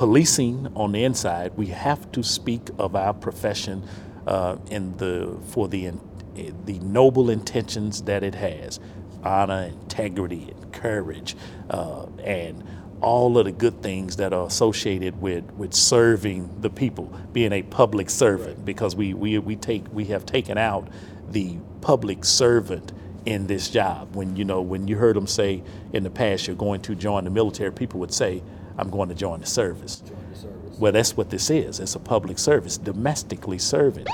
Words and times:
policing 0.00 0.66
on 0.76 0.92
the 0.92 1.04
inside, 1.04 1.52
we 1.58 1.66
have 1.66 2.10
to 2.10 2.22
speak 2.22 2.70
of 2.78 2.96
our 2.96 3.12
profession 3.12 3.86
uh, 4.26 4.56
in 4.70 4.96
the 4.96 5.38
for 5.48 5.68
the 5.68 5.92
the 6.64 6.78
noble 6.78 7.28
intentions 7.28 8.00
that 8.04 8.22
it 8.22 8.34
has, 8.34 8.80
honor, 9.22 9.64
integrity, 9.64 10.54
and 10.56 10.72
courage, 10.72 11.36
uh, 11.68 12.06
and 12.24 12.64
all 13.02 13.36
of 13.36 13.44
the 13.44 13.52
good 13.52 13.82
things 13.82 14.16
that 14.16 14.32
are 14.32 14.46
associated 14.46 15.20
with, 15.20 15.44
with 15.52 15.74
serving 15.74 16.48
the 16.62 16.70
people, 16.70 17.12
being 17.34 17.52
a 17.52 17.62
public 17.64 18.08
servant, 18.08 18.64
because 18.64 18.96
we, 18.96 19.12
we, 19.12 19.38
we 19.38 19.54
take 19.54 19.84
we 19.92 20.06
have 20.06 20.24
taken 20.24 20.56
out 20.56 20.88
the 21.28 21.58
public 21.82 22.24
servant 22.24 22.90
in 23.26 23.46
this 23.48 23.68
job. 23.68 24.16
When 24.16 24.34
you 24.34 24.46
know 24.46 24.62
when 24.62 24.88
you 24.88 24.96
heard 24.96 25.14
them 25.14 25.26
say 25.26 25.62
in 25.92 26.04
the 26.04 26.10
past 26.10 26.46
you're 26.46 26.56
going 26.56 26.80
to 26.82 26.94
join 26.94 27.24
the 27.24 27.30
military, 27.30 27.70
people 27.70 28.00
would 28.00 28.14
say, 28.14 28.42
I'm 28.80 28.88
going 28.88 29.10
to 29.10 29.14
join 29.14 29.40
the 29.40 29.46
service. 29.46 29.96
Join 29.96 30.16
the 30.30 30.38
service. 30.38 30.78
Well, 30.78 30.92
that's 30.92 31.14
what 31.14 31.28
this 31.28 31.50
is. 31.50 31.80
It's 31.80 31.94
a 31.94 31.98
public 31.98 32.38
service, 32.38 32.78
domestically 32.78 33.58
serving. 33.58 34.06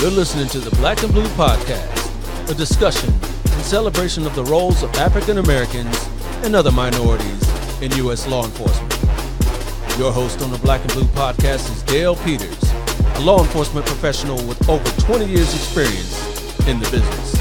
You're 0.00 0.10
listening 0.10 0.48
to 0.48 0.58
the 0.58 0.74
Black 0.76 1.02
and 1.02 1.12
Blue 1.12 1.26
Podcast, 1.30 2.50
a 2.50 2.54
discussion 2.54 3.10
and 3.10 3.62
celebration 3.64 4.26
of 4.26 4.34
the 4.34 4.44
roles 4.44 4.82
of 4.82 4.92
African 4.94 5.38
Americans 5.38 6.11
and 6.44 6.56
other 6.56 6.72
minorities 6.72 7.80
in 7.80 7.92
U.S. 7.98 8.26
law 8.26 8.44
enforcement. 8.44 8.92
Your 9.98 10.12
host 10.12 10.42
on 10.42 10.50
the 10.50 10.58
Black 10.58 10.80
and 10.80 10.92
Blue 10.92 11.04
Podcast 11.04 11.70
is 11.70 11.82
Dale 11.84 12.16
Peters, 12.16 12.72
a 13.16 13.20
law 13.20 13.40
enforcement 13.40 13.86
professional 13.86 14.36
with 14.46 14.68
over 14.68 14.84
20 15.02 15.26
years' 15.26 15.54
experience 15.54 16.18
in 16.66 16.80
the 16.80 16.90
business. 16.90 17.34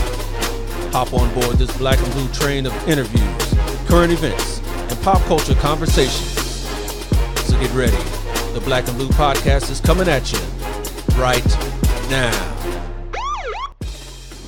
Hop 0.93 1.13
on 1.13 1.33
board 1.33 1.57
this 1.57 1.75
Black 1.77 1.99
and 1.99 2.13
Blue 2.13 2.27
train 2.29 2.65
of 2.65 2.73
interviews, 2.87 3.53
current 3.87 4.11
events, 4.11 4.59
and 4.91 5.01
pop 5.01 5.21
culture 5.23 5.55
conversations. 5.55 6.39
So 7.47 7.59
get 7.59 7.73
ready. 7.73 7.97
The 8.53 8.61
Black 8.63 8.87
and 8.87 8.97
Blue 8.97 9.09
Podcast 9.09 9.71
is 9.71 9.79
coming 9.79 10.07
at 10.07 10.31
you 10.31 10.39
right 11.19 11.45
now. 12.09 12.50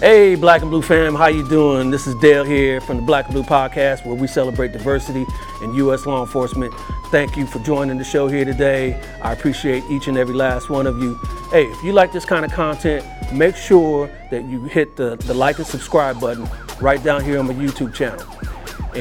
Hey, 0.04 0.36
Black 0.36 0.62
and 0.62 0.70
Blue 0.70 0.82
fam, 0.82 1.16
how 1.16 1.28
you 1.28 1.48
doing? 1.48 1.90
This 1.90 2.08
is 2.08 2.16
Dale 2.16 2.44
here 2.44 2.82
from 2.82 2.98
the 2.98 3.04
Black 3.04 3.24
and 3.28 3.34
Blue 3.34 3.44
Podcast, 3.44 4.06
where 4.06 4.16
we 4.16 4.28
celebrate 4.28 4.74
diversity 4.74 5.26
in 5.62 5.74
U.S. 5.76 6.06
law 6.06 6.20
enforcement. 6.20 6.74
Thank 7.06 7.38
you 7.38 7.48
for 7.48 7.60
joining 7.60 7.98
the 7.98 8.04
show 8.04 8.28
here 8.28 8.44
today. 8.44 9.02
I 9.22 9.32
appreciate 9.32 9.82
each 9.90 10.10
and 10.10 10.18
every 10.18 10.36
last 10.36 10.70
one 10.70 10.88
of 10.88 11.02
you. 11.02 11.16
Hey, 11.52 11.68
if 11.68 11.82
you 11.86 11.94
like 11.94 12.12
this 12.12 12.26
kind 12.26 12.44
of 12.44 12.52
content, 12.52 13.06
make 13.32 13.56
sure 13.56 14.12
that 14.30 14.44
you 14.44 14.64
hit 14.64 14.98
the, 14.98 15.16
the 15.16 15.34
like 15.34 15.60
and 15.60 15.66
subscribe 15.66 16.20
button 16.20 16.50
right 16.82 17.02
down 17.02 17.24
here 17.24 17.40
on 17.40 17.48
my 17.48 17.54
YouTube 17.54 17.94
channel. 17.94 18.28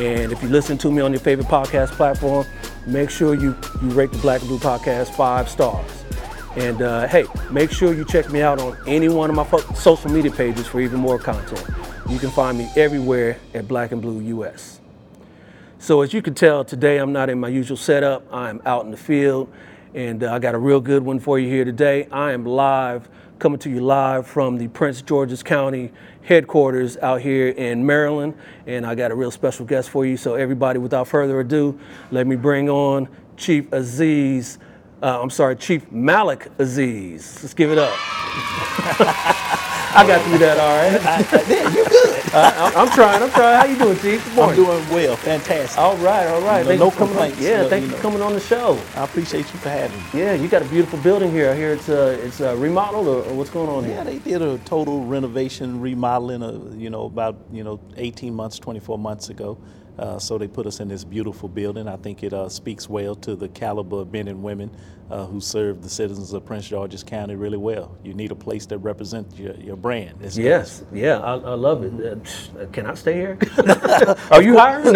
And 0.01 0.31
if 0.31 0.41
you 0.41 0.51
listen 0.51 0.79
to 0.79 0.93
me 0.93 1.03
on 1.03 1.11
your 1.11 1.21
favorite 1.21 1.49
podcast 1.49 1.91
platform, 1.91 2.47
make 2.87 3.11
sure 3.11 3.35
you, 3.35 3.57
you 3.83 3.89
rate 3.89 4.13
the 4.13 4.19
Black 4.19 4.41
and 4.41 4.49
Blue 4.49 4.61
Podcast 4.61 5.09
five 5.17 5.49
stars. 5.49 6.02
And 6.57 6.83
uh, 6.83 7.09
hey, 7.09 7.25
make 7.51 7.71
sure 7.71 7.95
you 7.95 8.05
check 8.05 8.31
me 8.31 8.43
out 8.43 8.61
on 8.61 8.77
any 8.87 9.09
one 9.09 9.31
of 9.31 9.37
my 9.37 9.45
fo- 9.45 9.73
social 9.73 10.11
media 10.11 10.31
pages 10.31 10.67
for 10.67 10.81
even 10.81 11.01
more 11.01 11.19
content. 11.19 11.65
You 12.11 12.19
can 12.19 12.31
find 12.31 12.59
me 12.59 12.69
everywhere 12.77 13.39
at 13.55 13.67
Black 13.67 13.91
and 13.93 14.03
Blue 14.03 14.21
US. 14.39 14.81
So 15.79 16.03
as 16.03 16.13
you 16.13 16.21
can 16.21 16.35
tell, 16.35 16.63
today 16.63 16.99
I'm 16.99 17.13
not 17.13 17.31
in 17.31 17.41
my 17.41 17.49
usual 17.49 17.79
setup. 17.79 18.27
I 18.31 18.51
am 18.51 18.61
out 18.67 18.85
in 18.85 18.91
the 18.91 18.99
field, 18.99 19.51
and 19.95 20.23
uh, 20.23 20.35
I 20.35 20.39
got 20.39 20.55
a 20.55 20.59
real 20.59 20.81
good 20.81 21.03
one 21.03 21.19
for 21.21 21.39
you 21.39 21.49
here 21.49 21.65
today. 21.65 22.07
I 22.13 22.33
am 22.33 22.45
live, 22.45 23.09
coming 23.39 23.59
to 23.61 23.71
you 23.71 23.81
live 23.81 24.27
from 24.27 24.59
the 24.59 24.69
Prince 24.69 25.01
George's 25.01 25.43
County 25.43 25.91
headquarters 26.21 26.99
out 26.99 27.23
here 27.23 27.49
in 27.49 27.87
Maryland, 27.87 28.35
and 28.67 28.85
I 28.85 28.95
got 28.95 29.11
a 29.11 29.15
real 29.15 29.31
special 29.31 29.65
guest 29.65 29.89
for 29.89 30.05
you. 30.05 30.19
So 30.19 30.35
everybody, 30.35 30.79
without 30.79 31.09
further 31.09 31.41
ado, 31.41 31.81
let 32.11 32.27
me 32.27 32.37
bring 32.37 32.69
on 32.69 33.09
Chief 33.39 33.73
Aziz 33.73 34.59
uh, 35.03 35.21
I'm 35.21 35.31
sorry, 35.31 35.57
Chief 35.57 35.91
Malik 35.91 36.49
Aziz. 36.59 37.43
Let's 37.43 37.55
give 37.55 37.73
it 37.73 37.79
up. 37.79 37.93
I 39.95 40.07
got 40.07 40.25
through 40.25 40.39
that 40.39 40.59
all 40.59 40.77
right. 40.79 41.05
I, 41.05 41.17
I, 41.17 41.69
you 41.69 41.85
good. 41.85 42.35
I, 42.35 42.81
am 42.81 42.89
trying. 42.93 43.23
I'm 43.23 43.31
trying. 43.31 43.61
How 43.61 43.67
you 43.67 43.77
doing, 43.77 43.99
Chief? 43.99 44.25
Good 44.25 44.35
morning. 44.35 44.61
I'm 44.61 44.65
doing 44.65 44.89
well. 44.89 45.17
Fantastic. 45.17 45.79
All 45.79 45.99
right. 45.99 46.27
All 46.29 46.41
right. 46.41 46.65
You 46.65 46.79
know, 46.79 46.89
no 46.89 46.91
complaints. 46.91 47.37
On, 47.37 47.45
yeah. 47.45 47.69
thank 47.69 47.85
you 47.85 47.91
for 47.91 48.01
coming 48.01 48.23
on 48.23 48.33
the 48.33 48.41
show. 48.41 48.81
I 48.97 49.05
appreciate 49.05 49.53
you 49.53 49.59
for 49.59 49.69
having 49.69 49.99
me. 49.99 50.05
Yeah. 50.15 50.33
You 50.33 50.49
got 50.49 50.63
a 50.63 50.65
beautiful 50.65 50.99
building 51.01 51.31
here. 51.31 51.51
I 51.51 51.57
hear 51.57 51.73
it's 51.73 51.91
uh, 51.91 52.19
it's 52.23 52.41
uh, 52.41 52.57
remodeled 52.57 53.07
or, 53.07 53.23
or, 53.25 53.35
what's 53.35 53.51
going 53.51 53.69
on 53.69 53.85
here? 53.85 53.97
Yeah. 53.97 54.05
They 54.05 54.19
did 54.19 54.41
a 54.41 54.57
total 54.59 55.05
renovation, 55.05 55.79
remodeling. 55.79 56.43
Uh, 56.43 56.75
you 56.75 56.89
know, 56.89 57.05
about 57.05 57.37
you 57.53 57.63
know 57.63 57.79
18 57.97 58.33
months, 58.33 58.59
24 58.59 58.99
months 58.99 59.29
ago. 59.29 59.59
Uh, 59.99 60.19
so 60.19 60.39
they 60.39 60.49
put 60.49 60.67
us 60.67 60.81
in 60.81 60.89
this 60.89 61.05
beautiful 61.05 61.49
building. 61.49 61.87
I 61.87 61.97
think 61.97 62.23
it 62.23 62.33
uh, 62.33 62.49
speaks 62.49 62.89
well 62.89 63.15
to 63.17 63.37
the 63.37 63.49
caliber 63.49 64.01
of 64.01 64.13
men 64.13 64.29
and 64.29 64.43
women 64.43 64.71
uh, 65.11 65.27
who 65.27 65.41
serve 65.41 65.83
the 65.83 65.91
citizens 65.91 66.33
of 66.33 66.45
Prince 66.47 66.69
George's 66.69 67.03
County 67.03 67.35
really 67.35 67.59
well. 67.59 67.95
You 68.03 68.15
need 68.15 68.31
a 68.31 68.35
place 68.35 68.65
that 68.67 68.79
represents 68.79 69.39
your, 69.39 69.55
your 69.57 69.77
brand. 69.77 70.19
It's 70.23 70.39
yes, 70.39 70.83
nice. 70.91 71.03
yeah, 71.03 71.19
I, 71.19 71.35
I, 71.35 71.55
love 71.55 71.85
it. 71.85 72.27
Uh, 72.59 72.67
can 72.73 72.87
I 72.87 72.95
stay 72.95 73.13
here? 73.13 73.39
are 74.31 74.43
you 74.43 74.57
hiring? 74.57 74.95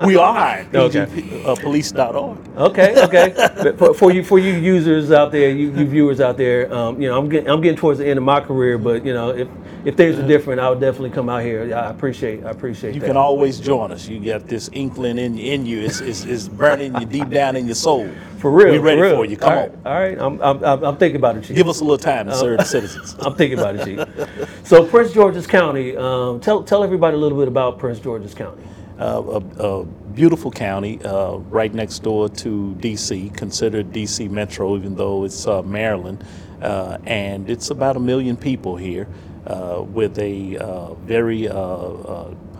we 0.06 0.16
are 0.16 0.32
hiring. 0.32 0.76
Okay. 0.76 1.42
Uh, 1.44 1.56
police.org. 1.56 2.38
Okay, 2.56 3.02
okay. 3.02 3.72
for, 3.76 3.92
for, 3.92 4.12
you, 4.12 4.22
for 4.22 4.38
you 4.38 4.52
users 4.52 5.10
out 5.10 5.32
there, 5.32 5.50
you, 5.50 5.72
you 5.72 5.86
viewers 5.86 6.20
out 6.20 6.36
there, 6.36 6.72
um, 6.72 7.00
you 7.02 7.08
know, 7.08 7.18
I'm 7.18 7.28
getting, 7.28 7.50
I'm 7.50 7.60
getting 7.60 7.78
towards 7.78 7.98
the 7.98 8.06
end 8.06 8.18
of 8.18 8.24
my 8.24 8.40
career, 8.40 8.78
but 8.78 9.04
you 9.04 9.12
know, 9.12 9.30
if 9.30 9.48
if 9.86 9.96
things 9.96 10.18
are 10.18 10.26
different, 10.26 10.60
I 10.60 10.68
would 10.68 10.80
definitely 10.80 11.10
come 11.10 11.28
out 11.28 11.44
here. 11.44 11.62
I 11.72 11.90
appreciate, 11.90 12.44
I 12.44 12.50
appreciate. 12.50 12.94
You 12.94 13.00
that. 13.00 13.06
can 13.06 13.16
always 13.16 13.60
join 13.60 13.92
us. 13.92 14.08
You 14.08 14.18
get 14.18 14.35
this 14.38 14.68
inkling 14.72 15.18
in 15.18 15.38
in 15.38 15.66
you. 15.66 15.80
It's, 15.80 16.00
it's 16.00 16.48
burning 16.48 16.94
you 17.00 17.06
deep 17.06 17.30
down 17.30 17.56
in 17.56 17.66
your 17.66 17.74
soul. 17.74 18.10
For 18.38 18.50
real. 18.50 18.80
We're 18.80 18.96
ready 18.96 19.00
for, 19.00 19.16
for 19.16 19.24
you. 19.24 19.36
Come 19.36 19.50
all 19.50 19.56
right, 19.56 19.70
on. 19.70 19.86
All 19.86 19.94
right. 19.94 20.18
I'm, 20.18 20.64
I'm, 20.64 20.84
I'm 20.84 20.96
thinking 20.96 21.16
about 21.16 21.36
it, 21.36 21.44
Chief. 21.44 21.56
Give 21.56 21.68
us 21.68 21.80
a 21.80 21.84
little 21.84 21.98
time 21.98 22.26
to 22.26 22.32
um, 22.32 22.38
serve 22.38 22.58
the 22.58 22.64
citizens. 22.64 23.16
I'm 23.20 23.34
thinking 23.34 23.58
about 23.58 23.76
it, 23.76 23.84
Chief. 23.84 24.66
So 24.66 24.86
Prince 24.86 25.12
George's 25.12 25.46
County. 25.46 25.96
Um, 25.96 26.40
tell 26.40 26.62
tell 26.62 26.84
everybody 26.84 27.16
a 27.16 27.18
little 27.18 27.38
bit 27.38 27.48
about 27.48 27.78
Prince 27.78 27.98
George's 27.98 28.34
County. 28.34 28.62
Uh, 28.98 29.40
a, 29.58 29.62
a, 29.62 29.84
beautiful 29.84 30.50
county 30.50 30.98
uh, 31.04 31.36
right 31.50 31.74
next 31.74 31.98
door 31.98 32.30
to 32.30 32.74
D.C., 32.76 33.30
considered 33.36 33.92
D.C. 33.92 34.28
Metro, 34.28 34.74
even 34.74 34.94
though 34.94 35.24
it's 35.24 35.46
uh, 35.46 35.60
Maryland. 35.60 36.24
Uh, 36.62 36.96
and 37.04 37.50
it's 37.50 37.68
about 37.68 37.96
a 37.96 38.00
million 38.00 38.34
people 38.34 38.76
here 38.76 39.06
uh, 39.46 39.82
with 39.86 40.18
a 40.18 40.56
uh, 40.56 40.94
very 40.94 41.46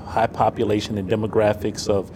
high 0.06 0.26
population 0.26 0.96
and 0.98 1.08
demographics 1.08 1.88
of 1.88 2.10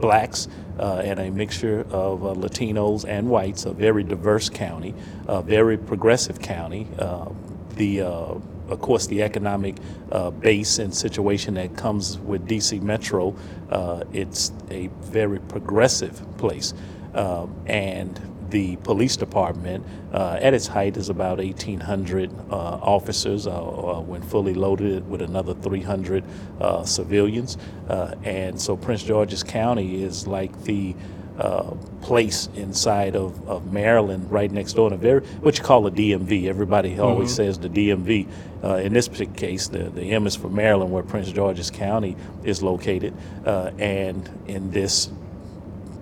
blacks 0.00 0.48
uh, 0.78 1.02
and 1.04 1.18
a 1.18 1.30
mixture 1.30 1.80
of 1.90 2.24
uh, 2.24 2.28
Latinos 2.34 3.04
and 3.06 3.28
whites, 3.28 3.66
a 3.66 3.72
very 3.72 4.04
diverse 4.04 4.48
county, 4.48 4.94
a 5.26 5.42
very 5.42 5.76
progressive 5.76 6.40
county. 6.40 6.86
Uh, 6.98 7.28
the 7.74 8.00
of 8.00 8.82
course, 8.82 9.06
the 9.06 9.22
economic 9.22 9.76
uh, 10.12 10.30
base 10.30 10.78
and 10.78 10.94
situation 10.94 11.54
that 11.54 11.74
comes 11.74 12.18
with 12.18 12.46
DC 12.46 12.82
Metro, 12.82 13.34
uh, 13.70 14.04
it's 14.12 14.52
a 14.70 14.88
very 15.00 15.38
progressive 15.40 16.22
place. 16.36 16.74
And 17.14 18.20
the 18.50 18.76
police 18.76 19.16
department 19.16 19.84
uh, 20.12 20.38
at 20.40 20.54
its 20.54 20.66
height 20.66 20.96
is 20.96 21.08
about 21.08 21.38
1,800 21.38 22.30
uh, 22.50 22.54
officers 22.54 23.46
uh, 23.46 23.50
uh, 23.50 24.00
when 24.00 24.22
fully 24.22 24.54
loaded 24.54 25.08
with 25.08 25.22
another 25.22 25.54
300 25.54 26.24
uh, 26.60 26.82
civilians. 26.84 27.58
Uh, 27.88 28.14
and 28.24 28.60
so 28.60 28.76
Prince 28.76 29.02
George's 29.02 29.42
County 29.42 30.02
is 30.02 30.26
like 30.26 30.64
the 30.64 30.94
place 32.02 32.48
inside 32.56 33.14
of, 33.14 33.48
of 33.48 33.72
Maryland 33.72 34.28
right 34.28 34.50
next 34.50 34.72
door, 34.72 34.88
in 34.88 34.94
a 34.94 34.96
very, 34.96 35.20
what 35.20 35.56
you 35.56 35.62
call 35.62 35.86
a 35.86 35.90
DMV. 35.90 36.48
Everybody 36.48 36.98
always 36.98 37.28
mm-hmm. 37.28 37.36
says 37.36 37.58
the 37.60 37.68
DMV. 37.68 38.26
in 38.82 38.92
this 38.92 39.06
particular 39.06 39.38
case, 39.38 39.68
the, 39.68 39.84
the 39.90 40.02
M 40.02 40.26
is 40.26 40.34
for 40.34 40.48
Maryland, 40.48 40.90
where 40.90 41.04
Prince 41.04 41.30
George's 41.30 41.70
County 41.70 42.16
is 42.42 42.60
located. 42.60 43.14
and 43.46 44.28
in 44.48 44.72
this 44.72 45.10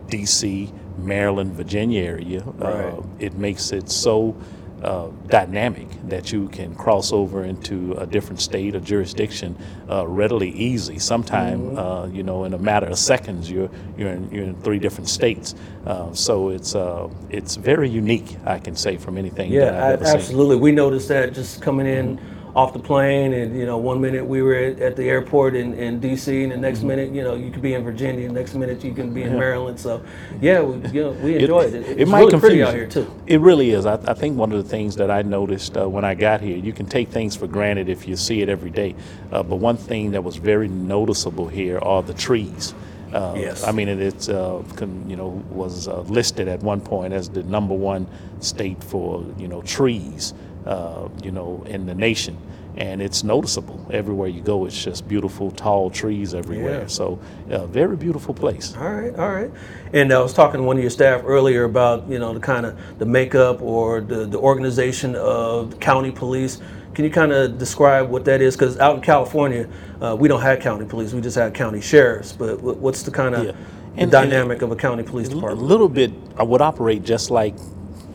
DC 0.08 0.72
Maryland, 0.98 1.52
Virginia 1.52 2.02
area, 2.02 2.40
uh, 2.40 2.52
right. 2.64 2.84
uh, 2.86 3.02
it 3.18 3.34
makes 3.34 3.72
it 3.72 3.90
so 3.90 4.36
uh, 4.82 5.08
dynamic 5.28 5.88
that 6.08 6.32
you 6.32 6.48
can 6.48 6.74
cross 6.74 7.12
over 7.12 7.44
into 7.44 7.92
a 7.94 8.06
different 8.06 8.40
state 8.40 8.74
or 8.74 8.80
jurisdiction 8.80 9.56
uh, 9.90 10.06
readily 10.06 10.50
easy. 10.50 10.98
Sometime, 10.98 11.60
mm-hmm. 11.60 11.78
uh, 11.78 12.06
you 12.06 12.22
know, 12.22 12.44
in 12.44 12.54
a 12.54 12.58
matter 12.58 12.86
of 12.86 12.98
seconds, 12.98 13.50
you're 13.50 13.70
you're 13.96 14.10
in, 14.10 14.30
you're 14.30 14.44
in 14.44 14.54
three 14.62 14.78
different 14.78 15.08
states. 15.08 15.54
Uh, 15.86 16.12
so 16.12 16.50
it's 16.50 16.74
uh, 16.74 17.08
it's 17.30 17.56
very 17.56 17.88
unique, 17.88 18.36
I 18.44 18.58
can 18.58 18.76
say, 18.76 18.96
from 18.96 19.16
anything. 19.18 19.50
Yeah, 19.50 19.96
absolutely. 20.00 20.56
Seen. 20.56 20.62
We 20.62 20.72
noticed 20.72 21.08
that 21.08 21.32
just 21.32 21.62
coming 21.62 21.86
in. 21.86 22.16
Mm-hmm 22.16 22.35
off 22.56 22.72
the 22.72 22.78
plane, 22.80 23.34
and 23.34 23.54
you 23.56 23.66
know, 23.66 23.76
one 23.76 24.00
minute 24.00 24.24
we 24.26 24.40
were 24.42 24.54
at, 24.54 24.80
at 24.80 24.96
the 24.96 25.04
airport 25.10 25.54
in, 25.54 25.74
in 25.74 26.00
D.C., 26.00 26.42
and 26.44 26.52
the 26.52 26.56
next 26.56 26.78
Mm-hmm. 26.78 26.88
minute, 26.88 27.12
you 27.12 27.22
know, 27.22 27.34
you 27.36 27.50
could 27.52 27.62
be 27.62 27.74
in 27.74 27.84
Virginia, 27.84 28.28
next 28.32 28.54
minute 28.54 28.82
you 28.82 28.94
can 28.94 29.12
be 29.14 29.22
in 29.24 29.38
Maryland. 29.38 29.78
So, 29.78 30.02
yeah, 30.40 30.62
we, 30.62 30.88
you 30.90 31.02
know, 31.04 31.10
we 31.12 31.36
enjoyed 31.36 31.74
it. 31.74 31.84
It's 31.86 32.00
it 32.00 32.08
might 32.08 32.20
really 32.20 32.30
confuse 32.32 32.40
pretty 32.40 32.62
out 32.64 32.72
you. 32.72 32.80
here 32.80 32.88
too. 32.88 33.12
It 33.26 33.40
really 33.42 33.72
is. 33.72 33.86
I, 33.86 33.94
I 34.06 34.14
think 34.14 34.38
one 34.38 34.52
of 34.52 34.62
the 34.62 34.68
things 34.70 34.96
that 34.96 35.10
I 35.10 35.22
noticed 35.22 35.76
uh, 35.76 35.88
when 35.88 36.04
I 36.04 36.14
got 36.14 36.40
here, 36.40 36.56
you 36.56 36.72
can 36.72 36.86
take 36.86 37.10
things 37.10 37.36
for 37.36 37.46
granted 37.46 37.90
if 37.90 38.08
you 38.08 38.16
see 38.16 38.40
it 38.42 38.48
every 38.48 38.70
day. 38.70 38.96
Uh, 39.32 39.42
but 39.42 39.56
one 39.56 39.76
thing 39.76 40.12
that 40.12 40.24
was 40.24 40.36
very 40.36 40.68
noticeable 40.68 41.48
here 41.48 41.78
are 41.80 42.02
the 42.02 42.14
trees. 42.14 42.74
Uh, 43.12 43.34
Yes. 43.36 43.64
I 43.64 43.72
mean, 43.72 43.88
it, 43.88 44.00
it's 44.00 44.28
uh, 44.28 44.62
you 45.06 45.16
know 45.16 45.28
was 45.50 45.88
uh, 45.88 46.00
listed 46.02 46.48
at 46.48 46.60
one 46.62 46.80
point 46.80 47.12
as 47.14 47.28
the 47.30 47.42
number 47.44 47.74
one 47.74 48.06
state 48.40 48.82
for 48.84 49.24
you 49.38 49.48
know 49.48 49.62
trees, 49.62 50.34
uh, 50.66 51.08
you 51.22 51.30
know, 51.30 51.62
in 51.66 51.86
the 51.86 51.94
nation. 51.94 52.36
And 52.78 53.00
it's 53.00 53.24
noticeable 53.24 53.86
everywhere 53.90 54.28
you 54.28 54.42
go. 54.42 54.66
It's 54.66 54.84
just 54.84 55.08
beautiful, 55.08 55.50
tall 55.50 55.88
trees 55.88 56.34
everywhere. 56.34 56.82
Yeah. 56.82 56.86
So, 56.88 57.18
uh, 57.50 57.64
very 57.66 57.96
beautiful 57.96 58.34
place. 58.34 58.76
All 58.76 58.92
right, 58.92 59.14
all 59.18 59.30
right. 59.32 59.50
And 59.94 60.12
I 60.12 60.18
was 60.20 60.34
talking 60.34 60.60
to 60.60 60.66
one 60.66 60.76
of 60.76 60.82
your 60.82 60.90
staff 60.90 61.22
earlier 61.24 61.64
about 61.64 62.06
you 62.06 62.18
know 62.18 62.34
the 62.34 62.40
kind 62.40 62.66
of 62.66 62.78
the 62.98 63.06
makeup 63.06 63.62
or 63.62 64.02
the 64.02 64.26
the 64.26 64.38
organization 64.38 65.14
of 65.16 65.80
county 65.80 66.10
police. 66.10 66.60
Can 66.92 67.06
you 67.06 67.10
kind 67.10 67.32
of 67.32 67.56
describe 67.56 68.10
what 68.10 68.26
that 68.26 68.42
is? 68.42 68.56
Because 68.56 68.78
out 68.78 68.96
in 68.96 69.00
California, 69.02 69.68
uh, 70.02 70.14
we 70.18 70.28
don't 70.28 70.42
have 70.42 70.60
county 70.60 70.84
police; 70.84 71.14
we 71.14 71.22
just 71.22 71.36
have 71.38 71.54
county 71.54 71.80
sheriffs. 71.80 72.32
But 72.32 72.60
what's 72.60 73.02
the 73.04 73.10
kind 73.10 73.34
of 73.34 73.44
Yeah. 73.44 73.52
the 73.52 73.56
And- 73.92 74.00
and- 74.02 74.10
dynamic 74.12 74.60
of 74.60 74.70
a 74.70 74.76
county 74.76 75.02
police 75.02 75.30
department? 75.30 75.62
A 75.62 75.64
little 75.64 75.88
bit, 75.88 76.12
I 76.36 76.42
would 76.42 76.60
operate 76.60 77.04
just 77.04 77.30
like 77.30 77.54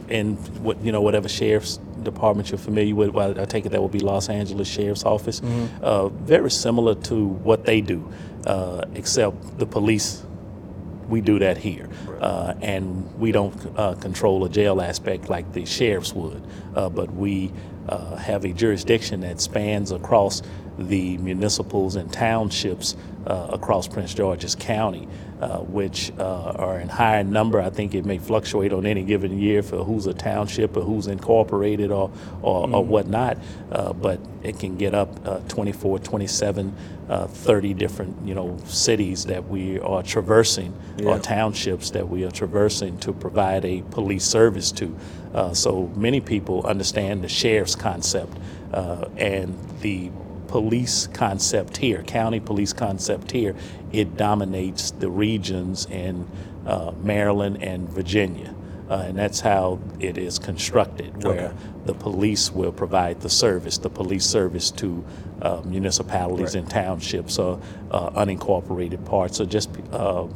in 0.08 0.36
what 0.62 0.78
you 0.84 0.92
know 0.92 1.02
whatever 1.02 1.28
sheriff's 1.30 1.80
department 2.04 2.50
you're 2.50 2.58
familiar 2.58 2.96
with. 2.96 3.10
Well, 3.12 3.40
I 3.40 3.46
take 3.46 3.66
it 3.66 3.70
that 3.70 3.82
would 3.82 3.92
be 3.92 4.00
Los 4.00 4.30
Angeles 4.30 4.68
Sheriff's 4.68 5.04
Office. 5.06 5.42
Uh, 5.82 6.10
very 6.10 6.52
similar 6.52 6.96
to 6.96 7.26
what 7.26 7.66
they 7.66 7.82
do, 7.82 8.12
uh, 8.46 8.86
except 8.96 9.58
the 9.60 9.66
police. 9.66 10.24
We 11.10 11.20
do 11.20 11.40
that 11.40 11.58
here, 11.58 11.90
uh, 12.22 12.54
and 12.62 13.20
we 13.20 13.34
don't 13.34 13.54
uh, 13.78 13.96
control 13.96 14.46
a 14.46 14.50
jail 14.50 14.82
aspect 14.82 15.30
like 15.30 15.52
the 15.52 15.66
sheriffs 15.66 16.14
would, 16.14 16.42
uh, 16.74 16.88
but 16.88 17.14
we 17.14 17.52
uh, 17.90 18.16
have 18.16 18.46
a 18.46 18.54
jurisdiction 18.54 19.20
that 19.22 19.42
spans 19.42 19.92
across 19.92 20.42
the 20.82 21.18
municipals 21.18 21.96
and 21.96 22.12
townships 22.12 22.96
uh, 23.28 23.50
across 23.52 23.88
Prince 23.88 24.14
George's 24.14 24.56
County, 24.56 25.08
uh, 25.42 25.60
which 25.60 26.12
uh, 26.18 26.54
are 26.56 26.80
in 26.80 26.90
higher 26.90 27.24
number. 27.24 27.62
I 27.62 27.70
think 27.70 27.94
it 27.94 28.04
may 28.06 28.18
fluctuate 28.18 28.74
on 28.74 28.86
any 28.86 29.04
given 29.04 29.38
year 29.38 29.62
for 29.62 29.84
who's 29.84 30.08
a 30.08 30.14
township 30.14 30.76
or 30.76 30.82
who's 30.82 31.06
incorporated 31.08 31.92
or, 31.92 32.12
or, 32.42 32.68
or 32.74 32.84
whatnot, 32.84 33.38
uh, 33.72 33.94
but 33.94 34.20
it 34.44 34.58
can 34.60 34.76
get 34.78 34.96
up 34.96 35.10
uh, 35.28 35.40
24, 35.50 36.00
27, 36.00 36.76
uh, 37.10 37.28
30 37.28 37.74
different, 37.76 38.28
you 38.28 38.34
know, 38.34 38.58
cities 38.66 39.26
that 39.26 39.48
we 39.48 39.80
are 39.82 40.02
traversing 40.02 40.74
Yeah. 40.98 41.10
or 41.10 41.20
townships 41.20 41.92
that 41.92 42.10
we 42.10 42.24
are 42.26 42.32
traversing 42.32 42.98
to 43.00 43.14
provide 43.14 43.66
a 43.66 43.84
police 43.92 44.26
service 44.26 44.72
to. 44.74 44.96
Uh, 45.34 45.54
so 45.54 45.88
many 45.96 46.20
people 46.22 46.66
understand 46.66 47.24
the 47.24 47.30
sheriff's 47.30 47.76
concept 47.76 48.36
uh, 48.74 49.06
and 49.18 49.56
the 49.82 50.10
police 50.52 51.08
concept 51.08 51.78
here, 51.78 52.04
county 52.04 52.40
police 52.40 52.74
concept 52.74 53.32
here, 53.32 53.56
it 53.94 54.18
dominates 54.18 54.92
the 54.92 55.10
regions 55.10 55.88
in 55.90 56.28
uh, 56.66 56.92
Maryland 57.02 57.64
and 57.64 57.90
Virginia. 57.90 58.54
Uh, 58.90 59.06
and 59.08 59.18
that's 59.18 59.40
how 59.40 59.80
it 60.02 60.18
is 60.18 60.38
constructed, 60.38 61.24
where 61.24 61.46
Okay. 61.48 61.54
the 61.86 61.94
police 61.94 62.52
will 62.52 62.74
provide 62.74 63.22
the 63.22 63.30
service, 63.30 63.78
the 63.78 63.90
police 63.90 64.26
service 64.26 64.70
to 64.72 65.02
uh, 65.42 65.62
municipalities 65.64 66.56
and 66.56 66.70
townships 66.70 67.40
or 67.40 67.58
uh, 67.92 68.10
unincorporated 68.12 69.04
parts, 69.06 69.40
or 69.40 69.46
just 69.46 69.70
uh, 69.94 70.28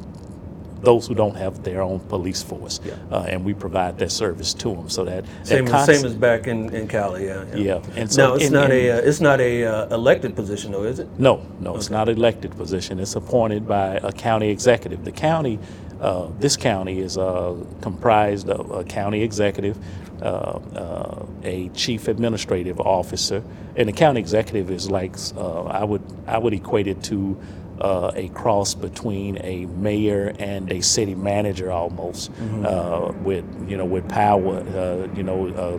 those 0.86 1.08
who 1.08 1.16
don't 1.16 1.36
have 1.36 1.64
their 1.64 1.82
own 1.82 2.00
police 2.00 2.42
force. 2.42 2.80
Yeah. 2.86 2.94
Uh, 3.12 3.24
and 3.28 3.44
we 3.44 3.54
provide 3.54 3.98
that 4.00 4.12
service 4.12 4.54
to 4.54 4.70
them. 4.74 4.88
So 4.88 5.04
that, 5.04 5.26
that 5.26 5.48
Same, 5.48 5.66
as, 5.66 5.72
concept- 5.72 5.98
same 6.00 6.06
as 6.06 6.14
back 6.16 6.48
in, 6.48 6.74
in 6.74 6.88
Cali, 6.88 7.26
yeah. 7.26 7.44
Yeah, 7.56 7.82
and 7.96 8.10
so- 8.12 8.30
no, 8.30 8.36
it's 8.36 8.46
and- 8.46 8.54
not 8.54 8.72
a 8.72 8.92
uh, 8.92 8.98
it's 9.10 9.20
not 9.20 9.42
a 9.42 9.66
uh, 9.66 9.94
elected 9.96 10.36
position 10.36 10.72
though, 10.72 10.84
is 10.84 11.00
it? 11.00 11.08
No, 11.20 11.46
no, 11.60 11.76
it's 11.76 11.90
not 11.90 12.08
an 12.08 12.16
elected 12.18 12.56
position. 12.56 13.00
It's 13.00 13.16
appointed 13.16 13.68
by 13.68 13.96
a 14.04 14.12
county 14.12 14.50
executive. 14.50 15.04
The 15.04 15.12
county, 15.12 15.60
uh, 16.00 16.28
this 16.40 16.56
county 16.56 17.00
is 17.00 17.18
uh, 17.18 17.56
comprised 17.82 18.50
of 18.50 18.70
a 18.72 18.84
county 18.84 19.22
executive, 19.24 19.78
uh, 20.22 20.26
uh, 20.26 21.26
a 21.44 21.70
chief 21.70 22.08
administrative 22.08 22.80
officer, 22.80 23.44
and 23.76 23.90
the 23.90 23.94
county 23.94 24.20
executive 24.20 24.70
is 24.72 24.90
like 24.90 25.16
uh, 25.36 25.64
I 25.64 25.84
would 25.84 26.02
I 26.28 26.38
would 26.38 26.54
equate 26.54 26.88
it 26.88 27.02
to 27.06 27.38
uh, 27.82 28.12
a 28.16 28.30
cross 28.30 28.74
between 28.76 29.38
a 29.44 29.66
mayor 29.66 30.34
and 30.40 30.72
a 30.72 30.82
city 30.82 31.16
manager 31.16 31.72
almost, 31.72 32.32
uh, 32.64 33.12
with 33.24 33.46
you 33.70 33.78
know 33.78 33.86
with 33.86 34.08
power, 34.10 34.58
uh, 34.60 35.08
you 35.16 35.24
know, 35.24 35.48
uh, 35.50 35.78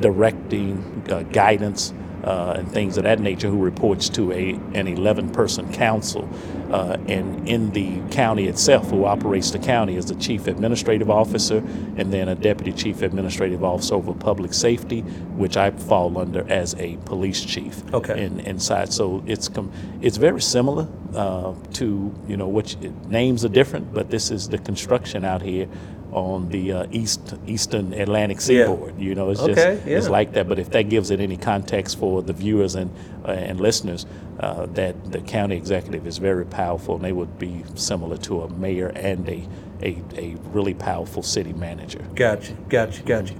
directing 0.00 1.04
uh, 1.10 1.22
guidance 1.24 1.92
uh, 2.24 2.54
and 2.58 2.70
things 2.72 2.96
of 2.96 3.04
that 3.04 3.20
nature, 3.20 3.48
who 3.48 3.58
reports 3.62 4.08
to 4.08 4.32
a 4.32 4.50
an 4.74 4.86
11 4.88 5.30
person 5.30 5.70
council. 5.72 6.28
Uh, 6.74 6.98
and 7.06 7.48
in 7.48 7.70
the 7.70 8.00
county 8.10 8.48
itself, 8.48 8.90
who 8.90 9.04
operates 9.04 9.52
the 9.52 9.58
county, 9.60 9.94
is 9.94 10.06
the 10.06 10.14
chief 10.16 10.48
administrative 10.48 11.08
officer, 11.08 11.58
and 11.96 12.12
then 12.12 12.28
a 12.28 12.34
deputy 12.34 12.72
chief 12.72 13.00
administrative 13.00 13.62
officer 13.62 13.94
over 13.94 14.12
public 14.12 14.52
safety, 14.52 15.02
which 15.36 15.56
I 15.56 15.70
fall 15.70 16.18
under 16.18 16.44
as 16.50 16.74
a 16.74 16.96
police 17.04 17.44
chief. 17.44 17.80
Okay. 17.94 18.24
In, 18.24 18.40
inside, 18.40 18.92
so 18.92 19.22
it's 19.24 19.48
com- 19.48 19.70
it's 20.02 20.16
very 20.16 20.42
similar 20.42 20.88
uh, 21.14 21.54
to 21.74 22.12
you 22.26 22.36
know 22.36 22.48
which 22.48 22.76
names 23.06 23.44
are 23.44 23.50
different, 23.50 23.94
but 23.94 24.10
this 24.10 24.32
is 24.32 24.48
the 24.48 24.58
construction 24.58 25.24
out 25.24 25.42
here 25.42 25.68
on 26.14 26.48
the 26.48 26.72
uh, 26.72 26.86
east 26.90 27.34
eastern 27.46 27.92
Atlantic 27.92 28.36
Yeah. 28.38 28.64
seaboard. 28.66 28.98
You 28.98 29.14
know, 29.14 29.30
it's 29.30 29.40
Okay, 29.40 29.74
just 29.76 29.86
it's 29.86 30.08
like 30.08 30.32
that. 30.32 30.48
But 30.48 30.58
if 30.58 30.70
that 30.70 30.88
gives 30.88 31.10
it 31.10 31.20
any 31.20 31.36
context 31.36 31.98
for 31.98 32.22
the 32.22 32.32
viewers 32.32 32.74
and 32.76 32.90
uh, 33.24 33.32
and 33.32 33.60
listeners, 33.60 34.06
uh, 34.40 34.66
that 34.74 35.12
the 35.12 35.20
county 35.20 35.56
executive 35.56 36.06
is 36.06 36.18
very 36.18 36.46
powerful, 36.46 36.94
and 36.94 37.04
they 37.04 37.12
would 37.12 37.38
be 37.38 37.64
similar 37.74 38.16
to 38.18 38.42
a 38.42 38.48
mayor 38.48 38.88
and 38.94 39.28
a 39.28 39.46
a, 39.82 40.02
a 40.16 40.36
really 40.52 40.74
powerful 40.74 41.22
city 41.22 41.52
manager. 41.52 42.00
Gotcha, 42.14 42.52
gotcha, 42.68 43.02
gotcha. 43.02 43.34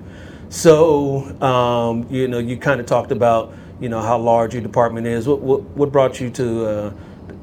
So, 0.51 1.23
um, 1.43 2.07
you 2.11 2.29
know, 2.29 2.39
you 2.39 2.57
kind 2.57 2.81
of 2.81 2.87
talked 2.87 3.13
about, 3.13 3.53
you 3.81 3.89
know, 3.89 4.01
how 4.01 4.19
large 4.19 4.53
your 4.55 4.63
department 4.63 5.07
is. 5.07 5.27
What, 5.27 5.41
what, 5.41 5.63
what 5.77 5.91
brought 5.91 6.21
you 6.21 6.31
to 6.31 6.67
uh, 6.67 6.93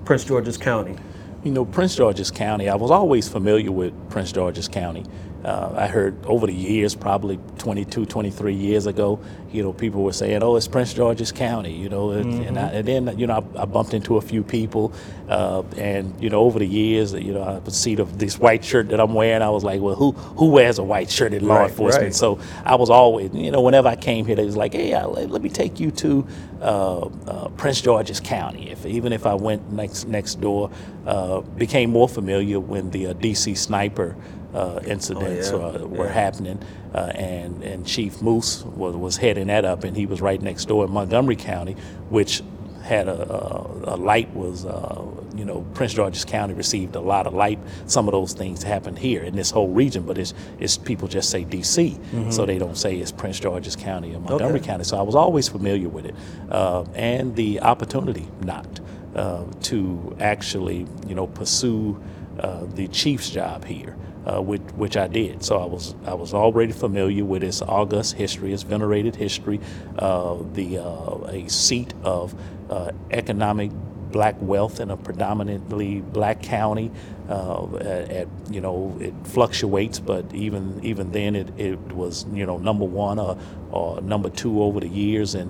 Prince 0.06 0.24
George's 0.26 0.58
County? 0.58 0.96
You 1.44 1.52
know, 1.52 1.66
Prince 1.66 1.96
George's 1.96 2.30
County, 2.30 2.70
I 2.70 2.76
was 2.76 2.92
always 2.92 3.28
familiar 3.28 3.72
with 3.72 3.94
Prince 4.12 4.32
George's 4.32 4.68
County. 4.68 5.04
Uh, 5.44 5.74
I 5.76 5.88
heard 5.88 6.16
over 6.26 6.46
the 6.46 6.54
years, 6.54 6.94
probably 6.94 7.40
22, 7.58 8.06
23 8.06 8.54
years 8.54 8.86
ago, 8.86 9.20
you 9.52 9.64
know, 9.64 9.74
people 9.74 10.04
were 10.04 10.14
saying, 10.14 10.44
oh, 10.44 10.56
it's 10.56 10.68
Prince 10.68 10.94
George's 10.94 11.32
County, 11.32 11.74
you 11.74 11.90
know. 11.90 12.12
and- 12.12 12.46
And, 12.46 12.60
I, 12.60 12.68
and 12.70 12.88
then, 12.88 13.18
you 13.20 13.26
know, 13.28 13.44
I, 13.56 13.64
I 13.64 13.66
bumped 13.66 13.94
into 13.94 14.18
a 14.18 14.22
few 14.22 14.44
people. 14.44 14.94
Uh, 15.28 15.64
and, 15.78 16.14
you 16.22 16.30
know, 16.30 16.42
over 16.42 16.60
the 16.60 16.68
years, 16.68 17.14
you 17.14 17.34
know, 17.34 17.42
I 17.42 17.54
would 17.60 17.74
see 17.74 17.96
the, 17.96 18.04
this 18.06 18.38
white 18.38 18.64
shirt 18.64 18.90
that 18.90 19.00
I'm 19.00 19.14
wearing. 19.14 19.42
I 19.42 19.50
was 19.50 19.64
like, 19.64 19.82
well, 19.82 19.96
who, 19.96 20.12
who 20.12 20.52
wears 20.52 20.78
a 20.78 20.84
white 20.84 21.10
shirt 21.10 21.34
in 21.34 21.48
law 21.48 21.56
Right, 21.58 21.70
enforcement? 21.70 22.04
right. 22.06 22.16
So 22.16 22.40
I 22.64 22.76
was 22.76 22.90
always, 22.90 23.34
you 23.34 23.50
know, 23.52 23.62
whenever 23.62 23.88
I 23.88 23.96
came 23.96 24.26
here, 24.26 24.36
they 24.36 24.46
was 24.46 24.56
like, 24.58 24.74
hey, 24.74 24.94
let, 25.06 25.32
let 25.32 25.42
me 25.42 25.50
take 25.50 25.80
you 25.80 25.90
to 25.92 26.28
uh, 26.62 27.00
uh, 27.28 27.50
Prince 27.58 27.82
George's 27.82 28.20
County. 28.20 28.70
If 28.70 28.86
even 28.86 29.12
if 29.12 29.26
I 29.26 29.34
went 29.34 29.72
next 29.72 30.08
next 30.08 30.40
door, 30.40 30.70
uh, 31.08 31.42
became 31.42 31.90
more 31.90 32.08
familiar 32.08 32.60
when 32.60 32.92
the 32.92 33.08
uh, 33.08 33.14
DC 33.16 33.58
sniper 33.58 34.16
uh, 34.54 34.80
incidents 34.86 35.52
yeah, 35.52 35.58
uh, 35.58 35.86
were 35.86 36.06
yeah. 36.06 36.12
happening, 36.12 36.60
uh, 36.94 37.12
and 37.16 37.64
and 37.64 37.86
Chief 37.86 38.22
Moose 38.22 38.64
was 38.64 38.96
was 38.96 39.18
heading 39.18 39.48
that 39.48 39.66
up, 39.66 39.84
and 39.84 39.96
he 39.96 40.06
was 40.06 40.22
right 40.22 40.42
next 40.42 40.66
door 40.66 40.86
in 40.86 40.92
Montgomery 40.92 41.36
County, 41.36 41.74
which 42.10 42.42
had 42.84 43.08
a, 43.08 43.34
a, 43.34 43.96
a 43.96 43.98
light 43.98 44.34
was 44.36 44.66
uh, 44.66 45.06
you 45.36 45.46
know 45.46 45.66
Prince 45.74 45.94
George's 45.94 46.26
County 46.26 46.54
received 46.54 46.96
a 46.96 47.00
lot 47.00 47.28
of 47.28 47.34
light. 47.34 47.60
Some 47.86 48.08
of 48.08 48.12
those 48.12 48.34
things 48.34 48.64
happened 48.64 49.00
here 49.00 49.24
in 49.24 49.36
this 49.36 49.52
whole 49.52 49.70
region, 49.70 50.04
but 50.04 50.18
it's 50.18 50.34
it's 50.60 50.78
people 50.78 51.08
just 51.08 51.30
say 51.30 51.44
D.C. 51.44 51.98
so 52.30 52.46
they 52.46 52.58
don't 52.58 52.78
say 52.78 52.98
it's 52.98 53.12
Prince 53.12 53.40
George's 53.40 53.76
County 53.76 54.14
or 54.16 54.20
Montgomery 54.20 54.42
Mm-hmm. 54.42 54.56
Okay. 54.58 54.66
County. 54.66 54.84
So 54.84 54.98
I 54.98 55.02
was 55.02 55.16
always 55.16 55.48
familiar 55.48 55.88
with 55.90 56.06
it, 56.06 56.16
uh, 56.50 56.84
and 56.96 57.36
the 57.36 57.62
opportunity 57.62 58.28
knocked 58.42 58.82
uh, 59.16 59.46
to 59.64 60.16
actually 60.20 60.88
you 61.08 61.16
know 61.16 61.28
pursue 61.28 62.02
uh, 62.40 62.66
the 62.76 62.88
chief's 62.90 63.30
job 63.30 63.66
here. 63.66 63.96
Uh, 64.24 64.40
which, 64.40 64.62
which 64.76 64.98
I 64.98 65.08
did. 65.08 65.44
So 65.44 65.58
I 65.58 65.66
was 65.66 65.96
I 66.06 66.14
was 66.14 66.32
already 66.32 66.74
familiar 66.74 67.26
with 67.26 67.44
its 67.44 67.64
august 67.64 68.14
history, 68.14 68.54
its 68.54 68.62
venerated 68.62 69.16
history, 69.16 69.60
uh, 69.98 70.38
the 70.54 70.78
uh, 70.78 71.26
a 71.28 71.50
seat 71.50 71.96
of 72.04 72.36
uh, 72.70 72.92
economic 73.10 73.72
black 74.12 74.36
wealth 74.40 74.80
in 74.80 74.92
a 74.92 74.98
predominantly 74.98 76.02
black 76.02 76.42
county. 76.42 76.92
Uh, 77.30 77.76
at, 77.78 78.12
at, 78.12 78.28
you 78.50 78.60
know 78.60 78.98
it 79.00 79.14
fluctuates, 79.24 80.00
but 80.00 80.32
even 80.34 80.80
even 80.84 81.12
then 81.12 81.36
it, 81.36 81.48
it 81.58 81.80
was 81.94 82.26
you 82.34 82.46
know 82.46 82.58
number 82.58 82.86
one 82.86 83.18
or, 83.20 83.38
or 83.72 84.02
number 84.02 84.30
two 84.30 84.62
over 84.62 84.82
the 84.82 84.88
years, 84.88 85.34
uh, 85.36 85.48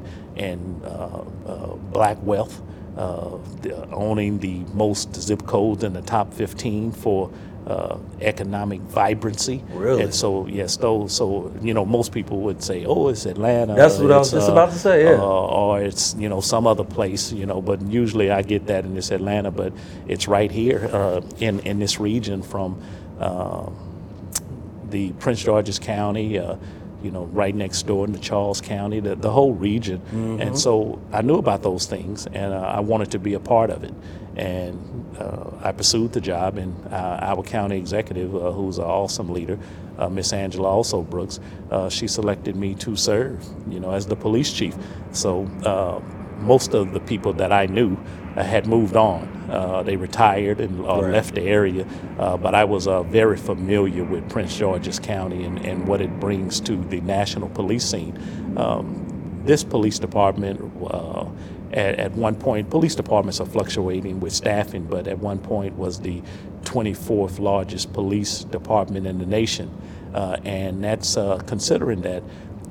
uh, 0.87 1.75
black 1.91 2.17
wealth. 2.21 2.61
Uh, 2.97 3.37
owning 3.93 4.37
the 4.39 4.59
most 4.73 5.15
zip 5.15 5.45
codes 5.47 5.81
in 5.81 5.93
the 5.93 6.01
top 6.01 6.33
15 6.33 6.91
for 6.91 7.31
uh, 7.67 7.97
economic 8.21 8.81
vibrancy. 8.81 9.63
Really? 9.71 10.03
And 10.03 10.13
so, 10.13 10.47
yes, 10.47 10.77
those, 10.77 11.13
so, 11.13 11.53
you 11.61 11.73
know, 11.73 11.85
most 11.85 12.11
people 12.11 12.41
would 12.41 12.63
say, 12.63 12.85
oh, 12.85 13.09
it's 13.09 13.25
Atlanta. 13.25 13.75
That's 13.75 13.97
what 13.99 14.11
I 14.11 14.17
was 14.17 14.33
it's, 14.33 14.41
just 14.41 14.51
about 14.51 14.71
to 14.71 14.79
say, 14.79 15.03
yeah. 15.03 15.21
uh, 15.21 15.25
or 15.25 15.81
it's, 15.81 16.15
you 16.15 16.29
know, 16.29 16.41
some 16.41 16.65
other 16.65 16.83
place, 16.83 17.31
you 17.31 17.45
know, 17.45 17.61
but 17.61 17.81
usually 17.83 18.31
I 18.31 18.41
get 18.41 18.67
that 18.67 18.85
in 18.85 18.95
this 18.95 19.11
Atlanta, 19.11 19.51
but 19.51 19.73
it's 20.07 20.27
right 20.27 20.51
here 20.51 20.89
uh, 20.91 21.21
in, 21.39 21.59
in 21.61 21.79
this 21.79 21.99
region 21.99 22.41
from 22.41 22.81
uh, 23.19 23.69
the 24.89 25.11
Prince 25.13 25.43
George's 25.43 25.79
County, 25.79 26.39
uh, 26.39 26.55
you 27.03 27.12
know, 27.12 27.25
right 27.25 27.55
next 27.55 27.88
door 27.88 28.05
into 28.05 28.20
Charles 28.20 28.62
County, 28.62 29.00
the, 29.00 29.15
the 29.15 29.31
whole 29.31 29.53
region. 29.53 30.00
Mm-hmm. 30.00 30.41
And 30.41 30.58
so 30.58 31.01
I 31.12 31.22
knew 31.22 31.38
about 31.38 31.63
those 31.63 31.86
things 31.86 32.27
and 32.27 32.53
uh, 32.53 32.60
I 32.60 32.79
wanted 32.79 33.12
to 33.12 33.20
be 33.20 33.34
a 33.34 33.39
part 33.39 33.70
of 33.70 33.84
it. 33.84 33.93
And 34.36 35.15
uh, 35.20 35.51
I 35.62 35.74
pursued 35.74 36.13
the 36.13 36.22
job, 36.22 36.58
and 36.58 36.74
uh, 36.88 37.20
our 37.22 37.43
county 37.43 37.77
executive, 37.77 38.34
uh, 38.34 38.51
who's 38.51 38.77
an 38.77 38.86
awesome 38.86 39.29
leader, 39.29 39.60
uh, 39.98 40.08
Miss 40.08 40.31
Angela 40.31 40.70
Alsobrooks, 40.70 41.39
uh, 41.70 41.89
she 41.89 42.08
selected 42.08 42.55
me 42.55 42.74
to 42.75 42.96
serve, 42.96 43.46
you 43.70 43.81
know, 43.81 43.91
as 43.91 44.08
the 44.08 44.15
police 44.15 44.53
chief. 44.53 44.74
So 45.12 45.46
uh, 45.65 46.00
most 46.41 46.74
of 46.74 46.93
the 46.93 47.00
people 47.00 47.33
that 47.33 47.51
I 47.51 47.65
knew 47.67 47.98
uh, 48.36 48.43
had 48.43 48.67
moved 48.67 48.95
on. 48.95 49.27
Uh, 49.50 49.83
they 49.83 49.95
retired 49.98 50.62
and 50.62 50.79
uh, 50.81 51.01
Right. 51.01 51.12
left 51.13 51.36
the 51.36 51.41
area, 51.41 51.86
uh, 52.17 52.38
but 52.38 52.55
I 52.55 52.63
was 52.63 52.88
uh, 52.88 53.03
very 53.03 53.38
familiar 53.38 54.03
with 54.03 54.29
Prince 54.29 54.57
George's 54.57 55.00
County 55.00 55.43
and, 55.43 55.60
and 55.65 55.88
what 55.88 56.01
it 56.01 56.19
brings 56.19 56.60
to 56.62 56.75
the 56.77 57.01
national 57.01 57.50
police 57.50 57.83
scene. 57.83 58.17
Um, 58.57 59.41
this 59.43 59.63
police 59.63 60.00
department, 60.00 60.62
uh, 60.89 61.25
at, 61.74 62.00
at 62.00 62.12
one 62.13 62.36
point, 62.36 62.69
police 62.69 62.95
departments 62.95 63.39
are 63.41 63.45
fluctuating 63.48 64.19
with 64.19 64.33
staffing, 64.33 64.86
but 64.86 65.07
at 65.07 65.19
one 65.19 65.39
point 65.39 65.75
was 65.77 66.00
the 66.00 66.21
24th 66.63 67.39
largest 67.39 67.91
police 67.91 68.43
department 68.45 69.07
in 69.07 69.17
the 69.17 69.25
nation. 69.25 69.69
Uh, 70.13 70.38
and 70.45 70.83
that's 70.83 71.17
uh, 71.17 71.38
considering 71.48 72.01
that 72.01 72.21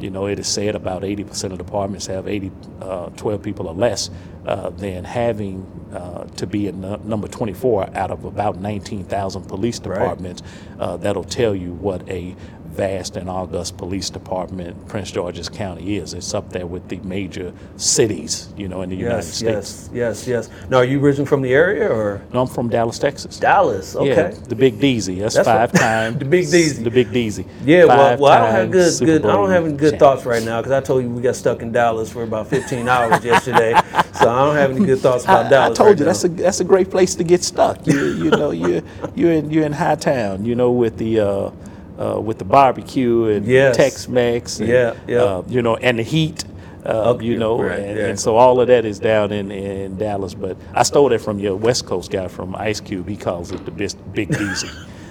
you 0.02 0.10
know, 0.10 0.26
it 0.26 0.38
is 0.38 0.46
said 0.48 0.74
about 0.74 1.02
80% 1.02 1.52
of 1.52 1.58
departments 1.58 2.06
have 2.06 2.26
80, 2.28 2.50
uh, 2.80 3.06
12 3.10 3.42
people 3.42 3.68
or 3.68 3.74
less, 3.74 4.10
uh, 4.46 4.70
than 4.70 5.04
having 5.04 5.66
uh, 5.92 6.24
to 6.36 6.46
be 6.46 6.66
in 6.68 6.80
nu- 6.80 6.96
number 7.04 7.28
24 7.28 7.90
out 7.96 8.10
of 8.10 8.24
about 8.24 8.60
19,000 8.60 9.42
police 9.42 9.80
Right. 9.80 9.98
departments. 9.98 10.42
Uh, 10.78 10.96
that'll 10.96 11.24
tell 11.24 11.54
you 11.54 11.72
what 11.74 12.08
a 12.08 12.34
vast 12.70 13.16
and 13.16 13.28
august 13.28 13.76
police 13.76 14.10
department 14.10 14.88
Prince 14.88 15.10
George's 15.10 15.48
County 15.48 15.96
is. 15.96 16.14
It's 16.14 16.34
up 16.34 16.50
there 16.50 16.66
with 16.66 16.88
the 16.88 16.96
major 16.98 17.52
cities, 17.76 18.48
you 18.56 18.68
know, 18.68 18.82
in 18.82 18.90
the 18.90 18.96
United 18.96 19.22
States. 19.24 19.90
yes, 19.92 20.26
yes, 20.26 20.48
yes. 20.48 20.50
Now, 20.70 20.78
are 20.78 20.84
you 20.84 21.00
originally 21.04 21.26
from 21.28 21.42
the 21.42 21.52
area 21.52 21.88
or 21.88 22.22
No, 22.32 22.42
I'm 22.42 22.46
from 22.46 22.68
Dallas, 22.68 22.98
Texas. 22.98 23.38
Dallas? 23.38 23.96
Okay. 23.96 24.08
Yeah, 24.08 24.28
the 24.48 24.54
Big 24.54 24.78
Deezy. 24.78 25.18
That's, 25.20 25.34
That's 25.34 25.46
five 25.48 25.72
times. 25.86 26.18
the 26.18 26.24
Big 26.24 26.46
Deezy. 26.46 26.84
The 26.84 26.90
Big 26.90 27.08
Deezy. 27.08 27.46
Yeah, 27.64 27.84
well, 27.86 28.18
well, 28.18 28.32
I 28.32 28.38
don't 28.38 28.52
have 28.54 28.70
good, 28.70 28.92
Super 28.92 29.06
good. 29.18 29.26
I 29.26 29.32
don't 29.32 29.50
have 29.50 29.64
any 29.64 29.72
good 29.74 29.80
champion. 29.92 29.98
thoughts 30.00 30.24
right 30.26 30.42
now 30.44 30.60
because 30.60 30.72
I 30.72 30.80
told 30.80 31.02
you 31.02 31.10
we 31.10 31.22
got 31.22 31.36
stuck 31.36 31.62
in 31.62 31.72
Dallas 31.72 32.10
for 32.10 32.22
about 32.22 32.46
15 32.48 32.88
hours 32.88 33.24
yesterday, 33.24 33.72
so 34.14 34.30
I 34.30 34.44
don't 34.46 34.54
have 34.56 34.70
any 34.76 34.84
good 34.86 34.98
thoughts 35.00 35.24
about 35.24 35.52
I, 35.52 35.66
I 35.66 35.72
told 35.72 35.80
right 35.80 35.98
you 35.98 36.04
now. 36.04 36.12
that's 36.12 36.24
a 36.24 36.28
that's 36.28 36.60
a 36.60 36.64
great 36.64 36.90
place 36.90 37.14
to 37.16 37.24
get 37.24 37.42
stuck. 37.42 37.86
You 37.86 38.06
you 38.14 38.30
know 38.30 38.50
you 38.52 38.82
you're 39.14 39.32
in 39.32 39.50
you're 39.50 39.64
in 39.66 39.72
high 39.72 39.96
town. 39.96 40.44
You 40.44 40.54
know 40.54 40.70
with 40.70 40.96
the 40.98 41.20
uh, 41.20 41.50
uh, 42.00 42.20
with 42.20 42.38
the 42.38 42.44
barbecue 42.44 43.24
and 43.26 43.46
Yes. 43.46 43.76
Tex-Mex. 43.76 44.60
And, 44.60 44.68
Yeah, 44.68 44.94
yeah. 45.06 45.18
Uh, 45.22 45.42
you 45.48 45.62
know 45.62 45.76
and 45.76 45.98
the 45.98 46.02
heat. 46.02 46.44
Uh, 46.84 47.18
you 47.20 47.36
know, 47.36 47.60
right, 47.60 47.78
and, 47.78 47.98
yeah. 47.98 48.06
and 48.06 48.18
so 48.18 48.36
all 48.36 48.58
of 48.58 48.68
that 48.68 48.86
is 48.86 48.98
down 48.98 49.30
in, 49.32 49.50
in 49.50 49.98
Dallas. 49.98 50.32
But 50.32 50.56
I 50.72 50.82
stole 50.82 51.10
that 51.10 51.20
from 51.20 51.38
your 51.38 51.54
West 51.54 51.84
Coast 51.84 52.10
guy 52.10 52.26
from 52.26 52.56
Ice 52.56 52.80
Cube. 52.80 53.06
He 53.06 53.18
calls 53.18 53.52
it 53.52 53.62
the 53.66 53.70
Big, 53.70 53.92
big 54.14 54.28
Deezy. 54.40 54.70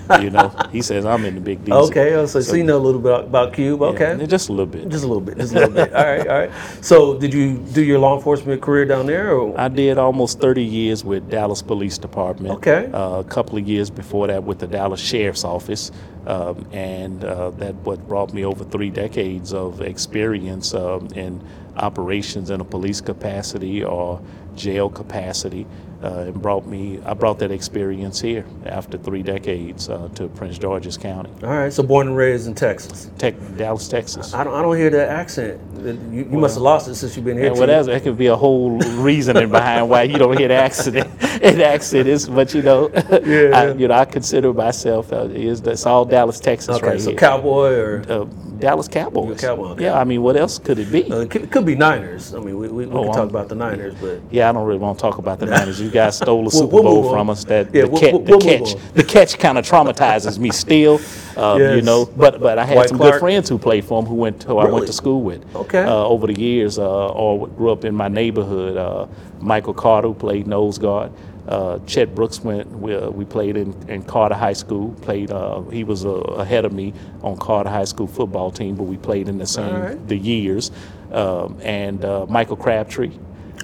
you 0.21 0.29
know, 0.29 0.49
he 0.71 0.81
says 0.81 1.05
I'm 1.05 1.23
in 1.25 1.35
the 1.35 1.41
Big 1.41 1.63
Deezy. 1.63 1.87
Okay, 1.89 2.13
oh, 2.15 2.25
so, 2.25 2.41
so 2.41 2.55
you 2.55 2.63
know 2.63 2.77
a 2.77 2.79
little 2.79 3.01
bit 3.01 3.19
about 3.21 3.53
Cube. 3.53 3.81
Yeah, 3.81 3.87
Okay, 3.87 4.25
just 4.27 4.49
a 4.49 4.51
little 4.51 4.65
bit. 4.65 4.89
just 4.89 5.03
a 5.03 5.07
little 5.07 5.21
bit, 5.21 5.37
just 5.37 5.53
a 5.53 5.55
little 5.55 5.73
bit. 5.73 5.93
All 5.99 6.03
right, 6.05 6.27
all 6.27 6.39
right. 6.39 6.51
So, 6.81 7.17
did 7.19 7.33
you 7.33 7.57
do 7.57 7.83
your 7.83 7.99
law 7.99 8.15
enforcement 8.15 8.61
career 8.61 8.85
down 8.85 9.05
there? 9.05 9.31
Or? 9.31 9.59
I 9.59 9.67
did 9.67 9.97
almost 9.97 10.39
30 10.39 10.63
years 10.63 11.03
with 11.03 11.29
Dallas 11.29 11.61
Police 11.61 11.97
Department. 11.97 12.55
Okay. 12.55 12.89
Uh, 12.91 13.19
a 13.19 13.23
couple 13.23 13.57
of 13.57 13.67
years 13.67 13.89
before 13.89 14.27
that 14.27 14.43
with 14.43 14.59
the 14.59 14.67
Dallas 14.67 14.99
Sheriff's 14.99 15.43
Office. 15.43 15.91
Um, 16.27 16.67
and 16.71 17.23
uh, 17.23 17.49
that 17.51 17.73
what 17.75 18.07
brought 18.07 18.33
me 18.33 18.45
over 18.45 18.63
three 18.63 18.89
decades 18.91 19.53
of 19.53 19.81
experience 19.81 20.73
um, 20.73 21.07
in 21.15 21.41
operations 21.77 22.49
in 22.49 22.61
a 22.61 22.65
police 22.65 23.01
capacity 23.01 23.83
or 23.83 24.21
jail 24.55 24.89
capacity. 24.89 25.65
Uh, 26.01 26.27
and 26.27 26.41
brought 26.41 26.65
me, 26.65 26.97
I 27.05 27.13
brought 27.13 27.39
that 27.39 27.51
experience 27.51 28.21
here 28.21 28.45
after 28.65 28.97
three 28.97 29.21
decades 29.21 29.89
uh, 29.89 30.07
to 30.15 30.29
Prince 30.29 30.57
George's 30.57 30.97
County, 30.97 31.29
all 31.43 31.49
right, 31.49 31.73
so 31.73 31.83
born 31.83 32.07
and 32.07 32.15
raised 32.15 32.47
in 32.47 32.55
Texas. 32.55 33.11
Tech, 33.17 33.35
Dallas, 33.57 33.89
Texas. 33.89 34.33
I 34.33 34.45
don't, 34.45 34.53
I 34.53 34.61
don't 34.61 34.77
hear 34.77 34.89
that 34.91 35.09
accent. 35.09 35.59
You, 35.83 36.27
you 36.31 36.37
must 36.37 36.55
have 36.55 36.61
lost 36.63 36.87
it 36.87 36.95
since 36.95 37.17
you've 37.17 37.25
been 37.25 37.37
here. 37.37 37.53
Well, 37.53 37.67
that's, 37.67 37.87
that 37.87 38.03
could 38.03 38.17
be 38.17 38.27
a 38.27 38.35
whole 38.35 38.77
reasoning 38.79 39.49
behind 39.49 39.89
why 39.89 40.03
you 40.03 40.17
don't 40.17 40.37
hear 40.37 40.47
the 40.47 40.53
accident. 40.53 41.09
An 41.43 41.59
accident 41.75 42.07
is, 42.07 42.29
but 42.29 42.53
you 42.53 42.61
know, 42.61 42.89
I, 42.95 43.73
you 43.73 43.89
know, 43.89 43.95
I 43.95 44.05
consider 44.05 44.53
myself 44.53 45.11
uh, 45.11 45.25
is 45.25 45.61
that's 45.61 45.85
all 45.85 46.05
Dallas, 46.05 46.39
Texas, 46.39 46.77
okay, 46.77 46.87
right 46.87 47.01
so 47.01 47.09
here. 47.09 47.19
cowboy 47.19 47.73
or 47.73 48.05
uh, 48.09 48.25
Dallas 48.59 48.87
Cowboys. 48.87 49.25
You're 49.25 49.35
a 49.35 49.37
Cowboy, 49.37 49.67
okay. 49.71 49.83
Yeah, 49.85 49.99
I 49.99 50.03
mean, 50.03 50.21
what 50.21 50.35
else 50.35 50.59
could 50.59 50.79
it 50.79 50.91
be? 50.91 51.11
uh, 51.11 51.19
it, 51.21 51.29
could, 51.31 51.43
it 51.43 51.51
could 51.51 51.65
be 51.65 51.75
Niners. 51.75 52.33
I 52.35 52.39
mean, 52.39 52.57
we, 52.57 52.67
we, 52.67 52.85
we 52.85 52.93
Oh, 52.93 53.05
can 53.05 53.13
talk 53.13 53.29
about 53.29 53.47
the 53.49 53.55
Niners, 53.55 53.95
but 54.01 54.19
yeah, 54.31 54.49
I 54.49 54.51
don't 54.51 54.65
really 54.65 54.79
want 54.79 54.97
to 54.97 55.01
talk 55.01 55.17
about 55.17 55.39
the 55.39 55.45
Niners. 55.45 55.79
You 55.81 55.89
guys 55.89 56.17
stole 56.17 56.37
the 56.37 56.41
We'll- 56.43 56.51
Super 56.51 56.73
we'll 56.75 56.83
Bowl 56.83 57.09
from 57.11 57.29
us. 57.29 57.43
That 57.45 57.73
Yeah, 57.73 57.83
the, 57.83 57.89
we'll- 57.89 58.01
catch, 58.01 58.13
we'll- 58.13 58.39
the 58.39 58.45
catch, 58.45 58.93
the 58.93 59.03
catch 59.03 59.39
kind 59.39 59.57
of 59.57 59.65
traumatizes 59.65 60.37
me 60.39 60.51
still. 60.51 60.99
Uh, 61.37 61.55
You 61.75 61.81
know, 61.81 62.05
but 62.05 62.41
but 62.41 62.57
I 62.59 62.65
had 62.65 62.73
Dwight 62.73 62.89
some 62.89 62.97
Clark. 62.97 63.13
good 63.13 63.19
friends 63.19 63.47
who 63.47 63.57
played 63.57 63.85
for 63.85 64.01
him 64.01 64.05
who 64.07 64.15
went 64.15 64.43
who 64.43 64.57
I 64.57 64.69
went 64.69 64.87
to 64.87 64.93
school 64.93 65.21
with. 65.21 65.43
Okay. 65.55 65.83
Uh, 65.83 65.93
over 66.05 66.27
the 66.27 66.37
years, 66.37 66.77
uh, 66.77 67.07
or 67.07 67.47
grew 67.47 67.71
up 67.71 67.85
in 67.85 67.95
my 67.95 68.09
neighborhood. 68.09 68.75
Uh, 68.75 69.07
Michael 69.39 69.73
Carter 69.73 70.11
played 70.13 70.47
nose 70.47 70.77
guard. 70.77 71.11
Uh, 71.49 71.79
Chet 71.87 72.15
Brooks 72.15 72.41
went. 72.41 72.69
We, 72.71 72.95
uh, 72.95 73.09
we 73.09 73.25
played 73.25 73.57
in, 73.57 73.73
in 73.89 74.03
Carter 74.03 74.35
High 74.35 74.53
School. 74.53 74.93
Played. 75.01 75.31
Uh, 75.31 75.61
he 75.63 75.83
was 75.83 76.05
uh, 76.05 76.11
ahead 76.11 76.65
of 76.65 76.73
me 76.73 76.93
on 77.23 77.37
Carter 77.37 77.71
High 77.71 77.85
School 77.85 78.07
football 78.07 78.51
team, 78.51 78.75
but 78.75 78.83
we 78.85 78.97
played 78.97 79.27
in 79.29 79.39
the 79.39 79.47
same 79.47 79.81
right. 79.81 80.07
the 80.09 80.17
years. 80.17 80.71
Um, 81.11 81.59
and 81.63 82.05
uh, 82.05 82.27
Michael 82.29 82.57
Crabtree. 82.57 83.11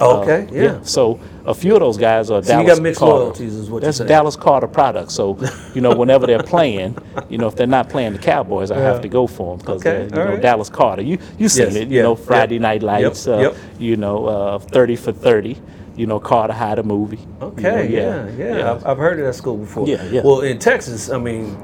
Okay, 0.01 0.47
Uh, 0.49 0.53
yeah. 0.53 0.81
So 0.83 1.21
a 1.45 1.53
few 1.53 1.75
of 1.75 1.81
those 1.81 1.97
guys 1.97 2.31
are 2.31 2.43
So 2.43 2.59
you 2.59 2.67
got 2.67 2.81
mixed 2.81 2.99
Carter. 2.99 3.15
loyalties 3.15 3.55
is 3.55 3.69
what 3.69 3.83
That's. 3.83 3.99
Dallas 3.99 4.35
Carter 4.35 4.67
products. 4.67 5.13
So 5.13 5.37
you 5.75 5.81
know, 5.81 5.95
whenever 5.95 6.27
they're 6.27 6.43
playing, 6.55 6.97
you 7.29 7.37
know, 7.37 7.47
if 7.47 7.55
they're 7.55 7.67
not 7.67 7.89
playing 7.89 8.13
the 8.13 8.19
Cowboys, 8.19 8.71
I 8.71 8.77
Yeah. 8.79 8.83
have 8.93 9.01
to 9.03 9.07
go 9.07 9.27
for 9.27 9.55
them 9.57 9.59
because 9.65 9.85
Okay, 9.85 10.05
you 10.13 10.19
all 10.19 10.25
know 10.25 10.33
right. 10.33 10.41
Dallas 10.41 10.69
Carter. 10.69 11.03
You 11.03 11.19
you 11.37 11.49
seen 11.49 11.67
Yes, 11.67 11.75
it? 11.77 11.89
You 11.89 11.97
yeah, 11.97 12.03
know, 12.03 12.17
yeah. 12.17 12.25
Friday 12.25 12.59
Night 12.59 12.83
Lights. 12.83 13.27
Yep, 13.27 13.37
uh, 13.37 13.41
yep. 13.41 13.55
You 13.79 13.95
know, 13.97 14.25
uh, 14.25 14.59
thirty 14.59 14.95
for 14.97 15.13
thirty. 15.13 15.61
You 15.95 16.05
know, 16.07 16.19
Carter 16.19 16.53
High 16.53 16.75
the 16.75 16.83
movie. 16.83 17.17
you 17.17 17.25
know, 17.39 17.47
Okay, 17.47 17.87
yeah, 17.89 18.29
yeah, 18.37 18.71
I've, 18.71 18.85
I've 18.85 18.97
heard 18.97 19.19
of 19.19 19.25
that 19.25 19.33
school 19.33 19.57
before. 19.57 19.87
Yeah, 19.87 20.03
yeah. 20.05 20.21
Well, 20.23 20.41
in 20.41 20.59
Texas, 20.59 21.09
I 21.09 21.17
mean, 21.17 21.55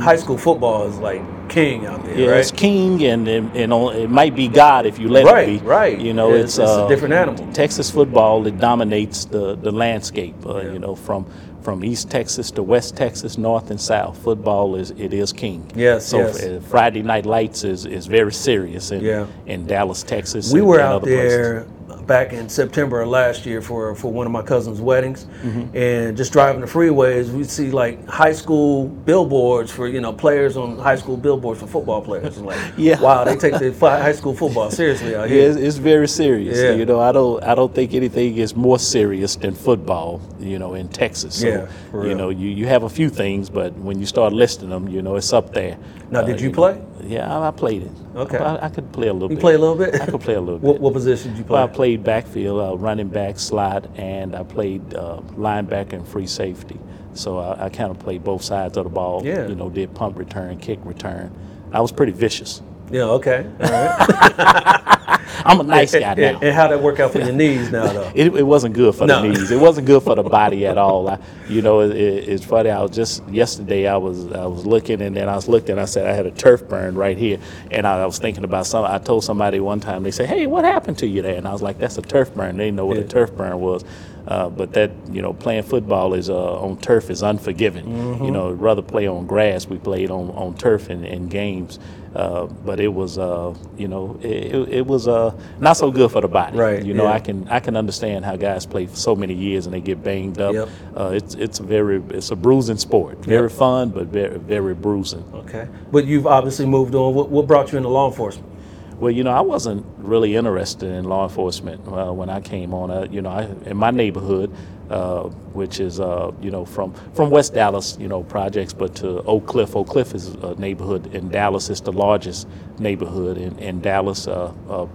high 0.00 0.16
school 0.16 0.36
football 0.36 0.88
is 0.88 0.98
like 0.98 1.22
king 1.48 1.86
out 1.86 2.04
there, 2.04 2.18
Yeah, 2.18 2.30
right? 2.30 2.40
it's 2.40 2.50
king, 2.50 3.04
and, 3.04 3.28
and, 3.28 3.54
it 3.54 4.10
might 4.10 4.34
be 4.34 4.48
God 4.48 4.84
if 4.86 4.98
you 4.98 5.08
let 5.08 5.24
Right, 5.26 5.48
it 5.48 5.60
be. 5.60 5.66
right. 5.66 5.96
You 5.98 6.12
know, 6.12 6.30
Yeah, 6.34 6.40
it's, 6.42 6.58
it's- 6.58 6.68
it's 6.70 6.78
a 6.78 6.84
uh, 6.84 6.88
different 6.88 7.14
animal. 7.14 7.46
Texas 7.52 7.88
football 7.90 8.44
it 8.48 8.58
dominates 8.58 9.24
the 9.26 9.54
the 9.56 9.70
landscape. 9.70 10.34
Uh, 10.44 10.56
Yeah. 10.62 10.72
You 10.72 10.78
know, 10.80 10.94
from 10.96 11.24
from 11.62 11.84
East 11.84 12.10
Texas 12.10 12.50
to 12.52 12.62
West 12.62 12.96
Texas, 12.96 13.38
North 13.38 13.70
and 13.70 13.80
South, 13.80 14.16
football 14.18 14.74
is 14.76 14.90
it 14.96 15.12
is 15.12 15.32
king. 15.32 15.64
Yes, 15.76 16.06
So 16.06 16.18
yes. 16.18 16.42
uh, 16.44 16.60
Friday 16.68 17.02
Night 17.02 17.26
Lights 17.26 17.62
is 17.64 17.86
is 17.86 18.06
very 18.06 18.32
serious 18.32 18.90
in 18.90 19.00
Yeah. 19.04 19.26
in 19.46 19.66
Dallas, 19.66 20.02
Texas. 20.02 20.52
we 20.52 20.58
and- 20.60 20.68
were 20.68 20.78
and 20.80 20.88
out 20.88 21.02
other 21.02 21.06
places. 21.16 21.66
Back 22.06 22.32
in 22.32 22.48
September 22.48 23.00
of 23.00 23.08
last 23.08 23.44
year 23.46 23.60
for 23.60 23.94
for 23.94 24.12
one 24.12 24.26
of 24.26 24.32
my 24.32 24.42
cousin's 24.42 24.80
weddings, 24.80 25.26
Mm-hmm. 25.42 25.76
and 25.76 26.16
just 26.16 26.32
driving 26.32 26.60
the 26.60 26.66
freeways, 26.66 27.30
we'd 27.30 27.50
see 27.50 27.70
like 27.70 28.06
high 28.08 28.32
school 28.32 28.88
billboards 28.88 29.70
for 29.72 29.88
you 29.88 30.00
know 30.00 30.12
players 30.12 30.56
on 30.56 30.78
high 30.78 30.96
school 30.96 31.16
billboards 31.16 31.60
for 31.60 31.66
football 31.66 32.02
players. 32.02 32.36
And 32.36 32.46
like, 32.46 32.58
Yeah. 32.76 33.00
wow, 33.00 33.24
they 33.24 33.36
take 33.36 33.54
the 33.58 33.72
high 33.80 34.12
school 34.12 34.34
football 34.34 34.70
seriously 34.70 35.14
out 35.16 35.28
Yeah, 35.28 35.34
here. 35.36 35.50
it's, 35.50 35.58
it's 35.58 35.76
very 35.78 36.08
serious. 36.08 36.58
Yeah. 36.58 36.72
You 36.72 36.86
know, 36.86 37.00
I 37.00 37.12
don't 37.12 37.42
I 37.42 37.54
don't 37.54 37.74
think 37.74 37.94
anything 37.94 38.36
is 38.36 38.54
more 38.54 38.78
serious 38.78 39.36
than 39.36 39.54
football. 39.54 40.20
You 40.38 40.58
know, 40.58 40.74
in 40.74 40.88
Texas. 40.88 41.40
So, 41.40 41.48
Yeah, 41.48 41.66
you 41.92 41.98
real. 41.98 42.16
know, 42.16 42.28
you, 42.28 42.48
you 42.48 42.66
have 42.66 42.82
a 42.84 42.88
few 42.88 43.08
things, 43.08 43.50
but 43.50 43.72
when 43.78 43.98
you 43.98 44.06
start 44.06 44.32
listing 44.32 44.68
them, 44.68 44.86
you 44.88 45.02
know, 45.02 45.16
it's 45.16 45.32
up 45.32 45.52
there. 45.52 45.76
Now, 46.10 46.22
did 46.22 46.40
you 46.40 46.50
know. 46.50 46.54
play? 46.54 46.82
Yeah, 47.02 47.34
I, 47.36 47.48
I 47.48 47.50
played 47.50 47.82
it. 47.82 47.90
Okay. 48.14 48.38
I, 48.38 48.66
I 48.66 48.68
could 48.68 48.92
play 48.92 49.08
a 49.08 49.12
little 49.12 49.28
You 49.30 49.36
bit. 49.36 49.38
You 49.38 49.40
play 49.40 49.54
a 49.54 49.58
little 49.58 49.74
bit. 49.74 50.00
I 50.00 50.06
could 50.06 50.20
play 50.20 50.34
a 50.34 50.40
little 50.40 50.58
What, 50.66 50.74
bit. 50.74 50.80
what 50.82 50.92
position 50.92 51.30
did 51.32 51.38
you 51.38 51.44
play? 51.44 51.54
Well, 51.54 51.64
I 51.64 51.66
played 51.68 51.95
played 51.96 52.04
backfield, 52.04 52.60
uh, 52.60 52.76
running 52.76 53.08
back, 53.08 53.38
slot, 53.38 53.86
and 53.96 54.34
I 54.34 54.42
played 54.42 54.94
uh, 54.94 55.20
linebacker 55.36 55.94
and 55.94 56.06
free 56.06 56.26
safety. 56.26 56.78
So 57.14 57.38
I, 57.38 57.66
I 57.66 57.68
kind 57.70 57.90
of 57.90 57.98
played 57.98 58.22
both 58.22 58.42
sides 58.42 58.76
of 58.76 58.84
the 58.84 58.90
ball. 58.90 59.24
Yeah. 59.24 59.46
You 59.48 59.54
know, 59.54 59.70
did 59.70 59.94
punt 59.94 60.16
return, 60.16 60.58
kick 60.58 60.78
return. 60.84 61.32
I 61.72 61.80
was 61.80 61.92
pretty 61.92 62.12
vicious. 62.12 62.62
Yeah, 62.90 63.04
okay. 63.04 63.46
All 63.60 63.70
right. 63.70 65.20
I'm 65.46 65.60
a 65.60 65.62
nice 65.62 65.92
guy 65.94 66.14
now. 66.14 66.38
and 66.40 66.54
how 66.54 66.68
that 66.68 66.80
work 66.82 67.00
out 67.00 67.12
for 67.12 67.18
your 67.20 67.32
knees 67.40 67.70
now, 67.70 67.86
though? 67.92 68.12
It, 68.14 68.34
it 68.34 68.42
wasn't 68.42 68.74
good 68.74 68.94
for 68.94 69.06
No. 69.06 69.22
the 69.22 69.28
knees. 69.28 69.50
It 69.50 69.60
wasn't 69.60 69.86
good 69.86 70.02
for 70.02 70.14
the 70.14 70.22
body 70.40 70.66
at 70.66 70.76
all. 70.78 71.08
I, 71.08 71.18
you 71.48 71.62
know, 71.62 71.80
it, 71.80 71.92
it- 71.96 72.28
it's 72.28 72.44
funny. 72.44 72.70
I 72.70 72.82
was 72.82 72.90
just 72.90 73.26
yesterday. 73.28 73.86
I 73.86 73.96
was 73.96 74.30
I 74.32 74.46
was 74.46 74.66
looking, 74.66 75.00
and 75.02 75.16
then 75.16 75.28
I 75.28 75.34
was 75.36 75.48
looking. 75.48 75.78
I 75.78 75.84
said 75.84 76.06
I 76.06 76.12
had 76.12 76.26
a 76.26 76.30
turf 76.32 76.68
burn 76.68 76.94
right 76.94 77.16
here, 77.16 77.38
and 77.70 77.86
I, 77.86 78.02
I 78.02 78.06
was 78.06 78.18
thinking 78.18 78.44
about 78.44 78.66
some. 78.66 78.84
I 78.84 78.98
told 78.98 79.24
somebody 79.24 79.60
one 79.60 79.80
time. 79.80 80.02
They 80.02 80.10
said, 80.10 80.28
"Hey, 80.28 80.46
what 80.46 80.64
happened 80.64 80.98
to 80.98 81.06
you 81.06 81.22
there?" 81.22 81.36
And 81.36 81.46
I 81.46 81.52
was 81.52 81.62
like, 81.62 81.78
"That's 81.78 81.98
a 81.98 82.02
turf 82.02 82.34
burn." 82.34 82.56
They 82.56 82.64
didn't 82.66 82.76
know 82.76 82.86
what 82.86 82.96
Yeah. 82.98 83.04
a 83.04 83.08
turf 83.08 83.34
burn 83.36 83.58
was. 83.60 83.84
Uh, 84.26 84.48
but 84.48 84.72
that 84.72 84.90
you 85.12 85.22
know, 85.22 85.32
playing 85.32 85.62
football 85.62 86.12
is 86.12 86.28
uh, 86.28 86.58
on 86.60 86.76
turf 86.78 87.10
is 87.10 87.22
unforgiving. 87.22 87.86
Mm-hmm. 87.86 88.24
You 88.24 88.30
know, 88.32 88.50
rather 88.50 88.82
play 88.82 89.06
on 89.06 89.24
grass. 89.24 89.68
We 89.68 89.78
played 89.78 90.10
on, 90.10 90.30
on 90.30 90.56
turf 90.56 90.90
in, 90.90 91.04
in 91.04 91.28
games, 91.28 91.78
uh, 92.16 92.46
but 92.64 92.80
it 92.80 92.88
was 92.88 93.18
uh, 93.18 93.54
you 93.76 93.88
know 93.88 94.18
it, 94.22 94.54
it, 94.54 94.68
it 94.78 94.86
was 94.86 95.06
uh, 95.06 95.34
not 95.60 95.76
so 95.76 95.90
good 95.90 96.10
for 96.10 96.22
the 96.22 96.28
body. 96.28 96.56
Right, 96.56 96.82
You 96.82 96.94
know, 96.94 97.04
yeah. 97.04 97.12
I 97.12 97.20
can 97.20 97.46
I 97.48 97.60
can 97.60 97.76
understand 97.76 98.24
how 98.24 98.36
guys 98.36 98.64
play 98.64 98.86
for 98.86 98.96
so 98.96 99.14
many 99.14 99.34
years 99.34 99.66
and 99.66 99.74
they 99.74 99.80
get 99.82 100.02
banged 100.02 100.40
up. 100.40 100.54
Yep. 100.54 100.68
Uh, 100.96 101.10
it's 101.14 101.34
it's 101.34 101.60
a 101.60 101.62
very 101.62 102.02
it's 102.10 102.30
a 102.30 102.36
bruising 102.36 102.78
sport. 102.78 103.22
Very 103.24 103.50
fun, 103.50 103.90
but 103.90 104.06
very 104.06 104.38
very 104.38 104.74
bruising. 104.74 105.24
Okay. 105.34 105.68
But 105.92 106.06
you've 106.06 106.26
obviously 106.26 106.64
moved 106.64 106.94
on. 106.94 107.14
What, 107.14 107.28
what 107.28 107.46
brought 107.46 107.70
you 107.72 107.76
into 107.76 107.90
law 107.90 108.08
enforcement? 108.08 108.50
Well, 108.98 109.10
you 109.10 109.24
know, 109.24 109.32
I 109.32 109.42
wasn't 109.42 109.84
really 109.98 110.36
interested 110.36 110.90
in 110.90 111.04
law 111.04 111.24
enforcement 111.24 111.86
uh, 111.86 112.12
when 112.12 112.30
I 112.30 112.40
came 112.40 112.72
on. 112.72 112.90
Uh, 112.90 113.06
you 113.10 113.20
know, 113.20 113.28
I, 113.28 113.42
in 113.68 113.76
my 113.76 113.90
neighborhood, 113.90 114.50
uh, 114.88 115.24
which 115.52 115.80
is 115.80 116.00
uh, 116.00 116.32
you 116.40 116.50
know 116.50 116.64
from 116.64 116.94
from 117.12 117.28
West 117.28 117.52
Dallas, 117.52 117.98
you 118.00 118.08
know, 118.08 118.22
projects, 118.22 118.72
but 118.72 118.94
to 118.96 119.20
Oak 119.24 119.46
Cliff. 119.46 119.76
Oak 119.76 119.88
Cliff 119.88 120.14
is 120.14 120.28
a 120.28 120.54
neighborhood 120.54 121.14
in 121.14 121.28
Dallas. 121.28 121.68
It's 121.68 121.82
the 121.82 121.92
largest 121.92 122.48
neighborhood 122.78 123.36
in 123.36 123.58
in 123.58 123.82
Dallas, 123.82 124.26
uh, 124.26 124.52
uh, 124.68 124.86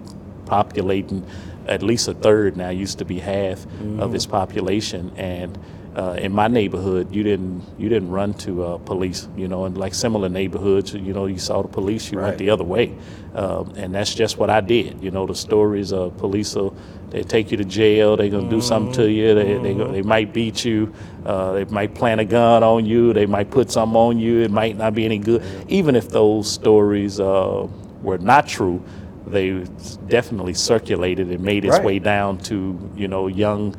populating 0.46 1.24
at 1.68 1.84
least 1.84 2.08
a 2.08 2.16
third 2.16 2.58
now. 2.58 2.70
Used 2.70 2.98
to 3.00 3.06
be 3.06 3.20
half 3.20 3.66
of 4.00 4.16
its 4.16 4.26
population, 4.26 5.12
and 5.16 5.56
uh, 5.96 6.16
in 6.20 6.32
my 6.32 6.48
neighborhood, 6.48 7.14
you 7.14 7.24
didn't 7.24 7.64
you 7.78 7.90
didn't 7.90 8.10
run 8.10 8.34
to 8.36 8.64
uh, 8.64 8.78
police. 8.78 9.28
You 9.36 9.48
know, 9.48 9.66
in 9.66 9.76
like 9.76 9.94
similar 9.94 10.30
neighborhoods, 10.30 10.94
you 10.94 11.14
know, 11.14 11.26
you 11.26 11.38
saw 11.38 11.62
the 11.62 11.68
police, 11.68 12.12
you 12.12 12.18
Right. 12.20 12.28
went 12.28 12.38
the 12.38 12.50
other 12.50 12.64
way, 12.64 12.96
um, 13.36 13.74
and 13.76 13.94
that's 13.94 14.14
just 14.16 14.38
what 14.38 14.50
I 14.50 14.62
did. 14.62 15.02
You 15.04 15.12
know, 15.12 15.26
the 15.26 15.36
stories 15.36 15.92
of 15.92 16.18
police 16.18 16.56
will 16.56 16.76
they 17.10 17.24
take 17.24 17.52
you 17.52 17.58
to 17.58 17.66
jail, 17.66 18.16
they're 18.16 18.30
gonna 18.30 18.50
do 18.50 18.62
something 18.62 18.94
to 18.94 19.12
you, 19.12 19.36
they 19.36 19.58
they, 19.58 19.74
go, 19.74 19.92
they 19.92 20.02
might 20.02 20.32
beat 20.34 20.64
you, 20.64 20.94
uh, 21.26 21.52
they 21.54 21.66
might 21.66 21.94
plant 21.94 22.22
a 22.22 22.26
gun 22.26 22.64
on 22.64 22.86
you, 22.86 23.12
they 23.12 23.26
might 23.26 23.52
put 23.52 23.70
something 23.70 23.98
on 23.98 24.18
you. 24.18 24.40
It 24.40 24.52
might 24.52 24.78
not 24.78 24.94
be 24.96 25.04
any 25.04 25.18
good, 25.18 25.44
even 25.68 25.98
if 25.98 26.08
those 26.10 26.50
stories 26.50 27.20
uh, 27.20 27.68
were 28.02 28.18
not 28.18 28.48
true. 28.48 28.82
They 29.28 29.66
definitely 30.08 30.54
circulated 30.54 31.30
and 31.30 31.42
made 31.42 31.64
its 31.66 31.76
Right. 31.78 31.84
way 31.86 32.00
down 32.00 32.38
to 32.50 32.78
you 32.96 33.08
know 33.10 33.28
young 33.28 33.76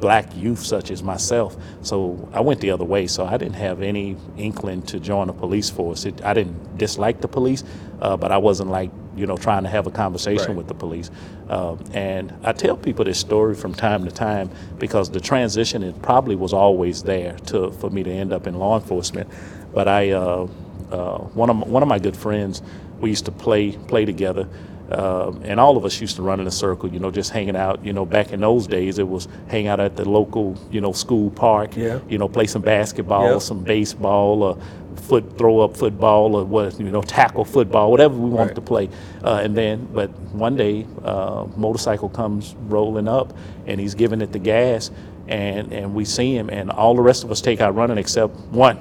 black 0.00 0.34
youth 0.36 0.60
such 0.60 0.90
as 0.90 1.02
myself. 1.02 1.56
So 1.82 2.28
I 2.32 2.40
went 2.40 2.60
the 2.60 2.70
other 2.70 2.84
way. 2.84 3.06
So 3.06 3.24
I 3.26 3.36
didn't 3.36 3.54
have 3.56 3.82
any 3.82 4.16
inkling 4.36 4.82
to 4.82 5.00
join 5.00 5.26
the 5.26 5.32
police 5.32 5.70
force. 5.70 6.04
It, 6.04 6.24
I 6.24 6.34
didn't 6.34 6.78
dislike 6.78 7.20
the 7.20 7.28
police, 7.28 7.64
uh, 8.00 8.16
but 8.16 8.30
I 8.32 8.38
wasn't 8.38 8.70
like 8.70 8.90
you 9.16 9.26
know 9.26 9.36
trying 9.36 9.64
to 9.64 9.68
have 9.68 9.86
a 9.86 9.90
conversation 9.90 10.48
Right. 10.48 10.56
with 10.58 10.68
the 10.68 10.74
police. 10.74 11.10
Um, 11.48 11.82
and 11.92 12.32
I 12.44 12.52
tell 12.52 12.76
people 12.76 13.04
this 13.04 13.18
story 13.18 13.54
from 13.54 13.74
time 13.74 14.04
to 14.04 14.10
time 14.10 14.50
because 14.78 15.10
the 15.10 15.20
transition 15.20 15.82
it 15.82 16.00
probably 16.02 16.36
was 16.36 16.52
always 16.52 17.02
there 17.02 17.34
to 17.46 17.72
for 17.72 17.90
me 17.90 18.02
to 18.04 18.10
end 18.10 18.32
up 18.32 18.46
in 18.46 18.54
law 18.58 18.76
enforcement. 18.78 19.28
But 19.74 19.88
I 19.88 20.10
uh, 20.10 20.46
uh, 20.92 21.18
one 21.18 21.50
of 21.50 21.56
my, 21.56 21.66
one 21.66 21.82
of 21.82 21.88
my 21.88 21.98
good 21.98 22.16
friends 22.16 22.62
we 23.00 23.10
used 23.10 23.24
to 23.26 23.32
play 23.32 23.72
play 23.72 24.04
together. 24.04 24.48
Um, 24.90 25.42
and 25.44 25.60
all 25.60 25.76
of 25.76 25.84
us 25.84 26.00
used 26.00 26.16
to 26.16 26.22
run 26.22 26.40
in 26.40 26.46
a 26.46 26.50
circle, 26.50 26.88
you 26.88 26.98
know, 26.98 27.10
just 27.10 27.30
hanging 27.30 27.56
out. 27.56 27.84
You 27.84 27.92
know, 27.92 28.06
back 28.06 28.32
in 28.32 28.40
those 28.40 28.66
days, 28.66 28.98
it 28.98 29.06
was 29.08 29.28
hang 29.48 29.66
out 29.66 29.80
at 29.80 29.96
the 29.96 30.08
local, 30.08 30.56
you 30.70 30.80
know, 30.80 30.92
school 30.92 31.30
park. 31.30 31.76
Yeah. 31.76 31.98
You 32.08 32.16
know, 32.18 32.28
play 32.28 32.46
some 32.46 32.62
basketball, 32.62 33.32
Yep. 33.32 33.42
some 33.42 33.60
baseball, 33.60 34.42
or 34.42 34.56
foot 34.96 35.36
throw 35.38 35.60
up 35.60 35.76
football, 35.76 36.34
or 36.36 36.44
what 36.44 36.78
you 36.80 36.90
know, 36.90 37.02
tackle 37.02 37.44
football, 37.44 37.90
whatever 37.90 38.16
we 38.16 38.30
wanted 38.30 38.48
Right. 38.48 38.54
to 38.56 38.60
play. 38.62 38.88
Uh, 39.22 39.40
and 39.42 39.54
then, 39.54 39.86
but 39.92 40.10
one 40.32 40.56
day, 40.56 40.86
uh, 41.04 41.44
motorcycle 41.56 42.08
comes 42.08 42.54
rolling 42.68 43.08
up, 43.08 43.32
and 43.66 43.78
he's 43.80 43.94
giving 43.94 44.20
it 44.22 44.32
the 44.32 44.38
gas, 44.38 44.90
and 45.28 45.70
and 45.72 45.94
we 45.94 46.06
see 46.06 46.34
him, 46.34 46.48
and 46.48 46.70
all 46.70 46.94
the 46.94 47.02
rest 47.02 47.24
of 47.24 47.30
us 47.30 47.40
take 47.42 47.60
out 47.60 47.74
running 47.74 47.98
except 47.98 48.34
one. 48.50 48.78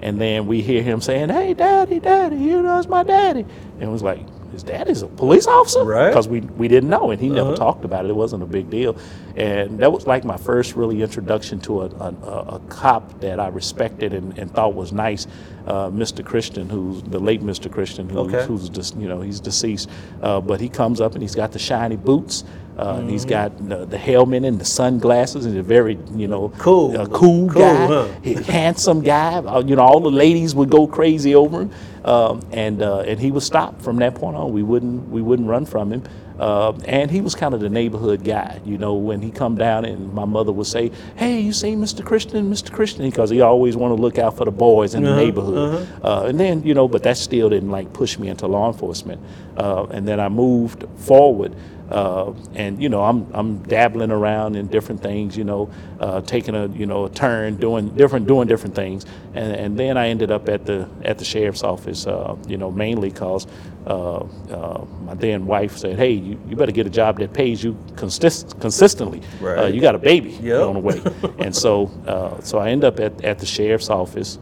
And 0.00 0.20
then 0.20 0.46
we 0.48 0.62
hear 0.62 0.82
him 0.82 1.00
saying, 1.00 1.28
"Hey, 1.28 1.54
daddy, 1.54 2.00
daddy, 2.00 2.36
you 2.36 2.60
know 2.62 2.78
it's 2.78 2.88
my 2.88 3.02
daddy." 3.04 3.44
And 3.78 3.82
it 3.82 3.92
was 3.92 4.02
like, 4.02 4.20
his 4.52 4.62
dad 4.62 4.88
is 4.88 5.02
a 5.02 5.06
police 5.08 5.46
officer, 5.46 5.82
Right. 5.84 6.08
Because 6.08 6.28
we 6.28 6.40
we 6.40 6.68
didn't 6.68 6.90
know, 6.90 7.10
and 7.10 7.20
he 7.20 7.28
never 7.28 7.48
Uh-huh. 7.50 7.56
talked 7.56 7.84
about 7.84 8.04
it. 8.04 8.10
It 8.10 8.16
wasn't 8.16 8.42
a 8.42 8.46
big 8.46 8.68
deal, 8.70 8.96
and 9.36 9.78
that 9.78 9.90
was 9.92 10.06
like 10.06 10.24
my 10.24 10.36
first 10.36 10.76
really 10.76 11.02
introduction 11.02 11.58
to 11.60 11.82
a 11.82 11.86
a, 11.86 12.14
a, 12.56 12.60
cop 12.68 13.20
that 13.20 13.40
I 13.40 13.48
respected 13.48 14.12
and, 14.12 14.38
and 14.38 14.50
thought 14.52 14.74
was 14.74 14.92
nice, 14.92 15.26
uh, 15.66 15.88
Mr. 15.88 16.24
Christian, 16.24 16.68
who's 16.68 17.02
the 17.02 17.18
late 17.18 17.42
Mr. 17.42 17.70
Christian, 17.70 18.08
who's, 18.08 18.32
Okay. 18.34 18.46
who's 18.46 18.68
just 18.68 18.96
you 18.96 19.08
know 19.08 19.20
he's 19.20 19.40
deceased, 19.40 19.88
uh, 20.22 20.40
but 20.40 20.60
he 20.60 20.68
comes 20.68 21.00
up 21.00 21.14
and 21.14 21.22
he's 21.22 21.34
got 21.34 21.52
the 21.52 21.58
shiny 21.58 21.96
boots. 21.96 22.44
Uh, 22.78 22.96
and 23.00 23.10
he's 23.10 23.24
got 23.26 23.56
the, 23.68 23.84
the 23.84 23.98
helmet 23.98 24.44
and 24.44 24.58
the 24.58 24.64
sunglasses, 24.64 25.44
and 25.44 25.56
a 25.58 25.62
very, 25.62 25.98
you 26.14 26.26
know, 26.26 26.48
Cool. 26.58 26.96
a 26.98 27.06
cool, 27.06 27.48
Cool, 27.50 27.60
guy, 27.62 27.86
huh? 27.86 28.06
handsome 28.44 29.02
guy. 29.02 29.34
Uh, 29.36 29.62
you 29.62 29.76
know, 29.76 29.82
all 29.82 30.00
the 30.00 30.10
ladies 30.10 30.54
would 30.54 30.70
go 30.70 30.86
crazy 30.86 31.34
over 31.34 31.62
him, 31.62 31.70
um, 32.04 32.40
and 32.50 32.80
uh, 32.82 33.00
and 33.00 33.20
he 33.20 33.30
was 33.30 33.44
stopped 33.44 33.82
from 33.82 33.96
that 33.96 34.14
point 34.14 34.36
on. 34.36 34.52
We 34.52 34.62
wouldn't 34.62 35.08
we 35.10 35.20
wouldn't 35.20 35.48
run 35.48 35.66
from 35.66 35.92
him, 35.92 36.02
uh, 36.38 36.72
and 36.86 37.10
he 37.10 37.20
was 37.20 37.34
kind 37.34 37.52
of 37.52 37.60
the 37.60 37.68
neighborhood 37.68 38.24
guy. 38.24 38.58
You 38.64 38.78
know, 38.78 38.94
when 38.94 39.20
he 39.20 39.30
come 39.30 39.54
down 39.56 39.84
and 39.84 40.10
my 40.14 40.24
mother 40.24 40.50
would 40.50 40.66
say, 40.66 40.90
"Hey, 41.16 41.40
you 41.40 41.52
see 41.52 41.74
Mr. 41.74 42.02
Christian, 42.02 42.50
Mr. 42.50 42.72
Christian," 42.72 43.04
because 43.08 43.28
he 43.28 43.42
always 43.42 43.76
wanted 43.76 43.96
to 43.96 44.02
look 44.02 44.18
out 44.18 44.34
for 44.38 44.46
the 44.46 44.50
boys 44.50 44.94
in 44.94 45.02
the 45.04 45.14
neighborhood. 45.14 45.86
Uh, 46.02 46.22
and 46.24 46.40
then 46.40 46.62
you 46.62 46.72
know, 46.72 46.88
but 46.88 47.02
that 47.02 47.18
still 47.18 47.50
didn't 47.50 47.70
like 47.70 47.92
push 47.92 48.18
me 48.18 48.28
into 48.28 48.46
law 48.46 48.68
enforcement. 48.72 49.20
Uh, 49.58 49.84
and 49.90 50.08
then 50.08 50.18
I 50.18 50.30
moved 50.30 50.86
forward. 50.96 51.54
Uh, 51.92 52.32
and 52.54 52.82
you 52.82 52.88
know, 52.88 53.02
I'm 53.04 53.26
I'm 53.34 53.58
dabbling 53.64 54.10
around 54.10 54.56
in 54.56 54.66
different 54.68 55.02
things. 55.02 55.36
You 55.36 55.44
know, 55.44 55.70
uh, 56.00 56.22
taking 56.22 56.54
a 56.54 56.66
you 56.68 56.86
know 56.86 57.04
a 57.04 57.10
turn, 57.10 57.56
doing 57.56 57.90
different 57.90 58.26
doing 58.26 58.48
different 58.48 58.74
things, 58.74 59.04
and 59.34 59.54
and 59.54 59.78
then 59.78 59.98
I 59.98 60.08
ended 60.08 60.30
up 60.30 60.48
at 60.48 60.64
the 60.64 60.88
at 61.04 61.18
the 61.18 61.24
sheriff's 61.24 61.62
office. 61.62 62.06
Uh, 62.06 62.34
you 62.48 62.56
know, 62.56 62.70
mainly 62.70 63.10
because 63.10 63.46
uh, 63.86 64.20
uh, 64.20 64.84
my 65.04 65.14
then 65.14 65.44
wife 65.46 65.76
said, 65.76 65.98
"Hey, 65.98 66.12
you, 66.12 66.40
you 66.48 66.56
better 66.56 66.72
get 66.72 66.86
a 66.86 66.90
job 66.90 67.18
that 67.18 67.34
pays 67.34 67.62
you 67.62 67.76
consist- 67.96 68.58
consistently. 68.58 69.20
Uh, 69.42 69.44
Right. 69.46 69.74
you 69.74 69.80
got 69.82 69.94
a 69.94 69.98
baby 69.98 70.30
Yep. 70.42 70.62
on 70.62 70.74
the 70.74 70.80
way." 70.80 71.02
and 71.44 71.54
so 71.54 71.90
uh, 72.06 72.40
so 72.40 72.56
I 72.58 72.70
end 72.70 72.84
up 72.84 73.00
at 73.00 73.22
at 73.22 73.38
the 73.38 73.46
sheriff's 73.46 73.90
office. 73.90 74.38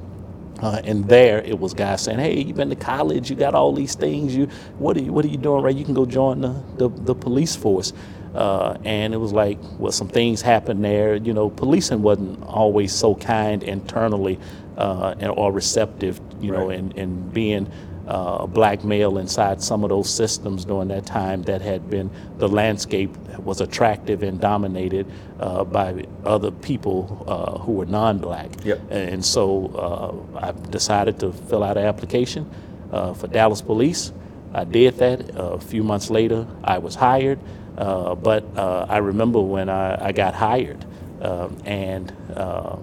Uh, 0.62 0.80
and 0.84 1.06
there 1.06 1.40
it 1.42 1.58
was 1.58 1.74
guys 1.74 2.02
saying, 2.02 2.18
"Hey, 2.18 2.42
you've 2.42 2.56
been 2.56 2.70
to 2.70 2.76
college? 2.76 3.30
You 3.30 3.36
got 3.36 3.54
all 3.54 3.72
these 3.72 3.94
things. 3.94 4.36
You 4.36 4.46
what 4.78 4.96
are 4.96 5.02
you 5.02 5.12
what 5.12 5.24
are 5.24 5.28
you 5.28 5.38
doing? 5.38 5.62
Right? 5.62 5.76
You 5.76 5.84
can 5.84 5.94
go 5.94 6.06
join 6.06 6.40
the 6.42 6.62
the, 6.76 6.88
the 6.88 7.14
police 7.14 7.56
force." 7.56 7.92
Uh, 8.34 8.78
and 8.84 9.12
it 9.12 9.16
was 9.16 9.32
like, 9.32 9.58
well, 9.78 9.92
some 9.92 10.08
things 10.08 10.40
happened 10.42 10.84
there. 10.84 11.16
You 11.16 11.32
know, 11.32 11.50
policing 11.50 12.02
wasn't 12.02 12.42
always 12.44 12.92
so 12.92 13.14
kind 13.16 13.62
internally 13.62 14.38
uh, 14.76 15.14
and, 15.18 15.32
or 15.32 15.52
receptive. 15.52 16.20
You 16.40 16.52
know, 16.52 16.70
and 16.70 16.92
in 16.96 17.28
being 17.30 17.70
uh, 18.10 18.44
black 18.46 18.82
male 18.82 19.18
inside 19.18 19.62
some 19.62 19.84
of 19.84 19.90
those 19.90 20.10
systems 20.10 20.64
during 20.64 20.88
that 20.88 21.06
time 21.06 21.42
that 21.44 21.62
had 21.62 21.88
been 21.88 22.10
the 22.38 22.48
landscape 22.48 23.16
was 23.38 23.60
attractive 23.60 24.24
and 24.24 24.40
dominated 24.40 25.06
uh, 25.38 25.62
by 25.62 26.04
other 26.24 26.50
people 26.50 27.24
uh, 27.28 27.58
who 27.58 27.72
were 27.72 27.86
non-black. 27.86 28.50
Yep. 28.64 28.80
And 28.90 29.24
so 29.24 30.28
uh, 30.34 30.38
I 30.38 30.52
decided 30.70 31.20
to 31.20 31.32
fill 31.32 31.62
out 31.62 31.76
an 31.76 31.86
application 31.86 32.50
uh, 32.92 33.14
for 33.14 33.28
Dallas 33.28 33.62
Police. 33.62 34.12
I 34.52 34.64
did 34.64 34.96
that. 34.98 35.36
Uh, 35.36 35.52
a 35.52 35.60
few 35.60 35.84
months 35.84 36.10
later, 36.10 36.48
I 36.64 36.78
was 36.78 36.96
hired. 36.96 37.38
Uh, 37.78 38.16
but 38.16 38.44
uh, 38.56 38.86
I 38.88 38.98
remember 38.98 39.40
when 39.40 39.68
I, 39.68 40.08
I 40.08 40.12
got 40.12 40.34
hired, 40.34 40.84
um, 41.22 41.56
and 41.64 42.12
uh, 42.36 42.76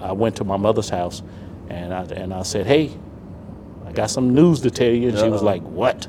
I 0.00 0.12
went 0.12 0.36
to 0.36 0.44
my 0.44 0.56
mother's 0.56 0.88
house, 0.88 1.22
and 1.68 1.92
I, 1.94 2.02
and 2.04 2.32
I 2.34 2.42
said, 2.42 2.66
"Hey, 2.66 2.90
got 3.94 4.10
some 4.10 4.34
news 4.34 4.60
to 4.60 4.70
tell 4.70 4.90
you." 4.90 5.08
And 5.08 5.18
she 5.18 5.28
was 5.28 5.42
like, 5.42 5.62
"What?" 5.62 6.06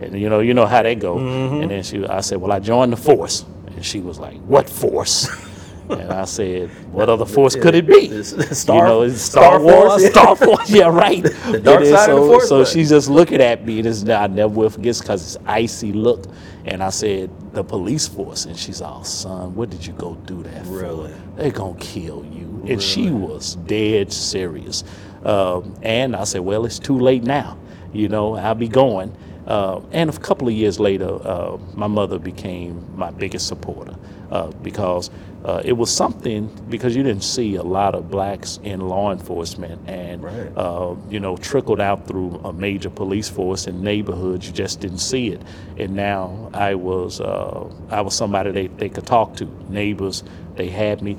And 0.00 0.18
you 0.20 0.28
know, 0.28 0.40
you 0.40 0.54
know 0.54 0.66
how 0.66 0.82
that 0.82 0.98
go. 0.98 1.16
Mm-hmm. 1.16 1.62
And 1.62 1.70
then 1.70 1.82
she, 1.82 2.04
I 2.06 2.20
said, 2.20 2.40
"Well, 2.40 2.52
I 2.52 2.58
joined 2.58 2.92
the 2.92 2.96
force," 2.96 3.44
and 3.68 3.84
she 3.84 4.00
was 4.00 4.18
like, 4.18 4.38
"What 4.40 4.68
force?" 4.68 5.28
and 5.90 6.12
I 6.12 6.24
said, 6.24 6.70
"What 6.92 7.08
other 7.08 7.24
force 7.24 7.54
could 7.54 7.74
it 7.74 7.86
be?" 7.86 8.22
Star- 8.22 8.76
you 8.76 8.82
know, 8.82 9.08
Star 9.10 9.58
Star, 9.58 9.60
Wars, 9.60 10.02
yeah. 10.02 10.10
Star 10.10 10.36
Force. 10.36 10.70
Yeah, 10.70 10.88
right. 10.88 11.22
The 11.52 11.60
dark 11.60 11.84
side 11.84 12.10
of 12.10 12.16
the 12.16 12.22
so, 12.22 12.26
Force, 12.28 12.48
So 12.48 12.64
she's 12.64 12.88
just 12.88 13.08
looking 13.08 13.40
at 13.40 13.64
me, 13.64 13.78
and 13.78 13.86
it's, 13.86 14.08
I 14.08 14.26
never 14.26 14.48
will 14.48 14.70
forget 14.70 14.98
because 14.98 15.36
it's 15.36 15.44
icy 15.46 15.92
look. 15.92 16.26
And 16.64 16.82
I 16.82 16.90
said, 16.90 17.30
"The 17.52 17.64
police 17.64 18.08
force," 18.08 18.44
and 18.46 18.56
she's 18.56 18.80
all, 18.80 19.04
"Son, 19.04 19.54
what 19.54 19.70
did 19.70 19.86
you 19.86 19.92
go 19.92 20.14
do 20.26 20.42
that 20.44 20.66
Really? 20.66 21.10
for? 21.10 21.20
They're 21.36 21.50
gonna 21.50 21.78
kill 21.78 22.24
you." 22.32 22.64
And 22.68 22.80
she 22.80 23.10
was 23.10 23.56
dead 23.56 24.12
serious. 24.12 24.84
Um, 25.24 25.74
and 25.82 26.16
I 26.16 26.24
said, 26.24 26.40
"Well, 26.42 26.64
it's 26.66 26.78
too 26.78 26.98
late 26.98 27.22
now. 27.24 27.58
You 27.92 28.08
know, 28.08 28.36
I'll 28.36 28.54
be 28.54 28.68
going." 28.68 29.14
Uh, 29.46 29.80
and 29.92 30.08
a 30.08 30.16
couple 30.18 30.46
of 30.48 30.54
years 30.54 30.78
later, 30.78 31.18
uh, 31.26 31.58
my 31.74 31.88
mother 31.88 32.18
became 32.18 32.84
my 32.96 33.10
biggest 33.10 33.48
supporter 33.48 33.96
uh, 34.30 34.48
because 34.62 35.10
uh, 35.44 35.60
it 35.64 35.72
was 35.72 35.90
something 35.94 36.48
because 36.68 36.94
you 36.94 37.02
didn't 37.02 37.24
see 37.24 37.56
a 37.56 37.62
lot 37.62 37.96
of 37.96 38.08
blacks 38.10 38.60
in 38.62 38.80
law 38.80 39.10
enforcement 39.12 39.80
and 39.88 40.22
Right. 40.22 40.52
uh, 40.56 40.94
you 41.10 41.18
know 41.18 41.36
trickled 41.36 41.80
out 41.80 42.06
through 42.06 42.40
a 42.44 42.52
major 42.52 42.88
police 42.90 43.28
force 43.28 43.66
in 43.66 43.82
neighborhoods 43.82 44.46
you 44.46 44.52
just 44.52 44.78
didn't 44.80 44.98
see 45.00 45.30
it 45.30 45.42
and 45.76 45.96
now 45.96 46.50
I 46.54 46.76
was 46.76 47.20
uh, 47.20 47.68
I 47.90 48.00
was 48.02 48.14
somebody 48.14 48.52
they, 48.52 48.68
they 48.68 48.88
could 48.88 49.06
talk 49.06 49.34
to 49.38 49.46
neighbors 49.68 50.22
they 50.54 50.68
had 50.68 51.02
me 51.02 51.16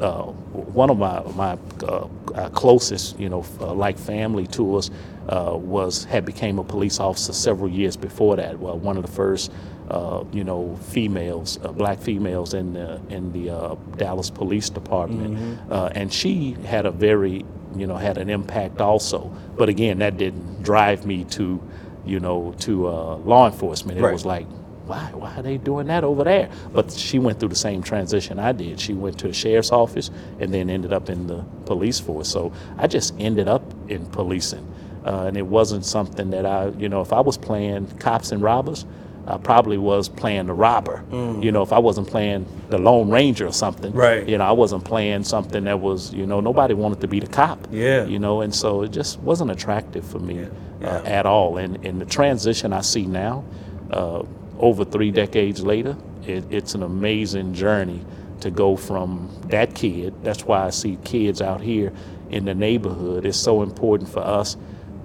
uh, 0.00 0.22
one 0.24 0.90
of 0.90 0.98
my 0.98 1.20
my 1.34 1.58
uh, 1.86 2.48
closest, 2.50 3.18
you 3.20 3.28
know, 3.28 3.44
uh, 3.60 3.72
like 3.74 3.98
family 3.98 4.46
to 4.48 4.76
us, 4.76 4.90
uh, 5.28 5.52
was 5.56 6.04
had 6.04 6.24
became 6.24 6.58
a 6.58 6.64
police 6.64 7.00
officer 7.00 7.32
several 7.32 7.68
years 7.70 7.96
before 7.96 8.36
that. 8.36 8.58
Well, 8.58 8.78
one 8.78 8.96
of 8.96 9.04
the 9.04 9.12
first, 9.12 9.52
uh, 9.90 10.24
you 10.32 10.44
know, 10.44 10.76
females, 10.88 11.58
uh, 11.62 11.72
black 11.72 11.98
females 11.98 12.54
in 12.54 12.72
the 12.74 13.00
in 13.10 13.32
the 13.32 13.50
uh, 13.50 13.74
Dallas 13.96 14.30
Police 14.30 14.70
Department, 14.70 15.58
uh, 15.70 15.90
and 15.94 16.12
she 16.12 16.52
had 16.64 16.86
a 16.86 16.90
very, 16.90 17.44
you 17.76 17.86
know, 17.86 17.96
had 17.96 18.16
an 18.18 18.30
impact 18.30 18.80
also. 18.80 19.30
But 19.56 19.68
again, 19.68 19.98
that 19.98 20.16
didn't 20.16 20.62
drive 20.62 21.04
me 21.06 21.24
to, 21.24 21.60
you 22.06 22.20
know, 22.20 22.54
to 22.60 22.86
uh, 22.88 23.16
law 23.16 23.46
enforcement. 23.46 23.98
It 23.98 24.02
Right. 24.02 24.12
was 24.12 24.24
like 24.24 24.46
why 24.90 25.10
why 25.14 25.32
are 25.36 25.42
they 25.42 25.56
doing 25.58 25.86
that 25.86 26.02
over 26.04 26.24
there? 26.24 26.48
But 26.72 26.90
she 26.92 27.18
went 27.18 27.38
through 27.38 27.50
the 27.50 27.62
same 27.68 27.82
transition 27.82 28.38
I 28.38 28.52
did. 28.52 28.80
She 28.80 28.92
went 28.92 29.18
to 29.20 29.28
the 29.28 29.32
sheriff's 29.32 29.72
office 29.72 30.10
and 30.40 30.52
then 30.52 30.68
ended 30.68 30.92
up 30.92 31.08
in 31.08 31.26
the 31.26 31.44
police 31.66 32.00
force. 32.00 32.28
So 32.28 32.52
I 32.76 32.86
just 32.86 33.14
ended 33.18 33.46
up 33.48 33.62
in 33.88 34.04
policing, 34.06 34.66
uh, 35.06 35.26
and 35.28 35.36
it 35.36 35.46
wasn't 35.46 35.84
something 35.84 36.30
that 36.30 36.44
I 36.44 36.68
you 36.82 36.88
know 36.88 37.00
if 37.02 37.12
I 37.12 37.20
was 37.20 37.38
playing 37.38 37.86
cops 37.98 38.32
and 38.32 38.42
robbers. 38.42 38.84
I 39.26 39.36
probably 39.36 39.78
was 39.78 40.08
playing 40.08 40.46
the 40.46 40.54
robber. 40.54 41.04
You 41.12 41.52
know, 41.52 41.62
if 41.62 41.72
I 41.72 41.78
wasn't 41.78 42.08
playing 42.08 42.46
the 42.70 42.78
Lone 42.78 43.10
Ranger 43.10 43.46
or 43.46 43.52
something, 43.52 43.92
Right. 43.92 44.26
You 44.28 44.38
know, 44.38 44.44
I 44.44 44.50
wasn't 44.52 44.84
playing 44.84 45.22
something 45.24 45.64
that 45.64 45.78
was, 45.78 46.12
you 46.12 46.26
know, 46.26 46.40
nobody 46.40 46.74
wanted 46.74 47.00
to 47.02 47.06
be 47.06 47.20
the 47.20 47.28
cop. 47.28 47.58
Yeah. 47.70 48.06
You 48.06 48.18
know, 48.18 48.40
and 48.40 48.52
so 48.52 48.82
it 48.82 48.90
just 48.90 49.20
wasn't 49.20 49.50
attractive 49.52 50.04
for 50.04 50.18
me 50.18 50.48
Yeah. 50.80 50.88
Uh, 50.88 51.02
at 51.18 51.26
all. 51.26 51.58
And, 51.58 51.84
and 51.86 52.00
the 52.00 52.06
transition 52.06 52.72
I 52.72 52.80
see 52.80 53.06
now, 53.06 53.44
uh, 53.92 54.22
over 54.60 54.84
three 54.84 55.10
decades 55.10 55.62
later, 55.62 55.96
it, 56.26 56.44
it's 56.50 56.74
an 56.74 56.82
amazing 56.82 57.54
journey 57.54 58.04
to 58.40 58.50
go 58.50 58.76
from 58.76 59.28
that 59.48 59.74
kid. 59.74 60.14
That's 60.22 60.44
why 60.44 60.66
I 60.66 60.70
see 60.70 60.98
kids 61.04 61.42
out 61.42 61.60
here 61.60 61.92
in 62.30 62.44
the 62.44 62.54
neighborhood. 62.54 63.26
It's 63.26 63.38
so 63.38 63.62
important 63.62 64.08
for 64.08 64.20
us 64.20 64.56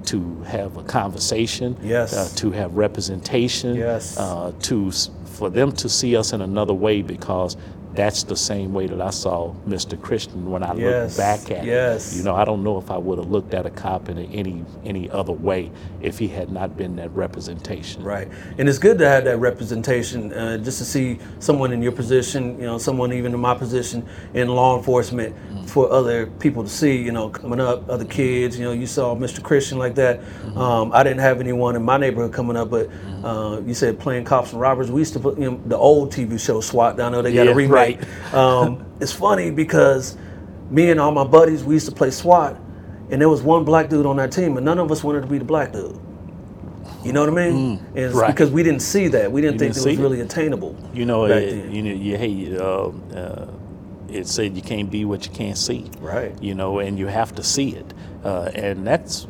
to 0.06 0.44
have 0.44 0.78
a 0.78 0.84
conversation, 0.84 1.76
Yes. 1.82 2.14
uh, 2.14 2.30
to 2.38 2.52
have 2.52 2.76
representation, 2.76 3.76
Yes. 3.76 4.18
uh, 4.18 4.52
to 4.64 4.92
for 4.92 5.50
them 5.50 5.72
to 5.74 5.90
see 5.90 6.16
us 6.16 6.32
in 6.32 6.42
another 6.42 6.74
way 6.74 7.02
because 7.02 7.58
that's 7.96 8.24
the 8.24 8.36
same 8.36 8.74
way 8.74 8.88
that 8.88 9.02
I 9.02 9.10
saw 9.12 9.54
Mr. 9.68 10.00
Christian 10.02 10.50
when 10.52 10.64
I 10.64 10.74
Yes, 10.76 11.18
look 11.18 11.26
back 11.26 11.52
at 11.52 11.66
yes. 11.66 12.14
it. 12.14 12.18
You 12.18 12.24
know, 12.24 12.36
I 12.36 12.46
don't 12.46 12.64
know 12.64 12.78
if 12.78 12.92
I 12.92 12.98
would 12.98 13.18
have 13.20 13.30
looked 13.32 13.54
at 13.54 13.66
a 13.66 13.70
cop 13.70 14.10
in 14.10 14.18
any 14.20 14.64
any 14.86 15.10
other 15.10 15.34
way 15.34 15.72
if 16.02 16.20
he 16.20 16.28
had 16.28 16.52
not 16.52 16.78
been 16.78 16.96
that 16.98 17.12
representation. 17.16 18.04
Right, 18.04 18.28
and 18.58 18.68
it's 18.70 18.80
good 18.80 18.98
to 19.00 19.08
have 19.08 19.24
that 19.26 19.38
representation, 19.40 20.34
uh, 20.34 20.58
just 20.58 20.78
to 20.80 20.86
see 20.86 21.20
someone 21.40 21.72
in 21.72 21.82
your 21.82 21.92
position, 21.92 22.58
you 22.60 22.66
know, 22.66 22.78
someone 22.78 23.14
even 23.14 23.34
in 23.34 23.40
my 23.40 23.54
position 23.56 24.06
in 24.34 24.50
law 24.50 24.78
enforcement, 24.78 25.36
for 25.68 25.92
other 25.92 26.28
people 26.28 26.64
to 26.64 26.70
see, 26.70 26.96
you 26.98 27.12
know, 27.12 27.30
coming 27.30 27.60
up, 27.60 27.90
other 27.90 28.06
kids. 28.06 28.58
You 28.58 28.66
know, 28.66 28.72
you 28.72 28.88
saw 28.88 29.16
Mr. 29.16 29.42
Christian 29.44 29.78
like 29.78 29.96
that. 29.96 30.20
Um, 30.56 30.92
I 30.94 31.04
didn't 31.04 31.20
have 31.20 31.40
anyone 31.40 31.76
in 31.76 31.84
my 31.84 31.98
neighborhood 31.98 32.34
coming 32.34 32.56
up, 32.58 32.70
but 32.70 32.90
uh, 33.24 33.62
you 33.66 33.74
said 33.74 34.00
playing 34.00 34.26
cops 34.26 34.52
and 34.52 34.62
robbers. 34.62 34.92
We 34.92 35.02
used 35.02 35.14
to 35.14 35.20
put 35.20 35.38
you 35.40 35.52
know, 35.52 35.62
the 35.66 35.78
old 35.78 36.12
TV 36.14 36.40
show 36.40 36.62
SWAT 36.62 36.98
down 36.98 37.12
there. 37.14 37.22
They 37.22 37.34
got 37.34 37.46
Yeah, 37.46 37.52
a 37.52 37.56
remake. 37.56 37.85
Um, 38.34 38.86
it's 39.00 39.12
funny 39.12 39.52
because 39.52 40.18
me 40.70 40.90
and 40.92 41.00
all 41.00 41.12
my 41.12 41.24
buddies, 41.24 41.64
we 41.64 41.76
used 41.76 41.88
to 41.90 41.96
play 41.96 42.12
SWAT, 42.12 42.58
and 43.10 43.22
there 43.22 43.30
was 43.30 43.42
one 43.42 43.64
black 43.64 43.90
dude 43.90 44.06
on 44.06 44.18
that 44.18 44.32
team, 44.32 44.58
and 44.58 44.66
none 44.66 44.80
of 44.80 44.92
us 44.92 45.04
wanted 45.04 45.22
to 45.22 45.28
be 45.28 45.38
the 45.38 45.46
black 45.46 45.72
dude. 45.72 46.00
You 47.04 47.14
know 47.14 47.22
what 47.22 47.30
I 47.40 47.50
mean? 47.52 47.78
and 47.96 47.98
it's 47.98 48.16
right. 48.16 48.28
because 48.28 48.50
we 48.52 48.64
didn't 48.64 48.82
see 48.82 49.08
that. 49.10 49.32
We 49.32 49.42
didn't 49.42 49.56
You 49.56 49.60
think 49.60 49.74
didn't 49.76 49.86
it 49.88 49.90
was 49.90 49.96
see 49.98 50.02
it. 50.02 50.04
really 50.04 50.22
attainable. 50.22 50.76
You 50.94 51.06
know, 51.06 51.26
it, 51.26 51.70
you 51.72 51.82
know, 51.84 51.92
you 51.92 52.18
hey, 52.18 52.58
uh, 52.58 52.90
uh, 53.16 53.52
it 54.10 54.28
said 54.28 54.56
you 54.56 54.62
can't 54.64 54.90
be 54.90 55.06
what 55.06 55.26
you 55.26 55.32
can't 55.32 55.58
see. 55.58 55.86
Right. 56.00 56.34
You 56.42 56.56
know, 56.56 56.80
and 56.80 56.98
you 56.98 57.06
have 57.08 57.36
to 57.36 57.44
see 57.44 57.76
it, 57.76 57.94
uh, 58.24 58.50
and 58.56 58.86
that's 58.88 59.28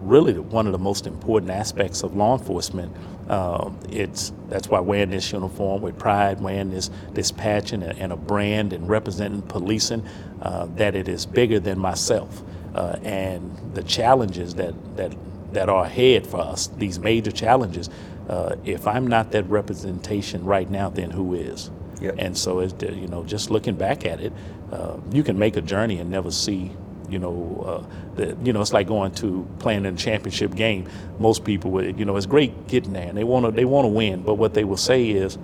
really 0.00 0.32
the- 0.34 0.42
one 0.42 0.66
of 0.66 0.72
the 0.72 0.78
most 0.78 1.06
important 1.06 1.50
aspects 1.50 2.02
of 2.02 2.14
law 2.16 2.36
enforcement. 2.38 2.94
Um, 3.28 3.78
it's 3.90 4.32
that's 4.48 4.68
why 4.68 4.80
wearing 4.80 5.10
this 5.10 5.32
uniform 5.32 5.82
with 5.82 5.98
pride, 5.98 6.40
wearing 6.40 6.70
this 6.70 6.90
this 7.12 7.32
patch 7.32 7.72
and 7.72 7.82
a, 7.82 7.96
and 7.96 8.12
a 8.12 8.16
brand, 8.16 8.72
and 8.72 8.88
representing 8.88 9.42
policing, 9.42 10.06
uh, 10.42 10.66
that 10.76 10.94
it 10.94 11.08
is 11.08 11.26
bigger 11.26 11.58
than 11.58 11.78
myself, 11.78 12.42
uh, 12.74 12.96
and 13.02 13.74
the 13.74 13.82
challenges 13.82 14.54
that 14.54 14.74
that 14.96 15.14
that 15.52 15.68
are 15.68 15.84
ahead 15.84 16.26
for 16.26 16.40
us, 16.40 16.68
these 16.68 16.98
major 16.98 17.30
challenges. 17.30 17.90
Uh, 18.28 18.56
if 18.64 18.86
I'm 18.86 19.06
not 19.06 19.30
that 19.32 19.48
representation 19.48 20.44
right 20.44 20.68
now, 20.68 20.90
then 20.90 21.10
who 21.10 21.34
is? 21.34 21.70
Yep. 22.00 22.16
And 22.18 22.36
so, 22.36 22.60
it's, 22.60 22.74
you 22.82 23.06
know, 23.08 23.24
just 23.24 23.50
looking 23.50 23.76
back 23.76 24.04
at 24.04 24.20
it, 24.20 24.32
uh, 24.72 24.96
you 25.12 25.22
can 25.22 25.38
make 25.38 25.56
a 25.56 25.62
journey 25.62 25.98
and 25.98 26.10
never 26.10 26.30
see, 26.30 26.72
you 27.08 27.18
know, 27.18 27.64
uh, 27.88 28.14
the, 28.16 28.36
you 28.44 28.52
know, 28.52 28.60
it's 28.60 28.72
like 28.72 28.86
going 28.86 29.12
to 29.16 29.46
playing 29.58 29.84
in 29.84 29.94
a 29.94 29.96
championship 29.96 30.54
game. 30.54 30.88
Most 31.18 31.44
people 31.44 31.70
would, 31.72 31.98
you 31.98 32.04
know, 32.04 32.16
it's 32.16 32.26
great 32.26 32.66
getting 32.68 32.92
there 32.92 33.08
and 33.08 33.16
they 33.16 33.24
want 33.24 33.46
to, 33.46 33.52
they 33.52 33.64
want 33.64 33.84
to 33.84 33.88
win, 33.90 34.22
but 34.22 34.34
what 34.34 34.54
they 34.54 34.64
will 34.64 34.76
say 34.76 35.08
is, 35.10 35.38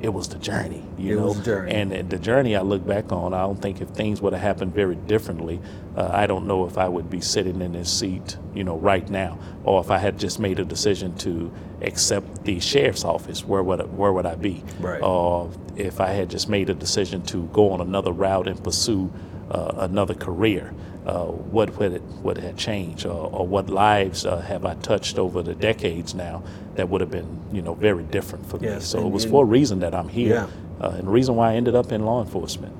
it 0.00 0.10
was 0.10 0.28
the 0.28 0.38
journey, 0.38 0.80
you 0.96 1.18
It 1.18 1.20
know. 1.20 1.42
journey. 1.42 1.72
And 1.72 1.92
uh, 1.92 2.02
the 2.08 2.20
journey 2.20 2.54
I 2.54 2.60
look 2.62 2.86
back 2.86 3.10
on, 3.10 3.34
I 3.34 3.40
don't 3.40 3.60
think 3.60 3.80
if 3.80 3.88
things 3.88 4.22
would 4.22 4.32
have 4.32 4.40
happened 4.42 4.72
very 4.72 4.94
differently, 4.94 5.58
uh, 5.96 6.08
I 6.12 6.28
don't 6.28 6.46
know 6.46 6.66
if 6.66 6.78
I 6.78 6.88
would 6.88 7.10
be 7.10 7.20
sitting 7.20 7.60
in 7.60 7.72
this 7.72 7.92
seat, 7.92 8.36
you 8.54 8.62
know, 8.62 8.76
right 8.76 9.10
now, 9.10 9.40
or 9.64 9.80
if 9.80 9.90
I 9.90 9.98
had 9.98 10.16
just 10.16 10.38
made 10.38 10.60
a 10.60 10.64
decision 10.64 11.16
to 11.16 11.50
accept 11.82 12.44
the 12.44 12.60
sheriff's 12.60 13.04
office, 13.04 13.44
where 13.44 13.64
would 13.64 13.80
I, 13.80 13.84
where 13.86 14.12
would 14.12 14.24
I 14.24 14.36
be? 14.36 14.62
Right. 14.78 15.02
Or 15.02 15.50
if 15.74 16.00
I 16.00 16.10
had 16.10 16.30
just 16.30 16.48
made 16.48 16.70
a 16.70 16.74
decision 16.74 17.22
to 17.22 17.48
go 17.52 17.72
on 17.72 17.80
another 17.80 18.12
route 18.12 18.46
and 18.46 18.62
pursue 18.62 19.10
uh, 19.50 19.72
another 19.78 20.14
career, 20.14 20.74
uh, 21.08 21.24
what 21.24 21.74
would 21.78 21.92
it 21.94 22.02
would 22.22 22.36
have 22.38 22.56
changed, 22.56 23.06
or, 23.06 23.30
or 23.32 23.46
what 23.46 23.70
lives 23.70 24.26
uh, 24.26 24.36
have 24.42 24.66
I 24.66 24.74
touched 24.74 25.18
over 25.18 25.42
the 25.42 25.54
decades 25.54 26.14
now 26.14 26.42
that 26.74 26.88
would 26.90 27.00
have 27.00 27.10
been, 27.10 27.26
you 27.50 27.62
know, 27.62 27.74
very 27.74 28.04
different 28.04 28.44
for 28.46 28.58
me. 28.58 28.78
So 28.80 28.98
it 29.06 29.10
was 29.10 29.24
for 29.24 29.42
a 29.44 29.46
reason 29.46 29.80
that 29.80 29.94
I'm 29.94 30.08
here, 30.08 30.34
Yeah. 30.34 30.46
uh, 30.86 30.90
and 30.98 31.06
the 31.06 31.10
reason 31.10 31.34
why 31.34 31.52
I 31.52 31.54
ended 31.56 31.74
up 31.74 31.92
in 31.92 32.04
law 32.04 32.22
enforcement. 32.22 32.74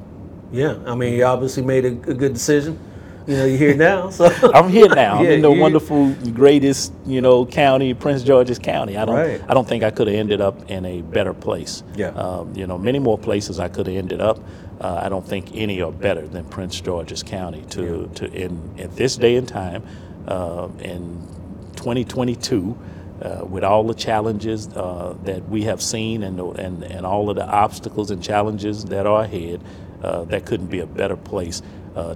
Yeah, 0.52 0.78
I 0.86 0.94
mean, 0.94 1.14
you 1.14 1.24
obviously 1.24 1.62
made 1.62 1.84
a, 1.86 1.88
a 2.12 2.14
good 2.14 2.34
decision. 2.34 2.78
You 3.28 3.36
know, 3.36 3.44
you're 3.44 3.58
here 3.58 3.74
now, 3.76 4.08
so 4.08 4.24
I'm 4.54 4.70
here 4.70 4.88
now. 4.88 5.20
Yeah, 5.20 5.28
I'm 5.28 5.34
in 5.34 5.42
the 5.42 5.52
wonderful, 5.52 6.14
greatest, 6.32 6.94
you 7.04 7.20
know, 7.20 7.44
county, 7.44 7.92
Prince 7.92 8.22
George's 8.22 8.58
County. 8.58 8.96
I 8.96 9.04
don't, 9.04 9.16
Right. 9.16 9.42
I 9.46 9.52
don't 9.52 9.68
think 9.68 9.84
I 9.84 9.90
could 9.90 10.06
have 10.06 10.16
ended 10.16 10.40
up 10.40 10.70
in 10.70 10.86
a 10.86 11.02
better 11.02 11.34
place. 11.34 11.82
Yeah. 11.94 12.08
Um, 12.08 12.54
you 12.56 12.66
know, 12.66 12.78
many 12.78 12.98
more 12.98 13.18
places 13.18 13.60
I 13.60 13.68
could 13.68 13.86
have 13.86 13.96
ended 13.96 14.22
up. 14.22 14.38
Uh, 14.80 15.02
I 15.02 15.10
don't 15.10 15.26
think 15.28 15.54
any 15.54 15.82
are 15.82 15.92
better 15.92 16.26
than 16.26 16.46
Prince 16.46 16.80
George's 16.80 17.22
County. 17.22 17.66
To, 17.70 18.10
to 18.14 18.32
in 18.32 18.74
at 18.78 18.96
this 18.96 19.16
day 19.16 19.36
and 19.36 19.46
time, 19.46 19.82
uh, 20.26 20.68
in 20.80 21.20
2022. 21.76 22.78
Uh, 23.20 23.44
with 23.44 23.64
all 23.64 23.82
the 23.82 23.94
challenges 23.94 24.68
uh, 24.76 25.12
that 25.24 25.48
we 25.48 25.64
have 25.64 25.82
seen 25.82 26.22
and, 26.22 26.38
and, 26.56 26.84
and 26.84 27.04
all 27.04 27.28
of 27.28 27.34
the 27.34 27.44
obstacles 27.44 28.12
and 28.12 28.22
challenges 28.22 28.84
that 28.84 29.06
are 29.08 29.24
ahead, 29.24 29.60
uh, 30.04 30.22
that 30.26 30.46
couldn't 30.46 30.68
be 30.68 30.78
a 30.78 30.86
better 30.86 31.16
place 31.16 31.60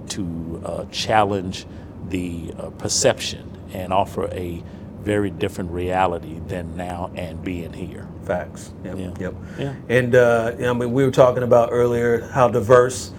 to 0.09 0.61
uh, 0.65 0.85
challenge 0.91 1.65
the 2.09 2.53
uh, 2.59 2.69
perception 2.71 3.49
and 3.73 3.91
offer 3.93 4.25
a 4.33 4.63
very 5.01 5.29
different 5.29 5.71
reality 5.71 6.39
than 6.47 6.75
now 6.77 7.11
and 7.15 7.43
being 7.43 7.73
here. 7.73 8.07
facts. 8.25 8.71
Yep, 8.85 8.97
Yeah. 8.97 9.11
yep. 9.19 9.33
Yeah. 9.59 9.73
And 9.89 10.15
uh, 10.15 10.53
I 10.59 10.73
mean, 10.73 10.93
we 10.93 11.03
were 11.03 11.11
talking 11.11 11.43
about 11.43 11.69
earlier 11.73 12.21
how 12.29 12.47
diverse 12.47 13.11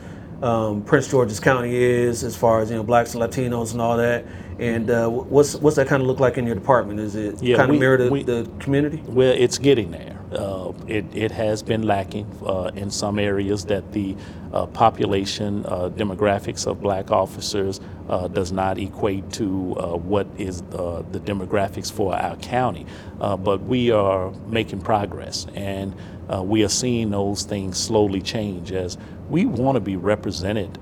um, 0.44 0.83
Prince 0.83 1.09
George's 1.09 1.40
County 1.40 1.74
is 1.74 2.22
as 2.22 2.37
far 2.37 2.61
as 2.61 2.70
you 2.70 2.76
know, 2.76 2.83
blacks 2.83 3.14
and 3.14 3.22
Latinos 3.22 3.72
and 3.72 3.80
all 3.80 3.96
that. 3.96 4.24
And 4.59 4.88
uh, 4.90 5.09
what's 5.09 5.57
what's 5.57 5.76
that 5.76 5.88
kind 5.88 6.00
of 6.02 6.07
look 6.07 6.20
like 6.20 6.38
in 6.38 6.46
your 6.46 6.54
department? 6.54 7.00
Is 7.00 7.16
it 7.16 7.42
Yeah, 7.42 7.57
kind 7.57 7.72
of 7.72 7.78
mirror 7.80 7.96
the, 7.96 8.11
we- 8.11 8.22
the 8.22 8.48
community? 8.61 9.02
Well, 9.07 9.35
it's 9.37 9.59
getting 9.59 9.90
there. 9.90 10.12
uh, 10.33 10.72
it, 10.87 11.04
it 11.14 11.30
has 11.30 11.62
been 11.62 11.83
lacking 11.83 12.26
uh, 12.46 12.70
in 12.74 12.90
some 12.90 13.18
areas 13.18 13.64
that 13.66 13.92
the 13.92 14.16
uh, 14.52 14.66
population 14.66 15.64
uh, 15.66 15.88
demographics 15.90 16.66
of 16.66 16.80
black 16.80 17.11
officers 17.11 17.80
uh, 18.09 18.26
does 18.28 18.50
not 18.52 18.78
equate 18.78 19.30
to 19.33 19.74
uh, 19.78 19.96
what 19.96 20.26
is 20.38 20.61
the 20.70 21.20
demographics 21.24 21.90
for 21.92 22.14
our 22.14 22.37
county. 22.37 22.85
but 23.18 23.62
we 23.62 23.90
are 23.92 24.30
making 24.48 24.80
progress 24.80 25.46
and 25.54 25.94
we 26.42 26.64
are 26.64 26.68
seeing 26.68 27.10
those 27.10 27.42
things 27.44 27.78
slowly 27.78 28.20
change 28.20 28.72
as 28.72 28.96
we 29.28 29.46
want 29.46 29.76
to 29.76 29.80
be 29.80 29.96
represented 29.96 30.78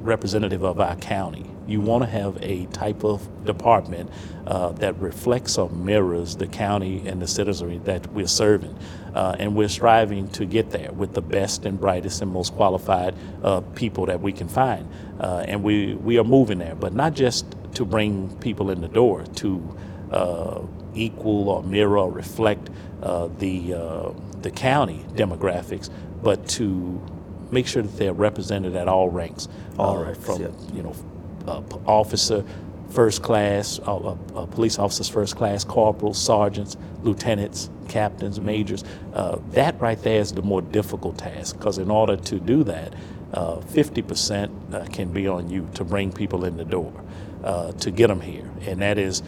representative 0.00 0.64
of 0.64 0.80
our 0.80 0.96
county. 0.96 1.44
You 1.66 1.80
want 1.80 2.02
to 2.04 2.08
have 2.08 2.38
a 2.42 2.66
type 2.66 3.04
of 3.04 3.44
department 3.44 4.10
uh, 4.46 4.70
that 4.72 4.98
reflects 4.98 5.58
or 5.58 5.68
mirrors 5.68 6.36
the 6.36 6.46
county 6.46 7.06
and 7.06 7.20
the 7.20 7.26
citizenry 7.26 7.78
that 7.84 8.10
we're 8.12 8.26
serving. 8.26 8.76
Uh, 9.14 9.36
and 9.38 9.54
we're 9.54 9.68
striving 9.68 10.28
to 10.30 10.46
get 10.46 10.70
there 10.70 10.92
with 10.92 11.12
the 11.12 11.20
best 11.20 11.66
and 11.66 11.78
brightest 11.78 12.22
and 12.22 12.30
most 12.30 12.54
qualified 12.54 13.14
uh, 13.42 13.60
people 13.74 14.06
that 14.06 14.20
we 14.20 14.32
can 14.32 14.48
find. 14.48 14.88
Uh, 15.20 15.44
and 15.46 15.62
we, 15.62 15.94
we 15.94 16.18
are 16.18 16.24
moving 16.24 16.58
there, 16.58 16.74
but 16.74 16.94
not 16.94 17.12
just 17.14 17.44
to 17.74 17.84
bring 17.84 18.34
people 18.38 18.70
in 18.70 18.80
the 18.80 18.88
door, 18.88 19.24
to 19.36 19.76
uh, 20.10 20.62
equal 20.94 21.50
or 21.50 21.62
mirror 21.62 21.98
or 21.98 22.10
reflect 22.10 22.70
uh, 23.02 23.28
the, 23.38 23.74
the 24.42 24.50
county 24.50 25.04
demographics, 25.14 25.90
but 26.22 26.48
to 26.48 27.00
make 27.50 27.66
sure 27.66 27.82
that 27.82 27.96
they're 27.96 28.12
represented 28.12 28.76
at 28.76 28.88
all 28.88 29.08
ranks. 29.08 29.48
All 29.78 29.98
right. 29.98 30.16
From, 30.16 30.42
you 30.74 30.82
know, 30.82 30.94
uh, 31.46 31.62
officer, 31.86 32.44
first 32.90 33.22
class, 33.22 33.78
uh, 33.80 33.96
uh, 33.96 34.16
uh, 34.34 34.46
police 34.46 34.78
officers 34.78 35.08
first 35.08 35.36
class, 35.36 35.64
corporals, 35.64 36.18
sergeants, 36.18 36.76
lieutenants, 37.02 37.70
captains, 37.88 38.40
majors. 38.40 38.84
Uh, 39.14 39.38
that 39.50 39.80
right 39.80 40.02
there 40.02 40.20
is 40.20 40.32
the 40.32 40.42
more 40.42 40.62
difficult 40.62 41.18
task 41.18 41.58
because 41.58 41.78
in 41.78 41.90
order 41.90 42.16
to 42.16 42.40
do 42.40 42.64
that, 42.64 42.94
50% 43.32 44.74
uh, 44.74 44.84
can 44.86 45.12
be 45.12 45.28
on 45.28 45.50
you 45.50 45.68
to 45.74 45.84
bring 45.84 46.10
people 46.10 46.44
in 46.44 46.56
the 46.56 46.64
door. 46.64 46.92
to 47.78 47.90
get 47.90 48.08
them 48.08 48.20
here, 48.20 48.50
and 48.66 48.80
that 48.80 48.98
is 48.98 49.22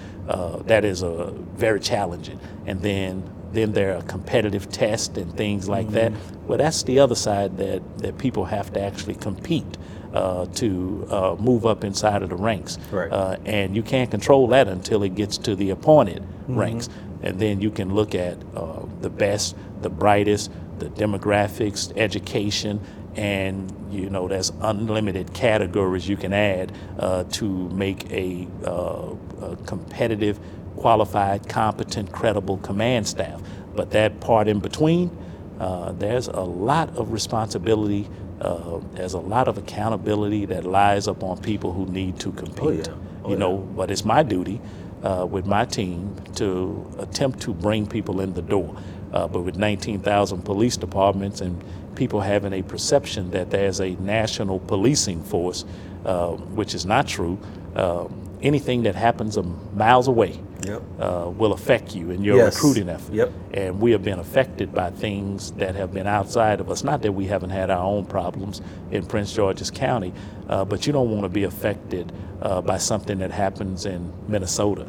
that 0.67 0.85
is 0.85 1.03
a 1.03 1.33
very 1.55 1.81
challenging. 1.81 2.41
And 2.67 2.81
then 2.81 3.23
then 3.53 3.73
there 3.73 3.97
are 3.97 4.03
competitive 4.03 4.71
tests 4.71 5.17
and 5.17 5.37
things 5.37 5.69
like 5.69 5.87
mm-hmm. 5.87 5.95
that. 5.95 6.13
Well, 6.47 6.59
that's 6.59 6.83
the 6.83 6.99
other 6.99 7.15
side 7.15 7.57
that, 7.59 7.99
that 7.99 8.19
people 8.19 8.45
have 8.47 8.73
to 8.73 8.81
actually 8.81 9.15
compete 9.15 9.79
uh, 10.13 10.47
to 10.47 11.07
uh, 11.11 11.37
move 11.39 11.67
up 11.67 11.85
inside 11.85 12.23
of 12.23 12.31
the 12.31 12.37
ranks. 12.37 12.79
Right. 12.91 13.11
Uh, 13.11 13.37
and 13.45 13.77
you 13.77 13.83
can't 13.83 14.11
control 14.11 14.49
that 14.49 14.69
until 14.69 15.03
it 15.03 15.15
gets 15.15 15.39
to 15.39 15.55
the 15.55 15.71
appointed 15.71 16.23
mm-hmm. 16.23 16.59
ranks. 16.59 16.89
And 17.23 17.39
then 17.39 17.61
you 17.61 17.71
can 17.71 17.95
look 17.95 18.15
at 18.15 18.39
uh, 18.55 18.83
the 19.01 19.11
best, 19.11 19.55
the 19.83 19.91
brightest, 19.91 20.51
the 20.79 20.87
demographics, 20.87 21.93
education, 21.97 22.81
and 23.17 23.93
you 23.93 24.09
know 24.09 24.29
there's 24.29 24.53
unlimited 24.61 25.35
categories 25.35 26.09
you 26.09 26.17
can 26.17 26.33
add 26.33 26.73
uh, 26.99 27.25
to 27.25 27.69
make 27.71 28.11
a, 28.11 28.47
uh, 28.65 29.15
a 29.43 29.57
competitive, 29.67 30.39
qualified, 30.81 31.49
competent, 31.49 32.11
credible 32.13 32.57
command 32.59 33.07
staff. 33.07 33.41
But 33.77 33.91
that 33.93 34.21
part 34.21 34.49
in 34.49 34.59
between, 34.61 35.17
there's 35.59 36.27
a 36.29 36.41
lot 36.41 36.97
of 36.97 37.13
responsibility 37.13 38.09
uh, 38.41 38.81
there's 38.95 39.13
a 39.13 39.19
lot 39.19 39.49
of 39.49 39.59
accountability 39.59 40.47
that 40.47 40.65
lies 40.65 41.07
upon 41.07 41.39
people 41.43 41.73
who 41.73 41.87
need 41.87 42.19
to 42.21 42.33
compete. 42.33 42.89
Oh, 42.89 42.93
yeah. 42.93 43.25
oh, 43.25 43.31
you 43.31 43.37
know, 43.37 43.59
but 43.59 43.91
it's 43.91 44.05
my 44.05 44.23
duty 44.23 44.61
uh, 45.03 45.27
with 45.31 45.47
my 45.47 45.65
team 45.67 46.17
to 46.37 46.91
attempt 46.99 47.41
to 47.43 47.53
bring 47.53 47.87
people 47.87 48.21
in 48.21 48.33
the 48.33 48.43
door. 48.43 48.75
Uh, 49.13 49.27
but 49.29 49.41
with 49.41 49.57
19,000 49.57 50.43
police 50.43 50.77
departments 50.77 51.41
and 51.41 51.63
people 51.97 52.21
having 52.21 52.53
a 52.53 52.63
perception 52.63 53.31
that 53.33 53.51
there's 53.51 53.81
a 53.81 53.91
national 53.97 54.61
policing 54.61 55.23
force, 55.23 55.65
uh, 56.07 56.29
which 56.31 56.75
is 56.75 56.87
not 56.87 57.07
true, 57.07 57.39
um, 57.75 58.30
anything 58.43 58.83
that 58.85 58.95
happens 58.95 59.37
a 59.37 59.43
miles 59.43 60.09
away 60.09 60.41
yep. 60.65 60.83
uh, 60.99 61.31
will 61.35 61.53
affect 61.53 61.95
you 61.95 62.11
in 62.11 62.23
your 62.23 62.37
yes. 62.37 62.55
recruiting 62.55 62.89
effort. 62.89 63.13
Yep. 63.13 63.33
And 63.55 63.81
we 63.81 63.93
have 63.93 64.03
been 64.03 64.19
affected 64.19 64.73
by 64.73 64.91
things 64.91 65.53
that 65.53 65.75
have 65.75 65.93
been 65.93 66.07
outside 66.07 66.61
of 66.61 66.71
us. 66.71 66.85
Not 66.85 67.03
that 67.03 67.13
we 67.13 67.27
haven't 67.27 67.51
had 67.51 67.71
our 67.71 67.85
own 67.85 68.07
problems 68.07 68.61
in 68.91 69.07
Prince 69.07 69.33
George's 69.33 69.71
County, 69.71 70.13
uh, 70.49 70.65
but 70.65 70.87
you 70.87 70.93
don't 70.93 71.11
want 71.11 71.23
to 71.23 71.29
be 71.29 71.45
affected 71.45 72.13
uh, 72.43 72.61
by 72.61 72.79
something 72.79 73.19
that 73.19 73.31
happens 73.31 73.87
in 73.87 74.13
Minnesota 74.29 74.89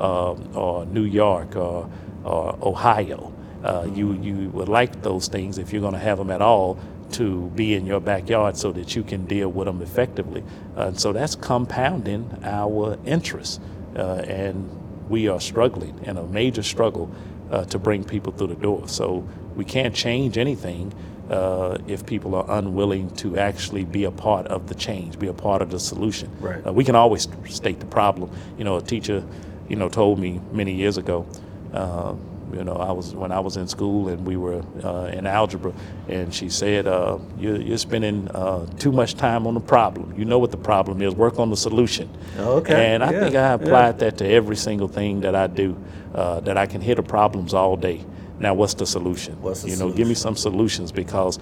uh, 0.00 0.32
or 0.54 0.86
New 0.86 1.04
York 1.04 1.56
or, 1.56 1.90
or 2.24 2.58
Ohio. 2.62 3.32
Uh, 3.62 3.88
you, 3.92 4.12
you 4.22 4.50
would 4.50 4.68
like 4.68 5.02
those 5.02 5.26
things 5.26 5.58
if 5.58 5.72
you're 5.72 5.82
going 5.82 5.92
to 5.92 5.98
have 5.98 6.18
them 6.18 6.30
at 6.30 6.40
all 6.40 6.78
to 7.12 7.48
be 7.54 7.74
in 7.74 7.86
your 7.86 8.00
backyard 8.00 8.56
so 8.56 8.72
that 8.72 8.94
you 8.94 9.02
can 9.02 9.26
deal 9.26 9.48
with 9.48 9.66
them 9.66 9.82
effectively. 9.82 10.44
Uh, 10.76 10.92
so 10.92 11.12
that's 11.12 11.34
compounding 11.34 12.38
our 12.44 12.98
interests. 13.04 13.60
Uh, 13.96 14.22
and 14.26 14.68
we 15.08 15.28
are 15.28 15.40
struggling 15.40 15.98
in 16.04 16.16
a 16.16 16.22
major 16.24 16.62
struggle 16.62 17.10
uh, 17.50 17.64
to 17.64 17.78
bring 17.78 18.04
people 18.04 18.32
through 18.32 18.48
the 18.48 18.54
door. 18.54 18.88
So 18.88 19.26
we 19.56 19.64
can't 19.64 19.94
change 19.94 20.36
anything 20.38 20.92
uh, 21.30 21.78
if 21.86 22.06
people 22.06 22.34
are 22.34 22.44
unwilling 22.58 23.10
to 23.16 23.38
actually 23.38 23.84
be 23.84 24.04
a 24.04 24.10
part 24.10 24.46
of 24.46 24.68
the 24.68 24.74
change, 24.74 25.18
be 25.18 25.28
a 25.28 25.34
part 25.34 25.62
of 25.62 25.70
the 25.70 25.80
solution. 25.80 26.30
Right. 26.40 26.66
Uh, 26.66 26.72
we 26.72 26.84
can 26.84 26.94
always 26.94 27.28
state 27.48 27.80
the 27.80 27.86
problem. 27.86 28.30
You 28.56 28.64
know, 28.64 28.76
a 28.76 28.82
teacher, 28.82 29.24
you 29.68 29.76
know, 29.76 29.88
told 29.88 30.18
me 30.18 30.40
many 30.52 30.72
years 30.72 30.96
ago. 30.96 31.26
Uh, 31.72 32.14
you 32.52 32.64
know, 32.64 32.74
I 32.74 32.92
was 32.92 33.14
when 33.14 33.32
I 33.32 33.40
was 33.40 33.56
in 33.56 33.68
school 33.68 34.08
and 34.08 34.26
we 34.26 34.36
were 34.36 34.62
uh, 34.82 35.10
in 35.12 35.26
algebra, 35.26 35.72
and 36.08 36.32
she 36.32 36.48
said, 36.48 36.86
uh, 36.86 37.18
you're, 37.38 37.60
you're, 37.60 37.78
spending 37.78 38.28
uh, 38.28 38.66
too 38.78 38.92
much 38.92 39.14
time 39.14 39.46
on 39.46 39.54
the 39.54 39.60
problem. 39.60 40.14
You 40.16 40.24
know 40.24 40.38
what 40.38 40.50
the 40.50 40.56
problem 40.56 41.02
is. 41.02 41.14
Work 41.14 41.38
on 41.38 41.50
the 41.50 41.56
solution." 41.56 42.08
Okay. 42.36 42.94
And 42.94 43.04
I 43.04 43.12
yeah. 43.12 43.20
think 43.20 43.36
I 43.36 43.52
applied 43.52 43.96
yeah. 43.96 44.10
that 44.10 44.18
to 44.18 44.28
every 44.28 44.56
single 44.56 44.88
thing 44.88 45.20
that 45.20 45.34
I 45.34 45.46
do. 45.46 45.76
Uh, 46.14 46.40
that 46.40 46.56
I 46.56 46.64
can 46.64 46.80
hit 46.80 46.96
the 46.96 47.02
problems 47.02 47.52
all 47.52 47.76
day. 47.76 48.02
Now, 48.38 48.54
what's 48.54 48.74
the 48.74 48.86
solution? 48.86 49.40
What's 49.42 49.62
the 49.62 49.68
you 49.68 49.74
know, 49.74 49.80
solution? 49.80 49.96
give 49.98 50.08
me 50.08 50.14
some 50.14 50.36
solutions 50.36 50.90
because 50.90 51.38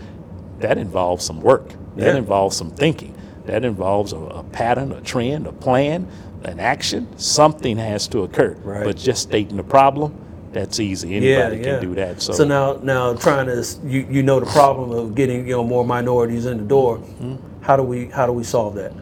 that 0.59 0.77
involves 0.77 1.25
some 1.25 1.41
work. 1.41 1.69
That 1.95 2.15
yeah. 2.15 2.17
involves 2.17 2.57
some 2.57 2.73
thinking. 2.73 3.17
That 3.45 3.65
involves 3.65 4.13
a, 4.13 4.19
a 4.19 4.43
pattern, 4.43 4.91
a 4.91 5.01
trend, 5.03 5.47
a 5.47 5.53
plan, 5.53 6.09
an 6.43 6.59
action. 6.59 7.17
Something 7.17 7.77
has 7.79 8.09
to 8.09 8.25
occur. 8.25 8.55
Right. 8.65 8.83
But 8.83 8.97
just 8.97 9.23
stating 9.23 9.57
the 9.57 9.63
problem 9.63 10.26
that's 10.57 10.81
easy. 10.81 11.17
Anybody 11.17 11.59
yeah, 11.59 11.63
yeah. 11.63 11.79
can 11.79 11.89
do 11.89 11.95
that. 11.97 12.23
So, 12.23 12.33
so 12.33 12.45
now, 12.45 12.75
now 12.83 13.15
trying 13.15 13.47
to 13.47 13.65
you, 13.85 14.07
you 14.11 14.23
know 14.23 14.41
the 14.41 14.47
problem 14.47 14.91
of 14.91 15.15
getting 15.15 15.47
you 15.47 15.53
know 15.53 15.65
more 15.65 15.85
minorities 15.85 16.47
in 16.47 16.59
the 16.59 16.65
door. 16.65 16.99
Mm-hmm. 16.99 17.63
How 17.63 17.77
do 17.77 17.83
we 17.83 18.07
how 18.07 18.27
do 18.27 18.33
we 18.33 18.45
solve 18.45 18.75
that? 18.77 18.93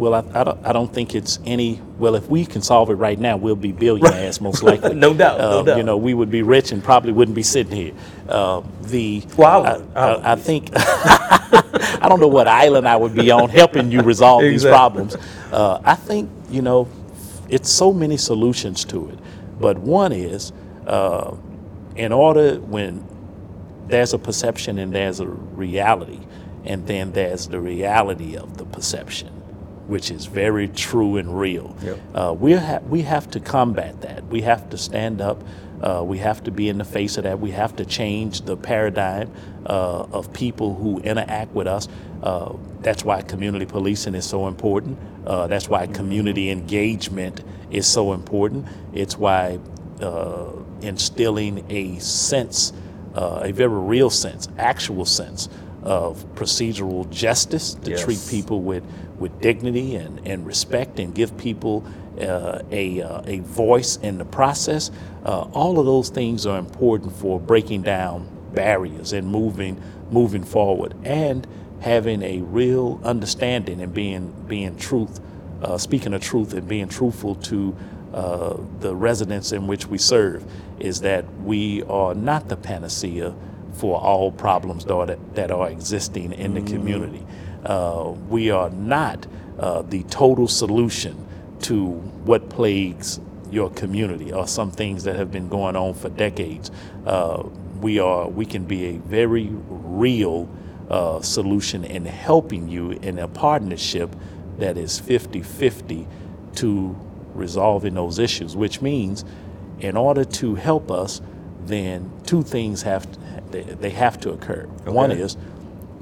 Well, 0.00 0.14
I, 0.14 0.24
I, 0.40 0.44
don't, 0.44 0.66
I 0.66 0.72
don't 0.72 0.90
think 0.90 1.14
it's 1.14 1.38
any. 1.44 1.78
Well, 1.98 2.14
if 2.14 2.26
we 2.30 2.46
can 2.46 2.62
solve 2.62 2.88
it 2.88 2.94
right 2.94 3.18
now, 3.18 3.36
we'll 3.36 3.54
be 3.54 3.70
billionaires 3.70 4.40
most 4.40 4.62
likely. 4.62 4.94
no 5.06 5.12
doubt, 5.12 5.38
uh, 5.38 5.50
no 5.50 5.62
doubt. 5.62 5.76
You 5.76 5.82
know, 5.82 5.98
we 5.98 6.14
would 6.14 6.30
be 6.30 6.42
rich 6.42 6.72
and 6.72 6.82
probably 6.82 7.12
wouldn't 7.12 7.34
be 7.34 7.42
sitting 7.42 7.76
here. 7.76 7.92
Uh, 8.26 8.62
the 8.84 9.22
well, 9.36 9.66
I, 9.66 10.00
I, 10.00 10.12
I, 10.14 10.32
I 10.32 10.36
think 10.36 10.70
I 10.74 12.06
don't 12.08 12.18
know 12.18 12.28
what 12.28 12.48
island 12.48 12.88
I 12.88 12.96
would 12.96 13.14
be 13.14 13.30
on 13.30 13.50
helping 13.50 13.92
you 13.92 14.00
resolve 14.00 14.42
exactly. 14.42 14.52
these 14.52 14.64
problems. 14.64 15.16
Uh, 15.52 15.82
I 15.84 15.96
think 15.96 16.30
you 16.48 16.62
know, 16.62 16.88
it's 17.50 17.70
so 17.70 17.92
many 17.92 18.16
solutions 18.16 18.86
to 18.86 19.10
it, 19.10 19.18
but 19.60 19.76
one 19.76 20.12
is 20.12 20.54
uh, 20.90 21.36
in 21.94 22.12
order 22.12 22.56
when 22.60 23.06
there's 23.86 24.12
a 24.12 24.18
perception 24.18 24.78
and 24.78 24.92
there's 24.92 25.20
a 25.20 25.26
reality, 25.26 26.20
and 26.64 26.86
then 26.86 27.12
there's 27.12 27.48
the 27.48 27.60
reality 27.60 28.36
of 28.36 28.56
the 28.56 28.64
perception, 28.64 29.28
which 29.86 30.10
is 30.10 30.26
very 30.26 30.68
true 30.68 31.16
and 31.16 31.38
real. 31.38 31.76
Yep. 31.82 31.98
Uh, 32.14 32.34
we 32.38 32.52
ha- 32.54 32.80
we 32.88 33.02
have 33.02 33.30
to 33.30 33.40
combat 33.40 34.00
that. 34.02 34.26
We 34.26 34.42
have 34.42 34.68
to 34.70 34.78
stand 34.78 35.20
up. 35.20 35.42
Uh, 35.80 36.02
we 36.04 36.18
have 36.18 36.42
to 36.44 36.50
be 36.50 36.68
in 36.68 36.78
the 36.78 36.84
face 36.84 37.16
of 37.16 37.24
that. 37.24 37.40
We 37.40 37.52
have 37.52 37.74
to 37.76 37.84
change 37.84 38.42
the 38.42 38.56
paradigm 38.56 39.32
uh, 39.64 40.06
of 40.12 40.32
people 40.32 40.74
who 40.74 40.98
interact 41.00 41.52
with 41.54 41.66
us. 41.66 41.88
Uh, 42.22 42.54
that's 42.80 43.04
why 43.04 43.22
community 43.22 43.64
policing 43.64 44.14
is 44.14 44.26
so 44.26 44.46
important. 44.46 44.98
Uh, 45.26 45.46
that's 45.46 45.68
why 45.68 45.86
community 45.86 46.50
engagement 46.50 47.42
is 47.70 47.86
so 47.86 48.12
important. 48.12 48.66
It's 48.92 49.16
why 49.16 49.58
uh, 50.00 50.52
instilling 50.82 51.64
a 51.70 51.98
sense, 51.98 52.72
uh, 53.14 53.40
a 53.44 53.52
very 53.52 53.68
real 53.68 54.10
sense, 54.10 54.48
actual 54.58 55.04
sense 55.04 55.48
of 55.82 56.24
procedural 56.34 57.08
justice 57.10 57.74
to 57.74 57.90
yes. 57.90 58.04
treat 58.04 58.20
people 58.28 58.62
with, 58.62 58.84
with 59.18 59.40
dignity 59.40 59.96
and, 59.96 60.26
and 60.26 60.46
respect 60.46 60.98
and 60.98 61.14
give 61.14 61.36
people 61.38 61.84
uh, 62.20 62.62
a, 62.70 63.00
uh, 63.00 63.22
a 63.26 63.38
voice 63.40 63.96
in 63.96 64.18
the 64.18 64.24
process. 64.24 64.90
Uh, 65.24 65.42
all 65.52 65.78
of 65.78 65.86
those 65.86 66.10
things 66.10 66.46
are 66.46 66.58
important 66.58 67.12
for 67.12 67.40
breaking 67.40 67.82
down 67.82 68.28
barriers 68.52 69.12
and 69.12 69.26
moving 69.28 69.80
moving 70.10 70.42
forward 70.42 70.94
and 71.04 71.46
having 71.80 72.22
a 72.22 72.40
real 72.42 73.00
understanding 73.04 73.80
and 73.80 73.94
being 73.94 74.32
being 74.46 74.76
truth, 74.76 75.20
uh, 75.62 75.78
speaking 75.78 76.12
the 76.12 76.18
truth 76.18 76.52
and 76.52 76.68
being 76.68 76.88
truthful 76.88 77.34
to 77.36 77.74
uh, 78.12 78.56
the 78.80 78.94
residents 78.94 79.52
in 79.52 79.66
which 79.66 79.86
we 79.86 79.98
serve 79.98 80.44
is 80.78 81.00
that 81.00 81.24
we 81.42 81.82
are 81.84 82.14
not 82.14 82.48
the 82.48 82.56
panacea 82.56 83.34
for 83.74 84.00
all 84.00 84.32
problems 84.32 84.84
that 84.84 84.94
are, 84.94 85.06
that 85.34 85.50
are 85.50 85.70
existing 85.70 86.32
in 86.32 86.54
the 86.54 86.62
community. 86.62 87.24
Uh, 87.64 88.12
we 88.28 88.50
are 88.50 88.70
not 88.70 89.26
uh, 89.58 89.82
the 89.82 90.02
total 90.04 90.48
solution 90.48 91.26
to 91.60 91.86
what 92.24 92.48
plagues 92.48 93.20
your 93.50 93.70
community 93.70 94.32
or 94.32 94.46
some 94.46 94.70
things 94.70 95.04
that 95.04 95.16
have 95.16 95.30
been 95.30 95.48
going 95.48 95.76
on 95.76 95.94
for 95.94 96.08
decades. 96.08 96.70
Uh, 97.06 97.42
we 97.80 97.98
are 97.98 98.28
we 98.28 98.44
can 98.44 98.64
be 98.64 98.86
a 98.86 98.98
very 98.98 99.48
real 99.68 100.48
uh, 100.88 101.20
solution 101.20 101.84
in 101.84 102.04
helping 102.04 102.68
you 102.68 102.90
in 102.90 103.18
a 103.18 103.28
partnership 103.28 104.14
that 104.58 104.76
is 104.76 105.00
50-50 105.00 106.06
to 106.56 106.96
resolving 107.40 107.94
those 107.94 108.18
issues, 108.18 108.54
which 108.54 108.80
means 108.80 109.24
in 109.80 109.96
order 109.96 110.24
to 110.24 110.54
help 110.54 110.90
us, 110.90 111.20
then 111.64 112.10
two 112.26 112.42
things 112.42 112.82
have 112.82 113.10
to, 113.50 113.62
they, 113.80 113.90
have 113.90 114.20
to 114.20 114.30
occur. 114.30 114.64
One 114.84 115.10
is 115.10 115.36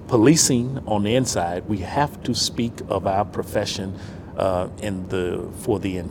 policing 0.09 0.83
on 0.87 1.05
the 1.05 1.15
inside. 1.15 1.69
We 1.69 1.79
have 1.79 2.23
to 2.25 2.35
speak 2.35 2.73
of 2.89 3.07
our 3.07 3.25
profession 3.25 3.99
uh, 4.37 4.69
in 4.83 5.09
the 5.09 5.49
for 5.59 5.79
the 5.79 6.03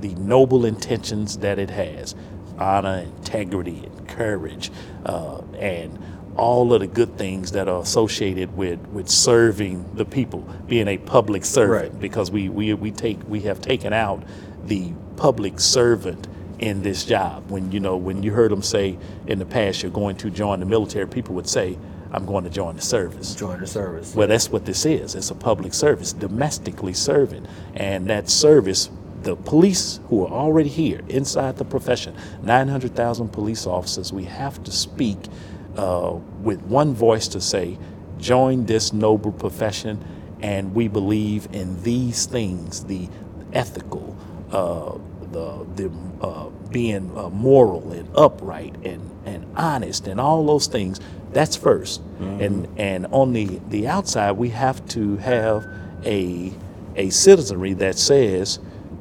the 0.00 0.14
noble 0.16 0.66
intentions 0.66 1.38
that 1.38 1.58
it 1.58 1.70
has, 1.70 2.14
honor, 2.58 2.98
integrity, 2.98 3.84
and 3.84 4.08
courage, 4.08 4.70
uh, 5.06 5.40
and 5.58 5.98
all 6.36 6.72
of 6.72 6.80
the 6.80 6.86
good 6.86 7.16
things 7.16 7.52
that 7.52 7.68
are 7.68 7.80
associated 7.80 8.56
with 8.56 8.78
with 8.88 9.08
serving 9.08 9.94
the 9.94 10.04
people, 10.04 10.40
being 10.66 10.88
a 10.88 10.98
public 10.98 11.44
servant. 11.44 11.92
Right. 11.92 12.00
Because 12.00 12.30
we 12.30 12.48
we 12.48 12.74
we 12.74 12.90
take 12.90 13.18
we 13.28 13.40
have 13.40 13.60
taken 13.60 13.92
out 13.92 14.22
the 14.66 14.92
public 15.16 15.60
servant 15.60 16.28
in 16.58 16.82
this 16.82 17.04
job. 17.04 17.50
When 17.50 17.72
you 17.72 17.80
know 17.80 17.96
when 17.96 18.22
you 18.22 18.32
heard 18.32 18.50
them 18.50 18.62
say 18.62 18.98
in 19.26 19.38
the 19.38 19.44
past 19.46 19.82
you're 19.82 19.90
going 19.92 20.16
to 20.16 20.30
join 20.30 20.60
the 20.60 20.66
military, 20.66 21.06
people 21.06 21.34
would 21.34 21.48
say, 21.48 21.76
"I'm 22.12 22.24
going 22.24 22.44
to 22.44 22.50
join 22.50 22.76
the 22.76 22.82
service." 22.82 23.34
Join 23.34 23.60
the 23.60 23.66
service. 23.66 24.14
Well, 24.14 24.28
that's 24.28 24.50
what 24.50 24.64
this 24.64 24.86
is. 24.86 25.14
It's 25.14 25.30
a 25.30 25.34
public 25.34 25.74
service, 25.74 26.12
domestically 26.12 26.94
serving. 26.94 27.46
And 27.74 28.08
that 28.08 28.30
service, 28.30 28.90
the 29.22 29.36
police 29.36 30.00
who 30.08 30.24
are 30.24 30.32
already 30.32 30.68
here 30.68 31.00
inside 31.08 31.56
the 31.56 31.64
profession, 31.64 32.14
900,000 32.42 33.28
police 33.28 33.66
officers, 33.66 34.12
we 34.12 34.24
have 34.24 34.62
to 34.64 34.72
speak 34.72 35.18
uh, 35.76 36.12
with 36.42 36.62
one 36.62 36.94
voice 36.94 37.28
to 37.28 37.40
say, 37.40 37.78
join 38.18 38.66
this 38.66 38.92
noble 38.92 39.32
profession. 39.32 40.02
And 40.42 40.74
we 40.74 40.88
believe 40.88 41.48
in 41.52 41.82
these 41.82 42.26
things 42.26 42.84
the 42.84 43.08
ethical, 43.52 44.16
uh, 44.52 44.98
the, 45.32 45.66
the 45.76 45.90
uh, 46.20 46.48
being 46.70 47.16
uh, 47.16 47.30
moral 47.30 47.92
and 47.92 48.08
upright 48.16 48.74
and, 48.84 49.10
and 49.24 49.46
honest 49.56 50.06
and 50.06 50.20
all 50.20 50.44
those 50.46 50.66
things 50.66 51.00
that's 51.32 51.56
1st 51.56 52.00
and 52.40 52.68
and 52.78 53.06
on 53.06 53.32
the 53.32 53.60
the 53.70 53.88
outside 53.88 54.32
we 54.32 54.50
have 54.50 54.86
to 54.88 55.16
have 55.16 55.66
a 56.04 56.52
a 56.96 57.10
citizenry 57.10 57.72
that 57.72 57.98
says 57.98 58.58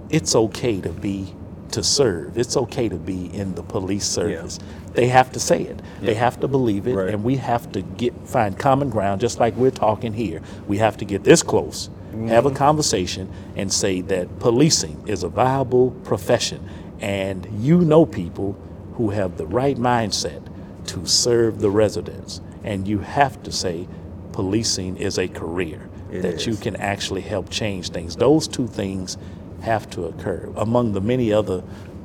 it's 0.09 0.35
okay 0.35 0.81
to 0.81 0.89
be 0.89 1.35
to 1.71 1.83
serve. 1.83 2.37
It's 2.37 2.57
okay 2.57 2.89
to 2.89 2.97
be 2.97 3.33
in 3.33 3.55
the 3.55 3.63
police 3.63 4.05
service. 4.05 4.59
They 4.93 5.07
have 5.07 5.31
to 5.33 5.39
say 5.39 5.63
it. 5.63 5.81
They 6.01 6.15
have 6.15 6.39
to 6.41 6.47
believe 6.47 6.87
it. 6.87 6.95
Right. 6.95 7.09
and 7.13 7.23
we 7.23 7.37
have 7.37 7.71
to 7.73 7.81
get 7.81 8.13
find 8.27 8.57
common 8.57 8.89
ground 8.89 9.21
just 9.21 9.39
like 9.39 9.55
we're 9.55 9.71
talking 9.71 10.13
here. 10.13 10.41
We 10.67 10.77
have 10.79 10.97
to 10.97 11.05
get 11.05 11.23
this 11.23 11.43
close 11.43 11.89
have 12.27 12.45
a 12.45 12.51
mm. 12.51 12.55
conversation 12.55 13.31
and 13.55 13.71
say 13.71 14.01
that 14.01 14.39
policing 14.39 15.07
is 15.07 15.23
a 15.23 15.29
viable 15.29 15.91
profession. 16.03 16.67
And 16.99 17.47
you 17.59 17.81
know 17.81 18.05
people 18.05 18.57
who 18.95 19.09
have 19.09 19.37
the 19.37 19.47
right 19.47 19.77
mindset 19.77 20.45
to 20.87 21.05
serve 21.05 21.59
the 21.59 21.69
residents. 21.69 22.41
And 22.63 22.87
you 22.87 22.99
have 22.99 23.41
to 23.43 23.51
say 23.51 23.87
policing 24.33 24.97
is 24.97 25.17
a 25.17 25.27
career 25.27 25.89
It 26.11 26.21
that 26.21 26.45
you 26.45 26.55
can 26.55 26.75
actually 26.75 27.21
help 27.21 27.49
change 27.49 27.89
things. 27.89 28.15
Those 28.15 28.47
two 28.47 28.67
things 28.67 29.17
have 29.61 29.89
to 29.91 30.05
occur 30.05 30.51
among 30.55 30.93
the 30.93 31.01
many 31.01 31.31
other 31.31 31.63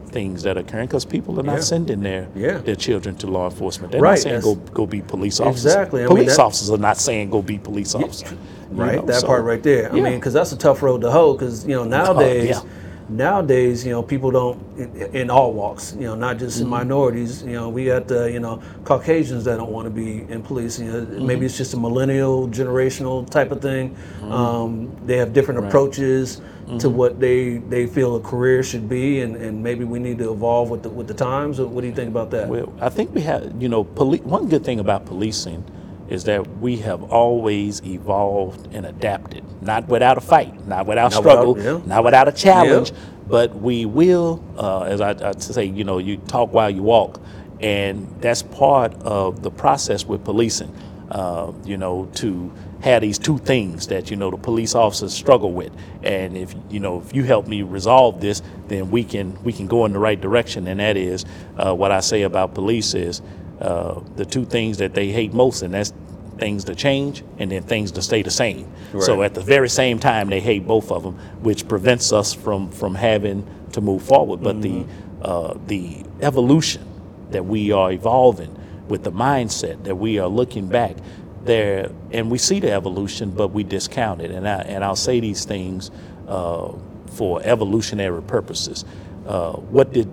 things 0.08 0.42
that 0.44 0.56
are 0.56 0.60
occurring 0.60 0.86
because 0.86 1.04
people 1.04 1.38
are 1.38 1.42
not 1.42 1.56
Yeah. 1.56 1.60
sending 1.60 2.00
their 2.02 2.26
Yeah. 2.34 2.58
their 2.58 2.74
children 2.76 3.16
to 3.16 3.26
law 3.26 3.46
enforcement. 3.46 3.92
They're 3.92 4.00
Right, 4.00 4.12
not 4.12 4.18
saying 4.18 4.40
go 4.40 4.54
that's- 4.54 4.70
go 4.74 4.86
be 4.86 5.00
police 5.02 5.40
officers. 5.40 5.66
Exactly, 5.66 6.00
I 6.02 6.06
mean, 6.06 6.16
police 6.16 6.36
that- 6.36 6.42
officers 6.42 6.70
are 6.70 6.78
not 6.78 6.96
saying 6.98 7.30
go 7.30 7.42
be 7.42 7.58
police 7.58 7.94
officers. 7.94 8.30
You 8.30 8.82
right 8.82 8.96
know, 8.96 9.06
that 9.06 9.20
so- 9.20 9.26
part 9.26 9.44
right 9.44 9.62
there. 9.62 9.90
I 9.90 9.94
mean 9.94 10.14
because 10.14 10.32
that's 10.32 10.52
a 10.52 10.56
tough 10.56 10.82
road 10.82 11.00
to 11.02 11.10
hoe 11.10 11.34
because 11.34 11.64
you 11.66 11.74
know 11.74 11.82
uh, 11.82 11.86
nowadays 11.86 12.48
yeah. 12.50 12.60
Nowadays 13.08 13.84
you 13.84 13.92
know 13.92 14.02
people 14.02 14.30
don't 14.30 14.58
in, 14.78 14.96
in 15.14 15.30
all 15.30 15.52
walks 15.52 15.94
you 15.94 16.06
know 16.06 16.14
not 16.14 16.38
just 16.38 16.56
Mm-hmm. 16.56 16.64
in 16.64 16.70
minorities 16.70 17.42
you 17.42 17.52
know 17.52 17.68
we 17.68 17.84
got 17.86 18.08
the 18.08 18.30
you 18.32 18.40
know 18.40 18.60
caucasians 18.84 19.44
that 19.44 19.56
don't 19.58 19.70
want 19.70 19.84
to 19.86 19.90
be 19.90 20.22
in 20.32 20.42
police 20.42 20.78
you 20.80 20.86
know, 20.90 21.00
Mm-hmm. 21.06 21.26
maybe 21.26 21.46
it's 21.46 21.56
just 21.56 21.74
a 21.74 21.76
millennial 21.76 22.48
generational 22.48 23.28
type 23.28 23.50
of 23.52 23.60
thing 23.60 23.94
Mm-hmm. 24.20 24.32
um, 24.32 24.90
they 25.06 25.16
have 25.18 25.32
different 25.32 25.64
approaches 25.64 26.40
to 26.80 26.90
what 26.90 27.20
they 27.20 27.58
they 27.58 27.86
feel 27.86 28.16
a 28.16 28.20
career 28.20 28.60
should 28.64 28.88
be 28.88 29.20
and, 29.20 29.36
and 29.36 29.62
maybe 29.62 29.84
we 29.84 30.00
need 30.00 30.18
to 30.18 30.32
evolve 30.32 30.68
with 30.68 30.82
the 30.82 30.88
with 30.88 31.06
the 31.06 31.14
times 31.14 31.60
what 31.60 31.80
do 31.82 31.86
you 31.86 31.94
think 31.94 32.08
about 32.08 32.30
that 32.32 32.48
Well, 32.48 32.72
I 32.80 32.88
think 32.88 33.14
we 33.14 33.20
have, 33.22 33.52
you 33.62 33.68
know, 33.68 33.84
poli- 33.84 34.18
one 34.36 34.48
good 34.48 34.64
thing 34.64 34.80
about 34.80 35.06
policing 35.06 35.62
is 36.08 36.24
that 36.24 36.46
we 36.60 36.76
have 36.78 37.02
always 37.12 37.82
evolved 37.84 38.72
and 38.74 38.86
adapted, 38.86 39.42
not 39.62 39.88
without 39.88 40.16
a 40.18 40.20
fight, 40.20 40.66
not 40.68 40.86
without 40.86 41.12
Not 41.12 41.18
struggle, 41.20 41.54
without- 41.54 41.80
yeah. 41.80 41.86
not 41.94 42.04
without 42.04 42.28
a 42.28 42.32
challenge, 42.32 42.92
but 43.28 43.54
we 43.56 43.86
will, 43.86 44.42
uh, 44.56 44.82
as 44.82 45.00
I, 45.00 45.10
I 45.28 45.32
say, 45.38 45.64
you 45.64 45.84
know, 45.84 45.98
you 45.98 46.16
talk 46.18 46.52
while 46.52 46.70
you 46.70 46.82
walk, 46.82 47.20
and 47.60 48.06
that's 48.20 48.42
part 48.42 48.94
of 49.02 49.42
the 49.42 49.50
process 49.50 50.04
with 50.06 50.22
policing. 50.24 50.72
Uh, 51.10 51.52
you 51.64 51.76
know, 51.76 52.08
to 52.14 52.52
have 52.80 53.00
these 53.00 53.16
two 53.16 53.38
things 53.38 53.86
that 53.86 54.10
you 54.10 54.16
know 54.16 54.28
the 54.28 54.36
police 54.36 54.74
officers 54.74 55.14
struggle 55.14 55.52
with, 55.52 55.72
and 56.02 56.36
if 56.36 56.52
you 56.68 56.80
know 56.80 57.00
if 57.00 57.14
you 57.14 57.22
help 57.22 57.46
me 57.46 57.62
resolve 57.62 58.20
this, 58.20 58.42
then 58.66 58.90
we 58.90 59.04
can 59.04 59.38
we 59.44 59.52
can 59.52 59.68
go 59.68 59.84
in 59.86 59.92
the 59.92 60.00
right 60.00 60.20
direction. 60.20 60.66
And 60.66 60.80
that 60.80 60.96
is 60.96 61.24
uh, 61.58 61.72
what 61.72 61.92
I 61.92 62.00
say 62.00 62.22
about 62.22 62.54
police 62.54 62.92
is 62.94 63.22
uh, 63.60 64.00
the 64.16 64.24
two 64.24 64.44
things 64.44 64.78
that 64.78 64.94
they 64.94 65.08
hate 65.08 65.32
most, 65.32 65.62
and 65.62 65.74
that's 65.74 65.92
things 66.38 66.64
to 66.64 66.74
change 66.74 67.24
and 67.38 67.50
then 67.50 67.62
things 67.62 67.90
to 67.92 68.02
stay 68.02 68.22
the 68.22 68.30
same. 68.30 68.70
So 69.00 69.22
at 69.22 69.34
the 69.34 69.40
very 69.40 69.68
same 69.70 69.98
time, 69.98 70.28
they 70.28 70.40
hate 70.40 70.66
both 70.66 70.92
of 70.92 71.02
them, 71.02 71.14
which 71.42 71.66
prevents 71.66 72.12
us 72.12 72.34
from 72.34 72.70
from 72.70 72.94
having 72.94 73.46
to 73.72 73.80
move 73.80 74.02
forward. 74.02 74.42
But 74.42 74.60
the 74.62 74.84
uh, 75.22 75.54
the 75.66 76.04
evolution 76.20 76.86
that 77.30 77.44
we 77.44 77.72
are 77.72 77.90
evolving 77.90 78.56
with 78.88 79.02
the 79.02 79.12
mindset 79.12 79.82
that 79.84 79.96
we 79.96 80.18
are 80.18 80.28
looking 80.28 80.68
back 80.68 80.96
there, 81.44 81.90
and 82.12 82.30
we 82.30 82.38
see 82.38 82.60
the 82.60 82.70
evolution, 82.70 83.30
but 83.30 83.48
we 83.48 83.64
discount 83.64 84.20
it. 84.20 84.30
And 84.30 84.46
I 84.48 84.58
and 84.62 84.84
I'll 84.84 84.96
say 84.96 85.20
these 85.20 85.44
things 85.44 85.90
uh, 86.28 86.72
for 87.12 87.40
evolutionary 87.42 88.22
purposes. 88.22 88.84
Uh, 89.26 89.52
what 89.52 89.92
did 89.92 90.08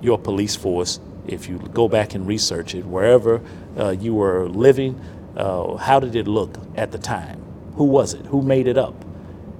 your 0.00 0.18
police 0.18 0.56
force, 0.56 0.98
if 1.28 1.48
you 1.48 1.58
go 1.58 1.88
back 1.88 2.14
and 2.14 2.26
research 2.26 2.74
it, 2.74 2.84
wherever 2.86 3.40
uh, 3.78 3.90
you 3.90 4.14
were 4.14 4.48
living, 4.48 5.00
uh, 5.36 5.76
how 5.76 6.00
did 6.00 6.16
it 6.16 6.26
look 6.26 6.58
at 6.76 6.92
the 6.92 6.98
time? 6.98 7.42
Who 7.74 7.84
was 7.84 8.14
it? 8.14 8.24
Who 8.26 8.42
made 8.42 8.66
it 8.66 8.78
up? 8.78 8.94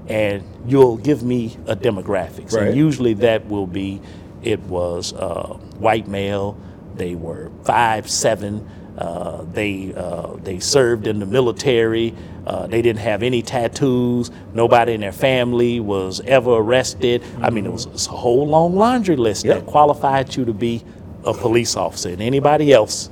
And 0.09 0.44
you'll 0.66 0.96
give 0.96 1.22
me 1.22 1.57
a 1.66 1.76
demographics. 1.76 2.52
Right. 2.52 2.68
And 2.68 2.76
usually 2.76 3.14
that 3.14 3.46
will 3.46 3.66
be 3.66 4.00
it 4.42 4.61
was 4.61 5.12
uh, 5.12 5.55
white 5.79 6.07
male, 6.07 6.57
they 6.94 7.14
were 7.14 7.50
five, 7.64 8.09
seven, 8.09 8.66
uh, 8.96 9.42
they, 9.52 9.92
uh, 9.94 10.37
they 10.37 10.59
served 10.61 11.07
in 11.07 11.18
the 11.18 11.26
military, 11.26 12.14
uh, 12.46 12.66
they 12.68 12.81
didn't 12.81 13.00
have 13.00 13.22
any 13.22 13.42
tattoos, 13.42 14.31
nobody 14.55 14.94
in 14.94 15.00
their 15.00 15.12
family 15.12 15.81
was 15.81 16.20
ever 16.20 16.52
arrested. 16.52 17.22
I 17.42 17.50
mean, 17.50 17.66
it 17.66 17.72
was, 17.72 17.87
it 17.87 17.92
was 17.92 18.07
a 18.07 18.11
whole 18.11 18.46
long 18.46 18.76
laundry 18.76 19.16
list 19.16 19.44
Yep. 19.44 19.57
that 19.59 19.66
qualified 19.66 20.35
you 20.37 20.44
to 20.46 20.55
be 20.55 20.83
a 21.26 21.34
police 21.34 21.76
officer. 21.76 22.10
And 22.10 22.22
anybody 22.22 22.72
else 22.72 23.10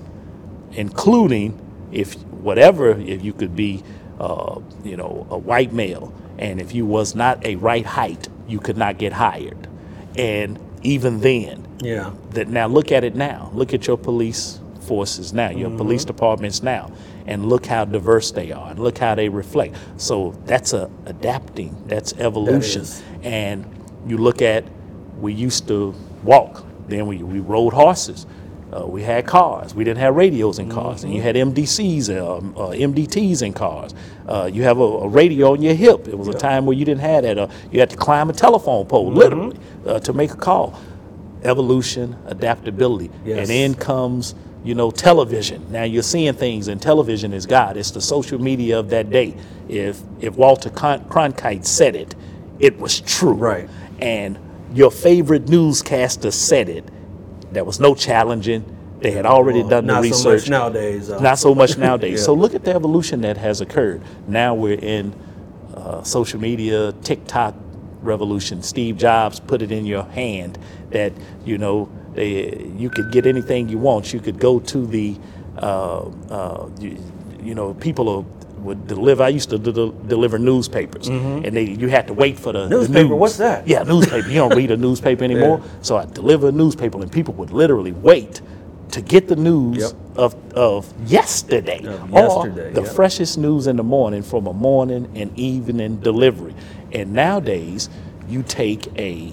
including 0.76 1.60
if 1.92 2.14
whatever 2.32 2.98
if 2.98 3.24
you 3.24 3.32
could 3.32 3.54
be 3.54 3.82
uh, 4.18 4.60
you 4.84 4.96
know 4.96 5.26
a 5.30 5.38
white 5.38 5.72
male. 5.72 6.12
And 6.38 6.60
if 6.60 6.74
you 6.74 6.84
was 6.84 7.14
not 7.14 7.44
a 7.46 7.56
right 7.56 7.86
height 7.86 8.28
you 8.48 8.58
could 8.58 8.76
not 8.76 8.98
get 8.98 9.12
hired. 9.12 9.68
And 10.16 10.58
even 10.82 11.20
then 11.20 11.66
yeah. 11.80 12.12
that 12.30 12.48
now 12.48 12.66
look 12.66 12.92
at 12.92 13.04
it 13.04 13.14
now. 13.14 13.50
Look 13.54 13.72
at 13.74 13.86
your 13.86 13.96
police 13.96 14.60
forces 14.84 15.32
now 15.32 15.48
your 15.48 15.70
police 15.70 16.04
departments 16.04 16.62
now 16.62 16.92
and 17.26 17.46
look 17.48 17.64
how 17.64 17.86
diverse 17.86 18.32
they 18.32 18.52
are 18.52 18.70
and 18.70 18.78
look 18.78 18.98
how 18.98 19.14
they 19.14 19.30
reflect. 19.30 19.74
So 19.96 20.34
that's 20.44 20.74
a 20.74 20.90
adapting 21.06 21.84
that's 21.86 22.12
evolution. 22.14 22.82
Is. 22.82 23.02
and 23.22 23.64
you 24.06 24.18
look 24.18 24.42
at 24.42 24.64
we 25.18 25.32
used 25.32 25.66
to 25.68 25.94
walk 26.22 26.66
then 26.88 27.06
we, 27.06 27.18
we 27.18 27.40
rode 27.40 27.72
horses 27.72 28.26
Uh, 28.74 28.84
we 28.86 29.02
had 29.02 29.24
cars. 29.24 29.72
We 29.72 29.84
didn't 29.84 30.00
have 30.00 30.16
radios 30.16 30.58
in 30.58 30.68
cars, 30.68 30.98
mm-hmm. 30.98 31.06
and 31.06 31.14
you 31.14 31.22
had 31.22 31.36
MDCs, 31.36 32.10
uh, 32.10 32.38
um, 32.38 32.54
uh, 32.56 32.70
MDTs 32.70 33.42
in 33.42 33.52
cars. 33.52 33.94
Uh, 34.26 34.50
you 34.52 34.64
have 34.64 34.78
a, 34.78 34.82
a, 34.82 35.08
radio 35.08 35.52
on 35.52 35.62
your 35.62 35.74
hip. 35.74 36.08
It 36.08 36.18
was 36.18 36.26
yeah. 36.26 36.34
a 36.34 36.38
time 36.38 36.66
where 36.66 36.76
you 36.76 36.84
didn't 36.84 37.02
have 37.02 37.22
that. 37.22 37.38
Uh, 37.38 37.46
you 37.70 37.78
had 37.78 37.90
to 37.90 37.96
climb 37.96 38.30
a 38.30 38.32
telephone 38.32 38.86
pole, 38.86 39.10
mm-hmm. 39.10 39.18
literally, 39.18 39.58
uh, 39.86 40.00
to 40.00 40.12
make 40.12 40.32
a 40.32 40.36
call. 40.36 40.80
Evolution, 41.44 42.16
adaptability, 42.26 43.10
yes. 43.24 43.38
and 43.38 43.48
then 43.48 43.74
comes 43.74 44.34
you 44.64 44.74
know, 44.74 44.90
television. 44.90 45.70
Now 45.70 45.84
you're 45.84 46.02
seeing 46.02 46.32
things, 46.32 46.68
and 46.68 46.80
television 46.80 47.32
is 47.32 47.46
God. 47.46 47.76
It's 47.76 47.90
the 47.90 48.00
social 48.00 48.40
media 48.40 48.78
of 48.78 48.88
that 48.90 49.10
day. 49.10 49.36
If 49.68 50.00
if 50.20 50.36
Walter 50.36 50.70
Cronkite 50.70 51.66
said 51.66 51.94
it, 51.94 52.14
it 52.58 52.78
was 52.78 53.00
true. 53.00 53.34
Right. 53.34 53.68
And 54.00 54.38
your 54.74 54.90
favorite 54.90 55.48
newscaster 55.48 56.30
said 56.30 56.68
it. 56.68 56.84
There 57.52 57.64
was 57.64 57.80
no 57.80 57.94
challenging. 57.94 58.70
They 59.00 59.12
had 59.12 59.26
already 59.26 59.60
well, 59.60 59.68
done 59.68 59.86
the 59.86 60.00
research. 60.00 60.48
Not 60.48 60.72
so 60.72 60.74
much 60.74 60.74
nowadays. 60.74 61.10
Uh, 61.10 61.20
not 61.20 61.38
so 61.38 61.54
much 61.54 61.78
nowadays. 61.78 62.20
yeah. 62.20 62.24
So 62.24 62.34
look 62.34 62.54
at 62.54 62.64
the 62.64 62.74
evolution 62.74 63.20
that 63.20 63.36
has 63.36 63.60
occurred. 63.60 64.02
Now 64.26 64.54
we're 64.54 64.78
in 64.78 65.14
uh, 65.74 66.02
social 66.02 66.40
media, 66.40 66.92
TikTok 67.02 67.54
revolution. 68.02 68.62
Steve 68.62 68.96
Jobs 68.96 69.40
put 69.40 69.62
it 69.62 69.72
in 69.72 69.86
your 69.86 70.04
hand 70.04 70.58
that 70.90 71.12
you 71.44 71.58
know 71.58 71.88
they, 72.14 72.70
you 72.76 72.90
could 72.90 73.12
get 73.12 73.26
anything 73.26 73.68
you 73.68 73.78
want. 73.78 74.12
You 74.12 74.20
could 74.20 74.38
go 74.38 74.60
to 74.60 74.86
the 74.86 75.16
uh, 75.58 76.08
uh, 76.30 76.68
you, 76.80 76.98
you, 77.42 77.54
know 77.54 77.74
people 77.74 78.26
would 78.64 78.86
deliver. 78.86 79.22
I 79.22 79.28
used 79.28 79.50
to 79.50 79.58
deliver 79.58 80.38
newspapers, 80.38 81.08
mm-hmm. 81.08 81.44
and 81.44 81.56
they 81.56 81.64
you 81.64 81.88
had 81.88 82.06
to 82.08 82.14
wait 82.14 82.38
for 82.38 82.52
the 82.52 82.68
newspaper. 82.68 82.92
The 82.92 83.08
news. 83.08 83.18
What's 83.18 83.36
that? 83.36 83.68
Yeah, 83.68 83.82
newspaper. 83.82 84.28
you 84.28 84.34
don't 84.34 84.56
read 84.56 84.70
a 84.70 84.76
newspaper 84.76 85.24
anymore. 85.30 85.60
Yeah. 85.62 85.70
So 85.82 85.96
I 85.96 86.06
deliver 86.06 86.48
a 86.48 86.52
newspaper, 86.52 87.00
and 87.00 87.12
people 87.12 87.34
would 87.34 87.50
literally 87.50 87.92
wait 87.92 88.40
to 88.90 89.00
get 89.00 89.26
the 89.26 89.36
news 89.36 89.78
yep. 89.78 89.92
of, 90.16 90.52
of 90.52 90.92
yesterday, 91.06 91.84
of 91.84 92.10
yesterday 92.10 92.68
or 92.68 92.72
the 92.72 92.82
yep. 92.82 92.92
freshest 92.92 93.38
news 93.38 93.66
in 93.66 93.76
the 93.76 93.82
morning 93.82 94.22
from 94.22 94.46
a 94.46 94.52
morning 94.52 95.10
and 95.16 95.36
evening 95.38 95.96
delivery. 95.96 96.54
And 96.92 97.12
nowadays, 97.12 97.88
you 98.28 98.44
take 98.44 98.86
a 98.98 99.32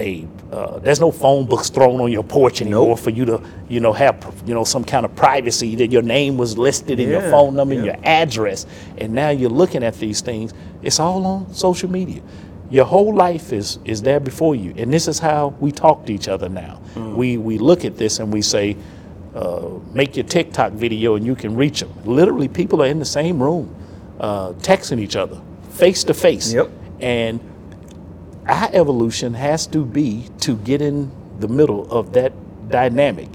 a 0.00 0.26
uh, 0.50 0.78
there's 0.78 1.00
no 1.00 1.10
phone 1.10 1.46
books 1.46 1.70
thrown 1.70 2.00
on 2.00 2.10
your 2.10 2.24
porch 2.24 2.60
anymore 2.60 2.88
nope. 2.88 2.98
for 2.98 3.10
you 3.10 3.24
to 3.24 3.40
you 3.68 3.80
know 3.80 3.92
have 3.92 4.42
you 4.46 4.54
know 4.54 4.64
some 4.64 4.84
kind 4.84 5.04
of 5.04 5.14
privacy 5.14 5.74
that 5.76 5.90
your 5.90 6.02
name 6.02 6.36
was 6.36 6.58
listed 6.58 6.98
in 6.98 7.08
yeah, 7.08 7.20
your 7.20 7.30
phone 7.30 7.54
number 7.54 7.74
yeah. 7.74 7.80
and 7.80 7.86
your 7.86 7.96
address 8.04 8.66
and 8.98 9.12
now 9.12 9.30
you're 9.30 9.50
looking 9.50 9.84
at 9.84 9.94
these 9.94 10.20
things 10.20 10.52
it's 10.82 10.98
all 10.98 11.24
on 11.24 11.52
social 11.54 11.90
media 11.90 12.22
your 12.70 12.84
whole 12.84 13.14
life 13.14 13.52
is 13.52 13.78
is 13.84 14.02
there 14.02 14.20
before 14.20 14.54
you 14.54 14.74
and 14.76 14.92
this 14.92 15.06
is 15.06 15.18
how 15.18 15.48
we 15.60 15.70
talk 15.70 16.06
to 16.06 16.12
each 16.12 16.28
other 16.28 16.48
now 16.48 16.80
mm. 16.94 17.14
we 17.14 17.36
we 17.36 17.58
look 17.58 17.84
at 17.84 17.96
this 17.96 18.18
and 18.18 18.32
we 18.32 18.42
say 18.42 18.76
uh, 19.34 19.68
make 19.92 20.16
your 20.16 20.24
tiktok 20.26 20.72
video 20.72 21.14
and 21.14 21.24
you 21.26 21.34
can 21.34 21.54
reach 21.54 21.80
them 21.80 21.92
literally 22.04 22.48
people 22.48 22.82
are 22.82 22.86
in 22.86 22.98
the 22.98 23.04
same 23.04 23.42
room 23.42 23.74
uh, 24.20 24.52
texting 24.54 24.98
each 24.98 25.16
other 25.16 25.40
face 25.70 26.04
to 26.04 26.14
face 26.14 26.52
yep. 26.52 26.70
and 27.00 27.40
our 28.46 28.68
evolution 28.72 29.34
has 29.34 29.66
to 29.68 29.84
be 29.84 30.28
to 30.40 30.56
get 30.56 30.82
in 30.82 31.10
the 31.40 31.48
middle 31.48 31.90
of 31.90 32.12
that 32.12 32.32
dynamic 32.68 33.28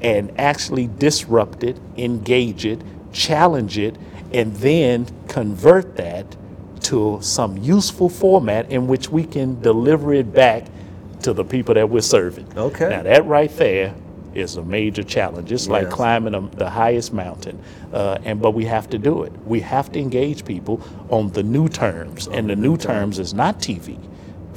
and 0.00 0.32
actually 0.38 0.86
disrupt 0.86 1.62
it, 1.62 1.78
engage 1.96 2.64
it, 2.64 2.80
challenge 3.12 3.78
it, 3.78 3.96
and 4.32 4.54
then 4.56 5.06
convert 5.28 5.96
that 5.96 6.36
to 6.80 7.18
some 7.20 7.56
useful 7.58 8.08
format 8.08 8.70
in 8.70 8.86
which 8.86 9.10
we 9.10 9.24
can 9.24 9.60
deliver 9.60 10.14
it 10.14 10.32
back 10.32 10.66
to 11.22 11.34
the 11.34 11.44
people 11.44 11.74
that 11.74 11.90
we're 11.90 12.00
serving. 12.00 12.46
Okay. 12.56 12.88
Now 12.88 13.02
that 13.02 13.26
right 13.26 13.54
there 13.56 13.94
is 14.32 14.56
a 14.56 14.62
major 14.62 15.02
challenge. 15.02 15.52
It's 15.52 15.64
yes. 15.64 15.70
like 15.70 15.90
climbing 15.90 16.34
a, 16.34 16.40
the 16.56 16.70
highest 16.70 17.12
mountain, 17.12 17.62
uh, 17.92 18.18
and 18.24 18.40
but 18.40 18.52
we 18.52 18.64
have 18.64 18.88
to 18.90 18.98
do 18.98 19.24
it. 19.24 19.32
We 19.44 19.60
have 19.60 19.92
to 19.92 19.98
engage 19.98 20.44
people 20.44 20.80
on 21.10 21.30
the 21.32 21.42
new 21.42 21.68
terms, 21.68 22.28
and 22.28 22.48
the 22.48 22.56
new 22.56 22.76
terms 22.78 23.18
is 23.18 23.34
not 23.34 23.58
TV 23.58 23.98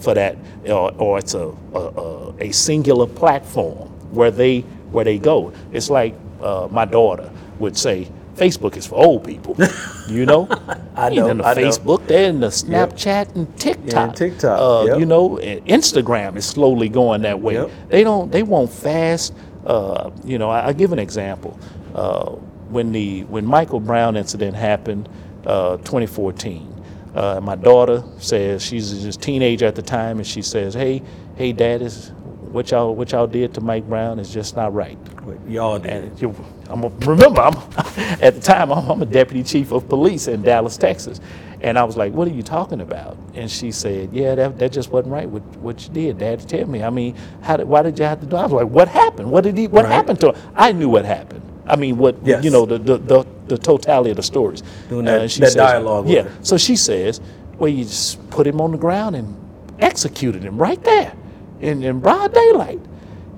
for 0.04 0.14
that, 0.14 0.38
or, 0.66 0.94
or 0.98 1.18
it's 1.18 1.34
a, 1.34 1.48
a, 1.74 2.34
a, 2.40 2.52
singular 2.52 3.08
platform 3.08 3.88
where 4.12 4.32
they 4.32 4.62
where 4.92 5.06
they 5.06 5.18
go. 5.18 5.54
It's 5.72 5.90
like 5.90 6.14
uh, 6.42 6.68
my 6.70 6.86
daughter 6.86 7.32
would 7.60 7.78
say, 7.78 8.10
Facebook 8.36 8.76
is 8.76 8.86
for 8.86 8.96
old 8.96 9.24
people. 9.24 9.58
You 10.10 10.26
know, 10.26 10.50
I 10.98 11.12
know. 11.12 11.30
In 11.30 11.38
the 11.38 11.46
I 11.48 11.56
Facebook, 11.56 12.02
know. 12.02 12.08
they're 12.08 12.30
in 12.30 12.42
the 12.42 12.48
Snapchat 12.48 13.06
yep. 13.06 13.36
and 13.38 13.58
TikTok. 13.58 14.10
Yeah, 14.10 14.14
TikTok. 14.14 14.60
Uh, 14.60 14.86
yep. 14.88 15.00
You 15.00 15.06
know, 15.06 15.38
Instagram 15.38 16.36
is 16.36 16.46
slowly 16.46 16.90
going 16.90 17.22
that 17.22 17.40
way. 17.40 17.54
Yep. 17.54 17.72
They 17.88 18.04
don't. 18.04 18.30
They 18.30 18.44
want 18.44 18.70
fast. 18.70 19.34
Uh, 19.66 20.12
you 20.26 20.38
know, 20.38 20.50
I, 20.50 20.68
I 20.68 20.74
give 20.74 20.92
an 20.92 21.00
example. 21.00 21.58
Uh, 21.96 22.32
when 22.70 22.92
the 22.92 23.24
when 23.24 23.46
Michael 23.46 23.80
Brown 23.80 24.18
incident 24.18 24.58
happened, 24.58 25.08
uh, 25.46 25.78
2014. 25.78 26.73
Uh, 27.16 27.40
my 27.42 27.56
daughter 27.56 28.04
says 28.18 28.64
she's 28.64 29.04
just 29.04 29.22
teenager 29.22 29.66
at 29.66 29.76
the 29.76 29.82
time, 29.82 30.18
and 30.18 30.28
she 30.28 30.42
says, 30.42 30.74
"Hey, 30.74 31.02
hey, 31.36 31.54
Dad, 31.54 31.82
is 31.82 32.10
what 32.52 32.72
y'all 32.72 32.96
what 32.96 33.12
y'all 33.12 33.28
did 33.28 33.54
to 33.56 33.62
Mike 33.62 33.88
Brown 33.88 34.20
is 34.20 34.34
just 34.34 34.56
not 34.56 34.74
right." 34.74 34.98
y'all 35.48 35.80
did. 35.80 35.92
And 35.92 36.22
you, 36.22 36.36
I'm 36.70 36.84
a, 36.84 36.90
remember, 36.90 37.42
I'm, 37.42 37.54
at 38.22 38.36
the 38.36 38.42
time 38.42 38.72
I'm, 38.72 38.90
I'm, 38.90 39.02
a 39.02 39.06
deputy 39.06 39.44
chief 39.44 39.72
of 39.72 39.88
police 39.88 40.28
in 40.28 40.42
Dallas, 40.42 40.78
Texas, 40.78 41.20
and 41.62 41.78
I 41.78 41.84
was 41.84 41.98
like, 41.98 42.14
"What 42.14 42.28
are 42.28 42.32
you 42.32 42.44
talking 42.44 42.82
about?" 42.82 43.18
And 43.36 43.50
she 43.50 43.72
said, 43.72 44.12
"Yeah, 44.12 44.36
that, 44.36 44.60
that 44.60 44.72
just 44.72 44.90
wasn't 44.92 45.14
right. 45.14 45.30
What, 45.30 45.44
what 45.58 45.84
you 45.84 45.94
did, 45.94 46.18
Dad? 46.18 46.48
Tell 46.48 46.68
me. 46.68 46.84
I 46.84 46.90
mean, 46.90 47.16
how 47.42 47.58
did, 47.58 47.68
why 47.68 47.84
did 47.84 47.98
you 48.00 48.06
have 48.06 48.20
to 48.22 48.26
do?" 48.26 48.36
It? 48.36 48.40
I 48.40 48.44
was 48.44 48.54
like, 48.54 48.68
"What 48.68 48.88
happened? 48.88 49.32
What 49.32 49.44
did 49.44 49.58
he? 49.58 49.68
What 49.68 49.86
right. 49.86 49.94
happened 49.94 50.20
to 50.22 50.34
him?" 50.34 50.52
I 50.56 50.72
knew 50.72 50.90
what 50.90 51.06
happened. 51.06 51.42
I 51.66 51.76
mean, 51.78 51.98
what 51.98 52.18
yes. 52.24 52.44
you 52.44 52.52
know, 52.52 52.66
the, 52.66 52.78
the, 52.78 52.98
the 52.98 53.26
the 53.56 53.62
totality 53.62 54.10
of 54.12 54.18
the 54.18 54.24
stories. 54.24 54.64
Doing 54.90 55.06
that, 55.06 55.20
uh, 55.20 55.24
that 55.24 55.30
says, 55.30 55.56
dialogue. 55.56 56.08
Yeah. 56.08 56.30
So 56.42 56.58
she 56.58 56.76
says, 56.76 57.22
well, 57.58 57.70
you 57.70 57.84
just 57.84 58.30
put 58.30 58.48
him 58.48 58.60
on 58.60 58.72
the 58.72 58.78
ground 58.78 59.16
and 59.16 59.36
executed 59.80 60.44
him 60.44 60.58
right 60.58 60.84
there 60.84 61.14
in, 61.62 61.84
in 61.84 62.00
broad 62.00 62.34
daylight. 62.34 62.80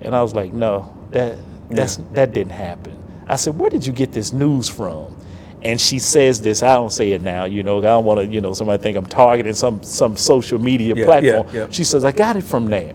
And 0.02 0.16
I 0.16 0.22
was 0.22 0.34
like, 0.34 0.54
no, 0.54 0.96
that 1.12 1.38
that's 1.70 1.98
yeah. 1.98 2.06
that 2.14 2.34
didn't 2.34 2.54
happen. 2.54 2.98
I 3.28 3.36
said, 3.38 3.58
where 3.58 3.70
did 3.70 3.86
you 3.86 3.94
get 3.94 4.12
this 4.12 4.32
news 4.34 4.70
from? 4.70 5.16
And 5.64 5.82
she 5.82 5.98
says 5.98 6.42
this. 6.42 6.62
I 6.62 6.76
don't 6.76 6.92
say 6.92 7.12
it 7.14 7.24
now. 7.24 7.46
You 7.46 7.64
know, 7.64 7.80
I 7.80 7.82
don't 7.82 8.06
want 8.06 8.20
to. 8.20 8.28
You 8.28 8.40
know, 8.40 8.54
somebody 8.54 8.82
think 8.84 8.98
I'm 8.98 9.06
targeting 9.06 9.54
some 9.54 9.82
some 9.82 10.16
social 10.16 10.60
media 10.60 10.94
yeah, 10.96 11.06
platform. 11.06 11.48
Yeah, 11.52 11.68
she 11.72 11.84
says, 11.84 12.06
I 12.06 12.12
got 12.12 12.36
it 12.36 12.44
from 12.44 12.68
there. 12.68 12.94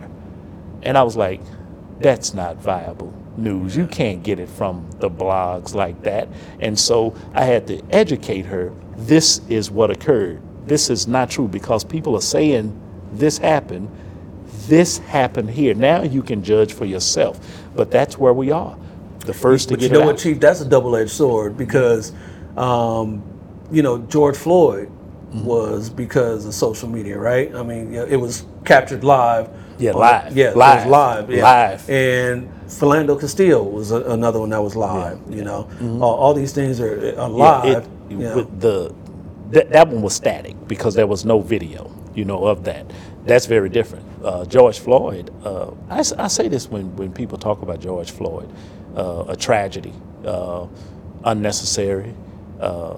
And 0.82 0.96
I 0.96 1.02
was 1.02 1.16
like, 1.16 1.40
that's 1.98 2.32
not 2.32 2.56
viable 2.56 3.12
news. 3.40 3.76
You 3.76 3.86
can't 3.86 4.22
get 4.22 4.38
it 4.38 4.48
from 4.48 4.88
the 4.98 5.10
blogs 5.10 5.74
like 5.74 6.02
that. 6.02 6.28
And 6.60 6.78
so 6.78 7.14
I 7.34 7.44
had 7.44 7.66
to 7.68 7.82
educate 7.90 8.46
her 8.46 8.72
this 8.96 9.40
is 9.48 9.70
what 9.70 9.90
occurred. 9.90 10.40
This 10.66 10.90
is 10.90 11.08
not 11.08 11.30
true 11.30 11.48
because 11.48 11.84
people 11.84 12.14
are 12.14 12.20
saying 12.20 12.78
this 13.12 13.38
happened. 13.38 13.90
This 14.66 14.98
happened 14.98 15.50
here. 15.50 15.74
Now 15.74 16.02
you 16.02 16.22
can 16.22 16.44
judge 16.44 16.72
for 16.72 16.84
yourself. 16.84 17.40
But 17.74 17.90
that's 17.90 18.18
where 18.18 18.34
we 18.34 18.50
are. 18.50 18.76
The 19.20 19.34
first 19.34 19.70
but 19.70 19.80
get 19.80 19.90
you 19.90 19.98
know 19.98 20.06
what. 20.06 20.18
Chief? 20.18 20.38
That's 20.38 20.60
a 20.60 20.68
double-edged 20.68 21.10
sword 21.10 21.56
because, 21.56 22.12
um, 22.56 23.22
you 23.70 23.82
know, 23.82 23.98
George 23.98 24.36
Floyd 24.36 24.88
mm-hmm. 24.88 25.44
was 25.44 25.90
because 25.90 26.46
of 26.46 26.54
social 26.54 26.88
media, 26.88 27.18
right? 27.18 27.54
I 27.54 27.62
mean, 27.62 27.94
it 27.94 28.20
was 28.20 28.44
captured 28.64 29.04
live. 29.04 29.48
Yeah, 29.80 29.92
live. 29.92 30.36
Yeah, 30.36 30.50
live. 30.50 30.86
live. 30.86 31.30
Yeah. 31.30 31.42
Live. 31.42 31.90
And 31.90 32.48
Philando 32.66 33.20
Castile 33.20 33.64
was 33.64 33.90
a, 33.90 34.02
another 34.10 34.40
one 34.40 34.50
that 34.50 34.62
was 34.62 34.76
live. 34.76 35.20
Yeah. 35.28 35.36
You 35.36 35.44
know, 35.44 35.64
mm-hmm. 35.64 36.02
all, 36.02 36.14
all, 36.16 36.34
these 36.34 36.52
things 36.52 36.80
are, 36.80 37.18
are 37.18 37.28
live. 37.28 37.88
It. 38.10 38.16
With 38.16 38.60
the 38.60 38.94
that, 39.50 39.70
that 39.70 39.88
one 39.88 40.02
was 40.02 40.14
static 40.14 40.56
because 40.68 40.94
there 40.94 41.06
was 41.06 41.24
no 41.24 41.40
video, 41.40 41.94
you 42.14 42.24
know, 42.24 42.46
of 42.46 42.64
that. 42.64 42.90
That's 43.24 43.46
very 43.46 43.68
different. 43.68 44.06
Uh, 44.24 44.44
George 44.44 44.78
Floyd, 44.78 45.30
uh, 45.44 45.72
I, 45.88 45.98
I, 45.98 46.28
say 46.28 46.48
this 46.48 46.68
when, 46.68 46.94
when 46.96 47.12
people 47.12 47.36
talk 47.36 47.62
about 47.62 47.80
George 47.80 48.10
Floyd, 48.10 48.50
uh, 48.96 49.24
a 49.28 49.36
tragedy, 49.36 49.92
uh, 50.24 50.66
unnecessary, 51.24 52.14
uh, 52.60 52.96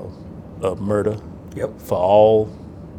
a 0.62 0.76
murder 0.76 1.18
yep. 1.54 1.78
for 1.80 1.98
all. 1.98 2.58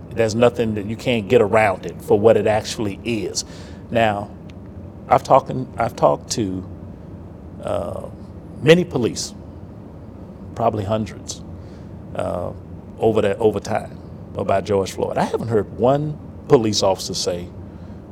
There's 0.10 0.36
nothing 0.36 0.76
that 0.76 0.86
you 0.86 0.96
can't 0.96 1.28
get 1.28 1.42
around 1.42 1.86
it 1.86 2.02
for 2.02 2.20
what 2.20 2.38
it 2.38 2.48
actually 2.48 3.00
is. 3.04 3.46
Now, 3.94 4.32
I've 5.08 5.22
talked 5.22 5.52
I've 5.78 5.96
talked 5.96 6.32
to 6.32 6.68
uh, 7.62 8.10
many 8.60 8.84
police, 8.84 9.36
probably 10.56 10.84
hundreds, 10.84 11.44
uh, 12.16 12.54
over 12.98 13.22
that 13.22 13.38
over 13.38 13.60
time 13.60 14.00
about 14.36 14.66
George 14.66 14.94
Floyd. 14.94 15.20
I 15.20 15.26
haven't 15.26 15.50
heard 15.50 15.78
one 15.78 16.18
police 16.48 16.82
officer 16.82 17.14
say, 17.14 17.48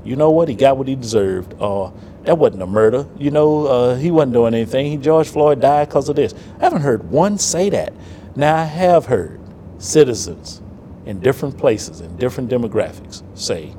"You 0.03 0.15
know 0.15 0.29
what? 0.29 0.49
He 0.49 0.53
got 0.53 0.77
what 0.77 0.87
he 0.87 0.93
deserved," 0.93 1.55
or 1.59 1.91
"That 2.25 2.37
wasn't 2.37 2.61
a 2.61 2.67
murder." 2.67 3.07
You 3.17 3.31
know, 3.31 3.65
uh, 3.65 3.95
he 3.95 4.11
wasn't 4.11 4.33
doing 4.33 4.53
anything. 4.53 5.01
George 5.01 5.29
Floyd 5.29 5.61
died 5.61 5.87
because 5.87 6.09
of 6.09 6.15
this. 6.15 6.35
I 6.59 6.65
haven't 6.65 6.83
heard 6.83 7.09
one 7.09 7.39
say 7.39 7.71
that. 7.71 7.91
Now 8.35 8.55
I 8.55 8.65
have 8.65 9.07
heard 9.07 9.39
citizens 9.79 10.61
in 11.07 11.21
different 11.21 11.57
places 11.57 12.01
in 12.01 12.15
different 12.17 12.51
demographics 12.51 13.23
say 13.33 13.73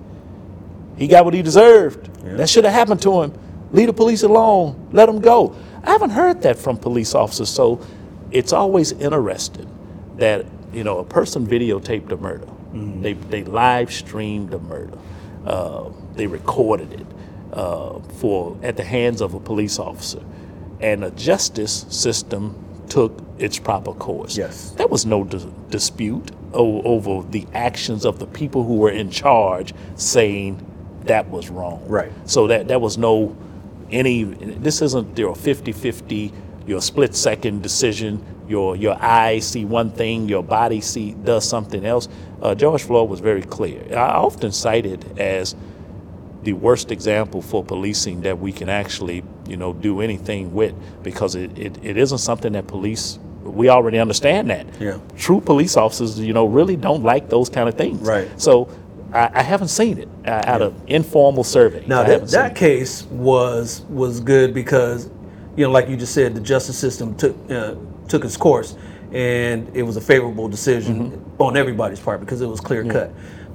he 1.03 1.09
got 1.09 1.25
what 1.25 1.35
he 1.35 1.43
deserved. 1.43 2.09
Yeah. 2.25 2.35
That 2.35 2.49
should 2.49 2.65
have 2.65 2.73
happened 2.73 3.03
to 3.03 3.23
him. 3.23 3.33
Leave 3.73 3.89
the 3.89 3.93
police 3.93 4.23
alone. 4.23 4.89
Let 4.93 5.07
them 5.07 5.21
go. 5.21 5.57
I 5.83 5.91
haven't 5.91 6.11
heard 6.11 6.43
that 6.43 6.59
from 6.59 6.77
police 6.77 7.15
officers. 7.15 7.49
So 7.49 7.85
it's 8.31 8.53
always 8.53 8.93
interesting 8.93 9.69
that 10.17 10.47
you 10.73 10.85
know 10.85 10.99
a 10.99 11.05
person 11.05 11.47
videotaped 11.47 12.11
a 12.13 12.17
murder. 12.17 12.47
They 13.03 13.15
they 13.15 13.43
live 13.45 13.93
streamed 13.93 14.55
a 14.55 14.59
murder. 14.61 14.97
Uh, 15.45 15.91
they 16.15 16.27
recorded 16.29 16.93
it 16.93 17.07
uh, 17.53 17.99
for 18.21 18.57
at 18.63 18.77
the 18.77 18.85
hands 18.85 19.21
of 19.21 19.35
a 19.35 19.41
police 19.41 19.79
officer, 19.81 20.23
and 20.81 21.05
a 21.05 21.11
justice 21.11 21.85
system 21.91 22.55
took 22.89 23.21
its 23.39 23.59
proper 23.59 23.93
course. 23.93 24.37
Yes. 24.39 24.71
There 24.77 24.87
was 24.87 25.05
no 25.05 25.25
dis- 25.25 25.47
dispute 25.71 26.31
o- 26.53 26.83
over 26.83 27.27
the 27.29 27.47
actions 27.55 28.05
of 28.05 28.19
the 28.19 28.27
people 28.27 28.63
who 28.65 28.77
were 28.77 28.91
in 28.91 29.11
charge 29.11 29.75
saying 29.97 30.65
that 31.07 31.29
was 31.29 31.51
wrong. 31.51 31.83
Right. 31.87 32.13
So 32.25 32.47
that 32.49 32.69
that 32.69 32.81
was 32.81 32.97
no 32.99 33.37
any 33.91 34.25
this 34.25 34.81
isn't 34.83 35.19
your 35.19 35.35
50-50 35.35 36.33
your 36.67 36.81
split 36.81 37.15
second 37.15 37.63
decision 37.63 38.25
your 38.49 38.75
your 38.75 38.97
eyes 39.03 39.47
see 39.47 39.65
one 39.67 39.91
thing 39.91 40.29
your 40.29 40.43
body 40.43 40.81
see 40.81 41.13
does 41.13 41.47
something 41.47 41.85
else 41.85 42.09
uh, 42.41 42.55
george 42.55 42.83
floyd 42.85 43.11
was 43.11 43.21
very 43.21 43.43
clear 43.43 43.83
i 43.93 44.15
often 44.15 44.51
cite 44.51 44.87
it 44.87 45.05
as 45.19 45.55
the 46.43 46.55
worst 46.55 46.91
example 46.91 47.43
for 47.43 47.63
policing 47.63 48.23
that 48.23 48.39
we 48.39 48.51
can 48.51 48.69
actually 48.71 49.23
you 49.47 49.57
know 49.59 49.73
do 49.75 50.01
anything 50.01 50.55
with 50.55 50.75
because 51.03 51.35
it, 51.35 51.57
it, 51.59 51.79
it 51.85 51.97
isn't 51.99 52.19
something 52.19 52.53
that 52.55 52.67
police 52.67 53.19
we 53.43 53.69
already 53.69 53.99
understand 53.99 54.49
that 54.49 54.67
Yeah. 54.81 54.99
true 55.19 55.41
police 55.41 55.77
officers 55.77 56.19
you 56.19 56.33
know 56.33 56.47
really 56.47 56.77
don't 56.77 57.03
like 57.03 57.29
those 57.29 57.51
kind 57.51 57.69
of 57.69 57.75
things 57.75 58.01
Right. 58.01 58.29
so 58.41 58.69
i, 59.13 59.31
I 59.35 59.43
haven't 59.43 59.69
seen 59.69 59.99
it 59.99 60.09
uh, 60.27 60.43
out 60.47 60.63
of 60.63 60.75
informal 60.87 61.45
surveys 61.45 61.87
Now 61.89 62.01
I 62.03 62.05
that, 62.05 62.29
that 62.29 62.57
case 62.57 63.05
was 63.05 63.83
was 63.89 64.21
good 64.21 64.55
because, 64.55 65.11
you 65.57 65.65
know, 65.65 65.71
like 65.71 65.89
you 65.89 65.97
just 65.97 66.15
said, 66.15 66.35
the 66.35 66.41
justice 66.41 66.79
system 66.79 67.15
took 67.17 67.37
uh, 67.51 67.75
took 68.09 68.25
its 68.25 68.37
course, 68.37 68.77
and 69.13 69.71
it 69.75 69.83
was 69.83 69.97
a 69.97 70.01
favorable 70.01 70.49
decision 70.49 71.11
Mm-hmm. 71.13 71.43
on 71.43 71.57
everybody's 71.57 72.01
part 72.01 72.21
because 72.21 72.41
it 72.41 72.47
was 72.47 72.61
clear 72.61 72.85
cut. 72.85 73.13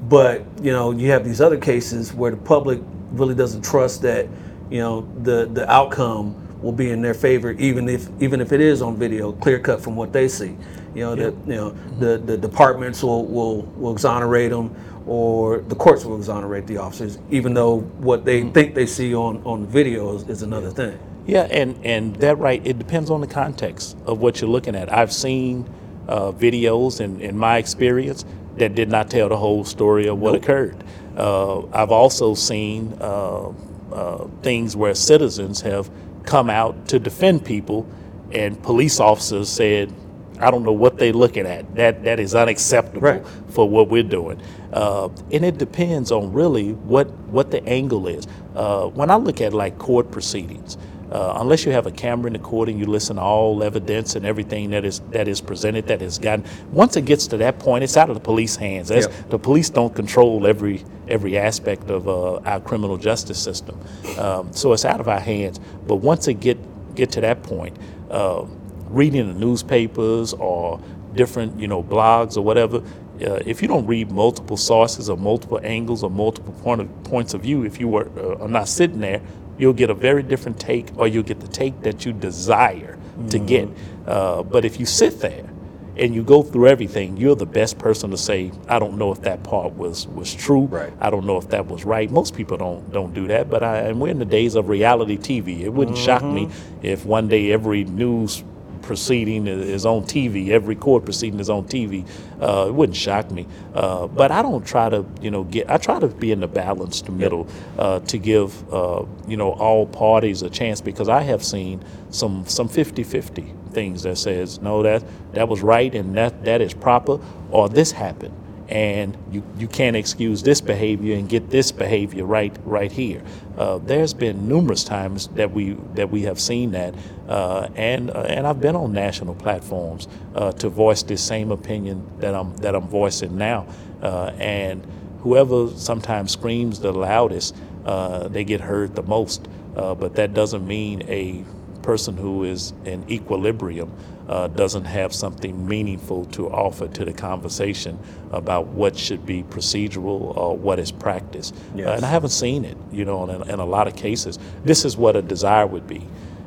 But 0.09 0.45
you 0.61 0.71
know, 0.71 0.91
you 0.91 1.11
have 1.11 1.25
these 1.25 1.41
other 1.41 1.57
cases 1.57 2.13
where 2.13 2.31
the 2.31 2.37
public 2.37 2.79
really 3.11 3.35
doesn't 3.35 3.63
trust 3.63 4.01
that, 4.03 4.27
you 4.69 4.79
know, 4.79 5.07
the 5.23 5.47
the 5.53 5.69
outcome 5.71 6.35
will 6.61 6.71
be 6.73 6.91
in 6.91 7.01
their 7.01 7.13
favor, 7.13 7.51
even 7.53 7.89
if 7.89 8.09
even 8.21 8.41
if 8.41 8.51
it 8.51 8.61
is 8.61 8.81
on 8.81 8.97
video, 8.97 9.31
clear 9.33 9.59
cut 9.59 9.81
from 9.81 9.95
what 9.95 10.13
they 10.13 10.27
see. 10.27 10.55
You 10.95 11.01
know, 11.03 11.15
that 11.15 11.33
you 11.47 11.55
know 11.55 11.69
the 11.99 12.17
the 12.19 12.37
departments 12.37 13.03
will 13.03 13.25
will 13.25 13.63
will 13.77 13.91
exonerate 13.93 14.51
them 14.51 14.75
or 15.07 15.59
the 15.59 15.75
courts 15.75 16.05
will 16.05 16.17
exonerate 16.17 16.67
the 16.67 16.77
officers, 16.77 17.17
even 17.29 17.53
though 17.53 17.79
what 17.79 18.25
they 18.25 18.43
think 18.49 18.75
they 18.75 18.85
see 18.85 19.15
on, 19.15 19.41
on 19.45 19.61
the 19.61 19.67
video 19.67 20.15
is, 20.15 20.27
is 20.27 20.41
another 20.41 20.69
thing. 20.69 20.99
Yeah, 21.25 21.47
and 21.49 21.77
and 21.85 22.15
that 22.17 22.37
right. 22.37 22.65
It 22.65 22.77
depends 22.77 23.09
on 23.09 23.21
the 23.21 23.27
context 23.27 23.97
of 24.05 24.19
what 24.19 24.39
you're 24.39 24.49
looking 24.49 24.75
at. 24.75 24.91
I've 24.93 25.11
seen 25.11 25.69
uh, 26.07 26.31
videos 26.31 27.01
in, 27.01 27.19
in 27.19 27.37
my 27.37 27.57
experience 27.57 28.25
that 28.57 28.75
did 28.75 28.89
not 28.89 29.09
tell 29.09 29.29
the 29.29 29.37
whole 29.37 29.63
story 29.63 30.07
of 30.07 30.19
what 30.19 30.35
occurred. 30.35 30.83
Uh, 31.15 31.65
I've 31.67 31.91
also 31.91 32.33
seen 32.33 32.97
uh, 33.01 33.51
uh, 33.91 34.27
things 34.41 34.75
where 34.75 34.95
citizens 34.95 35.61
have 35.61 35.89
come 36.23 36.49
out 36.49 36.87
to 36.89 36.99
defend 36.99 37.45
people, 37.45 37.87
and 38.31 38.61
police 38.63 38.99
officers 38.99 39.49
said, 39.49 39.93
"I 40.39 40.51
don't 40.51 40.63
know 40.63 40.71
what 40.71 40.97
they're 40.97 41.13
looking 41.13 41.45
at. 41.45 41.75
That 41.75 42.03
that 42.03 42.19
is 42.19 42.35
unacceptable 42.35 43.01
Right. 43.01 43.23
for 43.49 43.67
what 43.69 43.89
we're 43.89 44.03
doing." 44.03 44.39
Uh, 44.73 45.09
and 45.31 45.45
it 45.45 45.57
depends 45.57 46.11
on 46.11 46.31
really 46.33 46.71
what 46.73 47.09
what 47.29 47.51
the 47.51 47.63
angle 47.67 48.07
is. 48.07 48.27
Uh, 48.55 48.87
when 48.87 49.09
I 49.09 49.15
look 49.15 49.41
at 49.41 49.53
like 49.53 49.77
court 49.77 50.11
proceedings, 50.11 50.77
uh, 51.11 51.37
unless 51.39 51.65
you 51.65 51.71
have 51.71 51.85
a 51.87 51.91
camera 51.91 52.27
in 52.27 52.33
the 52.33 52.39
court 52.39 52.67
and 52.67 52.77
you 52.79 52.85
listen 52.85 53.15
to 53.15 53.21
all 53.21 53.63
evidence 53.63 54.15
and 54.15 54.25
everything 54.25 54.71
that 54.71 54.83
is 54.83 54.99
that 55.11 55.27
is 55.27 55.39
presented, 55.41 55.87
that 55.87 56.01
is 56.01 56.17
gotten. 56.19 56.43
Once 56.71 56.97
it 56.97 57.05
gets 57.05 57.27
to 57.27 57.37
that 57.37 57.59
point, 57.59 57.83
it's 57.83 57.95
out 57.95 58.09
of 58.09 58.15
the 58.15 58.19
police 58.21 58.55
hands. 58.57 58.89
The 59.29 59.39
police 59.39 59.69
don't 59.69 59.95
control 59.95 60.45
every 60.47 60.83
every 61.07 61.37
aspect 61.37 61.89
of 61.89 62.07
uh, 62.09 62.35
our 62.39 62.59
criminal 62.59 62.97
justice 62.97 63.39
system, 63.39 63.79
um, 64.17 64.49
so 64.51 64.73
it's 64.73 64.83
out 64.83 64.99
of 64.99 65.07
our 65.07 65.19
hands. 65.21 65.59
But 65.87 65.95
once 65.97 66.27
it 66.27 66.35
get 66.41 66.57
get 66.95 67.11
to 67.11 67.21
that 67.21 67.41
point, 67.43 67.77
uh, 68.11 68.43
reading 68.89 69.27
the 69.27 69.39
newspapers 69.39 70.33
or 70.33 70.79
different 71.17 71.59
you 71.59 71.67
know 71.67 71.83
blogs 71.83 72.37
or 72.37 72.41
whatever. 72.41 72.77
Uh, 73.19 73.41
if 73.45 73.61
you 73.61 73.67
don't 73.67 73.87
read 73.87 74.11
multiple 74.11 74.57
sources 74.57 75.09
or 75.09 75.17
multiple 75.17 75.59
angles 75.63 76.03
or 76.03 76.09
multiple 76.09 76.53
point 76.61 76.81
of, 76.81 77.03
points 77.03 77.33
of 77.33 77.41
view, 77.41 77.63
if 77.63 77.79
you 77.79 77.87
were 77.87 78.09
uh, 78.17 78.43
are 78.43 78.47
not 78.47 78.67
sitting 78.67 78.99
there, 78.99 79.21
you'll 79.57 79.73
get 79.73 79.89
a 79.89 79.93
very 79.93 80.23
different 80.23 80.59
take, 80.59 80.87
or 80.97 81.07
you'll 81.07 81.23
get 81.23 81.39
the 81.39 81.47
take 81.47 81.81
that 81.81 82.05
you 82.05 82.13
desire 82.13 82.97
to 83.29 83.39
get. 83.39 83.67
Uh, 84.05 84.43
but 84.43 84.63
if 84.63 84.79
you 84.79 84.85
sit 84.85 85.19
there 85.19 85.49
and 85.95 86.13
you 86.13 86.23
go 86.23 86.43
through 86.43 86.67
everything, 86.67 87.17
you're 87.17 87.35
the 87.35 87.47
best 87.47 87.79
person 87.79 88.11
to 88.11 88.17
say, 88.17 88.51
"I 88.69 88.77
don't 88.77 88.99
know 88.99 89.11
if 89.11 89.21
that 89.21 89.41
part 89.41 89.73
was 89.75 90.07
was 90.07 90.33
true. 90.33 90.65
Right. 90.65 90.93
I 90.99 91.09
don't 91.09 91.25
know 91.25 91.37
if 91.37 91.49
that 91.49 91.65
was 91.67 91.85
right." 91.85 92.11
Most 92.11 92.35
people 92.35 92.57
don't 92.57 92.91
don't 92.93 93.15
do 93.15 93.27
that, 93.27 93.49
but 93.49 93.63
I, 93.63 93.79
and 93.79 93.99
we're 93.99 94.09
in 94.09 94.19
the 94.19 94.25
days 94.25 94.53
of 94.53 94.69
reality 94.69 95.17
TV. 95.17 95.61
It 95.61 95.73
wouldn't 95.73 95.97
shock 95.97 96.23
me 96.23 96.49
if 96.83 97.03
one 97.03 97.27
day 97.27 97.51
every 97.51 97.83
news 97.83 98.43
proceeding 98.87 99.45
is 99.45 99.85
on 99.85 100.03
TV. 100.03 100.49
Every 100.49 100.75
court 100.75 101.05
proceeding 101.05 101.39
is 101.39 101.49
on 101.49 101.65
TV. 101.65 102.07
Uh, 102.41 102.67
it 102.69 102.73
wouldn't 102.73 102.97
shock 102.97 103.29
me. 103.29 103.45
Uh, 103.75 104.07
but 104.07 104.31
I 104.31 104.41
don't 104.41 104.65
try 104.65 104.89
to, 104.89 105.05
you 105.21 105.29
know, 105.29 105.43
get. 105.43 105.69
I 105.69 105.77
try 105.77 105.99
to 105.99 106.07
be 106.07 106.31
in 106.31 106.39
the 106.39 106.47
balanced 106.47 107.09
middle 107.09 107.47
uh, 107.77 107.99
to 107.99 108.17
give, 108.17 108.73
uh, 108.73 109.05
you 109.27 109.37
know, 109.37 109.51
all 109.51 109.85
parties 109.85 110.41
a 110.41 110.49
chance 110.49 110.81
because 110.81 111.09
I 111.09 111.21
have 111.21 111.43
seen 111.43 111.83
some 112.09 112.45
some 112.47 112.69
50-50 112.69 113.71
things 113.71 114.03
that 114.03 114.17
says 114.17 114.61
no 114.61 114.81
that 114.81 115.03
that 115.33 115.47
was 115.49 115.61
right 115.61 115.93
and 115.93 116.15
that 116.15 116.45
that 116.45 116.61
is 116.61 116.73
proper 116.73 117.19
or 117.51 117.67
this 117.67 117.91
happened 117.91 118.33
and 118.69 119.17
you, 119.31 119.43
you 119.57 119.67
can't 119.67 119.95
excuse 119.95 120.43
this 120.43 120.59
behavior 120.59 121.15
and 121.15 121.29
get 121.29 121.49
this 121.49 121.71
behavior 121.71 122.25
right 122.25 122.55
right 122.65 122.91
here. 122.91 123.23
Uh, 123.57 123.77
there's 123.77 124.13
been 124.13 124.47
numerous 124.47 124.83
times 124.83 125.27
that 125.29 125.51
we 125.51 125.73
that 125.93 126.09
we 126.09 126.23
have 126.23 126.39
seen 126.39 126.71
that, 126.71 126.93
uh, 127.27 127.69
and 127.75 128.09
uh, 128.11 128.21
and 128.21 128.45
I've 128.45 128.59
been 128.59 128.75
on 128.75 128.91
national 128.91 129.35
platforms 129.35 130.07
uh, 130.35 130.51
to 130.53 130.69
voice 130.69 131.03
this 131.03 131.23
same 131.23 131.51
opinion 131.51 132.05
that 132.19 132.35
I'm 132.35 132.55
that 132.57 132.75
I'm 132.75 132.87
voicing 132.87 133.37
now, 133.37 133.67
uh, 134.01 134.31
and 134.37 134.85
whoever 135.21 135.69
sometimes 135.69 136.31
screams 136.31 136.79
the 136.79 136.91
loudest, 136.91 137.55
uh, 137.85 138.27
they 138.27 138.43
get 138.43 138.61
heard 138.61 138.95
the 138.95 139.03
most. 139.03 139.47
But 139.73 140.15
that 140.15 140.33
doesn't 140.33 140.67
mean 140.67 141.03
a 141.07 141.45
person 141.83 142.17
who 142.17 142.43
is 142.43 142.73
in 142.83 143.09
equilibrium 143.09 143.91
uh, 144.27 144.47
doesn't 144.47 144.85
have 144.85 145.13
something 145.13 145.67
meaningful 145.67 146.25
to 146.25 146.49
offer 146.49 146.87
to 146.87 147.05
the 147.05 147.13
conversation 147.13 147.97
about 148.31 148.67
what 148.67 148.97
should 148.97 149.25
be 149.25 149.43
procedural 149.43 150.35
or 150.37 150.57
what 150.57 150.79
is 150.79 150.91
practice. 150.91 151.53
Uh, 151.87 151.93
and 151.93 152.05
I 152.05 152.09
haven't 152.09 152.31
seen 152.31 152.65
it, 152.65 152.77
you 152.91 153.05
know, 153.05 153.29
in, 153.29 153.49
in 153.49 153.59
a 153.59 153.65
lot 153.65 153.87
of 153.87 153.95
cases. 153.95 154.37
This 154.63 154.85
is 154.85 154.97
what 154.97 155.15
a 155.15 155.21
desire 155.21 155.65
would 155.65 155.87
be. 155.87 156.05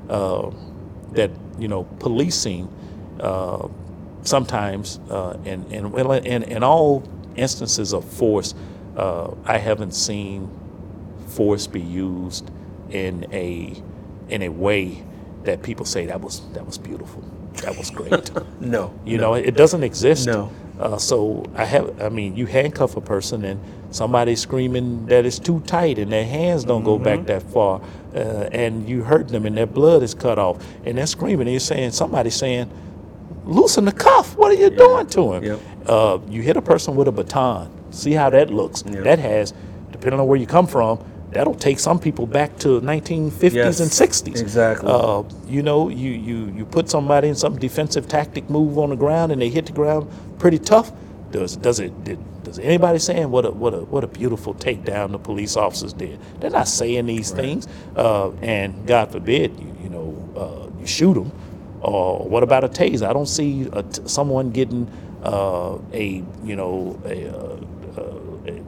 Uh, 0.09 0.51
that, 1.12 1.31
you 1.59 1.68
know, 1.68 1.85
policing 1.99 2.68
uh, 3.20 3.68
sometimes, 4.22 5.01
uh, 5.11 5.37
in, 5.45 5.64
in, 5.72 5.91
well, 5.91 6.12
in, 6.12 6.43
in 6.45 6.62
all 6.62 7.03
instances 7.37 7.93
of 7.93 8.05
force, 8.05 8.55
uh, 8.97 9.35
I 9.45 9.59
haven't 9.59 9.95
seen 9.95 10.51
force 11.28 11.66
be 11.66 11.81
used 11.81 12.51
in 12.91 13.26
a 13.33 13.81
in 14.28 14.43
a 14.43 14.49
way 14.49 15.05
that 15.45 15.62
people 15.62 15.87
say 15.87 16.07
that 16.07 16.20
was 16.20 16.41
that 16.53 16.66
was 16.66 16.78
beautiful, 16.78 17.22
that 17.63 17.77
was 17.77 17.91
great. 17.91 18.31
No. 18.61 18.93
you 19.05 19.17
know, 19.19 19.35
it 19.35 19.55
doesn't 19.57 19.83
exist. 19.83 20.27
No. 20.27 20.51
Uh, 20.79 20.97
so 20.99 21.45
I 21.55 21.65
have, 21.65 22.01
I 22.01 22.09
mean, 22.09 22.37
you 22.37 22.47
handcuff 22.47 22.97
a 22.97 23.01
person 23.01 23.45
and 23.45 23.61
somebody's 23.91 24.41
screaming 24.41 25.07
that 25.07 25.27
it's 25.27 25.39
too 25.39 25.61
tight 25.61 25.99
and 25.99 26.11
their 26.13 26.25
hands 26.25 26.65
don't 26.65 26.85
go 26.85 26.95
Mm-hmm. 26.97 27.05
back 27.05 27.27
that 27.27 27.43
far, 27.43 27.81
uh, 28.15 28.19
and 28.53 28.89
you 28.89 29.03
hurt 29.03 29.29
them 29.29 29.45
and 29.47 29.57
their 29.57 29.67
blood 29.67 30.03
is 30.03 30.15
cut 30.15 30.39
off, 30.39 30.65
and 30.85 30.97
they're 30.99 31.07
screaming. 31.07 31.43
And 31.43 31.51
you're 31.53 31.61
saying 31.61 31.91
somebody's 31.93 32.35
saying, 32.37 32.71
"Loosen 33.45 33.85
the 33.85 33.93
cuff! 33.93 34.37
What 34.37 34.51
are 34.53 34.61
you 34.61 34.71
doing 34.71 35.07
to 35.09 35.33
him?" 35.35 35.45
Yep. 35.45 35.61
Uh, 35.87 36.19
you 36.29 36.43
hit 36.43 36.57
a 36.57 36.63
person 36.63 36.95
with 36.97 37.09
a 37.09 37.13
baton. 37.13 37.71
See 37.91 38.13
how 38.13 38.31
that 38.31 38.51
looks. 38.51 38.85
Yep. 38.87 39.05
That 39.05 39.19
has, 39.19 39.53
depending 39.91 40.21
on 40.21 40.27
where 40.27 40.39
you 40.39 40.47
come 40.47 40.67
from, 40.67 40.99
that'll 41.33 41.55
take 41.55 41.78
some 41.78 41.99
people 41.99 42.26
back 42.26 42.59
to 42.59 42.81
1950s 42.81 43.53
Yes, 43.55 43.81
and 43.81 43.91
60s. 43.91 44.41
exactly. 44.41 44.91
Uh, 44.91 45.22
you 45.49 45.62
know, 45.62 45.89
you, 45.89 46.11
you, 46.11 46.53
you 46.57 46.64
put 46.64 46.89
somebody 46.91 47.28
in 47.28 47.35
some 47.35 47.59
defensive 47.59 48.09
tactic 48.09 48.49
move 48.51 48.78
on 48.78 48.91
the 48.91 48.97
ground 48.97 49.33
and 49.33 49.41
they 49.41 49.49
hit 49.49 49.66
the 49.66 49.72
ground 49.72 50.11
pretty 50.39 50.59
tough. 50.59 50.93
Does 51.31 51.57
does 51.57 51.78
it 51.78 52.03
did, 52.03 52.18
does 52.43 52.59
anybody 52.59 52.99
saying 52.99 53.31
what 53.31 53.45
a 53.47 53.53
what 53.53 53.72
a 53.72 53.78
what 53.83 54.03
a 54.03 54.09
beautiful 54.09 54.53
takedown 54.53 55.12
the 55.12 55.18
police 55.18 55.57
officers 55.57 55.93
did? 55.93 56.18
They're 56.41 56.51
not 56.51 56.66
saying 56.66 57.07
these 57.07 57.31
things. 57.31 57.68
Uh, 57.95 58.33
and 58.43 58.85
God 58.87 59.12
forbid 59.12 59.57
you 59.61 59.76
you 59.85 59.89
know 59.91 60.16
uh, 60.74 60.81
you 60.81 60.87
shoot 60.89 61.14
them. 61.14 61.31
Or 61.83 62.28
what 62.28 62.43
about 62.43 62.64
a 62.64 62.68
taser? 62.68 63.07
I 63.09 63.12
don't 63.12 63.28
see 63.28 63.68
a 63.72 63.85
t- 63.85 64.03
someone 64.07 64.51
getting 64.51 64.89
uh, 65.22 65.78
a 65.93 66.24
you 66.43 66.57
know 66.57 67.01
a, 67.05 67.28
uh, 67.28 67.57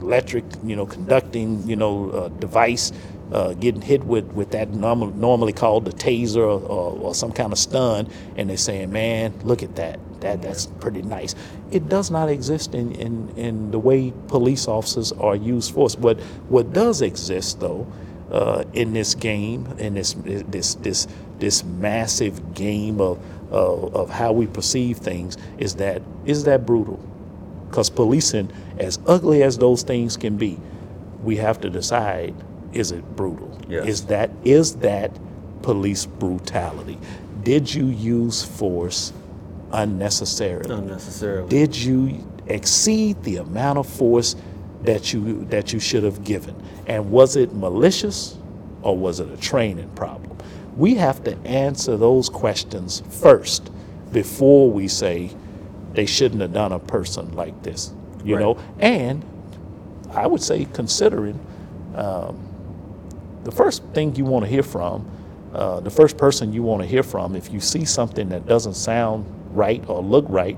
electric 0.03 0.43
you 0.63 0.75
know 0.75 0.85
conducting 0.85 1.65
you 1.67 1.75
know 1.75 2.09
uh, 2.11 2.27
device 2.39 2.91
uh, 3.31 3.53
getting 3.53 3.81
hit 3.81 4.03
with, 4.03 4.25
with 4.33 4.51
that 4.51 4.69
norm- 4.69 5.19
normally 5.19 5.53
called 5.53 5.85
the 5.85 5.91
taser 5.91 6.37
or, 6.37 6.61
or, 6.61 6.91
or, 6.99 7.15
some 7.15 7.31
kind 7.31 7.51
of 7.51 7.57
stun, 7.57 8.07
and 8.35 8.49
they're 8.49 8.57
saying, 8.57 8.91
man, 8.91 9.33
look 9.43 9.63
at 9.63 9.75
that. 9.75 9.99
that 10.21 10.41
that's 10.41 10.67
pretty 10.67 11.01
nice. 11.01 11.33
It 11.71 11.89
does 11.89 12.11
not 12.11 12.29
exist 12.29 12.75
in, 12.75 12.91
in, 12.91 13.29
in 13.35 13.71
the 13.71 13.79
way 13.79 14.13
police 14.27 14.67
officers 14.67 15.11
are 15.13 15.35
used 15.35 15.73
force. 15.73 15.95
What, 15.97 16.19
what 16.49 16.73
does 16.73 17.01
exist, 17.01 17.59
though, 17.59 17.87
uh, 18.31 18.65
in 18.73 18.93
this 18.93 19.15
game, 19.15 19.65
in 19.79 19.95
this, 19.95 20.13
this, 20.13 20.75
this, 20.75 21.07
this 21.39 21.63
massive 21.63 22.53
game 22.53 23.01
of, 23.01 23.19
of, 23.51 23.95
of 23.95 24.09
how 24.11 24.31
we 24.31 24.45
perceive 24.45 24.97
things, 24.97 25.37
is 25.57 25.75
that 25.75 26.01
is 26.25 26.43
that 26.43 26.65
brutal? 26.65 26.99
Because 27.73 27.89
policing, 27.89 28.51
as 28.77 28.99
ugly 29.07 29.41
as 29.41 29.57
those 29.57 29.81
things 29.81 30.15
can 30.15 30.37
be, 30.37 30.59
we 31.23 31.37
have 31.37 31.59
to 31.61 31.71
decide 31.71 32.35
is 32.71 32.91
it 32.91 33.15
brutal? 33.15 33.59
Yes. 33.67 33.87
Is 33.87 34.05
that 34.05 34.29
is 34.43 34.75
that 34.77 35.11
police 35.63 36.05
brutality? 36.05 36.99
Did 37.41 37.73
you 37.73 37.87
use 37.87 38.43
force 38.43 39.11
unnecessarily? 39.71 40.71
Unnecessarily. 40.71 41.49
Did 41.49 41.75
you 41.75 42.23
exceed 42.45 43.23
the 43.23 43.37
amount 43.37 43.79
of 43.79 43.87
force 43.89 44.35
that 44.83 45.11
you 45.11 45.43
that 45.45 45.73
you 45.73 45.79
should 45.79 46.03
have 46.03 46.23
given? 46.23 46.55
And 46.85 47.09
was 47.09 47.35
it 47.35 47.55
malicious 47.55 48.37
or 48.83 48.95
was 48.95 49.19
it 49.19 49.31
a 49.31 49.37
training 49.37 49.89
problem? 49.95 50.37
We 50.77 50.93
have 50.93 51.23
to 51.23 51.35
answer 51.39 51.97
those 51.97 52.29
questions 52.29 53.01
first 53.09 53.71
before 54.11 54.69
we 54.69 54.87
say 54.87 55.31
they 55.93 56.05
shouldn't 56.05 56.41
have 56.41 56.53
done 56.53 56.71
a 56.71 56.79
person 56.79 57.33
like 57.35 57.61
this. 57.63 57.93
You 58.23 58.35
Right. 58.35 58.41
know, 58.41 58.57
and 58.79 59.23
I 60.13 60.27
would 60.27 60.41
say 60.41 60.65
considering 60.73 61.39
um, 61.95 62.37
the 63.43 63.51
first 63.51 63.83
thing 63.93 64.15
you 64.15 64.25
want 64.25 64.45
to 64.45 64.49
hear 64.49 64.63
from, 64.63 65.05
uh, 65.53 65.79
the 65.81 65.89
first 65.89 66.17
person 66.17 66.53
you 66.53 66.63
want 66.63 66.81
to 66.81 66.87
hear 66.87 67.03
from, 67.03 67.35
if 67.35 67.51
you 67.51 67.59
see 67.59 67.85
something 67.85 68.29
that 68.29 68.47
doesn't 68.47 68.75
sound 68.75 69.25
right 69.53 69.83
or 69.87 70.01
look 70.01 70.25
right, 70.29 70.57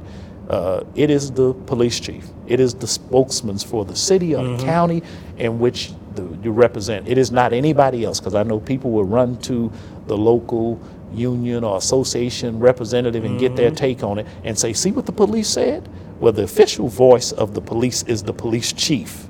uh, 0.49 0.83
it 0.95 1.09
is 1.09 1.31
the 1.31 1.53
police 1.65 1.99
chief. 1.99 2.27
It 2.47 2.59
is 2.59 2.75
the 2.75 2.87
spokesman 2.87 3.57
for 3.57 3.83
the 3.83 3.95
city 3.95 4.35
or 4.35 4.43
the 4.57 4.63
county 4.63 5.01
in 5.37 5.57
which 5.59 5.91
the, 6.13 6.21
you 6.43 6.51
represent. 6.51 7.07
It 7.07 7.17
is 7.17 7.31
not 7.31 7.51
anybody 7.51 8.05
else, 8.05 8.19
because 8.19 8.35
I 8.35 8.43
know 8.43 8.59
people 8.59 8.91
will 8.91 9.03
run 9.05 9.37
to 9.39 9.71
the 10.07 10.15
local 10.15 10.79
union 11.17 11.63
or 11.63 11.77
association 11.77 12.59
representative 12.59 13.23
and 13.25 13.39
get 13.39 13.55
their 13.55 13.71
take 13.71 14.03
on 14.03 14.19
it 14.19 14.27
and 14.43 14.57
say, 14.57 14.73
see 14.73 14.91
what 14.91 15.05
the 15.05 15.11
police 15.11 15.47
said? 15.49 15.87
Well, 16.19 16.33
the 16.33 16.43
official 16.43 16.87
voice 16.87 17.31
of 17.31 17.53
the 17.53 17.61
police 17.61 18.03
is 18.03 18.23
the 18.23 18.33
police 18.33 18.71
chief 18.73 19.27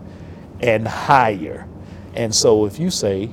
and 0.62 0.88
higher. 0.88 1.68
And 2.16 2.34
so 2.34 2.66
if 2.66 2.80
you 2.80 2.90
say, 2.90 3.30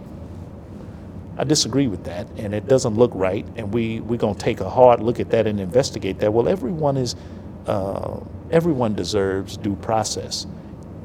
I 1.39 1.45
disagree 1.45 1.87
with 1.87 2.05
that, 2.05 2.27
and 2.37 2.55
it 2.55 2.69
doesn't 2.69 2.95
look 2.97 3.11
right, 3.15 3.47
and 3.57 3.73
we 3.73 4.01
we're 4.01 4.19
gonna 4.19 4.39
take 4.39 4.61
a 4.61 4.69
hard 4.69 5.01
look 5.01 5.19
at 5.19 5.31
that 5.31 5.47
and 5.47 5.59
investigate 5.61 6.19
that. 6.21 6.33
Well, 6.33 6.49
everyone 6.49 6.97
is, 6.97 7.17
uh, 7.67 8.21
everyone 8.51 8.95
deserves 8.95 9.57
due 9.57 9.77
process. 9.77 10.47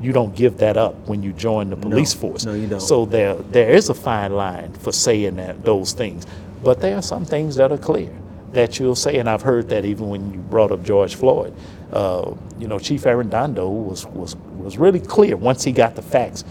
You 0.02 0.12
don't 0.12 0.36
give 0.36 0.58
that 0.58 0.78
up 0.78 0.96
when 1.08 1.24
you 1.24 1.34
join 1.34 1.70
the 1.70 1.76
police 1.78 2.14
force. 2.14 2.46
no, 2.46 2.54
you 2.54 2.68
don't. 2.68 2.80
So 2.82 3.06
there 3.06 3.36
there 3.36 3.70
is 3.70 3.90
a 3.90 3.94
fine 3.94 4.34
line 4.34 4.74
for 4.74 4.92
saying 4.92 5.38
that 5.38 5.64
those 5.64 5.94
things, 5.94 6.26
but 6.64 6.80
there 6.82 6.96
are 6.98 7.02
some 7.02 7.26
things 7.26 7.56
that 7.56 7.72
are 7.72 7.78
clear 7.78 8.10
that 8.54 8.80
you'll 8.80 8.96
say, 8.96 9.18
and 9.18 9.30
I've 9.30 9.42
heard 9.42 9.70
that 9.70 9.86
even 9.86 10.10
when 10.10 10.34
you 10.34 10.40
brought 10.40 10.72
up 10.72 10.84
George 10.84 11.16
Floyd. 11.16 11.54
Uh, 11.92 12.34
you 12.60 12.68
know, 12.68 12.80
Chief 12.80 13.04
Arradondo 13.04 13.70
was 13.70 14.06
was 14.08 14.36
was 14.58 14.78
really 14.78 15.00
clear 15.00 15.38
once 15.38 15.64
he 15.64 15.72
got 15.72 15.96
the 15.96 16.02
facts 16.02 16.44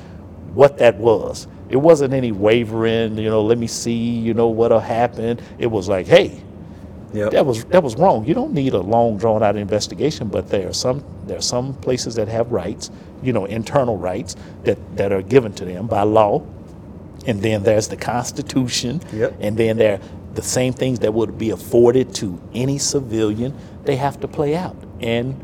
what 0.55 0.79
that 0.79 0.97
was. 0.97 1.47
It 1.69 1.77
wasn't 1.77 2.15
any 2.15 2.33
wavering, 2.33 3.19
you 3.19 3.29
know, 3.29 3.43
let 3.43 3.59
me 3.59 3.67
see, 3.67 3.93
you 3.93 4.33
know, 4.35 4.49
what'll 4.49 4.81
happen. 4.81 5.41
It 5.59 5.67
was 5.67 5.89
like, 5.89 6.07
hey, 6.07 6.41
Yep. 7.13 7.33
that 7.33 7.47
was 7.47 7.65
that 7.67 7.83
was 7.83 7.97
wrong. 7.97 8.27
You 8.27 8.35
don't 8.35 8.53
need 8.53 8.75
a 8.75 8.81
long 8.81 9.17
drawn 9.17 9.43
out 9.43 9.57
investigation, 9.57 10.29
but 10.29 10.49
there 10.49 10.69
are 10.69 10.73
some 10.75 11.05
there 11.27 11.39
are 11.39 11.43
some 11.43 11.75
places 11.75 12.15
that 12.17 12.29
have 12.29 12.53
rights, 12.53 12.91
you 13.23 13.33
know, 13.33 13.45
internal 13.47 13.97
rights 13.97 14.37
that, 14.65 14.79
that 14.97 15.13
are 15.13 15.23
given 15.23 15.53
to 15.55 15.65
them 15.65 15.87
by 15.87 16.03
law. 16.03 16.41
And 17.27 17.43
then 17.43 17.63
there's 17.63 17.89
the 17.89 17.97
Constitution. 17.97 19.01
Yep. 19.13 19.37
And 19.41 19.57
then 19.57 19.77
there 19.77 20.01
the 20.35 20.43
same 20.43 20.73
things 20.73 21.01
that 21.01 21.13
would 21.15 21.39
be 21.39 21.51
afforded 21.51 22.15
to 22.15 22.41
any 22.55 22.79
civilian, 22.79 23.57
they 23.85 23.97
have 23.97 24.21
to 24.21 24.29
play 24.29 24.55
out. 24.55 24.77
And 25.01 25.43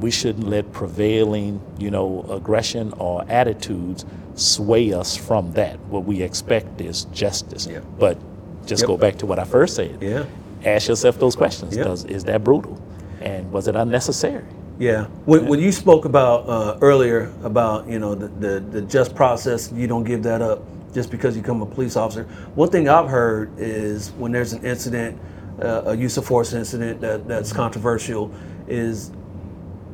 we 0.00 0.10
shouldn't 0.10 0.48
let 0.48 0.72
prevailing, 0.72 1.60
you 1.78 1.90
know, 1.90 2.26
aggression 2.28 2.92
or 2.98 3.24
attitudes 3.28 4.04
sway 4.34 4.92
us 4.92 5.16
from 5.16 5.52
that. 5.52 5.78
What 5.86 6.04
we 6.04 6.22
expect 6.22 6.80
is 6.80 7.04
justice. 7.06 7.66
Yeah. 7.70 7.80
But 7.98 8.18
just 8.66 8.82
Yep. 8.82 8.88
go 8.88 8.96
back 8.96 9.16
to 9.18 9.26
what 9.26 9.38
I 9.38 9.44
first 9.44 9.76
said. 9.76 9.98
Yeah. 10.00 10.24
Ask 10.64 10.88
yourself 10.88 11.18
those 11.18 11.36
questions. 11.36 11.76
Does, 11.76 12.04
is 12.06 12.24
that 12.24 12.42
brutal? 12.42 12.80
And 13.20 13.52
was 13.52 13.68
it 13.68 13.76
unnecessary? 13.76 14.44
Yeah. 14.78 15.04
When, 15.24 15.46
when 15.46 15.60
you 15.60 15.70
spoke 15.72 16.04
about 16.04 16.48
uh, 16.48 16.78
earlier 16.80 17.32
about 17.44 17.88
you 17.88 17.98
know 17.98 18.14
the, 18.14 18.28
the 18.28 18.60
the 18.60 18.82
just 18.82 19.14
process, 19.14 19.72
you 19.72 19.86
don't 19.86 20.04
give 20.04 20.22
that 20.24 20.42
up 20.42 20.62
just 20.92 21.10
because 21.10 21.36
you 21.36 21.42
become 21.42 21.62
a 21.62 21.66
police 21.66 21.96
officer. 21.96 22.24
One 22.54 22.70
thing 22.70 22.88
I've 22.88 23.08
heard 23.08 23.50
is 23.58 24.12
when 24.12 24.32
there's 24.32 24.52
an 24.52 24.64
incident, 24.64 25.18
uh, 25.60 25.82
a 25.86 25.96
use 25.96 26.16
of 26.16 26.24
force 26.24 26.52
incident 26.52 27.00
that, 27.00 27.26
that's 27.26 27.52
controversial, 27.52 28.32
is 28.68 29.10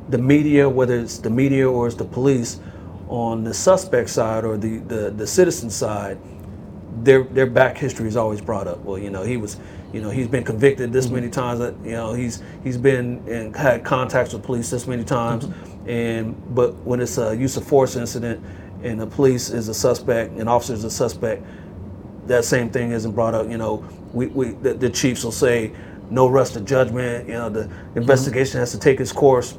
the 0.09 0.17
media, 0.17 0.69
whether 0.69 0.99
it's 0.99 1.17
the 1.17 1.29
media 1.29 1.69
or 1.69 1.87
it's 1.87 1.95
the 1.95 2.05
police, 2.05 2.59
on 3.07 3.43
the 3.43 3.53
suspect 3.53 4.09
side 4.09 4.45
or 4.45 4.57
the, 4.57 4.77
the, 4.79 5.11
the 5.11 5.27
citizen 5.27 5.69
side, 5.69 6.17
their 7.03 7.23
their 7.23 7.47
back 7.47 7.77
history 7.77 8.07
is 8.07 8.15
always 8.15 8.41
brought 8.41 8.67
up. 8.67 8.79
Well, 8.79 8.97
you 8.97 9.09
know, 9.09 9.23
he 9.23 9.37
was, 9.37 9.57
you 9.93 10.01
know, 10.01 10.09
he's 10.09 10.27
been 10.27 10.43
convicted 10.43 10.93
this 10.93 11.09
many 11.09 11.27
mm-hmm. 11.27 11.33
times. 11.33 11.59
That 11.59 11.75
you 11.83 11.91
know, 11.91 12.13
he's 12.13 12.41
he's 12.63 12.77
been 12.77 13.23
and 13.27 13.55
had 13.55 13.83
contacts 13.83 14.33
with 14.33 14.43
police 14.43 14.69
this 14.69 14.87
many 14.87 15.03
times. 15.03 15.45
Mm-hmm. 15.45 15.89
And 15.89 16.55
but 16.55 16.75
when 16.85 17.01
it's 17.01 17.17
a 17.17 17.35
use 17.35 17.57
of 17.57 17.67
force 17.67 17.95
incident, 17.95 18.43
and 18.83 18.99
the 18.99 19.07
police 19.07 19.49
is 19.49 19.67
a 19.67 19.73
suspect, 19.73 20.33
and 20.33 20.47
officer 20.47 20.73
is 20.73 20.83
a 20.83 20.91
suspect, 20.91 21.43
that 22.27 22.45
same 22.45 22.69
thing 22.69 22.91
isn't 22.91 23.11
brought 23.11 23.33
up. 23.33 23.49
You 23.49 23.57
know, 23.57 23.85
we, 24.13 24.27
we 24.27 24.49
the, 24.51 24.73
the 24.73 24.89
chiefs 24.89 25.23
will 25.23 25.31
say 25.31 25.73
no 26.09 26.27
rush 26.27 26.51
to 26.51 26.61
judgment. 26.61 27.27
You 27.27 27.33
know, 27.33 27.49
the 27.49 27.63
mm-hmm. 27.63 27.97
investigation 27.97 28.59
has 28.59 28.71
to 28.71 28.79
take 28.79 28.99
its 29.01 29.11
course, 29.11 29.57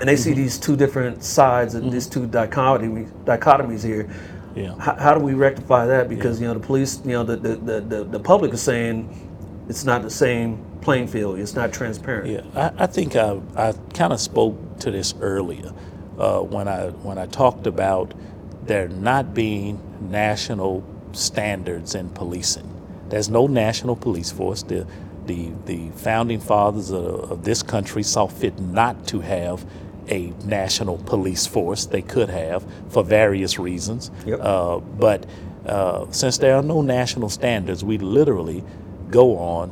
and 0.00 0.08
they 0.08 0.16
see 0.16 0.34
these 0.34 0.58
two 0.58 0.76
different 0.76 1.22
sides 1.22 1.74
and 1.74 1.90
these 1.90 2.06
two 2.06 2.26
dichotomies 2.26 3.10
dichotomies 3.24 3.82
here. 3.82 4.10
Yeah. 4.54 4.76
How, 4.78 4.94
how 4.94 5.14
do 5.14 5.20
we 5.20 5.34
rectify 5.34 5.86
that? 5.86 6.08
Because 6.08 6.40
you 6.40 6.46
know 6.46 6.54
the 6.54 6.60
police, 6.60 7.00
you 7.04 7.12
know 7.12 7.24
the, 7.24 7.36
the, 7.36 7.80
the 7.80 8.04
the 8.04 8.20
public 8.20 8.52
is 8.52 8.62
saying 8.62 9.23
it's 9.68 9.84
not 9.84 10.02
the 10.02 10.10
same 10.10 10.64
playing 10.80 11.08
field. 11.08 11.38
It's 11.38 11.54
not 11.54 11.72
transparent. 11.72 12.30
Yeah, 12.30 12.42
I, 12.78 12.84
I 12.84 12.86
think 12.86 13.16
I, 13.16 13.40
I 13.56 13.72
kind 13.94 14.12
of 14.12 14.20
spoke 14.20 14.78
to 14.80 14.90
this 14.90 15.14
earlier 15.20 15.72
uh, 16.18 16.40
when 16.40 16.68
I 16.68 16.88
when 16.90 17.18
I 17.18 17.26
talked 17.26 17.66
about 17.66 18.14
there 18.64 18.88
not 18.88 19.34
being 19.34 19.80
national 20.10 20.84
standards 21.12 21.94
in 21.94 22.10
policing. 22.10 22.70
There's 23.08 23.28
no 23.28 23.46
national 23.46 23.96
police 23.96 24.30
force. 24.30 24.62
The 24.62 24.86
the 25.26 25.52
the 25.64 25.90
founding 25.90 26.40
fathers 26.40 26.90
of, 26.90 27.30
of 27.30 27.44
this 27.44 27.62
country 27.62 28.02
saw 28.02 28.26
fit 28.26 28.58
not 28.58 29.06
to 29.08 29.20
have 29.20 29.64
a 30.08 30.32
national 30.44 30.98
police 30.98 31.46
force. 31.46 31.86
They 31.86 32.02
could 32.02 32.28
have 32.28 32.64
for 32.88 33.02
various 33.02 33.58
reasons. 33.58 34.10
Yep. 34.26 34.40
Uh, 34.42 34.78
but 34.80 35.24
uh, 35.66 36.10
since 36.10 36.38
there 36.38 36.56
are 36.56 36.62
no 36.62 36.82
national 36.82 37.30
standards, 37.30 37.82
we 37.82 37.96
literally 37.96 38.62
go 39.14 39.38
on 39.38 39.70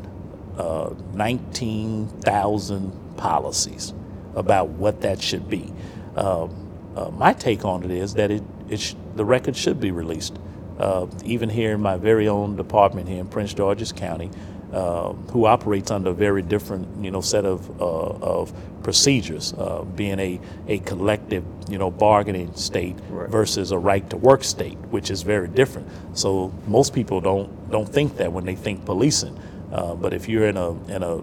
uh, 0.57 0.95
19,000 1.15 3.17
policies 3.17 3.93
about 4.37 4.69
what 4.69 5.01
that 5.01 5.21
should 5.21 5.51
be. 5.51 5.73
Um, 6.15 6.71
uh, 6.95 7.11
my 7.11 7.33
take 7.33 7.65
on 7.65 7.83
it 7.83 7.91
is 7.91 8.15
that 8.15 8.31
it, 8.31 8.45
it 8.69 8.79
sh- 8.79 8.95
the 9.17 9.25
record 9.25 9.57
should 9.57 9.81
be 9.81 9.91
released. 9.91 10.39
Uh, 10.79 11.09
even 11.25 11.49
here 11.49 11.73
in 11.73 11.81
my 11.81 11.97
very 11.97 12.29
own 12.29 12.55
department 12.55 13.09
here 13.09 13.19
in 13.19 13.27
Prince 13.27 13.53
George's 13.53 13.91
County, 13.91 14.31
uh, 14.73 15.13
who 15.33 15.47
operates 15.47 15.91
under 15.91 16.11
a 16.11 16.15
very 16.15 16.43
different, 16.43 16.87
you 17.05 17.11
know, 17.11 17.21
set 17.21 17.45
of, 17.45 17.69
uh, 17.81 17.85
of 17.85 18.53
procedures, 18.83 19.53
uh, 19.55 19.83
being 19.97 20.19
a, 20.19 20.41
a 20.69 20.79
collective, 20.81 21.45
you 21.69 21.79
know, 21.79 21.91
bargaining 21.91 22.55
state 22.55 22.97
Right. 23.11 23.29
versus 23.29 23.71
a 23.73 23.79
right 23.79 24.09
to 24.11 24.17
work 24.17 24.45
state, 24.45 24.79
which 24.91 25.11
is 25.11 25.23
very 25.23 25.49
different. 25.49 25.89
So 26.15 26.53
most 26.67 26.95
people 26.95 27.21
don't 27.21 27.49
don't 27.71 27.89
think 27.89 28.17
that 28.17 28.33
when 28.33 28.45
they 28.45 28.55
think 28.55 28.85
policing. 28.85 29.39
Uh, 29.73 29.95
but 29.95 30.13
if 30.13 30.29
you're 30.29 30.47
in 30.49 30.57
a 30.57 30.71
in 30.91 31.03
a, 31.03 31.17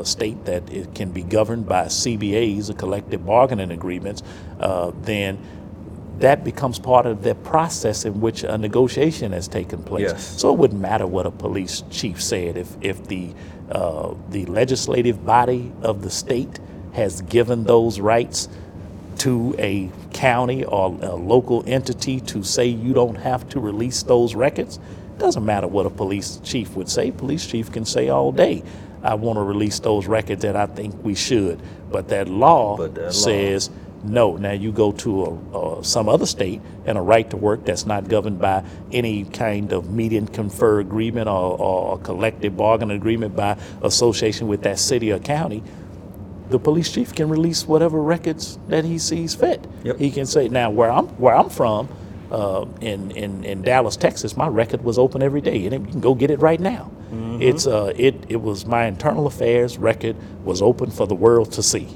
a 0.00 0.04
state 0.04 0.44
that 0.46 0.70
it 0.72 0.94
can 0.94 1.10
be 1.10 1.22
governed 1.22 1.66
by 1.68 1.84
CBAs, 1.86 2.70
a 2.70 2.74
collective 2.74 3.26
bargaining 3.26 3.70
agreements, 3.70 4.22
uh, 4.60 4.92
then 5.02 5.38
that 6.20 6.44
becomes 6.44 6.78
part 6.78 7.06
of 7.06 7.22
the 7.22 7.34
process 7.34 8.04
in 8.04 8.20
which 8.20 8.44
a 8.44 8.56
negotiation 8.58 9.32
has 9.32 9.48
taken 9.48 9.82
place. 9.82 10.10
Yes. 10.12 10.40
So 10.40 10.52
it 10.52 10.58
wouldn't 10.58 10.80
matter 10.80 11.06
what 11.06 11.26
a 11.26 11.30
police 11.30 11.82
chief 11.90 12.22
said 12.22 12.56
if 12.56 12.76
if 12.80 13.06
the 13.08 13.34
uh, 13.72 14.14
the 14.30 14.46
legislative 14.46 15.24
body 15.24 15.72
of 15.82 16.02
the 16.02 16.10
state 16.10 16.58
has 16.92 17.22
given 17.22 17.64
those 17.64 18.00
rights 18.00 18.48
to 19.18 19.54
a 19.58 19.90
county 20.12 20.64
or 20.64 20.86
a 21.02 21.14
local 21.14 21.62
entity 21.66 22.20
to 22.20 22.42
say 22.42 22.66
you 22.66 22.92
don't 22.92 23.16
have 23.16 23.48
to 23.50 23.60
release 23.60 24.02
those 24.02 24.34
records, 24.34 24.78
doesn't 25.18 25.44
matter 25.44 25.68
what 25.68 25.86
a 25.86 25.90
police 25.90 26.40
chief 26.42 26.74
would 26.74 26.88
say. 26.88 27.10
Police 27.10 27.46
chief 27.46 27.70
can 27.70 27.84
say 27.84 28.08
all 28.08 28.32
day, 28.32 28.62
I 29.02 29.14
want 29.14 29.36
to 29.36 29.42
release 29.42 29.78
those 29.78 30.06
records 30.06 30.42
that 30.42 30.56
I 30.56 30.66
think 30.66 30.94
we 31.04 31.14
should. 31.14 31.60
But 31.90 32.08
that 32.08 32.28
law 32.28 32.76
But 32.76 32.94
that 32.94 33.04
law- 33.04 33.10
says 33.10 33.70
no. 34.02 34.36
Now 34.36 34.52
you 34.52 34.72
go 34.72 34.92
to 34.92 35.24
a, 35.24 35.58
uh, 35.58 35.82
some 35.82 36.08
other 36.08 36.26
state 36.26 36.60
and 36.86 36.96
a 36.96 37.00
right 37.00 37.28
to 37.30 37.36
work 37.36 37.64
that's 37.64 37.86
not 37.86 38.08
governed 38.08 38.40
by 38.40 38.64
any 38.92 39.24
kind 39.24 39.72
of 39.72 39.90
meet 39.90 40.12
and 40.12 40.32
confer 40.32 40.80
agreement 40.80 41.28
or, 41.28 41.58
or 41.58 41.98
a 41.98 42.02
collective 42.02 42.56
bargaining 42.56 42.96
agreement 42.96 43.36
by 43.36 43.58
association 43.82 44.48
with 44.48 44.62
that 44.62 44.78
city 44.78 45.12
or 45.12 45.18
county. 45.18 45.62
The 46.48 46.58
police 46.58 46.90
chief 46.90 47.14
can 47.14 47.28
release 47.28 47.66
whatever 47.66 48.02
records 48.02 48.58
that 48.68 48.84
he 48.84 48.98
sees 48.98 49.34
fit. 49.34 49.66
Yep. 49.84 49.98
He 49.98 50.10
can 50.10 50.26
say 50.26 50.48
now 50.48 50.70
where 50.70 50.90
I'm 50.90 51.06
where 51.18 51.34
I'm 51.34 51.48
from. 51.48 51.88
Uh, 52.30 52.64
in, 52.80 53.10
in, 53.10 53.42
in 53.42 53.62
Dallas, 53.62 53.96
Texas, 53.96 54.36
my 54.36 54.46
record 54.46 54.84
was 54.84 54.98
open 54.98 55.20
every 55.20 55.40
day, 55.40 55.66
and 55.66 55.84
you 55.84 55.90
can 55.90 55.98
go 56.00 56.14
get 56.14 56.30
it 56.30 56.38
right 56.38 56.60
now. 56.60 56.88
It's 57.40 57.66
uh, 57.66 57.92
it 57.96 58.14
it 58.28 58.40
was 58.40 58.66
my 58.66 58.84
internal 58.86 59.26
affairs 59.26 59.78
record 59.78 60.14
was 60.44 60.62
open 60.62 60.90
for 60.92 61.08
the 61.08 61.14
world 61.16 61.50
to 61.52 61.62
see 61.62 61.88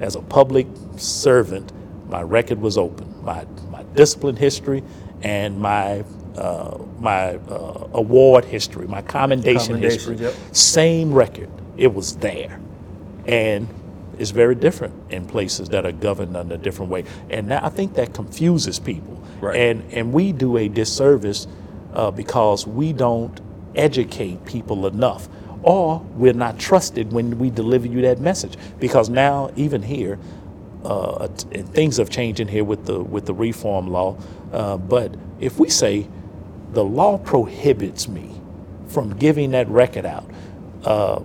as 0.00 0.16
a 0.16 0.22
public 0.22 0.66
servant, 0.96 1.72
my 2.08 2.22
record 2.22 2.60
was 2.60 2.78
open. 2.78 3.12
My 3.24 3.46
my 3.70 3.82
discipline 3.94 4.36
history 4.36 4.82
and 5.22 5.58
my 5.58 6.04
uh, 6.36 6.78
my 6.98 7.36
uh, 7.36 7.88
award 7.92 8.44
history, 8.44 8.86
my 8.86 9.02
commendation 9.02 9.78
history, 9.78 10.16
yep. 10.16 10.34
same 10.52 11.12
record. 11.12 11.48
It 11.76 11.92
was 11.94 12.16
there, 12.16 12.60
and 13.26 13.68
it's 14.18 14.30
very 14.30 14.54
different 14.54 14.94
in 15.12 15.26
places 15.26 15.68
that 15.70 15.86
are 15.86 15.92
governed 15.92 16.36
under 16.36 16.54
a 16.54 16.58
different 16.58 16.90
way. 16.90 17.04
And 17.30 17.52
I 17.52 17.68
think 17.68 17.94
that 17.94 18.14
confuses 18.14 18.78
people. 18.78 19.22
Right. 19.40 19.56
And 19.56 19.92
and 19.92 20.12
we 20.12 20.32
do 20.32 20.56
a 20.56 20.68
disservice 20.68 21.46
uh, 21.94 22.10
because 22.10 22.66
we 22.66 22.92
don't 22.92 23.40
educate 23.74 24.44
people 24.44 24.86
enough, 24.86 25.28
or 25.64 25.98
we're 26.12 26.34
not 26.34 26.58
trusted 26.58 27.10
when 27.10 27.38
we 27.38 27.50
deliver 27.50 27.88
you 27.88 28.02
that 28.02 28.20
message. 28.20 28.56
Because 28.78 29.08
now, 29.08 29.50
even 29.56 29.82
here, 29.82 30.18
uh, 30.84 31.26
things 31.28 31.96
have 31.96 32.10
changed 32.10 32.38
in 32.38 32.46
here 32.46 32.62
with 32.64 32.84
the 32.84 33.02
with 33.02 33.24
the 33.26 33.34
reform 33.34 33.88
law. 33.88 34.16
Uh, 34.52 34.76
but 34.76 35.14
if 35.40 35.58
we 35.58 35.70
say 35.70 36.06
the 36.72 36.84
law 36.84 37.16
prohibits 37.18 38.06
me 38.06 38.40
from 38.88 39.16
giving 39.16 39.52
that 39.52 39.66
record 39.68 40.04
out, 40.04 40.30
uh, 40.84 41.20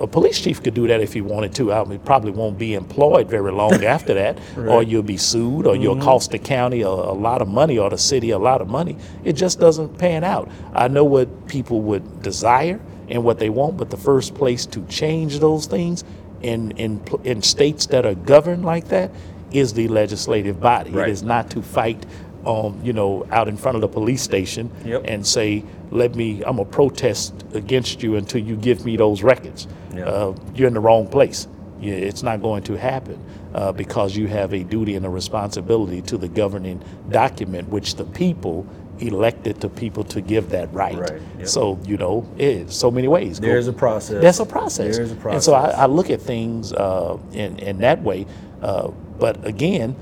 a 0.00 0.06
police 0.06 0.40
chief 0.40 0.62
could 0.62 0.74
do 0.74 0.88
that 0.88 1.00
if 1.00 1.12
he 1.12 1.20
wanted 1.20 1.54
to. 1.56 1.70
I 1.70 1.84
mean, 1.84 1.98
probably 2.00 2.32
won't 2.32 2.58
be 2.58 2.72
employed 2.72 3.28
very 3.28 3.52
long 3.52 3.84
after 3.84 4.14
that, 4.14 4.38
or 4.56 4.82
you'll 4.82 5.02
be 5.02 5.18
sued, 5.18 5.66
or 5.66 5.76
you'll 5.76 6.00
cost 6.00 6.30
the 6.30 6.38
county 6.38 6.80
a, 6.80 6.88
a 6.88 7.12
lot 7.14 7.42
of 7.42 7.48
money, 7.48 7.78
or 7.78 7.90
the 7.90 7.98
city 7.98 8.30
a 8.30 8.38
lot 8.38 8.62
of 8.62 8.68
money. 8.68 8.96
It 9.22 9.34
just 9.34 9.60
doesn't 9.60 9.98
pan 9.98 10.24
out. 10.24 10.50
I 10.72 10.88
know 10.88 11.04
what 11.04 11.46
people 11.48 11.82
would 11.82 12.22
desire 12.22 12.80
and 13.08 13.24
what 13.24 13.38
they 13.38 13.50
want, 13.50 13.76
but 13.76 13.90
the 13.90 13.96
first 13.96 14.34
place 14.34 14.66
to 14.66 14.84
change 14.86 15.38
those 15.40 15.66
things 15.66 16.04
in 16.42 16.72
in 16.72 17.02
in 17.24 17.42
states 17.42 17.86
that 17.86 18.04
are 18.06 18.14
governed 18.14 18.64
like 18.64 18.88
that 18.88 19.10
is 19.52 19.72
the 19.74 19.88
legislative 19.88 20.60
body. 20.60 20.90
Right. 20.90 21.08
It 21.08 21.12
is 21.12 21.22
not 21.22 21.50
to 21.50 21.62
fight 21.62 22.04
um, 22.46 22.78
you 22.84 22.92
know, 22.92 23.26
out 23.30 23.48
in 23.48 23.56
front 23.56 23.76
of 23.76 23.80
the 23.80 23.88
police 23.88 24.20
station 24.22 24.70
Yep. 24.84 25.04
and 25.06 25.26
say, 25.26 25.64
"Let 25.90 26.14
me, 26.14 26.42
I'm 26.44 26.56
gonna 26.56 26.66
protest 26.66 27.32
against 27.54 28.02
you 28.02 28.16
until 28.16 28.42
you 28.42 28.56
give 28.56 28.84
me 28.84 28.96
those 28.96 29.22
records." 29.22 29.66
Yeah. 29.94 30.04
Uh, 30.04 30.34
you're 30.54 30.68
in 30.68 30.74
the 30.74 30.80
wrong 30.80 31.06
place. 31.08 31.48
It's 31.80 32.22
not 32.22 32.40
going 32.40 32.62
to 32.64 32.74
happen 32.78 33.18
uh, 33.54 33.72
because 33.72 34.16
you 34.16 34.26
have 34.28 34.54
a 34.54 34.62
duty 34.64 34.94
and 34.94 35.04
a 35.04 35.10
responsibility 35.10 36.00
to 36.02 36.16
the 36.16 36.28
governing 36.28 36.82
document, 37.10 37.68
which 37.68 37.96
the 37.96 38.04
people 38.04 38.66
elected 39.00 39.60
to 39.60 39.68
people 39.68 40.04
to 40.04 40.20
give 40.20 40.50
that 40.50 40.72
right. 40.72 40.98
Right, 40.98 41.22
yep. 41.38 41.48
So 41.48 41.78
you 41.86 41.96
know, 41.96 42.28
it, 42.38 42.70
so 42.70 42.90
many 42.90 43.08
ways. 43.08 43.40
Go- 43.40 43.46
There's 43.48 43.68
a 43.68 43.72
process. 43.72 44.22
That's 44.22 44.38
a 44.40 44.46
process. 44.46 44.96
There's 44.96 45.12
a 45.12 45.28
And 45.28 45.42
so 45.42 45.54
I, 45.54 45.60
process. 45.62 45.78
I 45.80 45.86
look 45.86 46.10
at 46.10 46.20
things 46.20 46.72
uh, 46.72 47.18
in 47.32 47.58
in 47.58 47.78
that 47.78 48.02
way. 48.02 48.26
Uh, 48.62 48.88
but 49.18 49.44
again, 49.46 49.94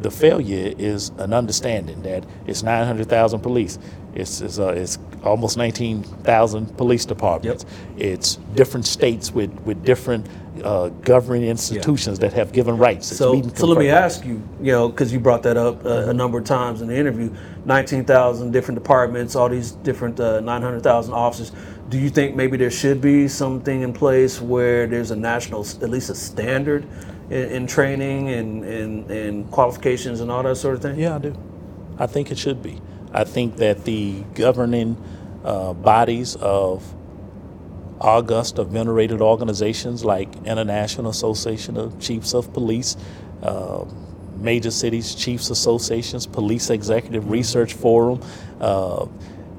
the 0.00 0.10
failure 0.10 0.74
is 0.76 1.10
an 1.18 1.32
understanding 1.32 2.02
that 2.02 2.24
it's 2.46 2.62
900,000 2.62 3.40
police. 3.40 3.78
It's 4.16 4.40
it's, 4.40 4.58
uh, 4.58 4.68
it's 4.68 4.98
almost 5.22 5.56
19,000 5.56 6.76
police 6.76 7.04
departments. 7.04 7.66
It's 7.96 8.36
different 8.54 8.86
states 8.86 9.32
with 9.32 9.52
with 9.60 9.84
different 9.84 10.26
uh, 10.64 10.88
governing 11.02 11.44
institutions 11.44 12.18
that 12.18 12.32
have 12.32 12.52
given 12.52 12.76
rights. 12.78 13.10
It's 13.10 13.18
So, 13.18 13.42
so 13.54 13.66
let 13.66 13.78
me 13.78 13.90
ask 13.90 14.24
you, 14.24 14.42
you 14.60 14.72
know, 14.72 14.88
because 14.88 15.12
you 15.12 15.20
brought 15.20 15.42
that 15.42 15.56
up 15.56 15.84
uh, 15.84 16.08
a 16.08 16.14
number 16.14 16.38
of 16.38 16.44
times 16.44 16.80
in 16.80 16.88
the 16.88 16.96
interview, 16.96 17.30
19,000 17.66 18.50
different 18.52 18.80
departments, 18.80 19.36
all 19.36 19.48
these 19.48 19.72
different 19.72 20.18
uh, 20.18 20.40
900,000 20.40 21.12
officers. 21.12 21.52
Do 21.88 21.98
you 21.98 22.10
think 22.10 22.34
maybe 22.34 22.56
there 22.56 22.70
should 22.70 23.00
be 23.00 23.28
something 23.28 23.82
in 23.82 23.92
place 23.92 24.40
where 24.40 24.86
there's 24.86 25.10
a 25.10 25.16
national, 25.16 25.60
at 25.60 25.90
least 25.90 26.10
a 26.10 26.14
standard 26.14 26.86
in, 27.30 27.50
in 27.50 27.66
training 27.66 28.30
and, 28.30 28.64
and, 28.64 29.10
and 29.10 29.50
qualifications 29.50 30.20
and 30.20 30.30
all 30.30 30.42
that 30.42 30.56
sort 30.56 30.74
of 30.74 30.82
thing? 30.82 30.98
Yeah, 30.98 31.16
I 31.16 31.18
do. 31.18 31.34
I 31.98 32.06
think 32.06 32.30
it 32.30 32.38
should 32.38 32.62
be. 32.62 32.80
I 33.16 33.24
think 33.24 33.56
that 33.56 33.84
the 33.86 34.22
governing 34.34 35.02
uh, 35.42 35.72
bodies 35.72 36.36
of 36.36 36.84
august 37.98 38.58
of 38.58 38.68
venerated 38.68 39.22
organizations 39.22 40.04
like 40.04 40.28
International 40.44 41.10
Association 41.10 41.78
of 41.78 41.98
Chiefs 41.98 42.34
of 42.34 42.52
Police, 42.52 42.94
uh, 43.42 43.86
Major 44.36 44.70
Cities 44.70 45.14
Chiefs 45.14 45.48
Associations, 45.48 46.26
Police 46.26 46.68
Executive 46.68 47.30
Research 47.30 47.72
Forum. 47.72 48.20
Uh, 48.60 49.06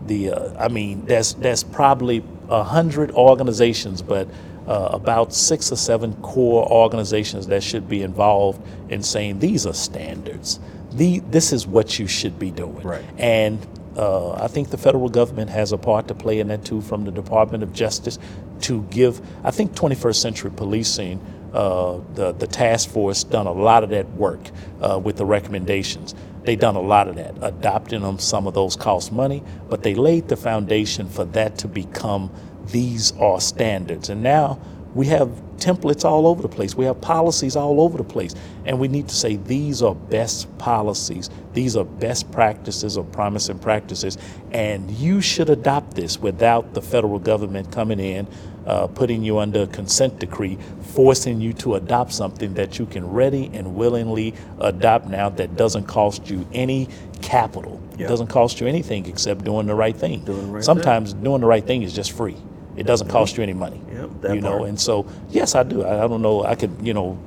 the 0.05 0.32
uh, 0.34 0.64
I 0.64 0.68
mean, 0.68 1.05
that's 1.05 1.34
that's 1.34 1.64
probably 1.64 2.24
a 2.49 2.64
hundred 2.64 3.10
organizations, 3.12 4.03
but 4.03 4.28
uh, 4.68 4.89
about 4.91 5.34
six 5.34 5.72
or 5.72 5.78
seven 5.78 6.14
core 6.22 6.72
organizations 6.72 7.47
that 7.47 7.64
should 7.64 7.89
be 7.89 8.03
involved 8.03 8.62
in 8.91 9.01
saying 9.01 9.39
these 9.39 9.66
are 9.66 9.74
standards. 9.74 10.60
The, 10.98 11.20
this 11.20 11.54
is 11.54 11.68
what 11.68 12.00
you 12.00 12.08
should 12.08 12.39
be 12.39 12.52
doing. 12.52 12.82
Right. 12.82 13.06
And 13.18 13.66
uh, 13.95 14.34
I 14.34 14.48
think 14.48 14.70
the 14.70 14.78
federal 14.78 15.10
government 15.10 15.50
has 15.50 15.72
a 15.72 15.78
part 15.78 16.08
to 16.10 16.16
play 16.16 16.39
in 16.39 16.48
that 16.50 16.66
too, 16.66 16.82
from 16.82 17.06
the 17.06 17.12
Department 17.12 17.64
of 17.64 17.74
Justice 17.74 18.20
to 18.62 18.84
give. 18.84 19.22
I 19.43 19.52
think 19.52 19.74
21st 19.74 20.16
century 20.16 20.52
policing, 20.52 21.20
uh, 21.54 22.00
the 22.14 22.34
the 22.34 22.45
task 22.48 22.89
force 22.89 23.24
done 23.24 23.48
a 23.48 23.52
lot 23.52 23.84
of 23.84 23.89
that 23.91 24.10
work 24.12 24.52
uh, 24.82 25.00
with 25.00 25.18
the 25.18 25.26
recommendations. 25.26 26.14
They 26.43 26.56
done 26.56 26.76
a 26.76 26.82
lot 26.82 27.08
of 27.08 27.16
that, 27.16 27.36
adopting 27.41 28.02
them. 28.02 28.20
Some 28.20 28.48
of 28.48 28.54
those 28.54 28.76
cost 28.76 29.12
money, 29.12 29.43
but 29.70 29.84
they 29.84 29.95
laid 29.95 30.28
the 30.28 30.38
foundation 30.38 31.10
for 31.10 31.26
that 31.26 31.58
to 31.60 31.68
become 31.68 32.32
these 32.68 33.12
are 33.14 33.41
standards. 33.41 34.10
And 34.10 34.22
now 34.22 34.60
we 34.98 35.06
have 35.06 35.30
templates 35.58 36.04
all 36.04 36.26
over 36.26 36.41
the 36.41 36.50
place. 36.50 36.76
We 36.76 36.86
have 36.86 37.00
policies 37.02 37.56
all 37.56 37.82
over 37.82 38.00
the 38.00 38.04
place. 38.04 38.34
And 38.66 38.80
we 38.80 38.88
need 38.88 39.08
to 39.10 39.16
say 39.16 39.36
these 39.36 39.84
are 39.84 39.93
best 39.93 40.56
policies. 40.58 41.30
These 41.54 41.76
are 41.76 41.86
best 41.86 42.32
practices 42.32 42.98
or 42.98 43.04
promising 43.04 43.60
practices. 43.60 44.18
And 44.52 44.89
you 44.89 45.22
should 45.22 45.52
adopt 45.52 45.95
this 45.95 46.20
without 46.20 46.74
the 46.74 46.82
federal 46.82 47.20
government 47.20 47.72
coming 47.72 48.00
in, 48.00 48.28
uh, 48.66 48.88
putting 48.88 49.24
you 49.24 49.38
under 49.38 49.62
a 49.62 49.68
consent 49.68 50.18
decree, 50.18 50.58
forcing 50.82 51.41
you 51.41 51.54
to 51.54 51.76
adopt 51.76 52.12
something 52.12 52.56
that 52.56 52.80
you 52.80 52.88
can 52.88 53.08
ready 53.08 53.52
and 53.54 53.76
willingly 53.76 54.34
adopt 54.60 55.08
now 55.08 55.30
that 55.30 55.56
doesn't 55.56 55.86
cost 55.86 56.28
you 56.28 56.48
any 56.54 56.89
capital. 57.22 57.80
Yeah. 57.98 58.06
It 58.06 58.10
doesn't 58.10 58.28
cost 58.28 58.60
you 58.60 58.68
anything 58.68 59.06
except 59.06 59.43
doing 59.43 59.68
the 59.68 59.76
right 59.76 59.95
thing. 59.95 60.24
Doing 60.24 60.48
the 60.48 60.54
right 60.54 60.64
Sometimes 60.64 61.14
doing 61.14 61.41
the 61.41 61.48
right 61.48 61.66
thing 61.66 61.84
is 61.84 61.93
just 61.93 62.12
free. 62.14 62.38
It 62.78 62.86
doesn't 62.86 63.08
cost 63.10 63.38
you 63.38 63.44
any 63.44 63.54
money. 63.54 63.82
Yep, 63.92 64.10
that 64.22 64.36
you 64.36 64.42
know, 64.42 64.60
part. 64.60 64.70
and 64.70 64.80
so 64.80 65.08
yes, 65.30 65.56
I 65.56 65.64
do. 65.64 65.84
I, 65.84 66.06
I 66.06 66.08
don't 66.08 66.22
know. 66.22 66.44
I 66.44 66.56
could, 66.56 66.72
you 66.82 66.94
know, 66.94 67.18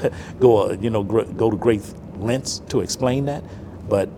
go, 0.40 0.70
uh, 0.70 0.76
you 0.80 0.90
know, 0.90 1.02
gr- 1.02 1.22
go 1.22 1.50
to 1.50 1.56
great 1.56 1.82
lengths 2.18 2.60
to 2.68 2.80
explain 2.80 3.26
that, 3.26 3.42
but 3.88 4.08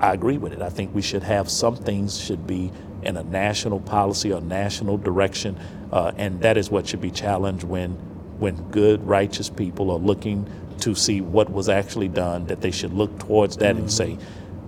I 0.00 0.12
agree 0.14 0.38
with 0.38 0.52
it. 0.52 0.62
I 0.62 0.70
think 0.70 0.94
we 0.94 1.02
should 1.02 1.22
have 1.22 1.50
some 1.50 1.76
things 1.76 2.18
should 2.20 2.46
be 2.46 2.70
in 3.02 3.16
a 3.16 3.22
national 3.24 3.80
policy 3.80 4.32
or 4.32 4.40
national 4.40 4.98
direction, 4.98 5.56
uh, 5.92 6.12
and 6.16 6.40
that 6.40 6.56
is 6.56 6.70
what 6.70 6.86
should 6.86 7.00
be 7.00 7.10
challenged 7.10 7.64
when, 7.64 7.90
when 8.38 8.56
good, 8.70 9.06
righteous 9.06 9.48
people 9.50 9.90
are 9.90 9.98
looking 9.98 10.50
to 10.80 10.94
see 10.94 11.20
what 11.20 11.50
was 11.50 11.68
actually 11.68 12.08
done. 12.08 12.46
That 12.46 12.60
they 12.60 12.70
should 12.70 12.92
look 12.92 13.18
towards 13.18 13.56
that 13.58 13.76
and 13.76 13.90
say, 13.90 14.18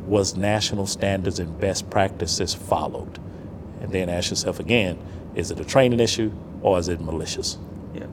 was 0.06 0.36
national 0.36 0.86
standards 0.86 1.38
and 1.38 1.58
best 1.60 1.88
practices 1.90 2.54
followed? 2.54 3.18
And 3.80 3.92
then 3.92 4.08
ask 4.08 4.30
yourself 4.30 4.60
again, 4.60 4.98
is 5.34 5.50
it 5.50 5.60
a 5.60 5.64
training 5.64 6.00
issue 6.00 6.32
or 6.62 6.78
is 6.78 6.88
it 6.88 7.00
malicious? 7.00 7.58
Yeah. 7.94 8.06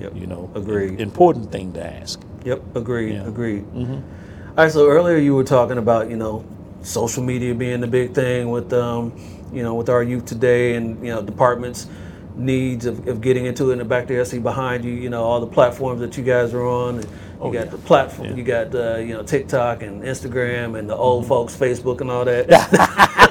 Yep. 0.00 0.16
You 0.16 0.26
know, 0.26 0.50
Agreed. 0.54 1.00
important 1.00 1.50
thing 1.50 1.72
to 1.72 1.84
ask. 1.84 2.20
Yep, 2.44 2.76
agreed, 2.76 3.14
Yeah. 3.14 3.26
agreed. 3.26 3.64
All 3.76 4.02
right, 4.56 4.70
so 4.72 4.88
earlier 4.88 5.16
you 5.16 5.34
were 5.34 5.44
talking 5.44 5.78
about, 5.78 6.08
you 6.10 6.16
know, 6.16 6.44
social 6.82 7.22
media 7.22 7.54
being 7.54 7.80
the 7.80 7.86
big 7.88 8.14
thing 8.14 8.50
with, 8.50 8.72
um, 8.72 9.12
you 9.52 9.62
know, 9.62 9.74
with 9.74 9.88
our 9.88 10.02
youth 10.02 10.24
today 10.24 10.74
and, 10.76 11.04
you 11.04 11.12
know, 11.12 11.20
departments 11.22 11.88
needs 12.36 12.86
of, 12.86 13.08
of 13.08 13.20
getting 13.20 13.46
into 13.46 13.72
it. 13.72 13.80
And 13.80 13.88
back 13.88 14.06
there, 14.06 14.20
I 14.20 14.24
see 14.24 14.38
behind 14.38 14.84
you, 14.84 14.92
you 14.92 15.10
know, 15.10 15.24
all 15.24 15.40
the 15.40 15.46
platforms 15.48 16.00
that 16.00 16.16
you 16.16 16.22
guys 16.22 16.54
are 16.54 16.64
on. 16.64 17.02
You 17.42 17.52
got 17.52 17.52
yeah. 17.52 17.64
the 17.66 17.78
platform. 17.78 18.28
Yeah. 18.30 18.34
You 18.36 18.42
got 18.44 18.74
uh, 18.74 18.96
you 18.96 19.14
know 19.14 19.22
TikTok 19.22 19.82
and 19.82 20.02
Instagram 20.02 20.76
and 20.78 20.88
the 20.90 20.96
old 20.96 21.22
Mm-hmm. 21.24 21.28
folks 21.28 21.56
Facebook 21.56 22.00
and 22.00 22.10
all 22.10 22.24
that. 22.24 22.48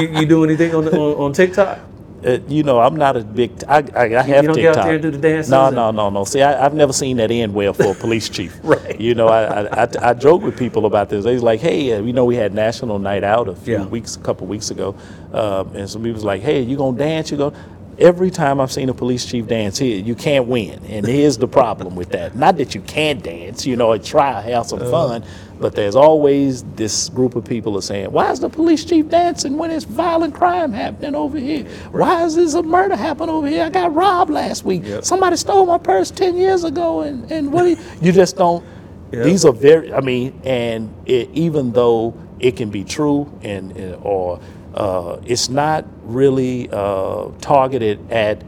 you, 0.00 0.20
you 0.20 0.26
do 0.26 0.44
anything 0.44 0.74
on, 0.74 0.88
on 0.88 0.94
on 1.16 1.32
TikTok? 1.32 1.78
Uh, 2.24 2.38
you 2.48 2.62
know, 2.62 2.78
I'm 2.80 2.96
not 2.96 3.16
a 3.16 3.20
big. 3.24 3.58
T- 3.58 3.66
I, 3.66 3.78
I, 3.78 4.04
I 4.18 4.22
have 4.22 4.42
you 4.44 4.48
don't 4.48 4.56
TikTok. 4.56 4.56
get 4.56 4.76
out 4.76 4.84
there 4.84 4.94
and 4.94 5.02
do 5.02 5.10
the 5.10 5.18
dances 5.18 5.50
No, 5.50 5.70
no, 5.70 5.90
no, 5.90 6.10
no. 6.10 6.24
See, 6.24 6.42
I, 6.42 6.66
I've 6.66 6.74
never 6.74 6.92
seen 6.92 7.16
that 7.16 7.30
end 7.30 7.54
well 7.54 7.72
for 7.72 7.92
a 7.92 7.94
police 7.94 8.28
chief. 8.28 8.58
Right. 8.62 9.00
You 9.00 9.14
know, 9.14 9.28
I, 9.28 9.62
I, 9.62 9.84
I, 9.84 9.88
I 10.10 10.14
joke 10.14 10.42
with 10.42 10.58
people 10.58 10.84
about 10.84 11.08
this. 11.08 11.24
They 11.24 11.32
was 11.32 11.42
like, 11.42 11.60
"Hey, 11.60 11.94
uh, 11.94 12.02
you 12.02 12.12
know, 12.12 12.26
we 12.26 12.36
had 12.36 12.52
National 12.52 12.98
Night 12.98 13.24
Out 13.24 13.48
a 13.48 13.54
few 13.56 13.74
Yeah. 13.78 13.86
weeks, 13.86 14.16
a 14.16 14.20
couple 14.20 14.46
weeks 14.46 14.70
ago, 14.70 14.94
um, 15.32 15.74
and 15.74 15.88
some 15.88 16.02
people 16.02 16.16
was 16.16 16.24
like, 16.24 16.42
"Hey, 16.42 16.60
you 16.60 16.76
gonna 16.76 16.98
dance? 16.98 17.30
You 17.30 17.38
go?" 17.38 17.52
Every 17.98 18.30
time 18.30 18.60
I've 18.60 18.72
seen 18.72 18.88
a 18.88 18.94
police 18.94 19.26
chief 19.26 19.46
dance 19.46 19.76
here, 19.78 19.98
you 19.98 20.14
can't 20.14 20.46
win, 20.46 20.80
and 20.88 21.06
here's 21.06 21.36
the 21.38 21.48
problem 21.48 21.96
with 21.96 22.10
that. 22.10 22.34
Not 22.36 22.56
that 22.58 22.74
you 22.74 22.80
can't 22.82 23.22
dance, 23.22 23.66
you 23.66 23.76
know, 23.76 23.96
try 23.98 24.40
have 24.42 24.66
some 24.66 24.80
Uh-huh. 24.80 24.90
fun, 24.90 25.24
but 25.60 25.74
there's 25.74 25.94
always 25.94 26.62
this 26.74 27.10
group 27.10 27.36
of 27.36 27.44
people 27.44 27.76
are 27.76 27.82
saying, 27.82 28.10
"Why 28.10 28.30
is 28.32 28.40
the 28.40 28.48
police 28.48 28.84
chief 28.84 29.08
dancing 29.08 29.58
when 29.58 29.70
it's 29.70 29.84
violent 29.84 30.34
crime 30.34 30.72
happening 30.72 31.14
over 31.14 31.38
here? 31.38 31.66
Why 31.92 32.24
is 32.24 32.34
this 32.34 32.54
a 32.54 32.62
murder 32.62 32.96
happening 32.96 33.28
over 33.28 33.46
here? 33.46 33.64
I 33.64 33.68
got 33.68 33.94
robbed 33.94 34.30
last 34.30 34.64
week. 34.64 34.84
Somebody 35.02 35.36
stole 35.36 35.66
my 35.66 35.78
purse 35.78 36.10
ten 36.10 36.36
years 36.36 36.64
ago, 36.64 37.02
and 37.02 37.30
and 37.30 37.52
what? 37.52 37.64
do 37.64 37.70
you, 37.70 37.78
you 38.02 38.12
just 38.12 38.36
don't. 38.36 38.64
Yeah. 39.12 39.24
These 39.24 39.44
are 39.44 39.52
very. 39.52 39.92
I 39.92 40.00
mean, 40.00 40.40
and 40.44 40.92
it, 41.04 41.28
even 41.34 41.72
though 41.72 42.14
it 42.38 42.56
can 42.56 42.70
be 42.70 42.82
true, 42.82 43.30
and, 43.42 43.76
and 43.76 43.96
or 44.02 44.40
uh, 44.74 45.18
it's 45.26 45.48
not 45.48 45.84
really 46.04 46.68
uh, 46.72 47.28
targeted 47.40 48.10
at 48.10 48.42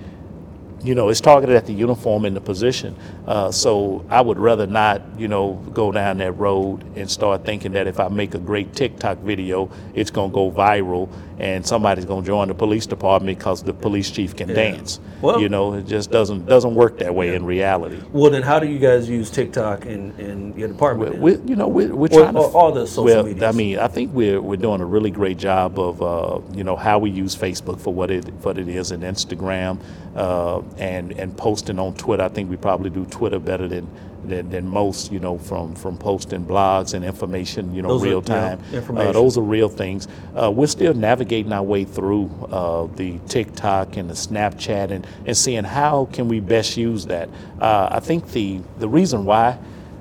you 0.82 0.94
know, 0.94 1.08
it's 1.08 1.20
targeted 1.20 1.54
at 1.54 1.66
the 1.66 1.72
uniform 1.72 2.24
and 2.24 2.34
the 2.34 2.40
position. 2.40 2.96
Uh, 3.26 3.50
so 3.52 4.04
I 4.08 4.20
would 4.20 4.38
rather 4.38 4.66
not, 4.66 5.02
you 5.16 5.28
know, 5.28 5.54
go 5.72 5.92
down 5.92 6.18
that 6.18 6.32
road 6.32 6.84
and 6.96 7.10
start 7.10 7.44
thinking 7.44 7.72
that 7.72 7.86
if 7.86 8.00
I 8.00 8.08
make 8.08 8.34
a 8.34 8.38
great 8.38 8.74
TikTok 8.74 9.18
video, 9.18 9.70
it's 9.94 10.10
going 10.10 10.30
to 10.30 10.34
go 10.34 10.50
viral 10.50 11.08
and 11.38 11.66
somebody's 11.66 12.04
going 12.04 12.22
to 12.22 12.26
join 12.26 12.48
the 12.48 12.54
police 12.54 12.86
department 12.86 13.38
because 13.38 13.62
the 13.62 13.72
police 13.74 14.10
chief 14.10 14.36
can 14.36 14.48
dance. 14.48 15.00
Well- 15.20 15.40
you 15.40 15.48
know, 15.48 15.74
it 15.74 15.86
just 15.86 16.10
doesn't 16.10 16.46
doesn't 16.46 16.74
work 16.74 16.98
that 16.98 17.14
way 17.14 17.34
in 17.34 17.44
reality. 17.44 18.00
Well, 18.12 18.30
then 18.30 18.42
how 18.42 18.58
do 18.58 18.66
you 18.66 18.78
guys 18.78 19.08
use 19.08 19.30
TikTok 19.30 19.86
in, 19.86 20.12
in 20.18 20.56
your 20.58 20.68
department? 20.68 21.12
then? 21.12 21.20
We, 21.22 21.36
you 21.46 21.56
know, 21.56 21.68
we're, 21.68 21.94
we're 21.94 22.06
Or- 22.06 22.22
trying 22.22 22.34
to 22.34 22.40
or 22.40 22.50
all 22.56 22.72
the 22.72 22.86
social 22.86 23.04
media. 23.04 23.16
well, 23.16 23.24
medias. 23.24 23.54
I 23.54 23.56
mean, 23.56 23.78
I 23.78 23.88
think 23.88 24.12
we're 24.12 24.40
we're 24.40 24.56
doing 24.56 24.80
a 24.80 24.86
really 24.86 25.10
great 25.10 25.38
job 25.38 25.78
of 25.78 26.02
uh, 26.02 26.40
you 26.54 26.64
know 26.64 26.76
how 26.76 26.98
we 26.98 27.10
use 27.10 27.34
Facebook 27.36 27.80
for 27.80 27.92
what 27.94 28.10
it 28.10 28.24
what 28.44 28.58
it 28.58 28.68
is, 28.68 28.90
and 28.90 29.02
Instagram, 29.02 29.78
uh, 30.16 30.60
and 30.78 31.12
and 31.12 31.36
posting 31.36 31.78
on 31.78 31.94
Twitter. 31.94 32.22
I 32.24 32.28
think 32.28 32.50
we 32.50 32.56
probably 32.56 32.90
do 32.90 33.04
Twitter 33.06 33.38
better 33.38 33.68
than 33.68 33.88
than, 34.28 34.50
than 34.50 34.68
most. 34.68 35.12
You 35.12 35.20
know, 35.20 35.38
from 35.38 35.74
from 35.74 35.96
posting 35.98 36.44
blogs 36.44 36.94
and 36.94 37.04
information. 37.04 37.74
You 37.74 37.82
know, 37.82 37.88
Those 37.88 38.02
real 38.02 38.22
yeah, 38.26 38.56
time. 38.56 38.60
information. 38.72 39.08
Uh, 39.08 39.12
those 39.12 39.38
are 39.38 39.42
real 39.42 39.68
things. 39.68 40.08
Uh, 40.34 40.50
we're 40.50 40.66
still 40.66 40.94
navigating 40.94 41.52
our 41.52 41.62
way 41.62 41.84
through 41.84 42.30
uh, 42.50 42.86
the 42.96 43.18
TikTok 43.28 43.96
and 43.96 44.08
the 44.10 44.14
Snapchat 44.14 44.90
and, 44.90 45.06
and 45.26 45.36
seeing 45.36 45.64
how 45.64 46.08
can 46.12 46.28
we 46.28 46.40
best 46.40 46.76
use 46.76 47.06
that. 47.06 47.28
Uh, 47.60 47.88
I 47.92 48.00
think 48.00 48.28
the 48.32 48.60
the 48.78 48.88
reason 48.88 49.24
why 49.24 49.58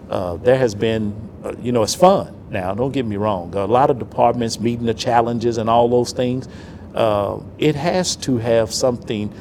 uh, 0.09 0.35
there 0.37 0.57
has 0.57 0.75
been, 0.75 1.13
uh, 1.43 1.53
you 1.61 1.71
know, 1.71 1.83
it's 1.83 1.95
fun. 1.95 2.35
Now, 2.49 2.73
don't 2.73 2.91
get 2.91 3.05
me 3.05 3.15
wrong. 3.15 3.55
A 3.55 3.65
lot 3.65 3.89
of 3.89 3.97
departments 3.97 4.59
meeting 4.59 4.85
the 4.85 4.93
challenges 4.93 5.57
and 5.57 5.69
all 5.69 5.87
those 5.87 6.11
things. 6.11 6.49
Uh, 6.93 7.39
it 7.57 7.75
has 7.75 8.17
to 8.17 8.37
have 8.39 8.73
something 8.73 9.33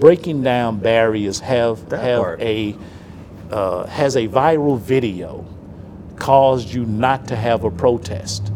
breaking 0.00 0.42
down 0.42 0.78
barriers. 0.80 1.38
Have 1.38 1.88
That 1.90 2.00
have 2.02 2.20
part. 2.20 2.40
a 2.42 2.74
uh, 3.50 3.86
has 3.86 4.16
a 4.16 4.28
viral 4.28 4.78
video 4.78 5.46
caused 6.16 6.72
you 6.72 6.84
not 6.86 7.28
to 7.28 7.36
have 7.36 7.64
a 7.64 7.70
protest? 7.70 8.52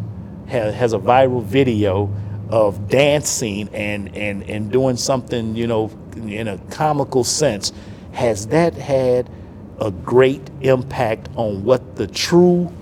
Has, 0.47 0.75
has 0.75 0.93
a 0.93 0.99
viral 0.99 1.43
video 1.43 2.13
of 2.49 2.89
dancing 2.89 3.69
and, 3.73 4.15
and, 4.17 4.43
and 4.45 4.73
doing 4.73 4.97
something, 4.97 5.55
you 5.55 5.67
know, 5.67 5.91
in 6.17 6.49
a 6.49 6.59
comical 6.71 7.23
sense, 7.23 7.73
has 8.13 8.49
that 8.49 8.75
had 8.75 9.31
a 9.79 9.91
great 9.91 10.51
impact 10.61 11.29
on 11.37 11.65
what 11.65 11.97
the 11.97 12.07
true 12.07 12.73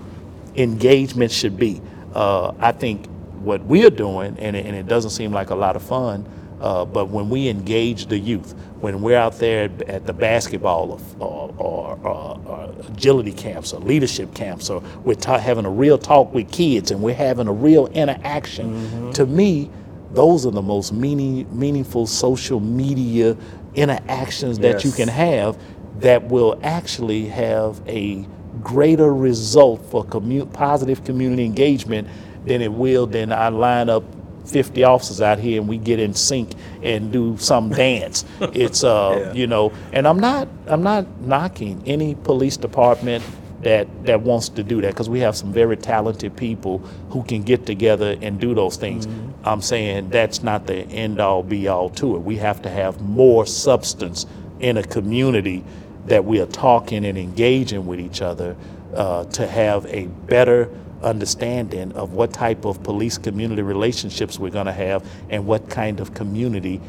engagement 0.55 1.31
should 1.31 1.57
be? 1.57 1.81
Uh, 2.13 2.53
I 2.59 2.71
think 2.71 3.05
what 3.41 3.61
we're 3.63 3.91
doing, 3.91 4.37
and 4.39 4.55
and 4.55 4.75
it 4.75 4.87
doesn't 4.87 5.11
seem 5.11 5.31
like 5.31 5.49
a 5.49 5.55
lot 5.55 5.75
of 5.75 5.83
fun, 5.83 6.25
uh, 6.61 6.85
but 6.85 7.09
when 7.09 7.29
we 7.29 7.47
engage 7.47 8.07
the 8.07 8.17
youth, 8.17 8.53
when 8.81 9.01
we're 9.01 9.17
out 9.17 9.39
there 9.39 9.69
at, 9.87 10.05
the 10.05 10.13
basketball 10.13 10.99
or, 11.19 11.25
or, 11.27 11.55
or, 11.57 12.39
or 12.45 12.75
agility 12.87 13.31
camps 13.31 13.73
or 13.73 13.79
leadership 13.81 14.33
camps, 14.33 14.69
or 14.69 14.81
we're 15.03 15.15
ta- 15.15 15.37
having 15.37 15.65
a 15.65 15.69
real 15.69 15.97
talk 15.97 16.33
with 16.33 16.51
kids 16.51 16.91
and 16.91 17.01
we're 17.01 17.13
having 17.13 17.47
a 17.47 17.53
real 17.53 17.87
interaction, 17.87 18.73
mm-hmm. 18.73 19.11
to 19.11 19.25
me, 19.25 19.69
those 20.11 20.45
are 20.45 20.51
the 20.51 20.61
most 20.61 20.91
meaning, 20.91 21.47
meaningful 21.57 22.07
social 22.07 22.59
media 22.59 23.37
interactions 23.75 24.59
that 24.59 24.83
you 24.83 24.91
can 24.91 25.07
have 25.07 25.57
that 25.99 26.23
will 26.25 26.59
actually 26.63 27.27
have 27.27 27.81
a 27.87 28.25
greater 28.63 29.13
result 29.13 29.85
for 29.85 30.03
commu- 30.05 30.51
positive 30.53 31.03
community 31.03 31.45
engagement 31.45 32.07
than 32.45 32.61
it 32.61 32.71
will 32.71 33.05
than 33.05 33.31
I 33.31 33.49
line 33.49 33.89
up 33.89 34.03
50 34.49 34.83
officers 34.83 35.21
out 35.21 35.39
here 35.39 35.59
and 35.59 35.69
we 35.69 35.77
get 35.77 35.99
in 35.99 36.13
sync 36.13 36.51
and 36.83 37.11
do 37.11 37.37
some 37.37 37.69
dance. 37.85 38.25
It's 38.41 38.83
uh, 38.83 39.25
Yeah. 39.27 39.33
you 39.33 39.47
know, 39.47 39.71
and 39.93 40.07
I'm 40.07 40.19
not 40.19 40.47
I'm 40.67 40.83
not 40.83 41.05
knocking 41.21 41.81
any 41.85 42.15
police 42.15 42.57
department 42.57 43.23
that 43.61 43.87
that 44.05 44.21
wants 44.21 44.49
to 44.49 44.63
do 44.63 44.81
that 44.81 44.89
because 44.93 45.09
we 45.09 45.19
have 45.19 45.35
some 45.35 45.51
very 45.51 45.75
talented 45.77 46.35
people 46.37 46.79
who 47.09 47.23
can 47.23 47.43
get 47.43 47.65
together 47.65 48.17
and 48.21 48.39
do 48.39 48.53
those 48.55 48.77
things. 48.77 49.07
I'm 49.43 49.61
saying 49.61 50.09
that's 50.09 50.43
not 50.43 50.65
the 50.67 50.83
end 50.87 51.19
all 51.19 51.43
be 51.43 51.67
all 51.67 51.89
to 51.91 52.15
it. 52.15 52.19
We 52.19 52.37
have 52.37 52.61
to 52.63 52.69
have 52.69 53.01
more 53.01 53.45
substance 53.45 54.25
in 54.59 54.77
a 54.77 54.83
community 54.83 55.63
that 56.05 56.25
we 56.25 56.39
are 56.41 56.45
talking 56.47 57.05
and 57.05 57.17
engaging 57.17 57.85
with 57.85 57.99
each 57.99 58.21
other 58.21 58.55
uh, 58.95 59.25
to 59.25 59.45
have 59.45 59.85
a 59.87 60.07
better 60.07 60.69
understanding 61.03 61.91
of 61.93 62.13
what 62.13 62.33
type 62.33 62.65
of 62.65 62.81
police 62.83 63.17
community 63.17 63.61
relationships 63.61 64.39
we're 64.39 64.49
going 64.51 64.65
to 64.65 64.73
have 64.73 65.05
and 65.29 65.45
what 65.45 65.69
kind 65.69 65.99
of 65.99 66.13
community 66.13 66.81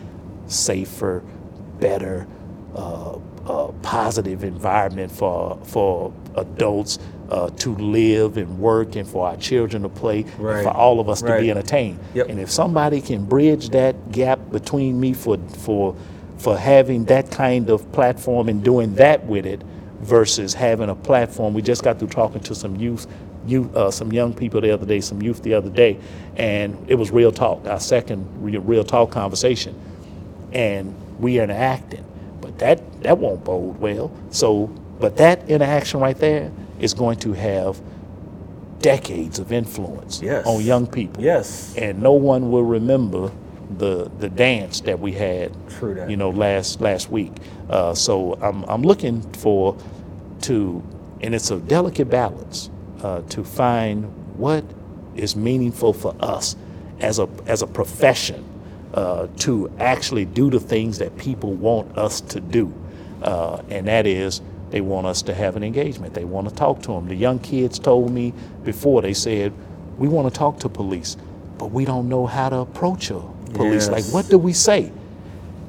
safer, 0.47 1.23
better, 1.79 2.27
uh, 2.75 3.19
uh, 3.47 3.69
positive 3.83 4.45
environment 4.45 5.11
for 5.11 5.59
for 5.65 6.13
adults 6.37 6.99
uh, 7.31 7.49
to 7.51 7.75
live 7.77 8.37
and 8.37 8.59
work 8.59 8.97
and 8.97 9.09
for 9.09 9.27
our 9.29 9.37
children 9.37 9.83
to 9.83 9.89
play 9.89 10.21
and 10.23 10.41
Right. 10.41 10.63
for 10.65 10.71
all 10.71 11.01
of 11.01 11.09
us 11.09 11.23
to 11.23 11.39
be 11.41 11.51
entertained. 11.51 11.99
Yep. 12.15 12.29
And 12.29 12.39
if 12.41 12.51
somebody 12.51 13.01
can 13.01 13.25
bridge 13.25 13.71
that 13.71 14.13
gap 14.13 14.39
between 14.51 15.01
me 15.01 15.13
for 15.15 15.39
for 15.59 15.97
for 16.39 16.57
having 16.57 17.05
that 17.07 17.31
kind 17.31 17.69
of 17.71 17.91
platform 17.93 18.49
and 18.49 18.63
doing 18.63 18.95
that 18.95 19.25
with 19.27 19.47
it 19.47 19.63
versus 20.01 20.55
having 20.55 20.89
a 20.89 20.95
platform. 20.95 21.53
We 21.55 21.63
just 21.63 21.83
got 21.85 21.99
through 21.99 22.09
talking 22.09 22.41
to 22.43 22.55
some 22.55 22.77
youth, 22.77 23.07
youth 23.47 23.75
uh, 23.75 23.91
some 23.91 24.13
young 24.13 24.33
people 24.35 24.61
the 24.61 24.71
other 24.71 24.87
day, 24.87 25.01
some 25.01 25.23
youth 25.23 25.43
the 25.43 25.55
other 25.55 25.71
day, 25.71 25.99
and 26.37 26.77
it 26.89 26.95
was 26.97 27.11
real 27.11 27.33
talk. 27.33 27.67
Our 27.67 27.81
second 27.81 28.27
real, 28.43 28.61
real 28.63 28.85
talk 28.85 29.11
conversation, 29.11 29.75
and 30.53 30.95
we 31.19 31.41
interacting, 31.41 32.05
but 32.41 32.59
that 32.59 33.03
that 33.03 33.19
won't 33.19 33.45
bode 33.45 33.79
well. 33.81 34.11
So, 34.31 34.67
but 35.01 35.17
that 35.19 35.49
interaction 35.49 36.01
right 36.01 36.17
there 36.17 36.51
is 36.81 36.95
going 36.95 37.19
to 37.21 37.33
have 37.33 37.81
decades 38.81 39.39
of 39.39 39.53
influence 39.53 40.23
Yes. 40.23 40.47
on 40.47 40.63
young 40.63 40.87
people 40.87 41.23
Yes. 41.23 41.75
and 41.77 42.01
no 42.03 42.13
one 42.13 42.51
will 42.51 42.63
remember 42.65 43.31
the 43.77 44.11
the 44.19 44.29
dance 44.31 44.81
that 44.81 44.99
we 44.99 45.13
had 45.13 45.53
True 45.69 45.95
that. 45.95 46.09
you 46.11 46.17
know 46.17 46.31
last 46.31 46.81
last 46.81 47.11
week 47.11 47.31
uh, 47.69 47.95
so 47.95 48.39
I'm, 48.41 48.65
I'm 48.65 48.83
looking 48.83 49.21
for 49.35 49.77
to 50.43 50.83
and 51.21 51.35
it's 51.35 51.51
a 51.51 51.59
delicate 51.59 52.09
balance 52.09 52.71
uh, 53.03 53.23
to 53.31 53.45
find 53.45 54.05
what 54.37 54.65
is 55.17 55.37
meaningful 55.37 55.93
for 55.93 56.15
us 56.21 56.57
as 57.01 57.19
a 57.19 57.29
as 57.47 57.63
a 57.63 57.67
profession 57.67 58.45
uh, 58.95 59.27
to 59.39 59.71
actually 59.79 60.25
do 60.25 60.51
the 60.51 60.61
things 60.61 60.99
that 60.99 61.17
people 61.19 61.53
want 61.55 61.97
us 61.99 62.21
to 62.21 62.41
do. 62.41 62.73
Uh, 63.23 63.63
and 63.71 63.87
that 63.89 64.07
is 64.07 64.41
they 64.71 64.81
want 64.81 65.07
us 65.07 65.23
to 65.23 65.35
have 65.35 65.57
an 65.57 65.63
engagement. 65.65 66.15
They 66.15 66.25
want 66.25 66.49
to 66.49 66.55
talk 66.55 66.83
to 66.83 66.89
them 66.93 67.09
the 67.09 67.15
young 67.15 67.39
kids 67.39 67.79
told 67.79 68.11
me 68.11 68.33
before 68.65 69.03
they 69.03 69.15
said 69.15 69.53
we 69.99 70.09
want 70.09 70.33
to 70.33 70.39
talk 70.39 70.59
to 70.61 70.69
police 70.69 71.17
but 71.59 71.67
we 71.73 71.85
don't 71.85 72.09
know 72.09 72.25
how 72.27 72.49
to 72.49 72.57
approach 72.59 73.11
a 73.11 73.21
police. 73.53 73.89
Like 73.89 74.05
what 74.07 74.29
do 74.29 74.39
we 74.39 74.53
say? 74.53 74.91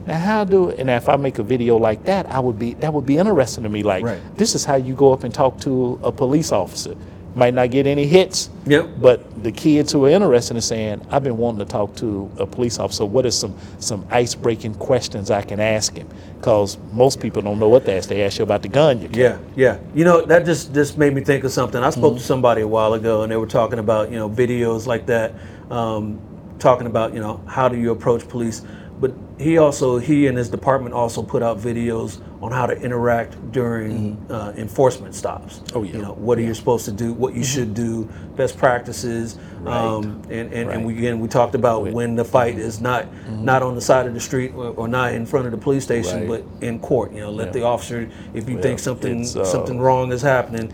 Now 0.07 0.17
how 0.17 0.43
do 0.45 0.71
and 0.71 0.89
if 0.89 1.07
i 1.09 1.15
make 1.15 1.37
a 1.37 1.43
video 1.43 1.77
like 1.77 2.03
that 2.05 2.25
i 2.25 2.39
would 2.39 2.57
be 2.57 2.73
that 2.75 2.91
would 2.93 3.05
be 3.05 3.17
interesting 3.17 3.63
to 3.63 3.69
me. 3.69 3.83
Like 3.83 4.03
Right. 4.03 4.37
this 4.37 4.55
is 4.55 4.65
how 4.65 4.75
you 4.75 4.95
go 4.95 5.13
up 5.13 5.23
and 5.23 5.33
talk 5.33 5.59
to 5.61 5.99
a 6.03 6.11
police 6.11 6.51
officer 6.51 6.95
might 7.35 7.53
not 7.53 7.71
get 7.71 7.87
any 7.87 8.05
hits. 8.05 8.49
Yep. 8.65 8.89
But 8.99 9.43
the 9.43 9.51
kids 9.51 9.91
who 9.91 10.05
are 10.05 10.09
interested 10.09 10.55
in 10.55 10.61
saying, 10.61 11.05
I've 11.09 11.23
been 11.23 11.37
wanting 11.37 11.59
to 11.59 11.65
talk 11.65 11.95
to 11.97 12.29
a 12.37 12.45
police 12.45 12.79
officer. 12.79 13.05
What 13.05 13.25
are 13.25 13.31
some 13.31 13.57
some 13.79 14.05
ice 14.09 14.35
breaking 14.35 14.75
questions 14.75 15.31
I 15.31 15.41
can 15.41 15.59
ask 15.59 15.95
him? 15.95 16.07
Because 16.37 16.77
most 16.91 17.19
people 17.19 17.41
don't 17.41 17.59
know 17.59 17.69
what 17.69 17.85
to 17.85 17.93
ask. 17.93 18.09
They 18.09 18.23
ask 18.23 18.39
you 18.39 18.43
about 18.43 18.61
the 18.61 18.67
gun 18.67 19.01
you 19.01 19.09
carry. 19.09 19.23
Yeah, 19.23 19.39
yeah. 19.55 19.79
You 19.93 20.03
know, 20.03 20.25
that 20.25 20.45
just 20.45 20.73
just 20.73 20.97
made 20.97 21.13
me 21.13 21.21
think 21.21 21.43
of 21.43 21.51
something. 21.51 21.81
I 21.81 21.89
spoke 21.89 22.17
to 22.17 22.23
somebody 22.23 22.61
a 22.61 22.67
while 22.67 22.93
ago, 22.93 23.23
and 23.23 23.31
they 23.31 23.37
were 23.37 23.47
talking 23.47 23.79
about 23.79 24.11
you 24.11 24.17
know 24.17 24.29
videos 24.29 24.85
like 24.85 25.05
that, 25.07 25.33
um, 25.69 26.19
talking 26.59 26.87
about 26.87 27.13
you 27.13 27.19
know 27.19 27.41
how 27.47 27.69
do 27.69 27.77
you 27.77 27.91
approach 27.91 28.27
police. 28.27 28.61
But 29.01 29.13
he 29.39 29.57
also 29.57 29.97
he 29.97 30.27
and 30.27 30.37
his 30.37 30.47
department 30.47 30.93
also 30.93 31.23
put 31.23 31.41
out 31.41 31.57
videos 31.57 32.21
on 32.39 32.51
how 32.51 32.67
to 32.67 32.73
interact 32.73 33.51
during 33.51 34.23
uh, 34.29 34.53
enforcement 34.55 35.15
stops. 35.15 35.63
Oh, 35.73 35.81
yeah. 35.81 35.93
You 35.93 36.01
know 36.03 36.13
what 36.13 36.37
are 36.37 36.43
you 36.43 36.53
supposed 36.53 36.85
to 36.85 36.91
do, 36.91 37.11
what 37.11 37.33
you 37.33 37.43
should 37.43 37.73
do, 37.73 38.07
best 38.35 38.57
practices. 38.59 39.39
Um, 39.65 40.21
and 40.29 40.53
and, 40.53 40.69
and 40.69 40.85
we 40.85 40.95
again 40.99 41.19
we 41.19 41.27
talked 41.27 41.55
about 41.55 41.91
when 41.91 42.15
the 42.15 42.23
fight 42.23 42.59
is 42.59 42.79
not 42.79 43.07
not 43.31 43.63
on 43.63 43.73
the 43.73 43.81
side 43.81 44.05
of 44.05 44.13
the 44.13 44.19
street 44.19 44.53
or, 44.53 44.67
or 44.67 44.87
not 44.87 45.13
in 45.15 45.25
front 45.25 45.47
of 45.47 45.51
the 45.51 45.57
police 45.57 45.83
station, 45.83 46.29
Right. 46.29 46.43
but 46.59 46.63
in 46.67 46.79
court. 46.79 47.11
You 47.11 47.21
know, 47.21 47.31
let 47.31 47.47
Yeah. 47.47 47.53
the 47.53 47.63
officer 47.63 48.07
if 48.35 48.47
you 48.47 48.55
Well, 48.55 48.63
think 48.63 48.77
something 48.79 49.21
uh, 49.21 49.43
something 49.43 49.79
wrong 49.79 50.11
is 50.11 50.21
happening. 50.21 50.71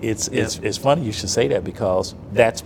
It's, 0.00 0.26
it's, 0.26 0.58
it's 0.64 0.78
funny 0.78 1.04
you 1.04 1.12
should 1.12 1.30
say 1.30 1.46
that 1.46 1.62
because 1.62 2.16
that's 2.32 2.64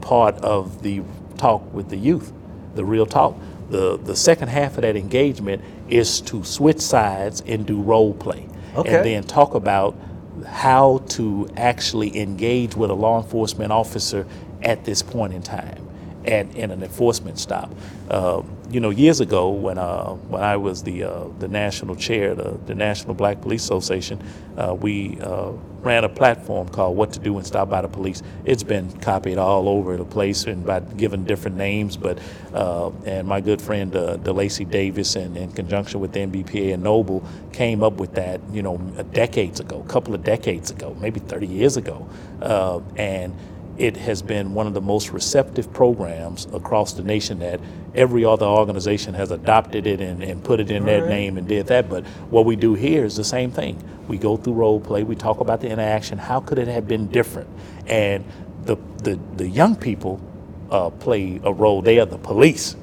part 0.00 0.36
of 0.36 0.82
the 0.82 1.02
talk 1.36 1.62
with 1.74 1.88
the 1.88 1.96
youth, 1.96 2.32
the 2.76 2.84
real 2.84 3.06
talk. 3.06 3.34
The, 3.70 3.98
the 3.98 4.16
second 4.16 4.48
half 4.48 4.76
of 4.76 4.82
that 4.82 4.96
engagement 4.96 5.62
is 5.88 6.20
to 6.22 6.44
switch 6.44 6.80
sides 6.80 7.42
and 7.46 7.66
do 7.66 7.80
role 7.80 8.14
play. 8.14 8.48
Okay. 8.74 8.96
And 8.96 9.04
then 9.04 9.24
talk 9.24 9.54
about 9.54 9.96
how 10.46 10.98
to 11.08 11.48
actually 11.56 12.18
engage 12.18 12.76
with 12.76 12.90
a 12.90 12.94
law 12.94 13.22
enforcement 13.22 13.72
officer 13.72 14.26
at 14.62 14.84
this 14.84 15.02
point 15.02 15.32
in 15.32 15.42
time 15.42 15.89
and 16.24 16.54
in 16.54 16.70
an 16.70 16.82
enforcement 16.82 17.38
stop. 17.38 17.72
Uh, 18.08 18.42
you 18.70 18.78
know, 18.78 18.90
years 18.90 19.20
ago 19.20 19.50
when 19.50 19.78
uh, 19.78 20.12
when 20.28 20.42
I 20.42 20.56
was 20.56 20.82
the 20.84 21.04
uh, 21.04 21.24
the 21.38 21.48
national 21.48 21.96
chair, 21.96 22.34
the, 22.34 22.58
the 22.66 22.74
National 22.74 23.14
Black 23.14 23.40
Police 23.40 23.64
Association, 23.64 24.22
uh, 24.56 24.74
we 24.74 25.18
uh, 25.20 25.50
ran 25.82 26.04
a 26.04 26.08
platform 26.08 26.68
called 26.68 26.96
"What 26.96 27.12
to 27.14 27.18
Do 27.18 27.32
When 27.32 27.44
Stopped 27.44 27.70
by 27.70 27.82
the 27.82 27.88
Police." 27.88 28.22
It's 28.44 28.62
been 28.62 28.92
copied 29.00 29.38
all 29.38 29.68
over 29.68 29.96
the 29.96 30.04
place 30.04 30.44
and 30.44 30.64
by 30.64 30.80
given 30.80 31.24
different 31.24 31.56
names, 31.56 31.96
but 31.96 32.18
uh, 32.54 32.90
and 33.04 33.26
my 33.26 33.40
good 33.40 33.60
friend 33.60 33.94
uh, 33.96 34.18
DeLacy 34.18 34.70
Davis, 34.70 35.16
and 35.16 35.36
in 35.36 35.50
conjunction 35.50 35.98
with 35.98 36.12
the 36.12 36.20
NBPA 36.20 36.74
and 36.74 36.84
Noble, 36.84 37.24
came 37.52 37.82
up 37.82 37.94
with 37.94 38.14
that. 38.14 38.40
You 38.52 38.62
know, 38.62 38.76
decades 39.12 39.58
ago, 39.58 39.80
a 39.84 39.88
couple 39.88 40.14
of 40.14 40.22
decades 40.22 40.70
ago, 40.70 40.96
maybe 41.00 41.18
30 41.18 41.48
years 41.48 41.76
ago, 41.76 42.08
and 42.96 43.34
it 43.80 43.96
has 43.96 44.20
been 44.20 44.52
one 44.52 44.66
of 44.66 44.74
the 44.74 44.80
most 44.82 45.10
receptive 45.10 45.72
programs 45.72 46.46
across 46.52 46.92
the 46.92 47.02
nation 47.02 47.38
that 47.38 47.58
every 47.94 48.26
other 48.26 48.44
organization 48.44 49.14
has 49.14 49.30
adopted 49.30 49.86
it 49.86 50.02
and, 50.02 50.22
and 50.22 50.44
put 50.44 50.60
it 50.60 50.70
in 50.70 50.84
their 50.84 51.06
name 51.06 51.38
and 51.38 51.48
did 51.48 51.66
that. 51.68 51.88
But 51.88 52.06
what 52.28 52.44
we 52.44 52.56
do 52.56 52.74
here 52.74 53.06
is 53.06 53.16
the 53.16 53.24
same 53.24 53.50
thing. 53.50 53.82
We 54.06 54.18
go 54.18 54.36
through 54.36 54.52
role 54.52 54.80
play, 54.80 55.02
we 55.02 55.16
talk 55.16 55.40
about 55.40 55.62
the 55.62 55.70
interaction, 55.70 56.18
how 56.18 56.40
could 56.40 56.58
it 56.58 56.68
have 56.68 56.86
been 56.86 57.06
different? 57.06 57.48
And 57.86 58.22
the, 58.64 58.76
the, 58.98 59.18
the 59.36 59.48
young 59.48 59.74
people 59.76 60.20
uh, 60.70 60.90
play 60.90 61.40
a 61.42 61.52
role, 61.52 61.80
they 61.80 61.98
are 62.00 62.06
the 62.06 62.18
police. 62.18 62.76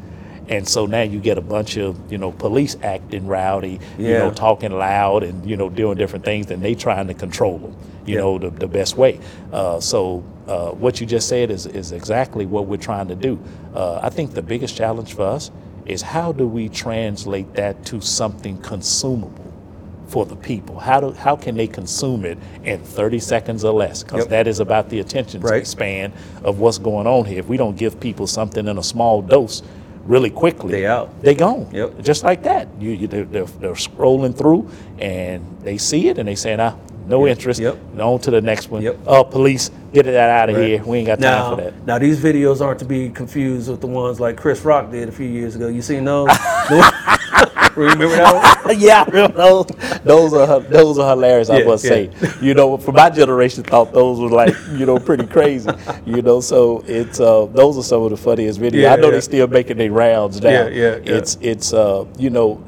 And 0.50 0.68
so 0.68 0.86
now 0.86 1.02
you 1.02 1.20
get 1.20 1.38
a 1.38 1.42
bunch 1.42 1.78
of, 1.78 2.12
you 2.12 2.18
know, 2.18 2.32
police 2.32 2.78
acting 2.82 3.28
rowdy, 3.28 3.80
you 3.98 4.06
know, 4.14 4.32
talking 4.32 4.72
loud 4.72 5.24
and, 5.24 5.46
you 5.50 5.58
know, 5.58 5.70
doing 5.70 5.98
different 5.98 6.24
things, 6.24 6.50
and 6.52 6.62
they 6.64 6.74
trying 6.76 7.08
to 7.08 7.14
control 7.14 7.58
them, 7.58 7.76
you 8.06 8.16
Yeah. 8.16 8.22
know, 8.22 8.38
the, 8.40 8.50
the 8.52 8.68
best 8.68 8.98
way. 8.98 9.20
Uh, 9.52 9.80
so 9.80 10.24
uh, 10.48 10.70
what 10.72 11.02
you 11.02 11.06
just 11.08 11.28
said 11.28 11.52
is, 11.52 11.66
is 11.66 11.92
exactly 11.92 12.46
what 12.46 12.66
we're 12.68 12.78
trying 12.78 13.08
to 13.10 13.16
do. 13.16 13.38
Uh, 13.76 14.00
I 14.02 14.10
think 14.10 14.34
the 14.34 14.42
biggest 14.42 14.78
challenge 14.78 15.14
for 15.16 15.24
us 15.24 15.52
is 15.86 16.02
how 16.02 16.32
do 16.32 16.48
we 16.48 16.70
translate 16.70 17.54
that 17.56 17.86
to 17.86 18.00
something 18.00 18.58
consumable 18.60 19.44
for 20.08 20.26
the 20.26 20.36
people? 20.38 20.80
How 20.80 21.02
do 21.02 21.12
how 21.12 21.36
can 21.36 21.56
they 21.58 21.68
consume 21.68 22.24
it 22.24 22.38
in 22.64 22.80
30 22.80 23.20
seconds 23.20 23.66
or 23.66 23.74
less? 23.74 24.04
Because 24.04 24.20
Yep. 24.20 24.30
that 24.30 24.48
is 24.48 24.62
about 24.62 24.88
the 24.90 25.00
attention 25.02 25.42
Right. 25.42 25.68
span 25.68 26.14
of 26.46 26.60
what's 26.60 26.78
going 26.78 27.08
on 27.08 27.26
here. 27.26 27.40
If 27.40 27.50
we 27.50 27.58
don't 27.58 27.76
give 27.78 28.00
people 28.00 28.26
something 28.28 28.68
in 28.68 28.78
a 28.78 28.84
small 28.84 29.22
dose 29.22 29.64
really 30.08 30.30
quickly, 30.30 30.72
They 30.72 30.86
out. 30.86 31.22
They 31.22 31.36
gone. 31.36 31.70
Yep. 31.72 32.02
Just 32.02 32.24
like 32.24 32.44
that. 32.44 32.68
You, 32.80 32.92
you 32.92 33.08
they're, 33.08 33.26
they're, 33.26 33.46
they're 33.46 33.74
scrolling 33.74 34.36
through 34.38 34.70
and 35.00 35.60
they 35.62 35.78
see 35.78 36.08
it 36.08 36.18
and 36.18 36.28
they 36.28 36.36
say, 36.36 36.56
nah, 36.56 36.76
no 37.06 37.28
interest. 37.28 37.60
Yep. 37.60 37.78
On 38.00 38.20
to 38.20 38.32
the 38.32 38.42
next 38.42 38.70
one. 38.70 38.82
Yep. 38.82 39.00
Oh, 39.06 39.24
police, 39.24 39.72
get 39.94 40.08
it 40.08 40.16
out 40.16 40.50
of 40.50 40.58
here. 40.58 40.84
We 40.84 41.00
ain't 41.00 41.08
got 41.08 41.20
time 41.20 41.22
now, 41.22 41.56
for 41.56 41.62
that. 41.62 41.86
now 41.86 42.00
these 42.00 42.20
videos 42.20 42.62
aren't 42.62 42.80
to 42.80 42.86
be 42.86 43.10
confused 43.10 43.70
with 43.70 43.82
the 43.82 43.88
ones 43.88 44.20
like 44.20 44.38
Chris 44.38 44.62
Rock 44.62 44.92
did 44.92 45.10
a 45.10 45.12
few 45.12 45.28
years 45.28 45.56
ago. 45.56 45.68
You 45.68 45.82
seen 45.82 46.06
those? 46.06 46.30
Remember 47.78 48.08
that 48.16 48.66
one? 48.66 48.80
yeah, 48.80 49.04
I 49.04 49.06
remember 49.12 49.38
those, 49.38 49.66
those 50.04 50.34
are 50.34 50.60
those 50.62 51.00
are 51.00 51.10
hilarious. 51.12 51.50
I 51.50 51.60
Yeah, 51.60 51.66
must 51.66 51.84
yeah. 51.86 51.90
say, 51.92 52.12
you 52.42 52.54
know, 52.54 52.78
for 52.78 52.92
my 52.92 53.10
generation, 53.10 53.64
thought 53.64 53.94
those 53.94 54.20
were 54.20 54.30
like, 54.30 54.56
you 54.74 54.86
know, 54.86 55.00
pretty 55.00 55.28
crazy. 55.28 55.70
You 56.06 56.22
know, 56.22 56.42
so 56.42 56.84
it's 56.88 57.20
uh, 57.20 57.46
those 57.48 57.78
are 57.78 57.84
some 57.84 58.04
of 58.04 58.12
the 58.12 58.18
funniest 58.18 58.60
videos. 58.60 58.82
Yeah, 58.82 58.94
I 58.94 58.96
know 58.98 59.08
yeah. 59.08 59.12
they 59.12 59.22
still 59.22 59.48
making 59.48 59.78
their 59.78 59.92
rounds 59.92 60.42
now. 60.42 60.50
Yeah, 60.50 60.68
yeah, 60.70 60.96
yeah. 60.98 61.16
It's 61.18 61.38
it's 61.42 61.74
uh, 61.74 62.06
you 62.18 62.30
know, 62.32 62.64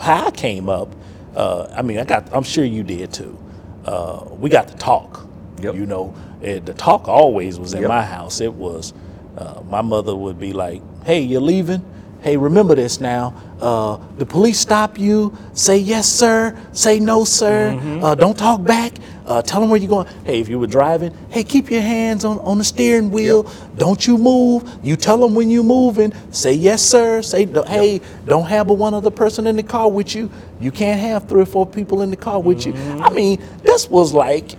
how 0.00 0.26
I 0.26 0.30
came 0.30 0.68
up. 0.68 0.94
Uh, 1.34 1.72
I 1.74 1.82
mean, 1.82 1.98
I 1.98 2.04
got. 2.04 2.28
I'm 2.32 2.44
sure 2.44 2.64
you 2.64 2.82
did 2.82 3.12
too. 3.12 3.38
Uh, 3.86 4.26
we 4.30 4.50
got 4.50 4.68
to 4.68 4.76
talk. 4.76 5.26
Yep. 5.62 5.74
You 5.76 5.86
know, 5.86 6.14
the 6.40 6.74
talk 6.74 7.08
always 7.08 7.58
was 7.58 7.74
in 7.74 7.82
Yep. 7.82 7.88
my 7.88 8.04
house. 8.04 8.40
It 8.40 8.52
was. 8.54 8.92
Uh, 9.36 9.62
my 9.68 9.80
mother 9.80 10.14
would 10.14 10.38
be 10.38 10.52
like, 10.52 10.82
"Hey, 11.04 11.20
you're 11.20 11.40
leaving." 11.40 11.84
Hey, 12.22 12.36
remember 12.36 12.74
this 12.74 13.00
now. 13.00 13.34
Uh, 13.60 13.98
the 14.16 14.24
police 14.26 14.58
stop 14.58 14.98
you. 14.98 15.36
Say 15.54 15.78
yes, 15.78 16.08
sir. 16.08 16.56
Say 16.72 17.00
no, 17.00 17.24
sir. 17.24 17.72
Mm-hmm. 17.76 18.04
Uh, 18.04 18.14
don't 18.14 18.38
talk 18.38 18.62
back. 18.62 18.92
Uh, 19.26 19.42
tell 19.42 19.60
them 19.60 19.70
where 19.70 19.78
you're 19.78 19.88
going. 19.88 20.06
Hey, 20.24 20.40
if 20.40 20.48
you 20.48 20.58
were 20.58 20.66
driving, 20.66 21.16
hey, 21.30 21.44
keep 21.44 21.70
your 21.70 21.80
hands 21.80 22.24
on, 22.24 22.38
on 22.40 22.58
the 22.58 22.64
steering 22.64 23.10
wheel. 23.10 23.44
Don't 23.76 24.06
you 24.06 24.18
move. 24.18 24.68
You 24.82 24.96
tell 24.96 25.18
them 25.18 25.34
when 25.34 25.50
you're 25.50 25.64
moving. 25.64 26.12
Say 26.30 26.54
yes, 26.54 26.82
sir. 26.82 27.22
Say, 27.22 27.46
hey, 27.46 28.00
don't 28.26 28.46
have 28.46 28.68
but 28.68 28.74
one 28.74 28.94
other 28.94 29.10
person 29.10 29.46
in 29.46 29.56
the 29.56 29.62
car 29.62 29.90
with 29.90 30.14
you. 30.14 30.30
You 30.60 30.70
can't 30.70 31.00
have 31.00 31.28
three 31.28 31.42
or 31.42 31.46
four 31.46 31.66
people 31.66 32.02
in 32.02 32.10
the 32.10 32.16
car 32.16 32.40
with 32.40 32.66
you. 32.66 32.74
I 33.00 33.10
mean, 33.10 33.42
this 33.62 33.88
was 33.88 34.12
like 34.14 34.50
the 34.50 34.56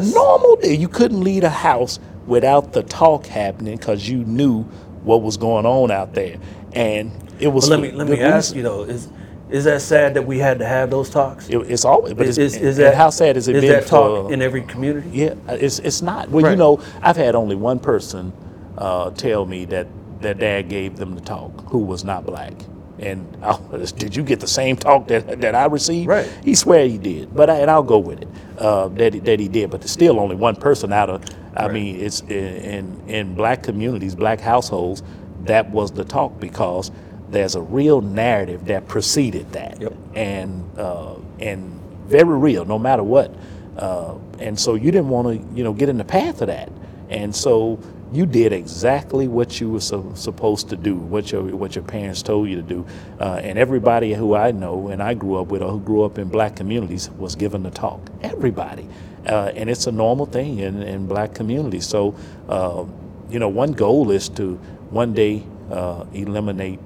Mm-hmm. 0.00 0.10
Normal 0.10 0.56
day. 0.56 0.74
You 0.74 0.88
couldn't 0.88 1.22
leave 1.22 1.44
a 1.44 1.50
house 1.50 1.98
without 2.26 2.72
the 2.72 2.82
talk 2.82 3.26
happening 3.26 3.76
because 3.76 4.08
you 4.08 4.24
knew 4.24 4.62
what 5.04 5.22
was 5.22 5.36
going 5.36 5.66
on 5.66 5.90
out 5.90 6.14
there. 6.14 6.36
And 6.76 7.10
it 7.40 7.48
was. 7.48 7.68
But 7.68 7.80
let 7.80 7.92
me 7.92 7.96
let 7.96 8.08
me 8.08 8.20
ask 8.20 8.54
reason- 8.54 8.56
you 8.58 8.62
though 8.62 8.82
is 8.84 9.08
is 9.48 9.64
that 9.64 9.80
sad 9.80 10.14
that 10.14 10.22
we 10.26 10.38
had 10.38 10.58
to 10.58 10.66
have 10.66 10.90
those 10.90 11.08
talks? 11.08 11.48
It, 11.48 11.58
it's 11.70 11.84
always, 11.84 12.14
but 12.14 12.26
Is, 12.26 12.36
it's, 12.36 12.56
is, 12.56 12.62
is 12.62 12.76
that 12.78 12.96
how 12.96 13.10
sad 13.10 13.36
has 13.36 13.46
it 13.46 13.54
is 13.56 13.62
been 13.62 13.70
that 13.70 13.86
talk 13.86 14.26
for? 14.26 14.32
in 14.32 14.42
every 14.42 14.62
community? 14.62 15.08
yeah, 15.12 15.34
it's 15.48 15.78
it's 15.78 16.02
not. 16.02 16.28
Well, 16.30 16.50
you 16.50 16.56
know, 16.56 16.82
I've 17.00 17.16
had 17.16 17.34
only 17.34 17.54
one 17.54 17.78
person 17.78 18.32
uh, 18.76 19.10
tell 19.10 19.46
me 19.46 19.64
that 19.66 19.86
their 20.20 20.34
dad 20.34 20.68
gave 20.68 20.96
them 20.96 21.14
the 21.14 21.20
talk 21.20 21.68
who 21.70 21.78
was 21.78 22.04
not 22.04 22.26
black. 22.26 22.54
And 22.98 23.36
I 23.42 23.56
was, 23.70 23.92
did 23.92 24.16
you 24.16 24.22
get 24.22 24.40
the 24.40 24.48
same 24.48 24.74
talk 24.74 25.06
that, 25.08 25.42
that 25.42 25.54
I 25.54 25.66
received? 25.66 26.08
Right. 26.08 26.26
He 26.42 26.54
swear 26.54 26.88
he 26.88 26.96
did, 26.96 27.34
but 27.34 27.50
I, 27.50 27.58
and 27.58 27.70
I'll 27.70 27.82
go 27.82 27.98
with 27.98 28.22
it 28.22 28.28
uh, 28.58 28.88
that 28.88 29.12
he, 29.12 29.20
that 29.20 29.38
he 29.38 29.48
did. 29.48 29.70
But 29.70 29.82
there's 29.82 29.90
still 29.90 30.18
only 30.18 30.34
one 30.34 30.56
person 30.56 30.92
out 30.92 31.10
of. 31.10 31.22
I 31.56 31.68
mean, 31.68 31.96
it's 32.00 32.20
in, 32.22 32.28
in 32.30 33.02
in 33.08 33.34
black 33.34 33.62
communities, 33.62 34.14
black 34.14 34.40
households. 34.40 35.02
That 35.46 35.70
was 35.70 35.92
the 35.92 36.04
talk 36.04 36.40
because 36.40 36.90
there's 37.30 37.54
a 37.54 37.60
real 37.62 38.00
narrative 38.00 38.66
that 38.66 38.88
preceded 38.88 39.52
that, 39.52 39.80
Yep. 39.80 39.92
and 40.14 40.78
uh, 40.78 41.16
and 41.40 41.80
very 42.06 42.38
real, 42.38 42.64
no 42.64 42.78
matter 42.78 43.02
what. 43.02 43.34
Uh, 43.76 44.14
and 44.38 44.58
so 44.58 44.74
you 44.74 44.90
didn't 44.90 45.08
want 45.08 45.28
to, 45.28 45.56
you 45.56 45.64
know, 45.64 45.72
get 45.72 45.88
in 45.88 45.98
the 45.98 46.04
path 46.04 46.40
of 46.40 46.48
that. 46.48 46.70
And 47.10 47.34
so 47.34 47.78
you 48.12 48.26
did 48.26 48.52
exactly 48.52 49.28
what 49.28 49.60
you 49.60 49.70
were 49.70 49.80
so, 49.80 50.12
supposed 50.14 50.68
to 50.70 50.76
do, 50.76 50.96
what 50.96 51.32
your 51.32 51.42
what 51.56 51.74
your 51.74 51.84
parents 51.84 52.22
told 52.22 52.48
you 52.48 52.56
to 52.56 52.62
do. 52.62 52.86
Uh, 53.20 53.40
and 53.42 53.58
everybody 53.58 54.14
who 54.14 54.34
I 54.34 54.52
know 54.52 54.88
and 54.88 55.02
I 55.02 55.14
grew 55.14 55.36
up 55.36 55.48
with, 55.48 55.62
or 55.62 55.70
who 55.72 55.80
grew 55.80 56.04
up 56.04 56.18
in 56.18 56.28
black 56.28 56.56
communities, 56.56 57.10
was 57.10 57.34
given 57.36 57.62
the 57.62 57.70
talk. 57.70 58.00
Everybody, 58.22 58.88
uh, 59.26 59.52
and 59.56 59.68
it's 59.68 59.86
a 59.86 59.92
normal 59.92 60.26
thing 60.26 60.58
in, 60.60 60.82
in 60.82 61.06
black 61.06 61.34
communities. 61.34 61.86
So, 61.86 62.14
uh, 62.48 62.84
you 63.28 63.38
know, 63.40 63.48
one 63.48 63.72
goal 63.72 64.10
is 64.10 64.28
to 64.30 64.58
one 64.90 65.14
day 65.14 65.44
uh, 65.70 66.04
eliminate 66.12 66.80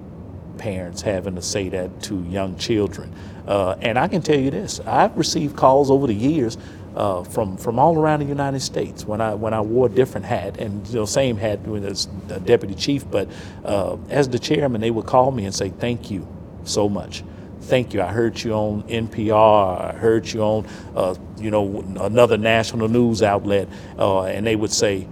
parents 0.59 1.03
having 1.03 1.37
to 1.37 1.43
say 1.43 1.69
that 1.71 2.03
to 2.05 2.23
young 2.25 2.57
children. 2.59 3.15
Uh, 3.47 3.77
and 3.81 3.99
I 3.99 4.09
can 4.09 4.23
tell 4.23 4.39
you 4.39 4.51
this: 4.51 4.81
I've 4.81 5.17
received 5.17 5.57
calls 5.57 5.91
over 5.91 6.07
the 6.07 6.15
years 6.15 6.59
uh, 6.95 7.25
from 7.25 7.57
from 7.57 7.79
all 7.79 7.99
around 7.99 8.21
the 8.21 8.27
United 8.27 8.61
States 8.61 9.05
when 9.05 9.21
I 9.21 9.35
when 9.35 9.55
I 9.55 9.61
wore 9.61 9.87
a 9.87 9.91
different 9.91 10.27
hat 10.27 10.59
and 10.59 10.87
you 10.89 10.97
know 10.97 11.05
same 11.07 11.37
hat 11.37 11.61
when 11.63 11.85
as 11.85 12.09
a 12.31 12.41
deputy 12.41 12.75
chief, 12.75 13.11
but 13.11 13.29
uh, 13.65 13.97
as 14.11 14.29
the 14.29 14.39
chairman, 14.39 14.81
they 14.81 14.91
would 14.91 15.07
call 15.07 15.31
me 15.31 15.45
and 15.47 15.55
say, 15.55 15.71
"Thank 15.71 16.11
you 16.11 16.27
so 16.65 16.89
much." 16.89 17.25
thank 17.63 17.95
you. 17.95 18.03
I 18.03 18.09
heard 18.09 18.43
you 18.43 18.53
on 18.55 18.83
NPR. 18.85 19.95
I 19.95 19.99
heard 19.99 20.27
you 20.33 20.43
on, 20.43 20.67
uh, 20.97 21.15
you 21.39 21.51
know, 21.51 21.81
another 22.01 22.39
national 22.39 22.89
news 22.89 23.23
outlet, 23.23 23.69
uh, 23.99 24.25
and 24.25 24.47
they 24.47 24.57
would 24.57 24.73
say, 24.73 25.07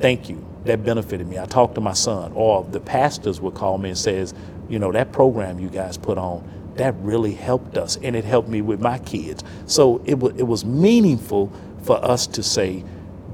thank 0.00 0.28
you. 0.30 0.45
That 0.66 0.84
benefited 0.84 1.26
me. 1.28 1.38
I 1.38 1.46
talked 1.46 1.76
to 1.76 1.80
my 1.80 1.94
son, 1.94 2.32
or 2.34 2.64
the 2.64 2.80
pastors 2.80 3.40
would 3.40 3.54
call 3.54 3.78
me 3.78 3.90
and 3.90 3.98
says, 3.98 4.34
you 4.68 4.78
know, 4.78 4.92
that 4.92 5.12
program 5.12 5.58
you 5.60 5.68
guys 5.70 5.96
put 5.96 6.18
on, 6.18 6.48
that 6.76 6.94
really 6.98 7.34
helped 7.34 7.78
us, 7.78 7.98
and 8.02 8.16
it 8.16 8.24
helped 8.24 8.48
me 8.48 8.60
with 8.62 8.80
my 8.80 8.98
kids. 9.00 9.44
So 9.66 10.02
it 10.06 10.18
was 10.18 10.34
it 10.36 10.44
was 10.44 10.64
meaningful 10.64 11.52
for 11.82 12.04
us 12.04 12.26
to 12.28 12.42
say, 12.42 12.84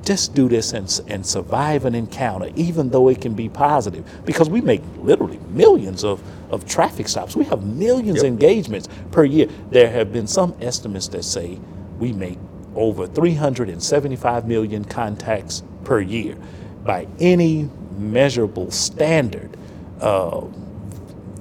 just 0.04 0.34
do 0.34 0.48
this 0.48 0.72
and, 0.72 1.00
and 1.08 1.24
survive 1.26 1.84
an 1.84 1.94
encounter, 1.94 2.50
even 2.56 2.90
though 2.90 3.08
it 3.08 3.20
can 3.20 3.34
be 3.34 3.48
positive, 3.48 4.04
because 4.24 4.50
we 4.50 4.60
make 4.60 4.82
literally 4.98 5.38
millions 5.50 6.04
of, 6.04 6.22
of 6.52 6.66
traffic 6.66 7.08
stops. 7.08 7.36
We 7.36 7.44
have 7.46 7.64
millions 7.64 8.20
of 8.20 8.26
engagements 8.26 8.88
per 9.12 9.24
year. 9.24 9.48
There 9.70 9.90
have 9.90 10.12
been 10.12 10.26
some 10.26 10.54
estimates 10.60 11.08
that 11.08 11.24
say 11.24 11.58
we 11.98 12.12
make 12.12 12.38
over 12.74 13.06
375 13.06 14.48
million 14.48 14.84
contacts 14.84 15.62
per 15.84 16.00
year. 16.00 16.36
By 16.84 17.06
any 17.18 17.68
measurable 17.96 18.70
standard, 18.70 19.56
uh, 20.00 20.42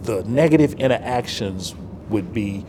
the 0.03 0.23
negative 0.25 0.73
interactions 0.75 1.75
would 2.09 2.33
be 2.33 2.65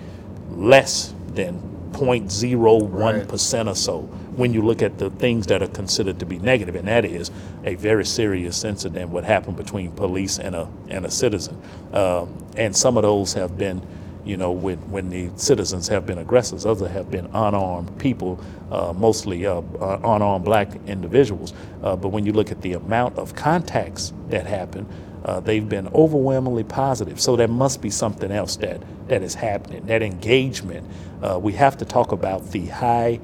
less 0.50 1.14
than 1.28 1.60
0.01% 1.92 3.70
or 3.70 3.74
so 3.74 4.00
when 4.36 4.54
you 4.54 4.62
look 4.62 4.82
at 4.82 4.98
the 4.98 5.10
things 5.10 5.46
that 5.48 5.62
are 5.62 5.68
considered 5.68 6.18
to 6.18 6.26
be 6.26 6.38
negative, 6.38 6.74
and 6.74 6.88
that 6.88 7.04
is 7.04 7.30
a 7.64 7.74
very 7.74 8.04
serious 8.04 8.64
incident 8.64 9.10
what 9.10 9.24
happened 9.24 9.56
between 9.56 9.92
police 9.92 10.38
and 10.38 10.54
a 10.54 10.68
and 10.88 11.04
a 11.04 11.10
citizen. 11.10 11.60
Um, 11.92 12.46
and 12.56 12.74
some 12.74 12.96
of 12.96 13.02
those 13.02 13.34
have 13.34 13.58
been, 13.58 13.86
you 14.24 14.36
know, 14.36 14.52
when, 14.52 14.78
when 14.90 15.10
the 15.10 15.30
citizens 15.36 15.88
have 15.88 16.06
been 16.06 16.18
aggressors, 16.18 16.66
others 16.66 16.90
have 16.90 17.10
been 17.10 17.26
unarmed 17.26 17.98
people, 17.98 18.40
uh, 18.70 18.92
mostly 18.96 19.46
uh, 19.46 19.62
uh, 19.80 20.00
unarmed 20.04 20.44
black 20.44 20.68
individuals. 20.86 21.52
Uh, 21.82 21.96
but 21.96 22.08
when 22.10 22.26
you 22.26 22.32
look 22.32 22.52
at 22.52 22.62
the 22.62 22.74
amount 22.74 23.18
of 23.18 23.34
contacts 23.34 24.12
that 24.28 24.46
happen, 24.46 24.86
uh, 25.24 25.40
they've 25.40 25.68
been 25.68 25.88
overwhelmingly 25.88 26.64
positive. 26.64 27.20
So 27.20 27.36
there 27.36 27.48
must 27.48 27.80
be 27.82 27.90
something 27.90 28.30
else 28.32 28.56
that, 28.56 28.82
that 29.08 29.22
is 29.22 29.34
happening. 29.34 29.86
That 29.86 30.02
engagement, 30.02 30.86
uh, 31.22 31.38
we 31.40 31.52
have 31.54 31.76
to 31.78 31.84
talk 31.84 32.12
about 32.12 32.50
the 32.52 32.66
high 32.66 33.20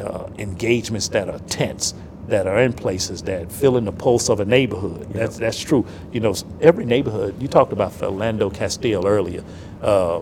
uh, 0.00 0.28
engagements 0.38 1.08
that 1.08 1.28
are 1.28 1.38
tense, 1.40 1.94
that 2.28 2.46
are 2.46 2.58
in 2.60 2.72
places 2.72 3.22
that 3.24 3.50
fill 3.52 3.76
in 3.76 3.84
the 3.84 3.92
pulse 3.92 4.28
of 4.28 4.40
a 4.40 4.44
neighborhood. 4.44 5.12
That's 5.12 5.38
that's 5.38 5.60
true. 5.60 5.86
You 6.12 6.20
know, 6.20 6.34
every 6.60 6.84
neighborhood. 6.84 7.40
You 7.40 7.48
talked 7.48 7.72
about 7.72 7.92
Philando 7.92 8.52
Castile 8.54 9.06
earlier, 9.06 9.44
uh, 9.82 10.20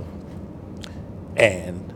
and 1.37 1.95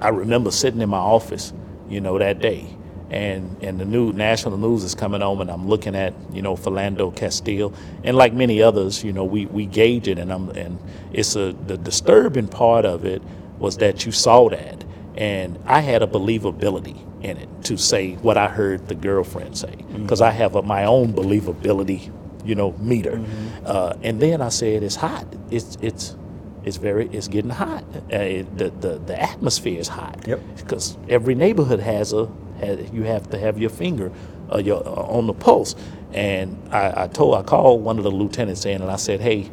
I 0.00 0.08
remember 0.08 0.50
sitting 0.50 0.80
in 0.80 0.88
my 0.88 0.98
office, 0.98 1.52
you 1.88 2.00
know, 2.00 2.18
that 2.18 2.40
day, 2.40 2.66
and 3.10 3.56
and 3.62 3.80
the 3.80 3.84
new 3.84 4.12
national 4.12 4.56
news 4.56 4.84
is 4.84 4.94
coming 4.94 5.22
on, 5.22 5.40
and 5.40 5.50
I'm 5.50 5.68
looking 5.68 5.94
at 5.94 6.14
you 6.32 6.42
know 6.42 6.56
Philando 6.56 7.14
Castile, 7.14 7.72
and 8.04 8.16
like 8.16 8.32
many 8.32 8.62
others, 8.62 9.02
you 9.04 9.12
know, 9.12 9.24
we 9.24 9.46
we 9.46 9.66
gauge 9.66 10.08
it, 10.08 10.18
and 10.18 10.32
I'm 10.32 10.50
and 10.50 10.78
it's 11.12 11.36
a 11.36 11.52
the 11.52 11.76
disturbing 11.76 12.48
part 12.48 12.84
of 12.84 13.04
it 13.04 13.22
was 13.58 13.76
that 13.78 14.06
you 14.06 14.12
saw 14.12 14.48
that 14.48 14.84
and 15.16 15.58
I 15.66 15.80
had 15.80 16.02
a 16.02 16.06
believability 16.06 16.96
in 17.22 17.36
it 17.36 17.48
to 17.64 17.76
say 17.76 18.14
what 18.14 18.38
I 18.38 18.48
heard 18.48 18.88
the 18.88 18.94
girlfriend 18.94 19.56
say 19.56 19.76
because 19.92 20.20
mm-hmm. 20.20 20.28
I 20.28 20.30
have 20.30 20.56
a, 20.56 20.62
my 20.62 20.84
own 20.84 21.12
believability, 21.12 22.10
you 22.44 22.54
know, 22.54 22.72
meter. 22.78 23.12
Mm-hmm. 23.12 23.66
Uh, 23.66 23.92
and 24.02 24.20
then 24.20 24.40
I 24.40 24.48
said, 24.48 24.82
"It's 24.82 24.96
hot. 24.96 25.26
It's 25.50 25.76
it's 25.82 26.16
it's 26.64 26.76
very 26.76 27.08
it's 27.08 27.28
getting 27.28 27.50
hot. 27.50 27.84
Uh, 28.12 28.16
it, 28.16 28.58
the, 28.58 28.70
the 28.70 28.98
the 28.98 29.22
atmosphere 29.22 29.78
is 29.80 29.88
hot. 29.88 30.26
Yep. 30.26 30.40
Because 30.56 30.98
every 31.08 31.34
neighborhood 31.34 31.80
has 31.80 32.12
a 32.12 32.28
has, 32.60 32.90
you 32.92 33.04
have 33.04 33.30
to 33.30 33.38
have 33.38 33.58
your 33.58 33.70
finger 33.70 34.12
uh, 34.52 34.58
your, 34.58 34.86
uh, 34.86 34.90
on 34.92 35.26
the 35.26 35.34
pulse. 35.34 35.74
And 36.12 36.58
I, 36.72 37.04
I 37.04 37.06
told 37.08 37.36
I 37.36 37.42
called 37.42 37.82
one 37.84 37.98
of 37.98 38.04
the 38.04 38.10
lieutenants 38.10 38.64
in 38.66 38.82
and 38.82 38.90
I 38.90 38.96
said, 38.96 39.20
"Hey, 39.20 39.50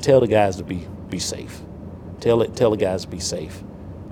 tell 0.00 0.20
the 0.20 0.28
guys 0.28 0.56
to 0.56 0.64
be 0.64 0.86
be 1.10 1.18
safe. 1.18 1.60
Tell 2.20 2.42
it 2.42 2.56
tell 2.56 2.70
the 2.70 2.76
guys 2.76 3.02
to 3.02 3.08
be 3.08 3.20
safe." 3.20 3.62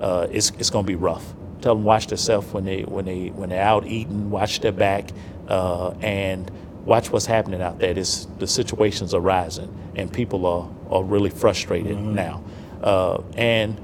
uh, 0.01 0.27
it's, 0.31 0.51
it's 0.59 0.69
going 0.69 0.85
to 0.85 0.87
be 0.87 0.95
rough. 0.95 1.33
Tell 1.61 1.75
them 1.75 1.83
watch 1.83 2.07
themselves 2.07 2.53
when 2.53 2.65
they 2.65 2.83
when 2.83 3.05
they 3.05 3.29
when 3.29 3.49
they're 3.49 3.63
out 3.63 3.87
eating, 3.87 4.29
watch 4.29 4.59
their 4.59 4.71
back, 4.71 5.09
uh, 5.47 5.91
and 6.01 6.51
watch 6.87 7.11
what's 7.11 7.25
happening 7.25 7.61
out 7.61 7.77
there. 7.79 7.93
This, 7.93 8.27
the 8.39 8.47
situations 8.47 9.13
are 9.13 9.19
rising, 9.19 9.69
and 9.95 10.11
people 10.11 10.45
are, 10.45 10.67
are 10.89 11.03
really 11.03 11.29
frustrated 11.29 11.97
mm-hmm. 11.97 12.15
now. 12.15 12.43
Uh, 12.81 13.21
and 13.35 13.79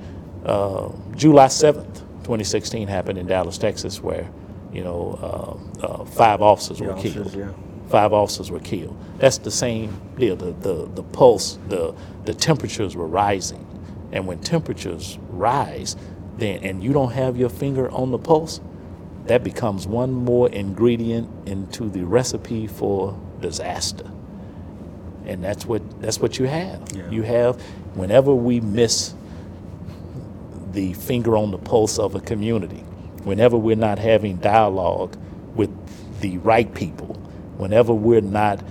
uh, 0.46 0.90
July 1.16 1.48
7th, 1.48 2.00
2016 2.24 2.88
happened 2.88 3.20
in 3.20 3.28
Dallas, 3.28 3.58
Texas, 3.58 4.02
where 4.02 4.30
you 4.72 4.84
know 4.84 5.70
uh, 5.82 5.86
uh, 5.86 6.06
five 6.06 6.42
officers 6.42 6.80
the 6.80 6.86
were 6.86 6.94
officers, 6.94 7.32
killed. 7.34 7.36
Yeah. 7.36 7.90
Five 7.90 8.14
officers 8.14 8.50
were 8.50 8.62
killed. 8.62 8.98
That's 9.18 9.38
the 9.38 9.52
same 9.52 10.02
deal. 10.18 10.36
The, 10.38 10.54
the, 10.54 10.90
the 10.96 11.04
pulse, 11.04 11.60
the, 11.68 11.94
the 12.24 12.34
temperatures 12.34 12.96
were 12.96 13.06
rising. 13.06 13.68
And 14.14 14.26
when 14.26 14.40
temperatures 14.40 15.20
rise, 15.30 15.96
then 16.38 16.64
and 16.64 16.84
you 16.84 16.94
don't 16.94 17.12
have 17.12 17.36
your 17.38 17.50
finger 17.50 17.92
on 17.92 18.12
the 18.12 18.18
pulse, 18.18 18.62
that 19.26 19.44
becomes 19.44 19.88
one 19.88 20.12
more 20.12 20.50
ingredient 20.50 21.48
into 21.48 21.90
the 21.90 22.04
recipe 22.04 22.68
for 22.68 23.18
disaster. 23.40 24.10
And 25.26 25.44
that's 25.44 25.66
what 25.66 26.02
that's 26.02 26.20
what 26.20 26.38
you 26.38 26.46
have. 26.46 26.82
Yeah. 26.94 27.10
You 27.10 27.22
have 27.22 27.62
whenever 27.96 28.34
we 28.36 28.60
miss 28.60 29.14
the 30.72 30.94
finger 30.94 31.38
on 31.38 31.52
the 31.52 31.58
pulse 31.58 32.00
of 32.00 32.16
a 32.16 32.20
community, 32.20 32.84
whenever 33.24 33.58
we're 33.58 33.76
not 33.76 34.00
having 34.00 34.38
dialogue 34.38 35.16
with 35.56 35.70
the 36.20 36.38
right 36.40 36.74
people, 36.74 37.14
whenever 37.58 37.94
we're 37.94 38.22
not 38.22 38.62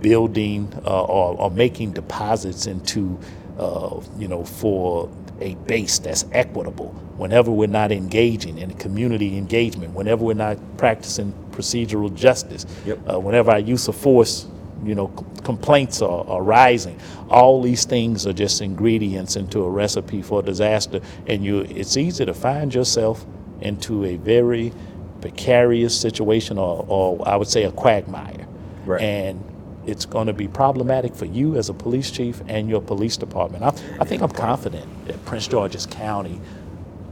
building 0.00 0.72
uh, 0.86 1.02
or, 1.04 1.36
or, 1.38 1.50
making 1.50 1.92
deposits 1.92 2.66
into 2.66 3.20
uh, 3.58 4.00
you 4.16 4.26
know, 4.26 4.42
for 4.42 5.10
a 5.40 5.54
base 5.66 5.98
that's 5.98 6.24
equitable. 6.32 6.88
Whenever 7.16 7.50
we're 7.50 7.68
not 7.68 7.92
engaging 7.92 8.58
in 8.58 8.72
community 8.74 9.36
engagement, 9.36 9.94
whenever 9.94 10.24
we're 10.24 10.34
not 10.34 10.58
practicing 10.78 11.32
procedural 11.50 12.14
justice, 12.14 12.66
yep. 12.84 12.98
uh, 13.12 13.18
whenever 13.18 13.50
our 13.50 13.58
use 13.58 13.88
of 13.88 13.96
force, 13.96 14.46
you 14.84 14.94
know, 14.94 15.08
complaints 15.44 16.00
are, 16.00 16.26
are, 16.26 16.42
rising, 16.42 16.98
all 17.28 17.60
these 17.60 17.84
things 17.84 18.26
are 18.26 18.32
just 18.32 18.62
ingredients 18.62 19.36
into 19.36 19.62
a 19.62 19.70
recipe 19.70 20.22
for 20.22 20.42
disaster. 20.42 21.00
And 21.26 21.44
you, 21.44 21.60
it's 21.60 21.96
easy 21.96 22.24
to 22.24 22.32
find 22.32 22.74
yourself 22.74 23.26
into 23.60 24.04
a 24.06 24.16
very 24.16 24.72
precarious 25.20 25.98
situation, 25.98 26.56
or, 26.58 26.84
or 26.88 27.28
I 27.28 27.36
would 27.36 27.48
say 27.48 27.64
a 27.64 27.72
quagmire. 27.72 28.46
Right. 28.86 29.02
And 29.02 29.44
it's 29.90 30.06
going 30.06 30.28
to 30.28 30.32
be 30.32 30.48
problematic 30.48 31.14
for 31.14 31.24
you 31.26 31.56
as 31.56 31.68
a 31.68 31.74
police 31.74 32.10
chief 32.10 32.40
and 32.46 32.68
your 32.68 32.80
police 32.80 33.16
department. 33.16 33.64
I, 33.64 33.68
I 34.00 34.04
think 34.04 34.22
I'm 34.22 34.30
confident 34.30 35.06
that 35.06 35.24
Prince 35.24 35.48
George's 35.48 35.86
County 35.86 36.40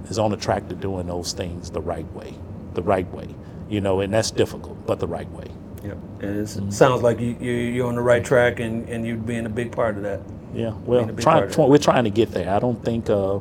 is 0.09 0.19
on 0.19 0.31
the 0.31 0.37
track 0.37 0.69
to 0.69 0.75
doing 0.75 1.07
those 1.07 1.33
things 1.33 1.71
the 1.71 1.81
right 1.81 2.11
way, 2.13 2.35
the 2.75 2.83
right 2.83 3.11
way. 3.13 3.35
You 3.69 3.83
know, 3.83 4.01
and 4.01 4.13
that's 4.13 4.31
difficult, 4.31 4.87
but 4.87 4.99
the 4.99 5.07
right 5.07 5.31
way. 5.31 5.47
Yep. 5.85 5.99
And 6.21 6.39
it 6.39 6.45
mm-hmm. 6.45 6.71
sounds 6.71 7.03
like 7.03 7.21
you, 7.21 7.37
you, 7.41 7.85
are 7.85 7.89
on 7.89 7.97
the 7.97 8.01
right 8.01 8.25
track 8.25 8.61
and, 8.61 8.89
and 8.89 9.07
you're 9.07 9.17
being 9.17 9.47
a 9.47 9.51
big 9.51 9.73
part 9.73 9.97
of 9.97 10.03
that. 10.05 10.21
Yeah, 10.55 10.71
well, 10.87 11.07
try, 11.17 11.47
try, 11.47 11.67
we're 11.67 11.79
trying 11.79 12.05
to 12.05 12.11
get 12.11 12.31
there. 12.31 12.51
I 12.51 12.59
don't 12.59 12.83
think, 12.83 13.11
uh, 13.11 13.41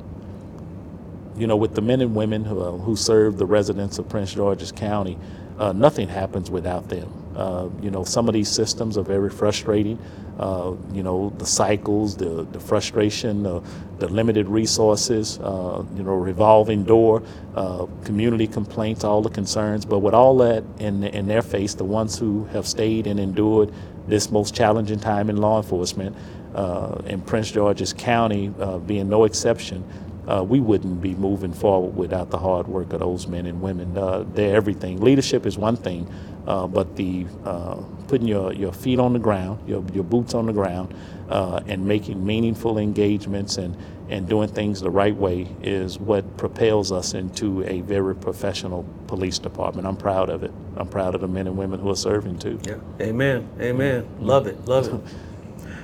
you 1.37 1.47
know, 1.47 1.55
with 1.55 1.73
the 1.73 1.81
men 1.81 2.01
and 2.01 2.13
women 2.13 2.43
who, 2.43 2.61
uh, 2.61 2.71
who 2.71 2.95
serve 2.97 3.37
the 3.37 3.45
residents 3.45 3.97
of 3.97 4.09
Prince 4.09 4.33
George's 4.33 4.73
County, 4.73 5.17
uh, 5.57 5.71
nothing 5.71 6.09
happens 6.09 6.51
without 6.51 6.89
them. 6.89 7.11
Uh, 7.37 7.69
you 7.83 7.91
know, 7.91 8.03
some 8.03 8.27
of 8.27 8.33
these 8.33 8.49
systems 8.49 8.97
are 8.97 9.03
very 9.03 9.29
frustrating. 9.29 9.99
Uh, 10.39 10.73
you 10.91 11.03
know, 11.03 11.31
the 11.37 11.45
cycles, 11.45 12.17
the, 12.17 12.47
the 12.51 12.59
frustration, 12.59 13.43
the, 13.43 13.61
the 13.99 14.07
limited 14.07 14.47
resources, 14.47 15.37
uh, 15.39 15.83
you 15.95 16.01
know, 16.01 16.15
revolving 16.15 16.83
door, 16.83 17.21
uh, 17.55 17.85
community 18.03 18.47
complaints, 18.47 19.03
all 19.03 19.21
the 19.21 19.29
concerns. 19.29 19.85
But 19.85 19.99
with 19.99 20.15
all 20.15 20.35
that 20.37 20.63
in, 20.79 21.03
in 21.03 21.27
their 21.27 21.43
face, 21.43 21.75
the 21.75 21.83
ones 21.83 22.17
who 22.17 22.45
have 22.45 22.67
stayed 22.67 23.05
and 23.05 23.19
endured 23.19 23.71
this 24.07 24.31
most 24.31 24.55
challenging 24.55 24.99
time 24.99 25.29
in 25.29 25.37
law 25.37 25.57
enforcement, 25.57 26.15
uh, 26.55 26.99
in 27.05 27.21
Prince 27.21 27.51
George's 27.51 27.93
County 27.93 28.51
being 28.87 29.09
no 29.09 29.25
exception, 29.25 29.83
uh, 30.27 30.43
we 30.43 30.59
wouldn't 30.59 31.01
be 31.01 31.15
moving 31.15 31.53
forward 31.53 31.95
without 31.95 32.29
the 32.29 32.37
hard 32.37 32.67
work 32.67 32.93
of 32.93 32.99
those 32.99 33.27
men 33.27 33.45
and 33.45 33.61
women. 33.61 33.97
Uh, 33.97 34.25
they're 34.33 34.55
everything. 34.55 34.99
Leadership 34.99 35.45
is 35.45 35.57
one 35.57 35.75
thing, 35.75 36.11
uh, 36.45 36.67
but 36.67 36.95
the 36.95 37.25
uh, 37.45 37.75
putting 38.07 38.27
your, 38.27 38.53
your 38.53 38.73
feet 38.73 38.99
on 38.99 39.13
the 39.13 39.19
ground, 39.19 39.67
your, 39.67 39.83
your 39.93 40.03
boots 40.03 40.33
on 40.33 40.45
the 40.45 40.53
ground, 40.53 40.93
uh, 41.29 41.61
and 41.67 41.85
making 41.85 42.25
meaningful 42.25 42.77
engagements 42.77 43.57
and, 43.57 43.75
and 44.09 44.27
doing 44.27 44.47
things 44.47 44.81
the 44.81 44.89
right 44.89 45.15
way 45.15 45.47
is 45.61 45.99
what 45.99 46.37
propels 46.37 46.91
us 46.91 47.13
into 47.13 47.63
a 47.65 47.81
very 47.81 48.15
professional 48.15 48.85
police 49.07 49.39
department. 49.39 49.87
I'm 49.87 49.97
proud 49.97 50.29
of 50.29 50.43
it. 50.43 50.51
I'm 50.77 50.87
proud 50.87 51.15
of 51.15 51.21
the 51.21 51.27
men 51.27 51.47
and 51.47 51.57
women 51.57 51.79
who 51.79 51.89
are 51.89 51.95
serving 51.95 52.39
too. 52.39 52.59
Yeah. 52.65 52.77
Amen. 53.01 53.49
Amen. 53.59 54.03
Mm-hmm. 54.03 54.25
Love 54.25 54.47
it. 54.47 54.65
Love 54.65 54.87
it. 54.93 55.13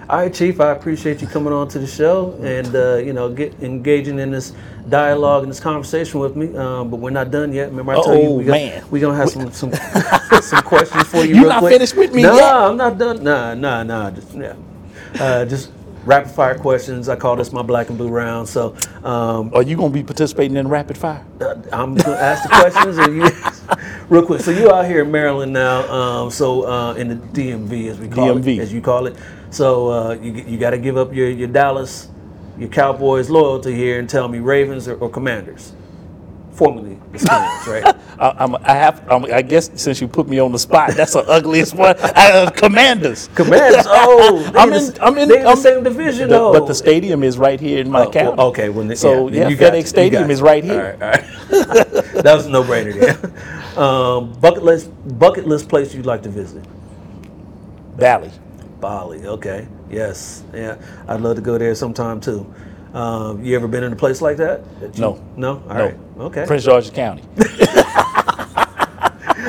All 0.10 0.18
right, 0.18 0.34
Chief. 0.34 0.60
I 0.60 0.72
appreciate 0.72 1.22
you 1.22 1.28
coming 1.28 1.54
on 1.54 1.70
to 1.70 1.80
the 1.80 1.88
show 1.88 2.38
and 2.42 2.76
uh, 2.76 2.98
you 2.98 3.14
know 3.14 3.30
get 3.34 3.54
engaging 3.64 4.20
in 4.20 4.32
this 4.32 4.52
dialogue 4.90 5.44
and 5.44 5.52
this 5.52 5.62
conversation 5.62 6.20
with 6.20 6.36
me. 6.36 6.54
Um, 6.58 6.90
but 6.90 6.98
we're 6.98 7.10
not 7.10 7.32
done 7.32 7.54
yet. 7.54 7.70
Remember, 7.70 7.94
I 7.94 7.96
told 7.96 8.22
you 8.22 8.28
Oh, 8.30 8.34
we 8.34 8.44
got, 8.44 8.52
man. 8.52 8.84
we 8.92 9.00
gonna 9.00 9.16
have 9.16 9.30
some 9.30 9.50
some 9.54 9.72
some 10.42 10.62
questions 10.64 11.04
for 11.08 11.20
you. 11.24 11.36
You 11.36 11.42
real 11.42 11.50
not 11.50 11.60
quick. 11.60 11.74
finished 11.74 11.96
with 11.96 12.14
me 12.14 12.24
no, 12.24 12.36
yet? 12.36 12.54
I'm 12.54 12.76
not 12.76 12.98
done. 12.98 13.24
Nah, 13.24 13.54
nah, 13.54 13.84
nah. 13.84 14.12
Just, 14.12 14.34
yeah. 14.36 14.56
uh, 15.20 15.46
just 15.46 15.72
rapid 16.06 16.32
fire 16.32 16.58
questions. 16.58 17.10
I 17.10 17.16
call 17.16 17.36
this 17.36 17.52
my 17.52 17.62
black 17.62 17.90
and 17.90 17.98
blue 17.98 18.10
round. 18.10 18.48
So 18.48 18.76
um, 19.04 19.52
Are 19.54 19.64
you 19.64 19.76
gonna 19.78 19.94
be 19.94 20.04
participating 20.04 20.58
in 20.58 20.68
rapid 20.68 20.98
fire? 20.98 21.26
uh, 21.42 21.56
I'm 21.72 21.96
gonna 21.96 22.18
ask 22.18 22.44
the 22.44 22.50
questions 22.50 22.98
and 22.98 23.16
you 23.18 23.30
real 24.10 24.26
quick. 24.26 24.42
So 24.42 24.52
you 24.52 24.72
out 24.72 24.86
here 24.86 25.04
in 25.04 25.12
Maryland 25.12 25.54
now. 25.54 25.88
Um, 25.92 26.32
so 26.32 26.64
uh, 26.68 26.94
in 26.96 27.08
the 27.10 27.16
DMV 27.16 27.90
as 27.90 28.00
we 28.00 28.08
call 28.08 28.36
DMV. 28.36 28.58
it, 28.58 28.60
as 28.62 28.74
you 28.74 28.82
call 28.82 29.08
it. 29.08 29.16
So 29.50 29.90
uh, 29.90 30.14
you 30.22 30.34
you 30.34 30.58
got 30.58 30.72
to 30.72 30.78
give 30.78 30.98
up 30.98 31.14
your 31.14 31.30
your 31.30 31.48
Dallas, 31.48 32.10
your 32.58 32.70
Cowboys 32.70 33.30
loyalty 33.30 33.74
here 33.76 34.00
and 34.00 34.10
tell 34.10 34.28
me 34.28 34.40
Ravens 34.40 34.88
or, 34.88 34.96
or 34.96 35.10
Commanders. 35.10 35.74
Formerly 36.52 36.93
right? 37.14 37.96
I, 38.20 38.36
I'm, 38.40 38.56
I 38.56 38.74
have. 38.74 39.04
I'm, 39.12 39.26
I 39.26 39.42
guess 39.42 39.70
since 39.76 40.02
you 40.02 40.08
put 40.08 40.28
me 40.28 40.40
on 40.40 40.52
the 40.52 40.60
spot, 40.60 40.92
that's 40.96 41.14
the 41.14 41.20
ugliest 41.28 41.76
one. 41.76 41.96
Uh, 42.00 42.50
commanders. 42.56 43.30
Commanders. 43.36 43.86
Oh, 43.96 44.52
I'm 44.56 44.74
in, 44.74 44.86
the, 44.94 44.98
I'm 45.04 45.18
in. 45.18 45.30
they 45.30 45.40
in 45.42 45.48
I'm- 45.48 45.56
the 45.56 45.62
same 45.62 45.84
division, 45.84 46.30
the- 46.30 46.36
though. 46.38 46.54
But 46.54 46.68
the 46.68 46.74
stadium 46.76 47.24
is 47.24 47.38
right 47.38 47.60
here 47.60 47.80
in 47.80 47.90
my 47.92 48.06
Oh, 48.06 48.12
county. 48.12 48.38
well, 48.38 48.48
okay, 48.48 48.70
well, 48.70 48.96
So, 48.96 49.28
yeah, 49.30 49.48
you 49.48 49.56
got 49.56 49.74
FedEx 49.74 49.88
Stadium 49.88 50.32
is 50.32 50.42
right 50.42 50.64
here. 50.64 50.98
All 51.02 51.08
right, 51.10 51.24
all 51.24 51.60
right. 51.64 52.04
that 52.24 52.34
was 52.36 52.46
a 52.48 52.50
no-brainer. 52.50 52.96
Yeah. 52.96 53.30
Um, 53.74 54.34
bucket 54.34 54.62
list, 54.62 54.92
bucket 55.18 55.48
list 55.48 55.68
place 55.68 55.96
you'd 55.96 56.06
like 56.06 56.22
to 56.24 56.30
visit. 56.30 56.64
Bali. 57.98 58.30
Bali. 58.80 59.26
Okay. 59.26 59.68
Yes. 59.90 60.44
Yeah. 60.54 60.78
I'd 61.08 61.22
love 61.22 61.38
to 61.38 61.42
go 61.42 61.58
there 61.58 61.74
sometime 61.74 62.22
too. 62.22 62.46
Um, 62.94 63.44
you 63.44 63.56
ever 63.56 63.68
been 63.68 63.84
in 63.84 63.92
a 63.92 63.96
place 63.96 64.22
like 64.22 64.38
that? 64.38 64.64
That 64.80 64.96
you- 64.96 65.02
No. 65.02 65.24
No. 65.36 65.64
All 65.68 65.76
no. 65.76 65.86
right. 65.86 65.98
Okay. 66.20 66.46
Prince 66.46 66.64
George's 66.64 66.92
County. 66.92 67.24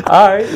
All 0.07 0.29
right. 0.29 0.47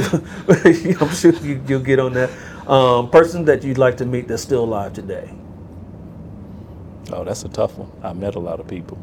I'm 1.03 1.11
sure 1.11 1.33
you, 1.35 1.63
you'll 1.67 1.81
get 1.81 1.99
on 1.99 2.15
that. 2.15 2.31
Um, 2.67 3.11
person 3.11 3.45
that 3.47 3.63
you'd 3.63 3.79
like 3.79 3.97
to 3.99 4.05
meet 4.07 4.29
that's 4.29 4.43
still 4.43 4.65
alive 4.65 4.93
today. 4.93 5.31
Oh, 7.13 7.25
that's 7.25 7.45
a 7.45 7.49
tough 7.49 7.77
one. 7.79 7.91
I 8.03 8.13
met 8.13 8.35
a 8.35 8.39
lot 8.39 8.61
of 8.61 8.67
people. 8.69 8.99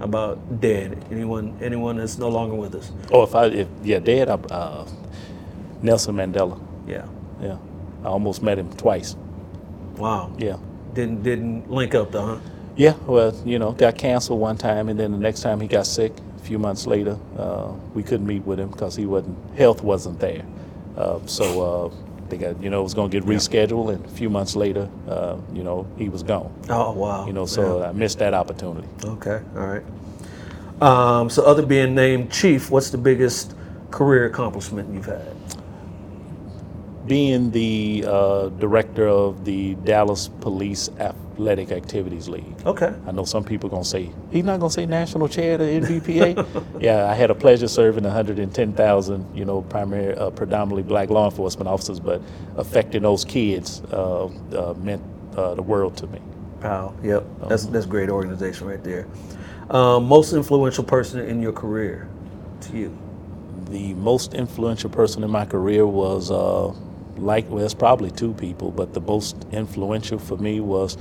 About 0.00 0.60
dead. 0.60 1.04
Anyone? 1.10 1.56
Anyone 1.62 1.96
that's 1.96 2.18
no 2.18 2.28
longer 2.28 2.56
with 2.56 2.74
us? 2.74 2.90
Oh, 3.12 3.22
if 3.22 3.34
I, 3.34 3.46
if 3.46 3.68
yeah, 3.82 4.00
dead. 4.00 4.28
I, 4.28 4.34
uh, 4.34 4.88
Nelson 5.82 6.16
Mandela. 6.16 6.60
Yeah. 6.86 7.06
Yeah, 7.40 7.58
I 8.02 8.06
almost 8.08 8.42
met 8.42 8.58
him 8.58 8.72
twice. 8.72 9.16
Wow. 9.96 10.32
Yeah. 10.38 10.56
Didn't 10.94 11.22
didn't 11.22 11.70
link 11.70 11.94
up 11.94 12.12
though, 12.12 12.26
huh? 12.26 12.38
Yeah, 12.76 12.94
well, 13.06 13.34
you 13.44 13.58
know, 13.58 13.72
got 13.72 13.96
canceled 13.96 14.40
one 14.40 14.56
time, 14.56 14.88
and 14.88 14.98
then 14.98 15.12
the 15.12 15.18
next 15.18 15.42
time 15.42 15.60
he 15.60 15.68
got 15.68 15.86
sick, 15.86 16.12
a 16.36 16.40
few 16.44 16.58
months 16.58 16.86
later, 16.86 17.18
uh, 17.38 17.72
we 17.94 18.02
couldn't 18.02 18.26
meet 18.26 18.44
with 18.44 18.58
him 18.58 18.70
because 18.70 18.96
he 18.96 19.06
wasn't 19.06 19.36
health 19.56 19.82
wasn't 19.82 20.18
there. 20.18 20.44
Uh, 20.96 21.20
so 21.26 21.62
uh, 21.62 21.94
they 22.28 22.36
got, 22.36 22.60
you 22.62 22.70
know, 22.70 22.80
it 22.80 22.84
was 22.84 22.94
going 22.94 23.10
to 23.10 23.20
get 23.20 23.28
rescheduled, 23.28 23.94
and 23.94 24.04
a 24.04 24.08
few 24.08 24.28
months 24.28 24.56
later, 24.56 24.88
uh, 25.08 25.36
you 25.52 25.62
know, 25.62 25.86
he 25.96 26.08
was 26.08 26.22
gone. 26.22 26.52
Oh 26.68 26.92
wow. 26.92 27.26
You 27.26 27.32
know, 27.32 27.46
so 27.46 27.82
I 27.84 27.92
missed 27.92 28.18
that 28.18 28.34
opportunity. 28.34 28.88
Okay. 29.04 29.40
All 29.56 29.66
right. 29.66 29.82
Um, 30.82 31.30
so 31.30 31.44
other 31.44 31.64
being 31.64 31.94
named 31.94 32.32
chief, 32.32 32.70
what's 32.70 32.90
the 32.90 32.98
biggest 32.98 33.54
career 33.90 34.26
accomplishment 34.26 34.92
you've 34.92 35.06
had? 35.06 35.34
Being 37.06 37.50
the 37.50 38.04
uh, 38.06 38.48
director 38.48 39.06
of 39.06 39.44
the 39.44 39.74
Dallas 39.76 40.28
Police 40.40 40.88
Athletic 40.98 41.70
Activities 41.70 42.28
League. 42.28 42.54
Okay. 42.64 42.94
I 43.06 43.10
know 43.10 43.24
some 43.24 43.44
people 43.44 43.68
are 43.68 43.72
gonna 43.72 43.84
say 43.84 44.10
he's 44.30 44.44
not 44.44 44.60
gonna 44.60 44.70
say 44.70 44.86
national 44.86 45.28
chair 45.28 45.58
to 45.58 45.64
NBPA. 45.64 46.64
yeah, 46.80 47.10
I 47.10 47.14
had 47.14 47.30
a 47.30 47.34
pleasure 47.34 47.68
serving 47.68 48.04
110,000, 48.04 49.36
you 49.36 49.44
know, 49.44 49.62
primary, 49.62 50.16
uh, 50.16 50.30
predominantly 50.30 50.82
black 50.82 51.10
law 51.10 51.26
enforcement 51.26 51.68
officers, 51.68 52.00
but 52.00 52.22
affecting 52.56 53.02
those 53.02 53.24
kids 53.24 53.82
uh, 53.92 54.24
uh, 54.26 54.74
meant 54.78 55.02
uh, 55.36 55.54
the 55.54 55.62
world 55.62 55.96
to 55.98 56.06
me. 56.06 56.20
Wow. 56.62 56.94
Yep. 57.02 57.26
That's 57.48 57.66
that's 57.66 57.86
great 57.86 58.08
organization 58.08 58.66
right 58.66 58.82
there. 58.82 59.06
Um, 59.70 60.04
most 60.04 60.32
influential 60.32 60.84
person 60.84 61.20
in 61.20 61.42
your 61.42 61.52
career 61.52 62.08
to 62.62 62.76
you? 62.76 62.98
The 63.70 63.94
most 63.94 64.34
influential 64.34 64.90
person 64.90 65.24
in 65.24 65.30
my 65.30 65.46
career 65.46 65.86
was 65.86 66.30
uh, 66.30 66.74
like 67.18 67.48
well, 67.48 67.64
it's 67.64 67.74
probably 67.74 68.10
two 68.10 68.34
people, 68.34 68.70
but 68.70 68.94
the 68.94 69.00
most 69.00 69.36
influential 69.52 70.18
for 70.18 70.36
me 70.36 70.60
was 70.60 70.96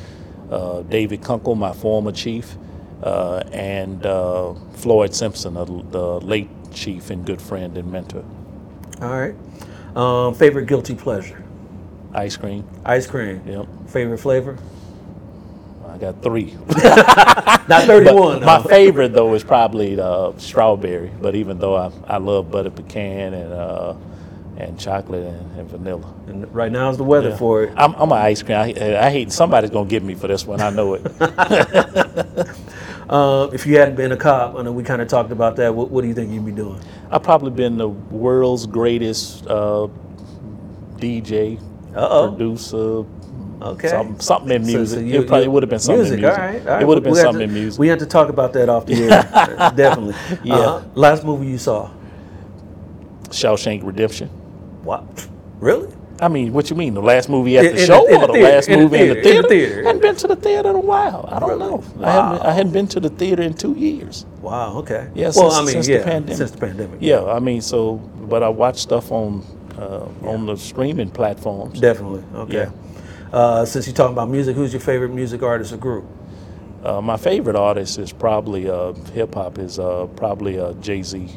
uh, 0.52 0.82
David 0.84 1.22
Kunkle, 1.22 1.58
my 1.58 1.74
former 1.74 2.12
chief, 2.12 2.56
uh, 3.02 3.44
and 3.52 4.06
uh, 4.06 4.54
Floyd 4.74 5.14
Simpson, 5.14 5.56
the, 5.56 5.66
the 5.66 6.20
late 6.20 6.50
chief 6.72 7.10
and 7.10 7.26
good 7.26 7.42
friend 7.42 7.78
and 7.78 7.92
mentor. 7.92 8.24
All 9.02 9.20
right. 9.20 9.36
Um, 9.96 10.34
favorite 10.34 10.68
guilty 10.68 10.96
pleasure? 10.96 11.44
Ice 12.14 12.38
cream. 12.38 12.68
Ice 12.86 13.08
cream. 13.08 13.42
Yep. 13.46 13.68
Favorite 13.88 14.20
flavor? 14.20 14.58
I 15.88 15.98
got 15.98 16.22
three. 16.24 16.56
Not 17.68 17.84
31. 17.86 18.44
My 18.44 18.62
favorite 18.64 19.14
though 19.14 19.34
is 19.34 19.44
probably 19.44 20.00
uh, 20.00 20.34
strawberry. 20.38 21.12
But 21.22 21.36
even 21.36 21.60
though 21.60 21.76
I, 21.76 21.92
I 22.08 22.18
love 22.18 22.50
butter 22.52 22.72
pecan 22.72 23.34
and 23.34 23.54
uh, 23.54 23.96
and 24.58 24.80
chocolate 24.80 25.24
and, 25.26 25.60
and 25.60 25.70
vanilla. 25.70 26.14
And 26.28 26.54
right 26.54 26.72
now 26.72 26.90
is 26.90 26.98
the 26.98 27.04
weather 27.04 27.30
Yeah. 27.30 27.38
for 27.38 27.64
it. 27.64 27.74
I'm, 27.76 27.94
I'm 27.96 28.12
an 28.12 28.18
ice 28.20 28.44
cream. 28.44 28.58
I, 28.58 28.74
I 29.06 29.10
hate 29.10 29.32
somebody's 29.32 29.70
gonna 29.72 29.90
get 29.90 30.04
me 30.04 30.14
for 30.16 30.28
this 30.28 30.46
one. 30.46 30.62
I 30.62 30.70
know 30.70 30.94
it. 30.96 32.48
Uh, 33.10 33.50
if 33.52 33.66
you 33.68 33.78
hadn't 33.78 33.96
been 33.96 34.14
a 34.14 34.18
cop, 34.18 34.56
I 34.56 34.62
know 34.64 34.72
we 34.72 34.82
kind 34.82 35.02
of 35.02 35.10
talked 35.10 35.32
about 35.32 35.58
that. 35.58 35.76
What, 35.76 35.92
what 35.92 36.02
do 36.02 36.08
you 36.08 36.14
think 36.14 36.32
you'd 36.32 36.46
be 36.46 36.54
doing? 36.54 36.80
I've 37.12 37.22
probably 37.22 37.52
been 37.52 37.78
the 37.78 37.90
world's 37.90 38.66
greatest 38.66 39.46
uh, 39.46 39.88
DJ, 40.96 41.60
Uh-oh. 41.94 42.30
producer. 42.30 43.04
Okay. 43.62 43.90
Something, 43.90 44.20
something 44.22 44.52
in 44.52 44.64
So- 44.66 44.72
so 44.72 44.78
music. 44.78 45.06
you- 45.06 45.22
it 45.22 45.28
probably 45.28 45.50
would 45.50 45.64
have 45.64 45.70
been 45.70 45.80
something 45.80 46.00
music. 46.00 46.20
in 46.20 46.22
music. 46.22 46.40
All 46.40 46.46
right, 46.48 46.62
all 46.62 46.66
right. 46.74 46.82
It 46.82 46.86
would 46.88 46.98
have 46.98 47.04
been 47.04 47.16
something 47.16 47.40
to- 47.40 47.44
in 47.44 47.54
music. 47.54 47.80
We 47.80 47.88
have 47.90 48.00
to 48.00 48.06
talk 48.06 48.30
about 48.30 48.54
that 48.54 48.70
off 48.70 48.86
the 48.86 48.94
air. 48.96 49.72
Definitely. 49.76 50.16
Yeah. 50.44 50.56
Uh, 50.56 50.84
last 50.96 51.26
movie 51.26 51.46
you 51.48 51.58
saw? 51.58 51.92
Shawshank 53.30 53.84
Redemption. 53.84 54.30
What? 54.84 55.28
Really? 55.60 55.92
I 56.22 56.28
mean, 56.28 56.54
what 56.54 56.70
you 56.70 56.76
mean? 56.76 56.94
The 56.94 57.02
last 57.02 57.28
movie 57.28 57.58
at 57.58 57.64
the 57.74 57.82
in 57.82 57.88
show 57.88 58.06
in 58.08 58.16
or 58.16 58.20
the 58.22 58.28
the 58.28 58.34
theater, 58.34 58.56
last 58.56 58.70
movie 58.70 59.00
in 59.00 59.08
the 59.10 59.14
theater, 59.16 59.30
in 59.38 59.42
the 59.42 59.48
theater? 59.48 59.48
theater. 59.48 59.84
I 59.84 59.88
hadn't 59.88 60.02
been 60.02 60.16
to 60.16 60.28
the 60.28 60.36
theater 60.36 60.70
in 60.70 60.76
a 60.76 60.80
while. 60.80 61.28
I 61.32 61.40
don't 61.40 61.50
Really? 61.50 61.60
know. 61.72 61.84
I, 62.02 62.12
hadn't, 62.12 62.40
Wow. 62.40 62.42
I 62.44 62.52
hadn't 62.52 62.72
been 62.74 62.88
to 62.88 63.00
the 63.00 63.10
theater 63.10 63.42
in 63.44 63.54
two 63.56 63.74
years. 63.74 64.26
Wow. 64.42 64.78
Okay. 64.78 65.10
Yeah, 65.16 65.32
well, 65.36 65.50
since- 65.52 65.56
I 65.56 65.60
mean, 65.62 65.68
since 65.72 65.88
yeah, 65.88 65.98
the 66.00 66.04
pandemic. 66.04 66.38
since 66.38 66.52
the 66.52 66.58
pandemic. 66.58 66.98
Yeah, 67.02 67.24
I 67.26 67.40
mean, 67.40 67.62
so, 67.62 67.96
but 68.30 68.44
I 68.44 68.50
watch 68.50 68.78
stuff 68.78 69.12
on 69.12 69.44
uh, 69.78 70.06
on 70.28 70.46
the 70.46 70.56
streaming 70.56 71.10
platforms. 71.10 71.80
Definitely. 71.80 72.24
Okay. 72.36 72.54
Yeah. 72.54 72.72
Uh, 73.34 73.66
since 73.66 73.88
you're 73.88 73.96
talking 73.96 74.14
about 74.14 74.30
music, 74.30 74.56
who's 74.56 74.72
your 74.72 74.82
favorite 74.82 75.10
music 75.10 75.42
artist 75.42 75.74
or 75.74 75.78
group? 75.78 76.06
Uh, 76.84 77.02
my 77.02 77.18
favorite 77.18 77.56
artist 77.56 77.98
is 77.98 78.12
probably 78.14 78.70
uh, 78.70 78.94
hip 79.14 79.34
hop 79.34 79.58
is 79.58 79.80
uh, 79.80 80.06
probably 80.16 80.60
uh, 80.60 80.74
Jay 80.74 81.02
Z. 81.02 81.28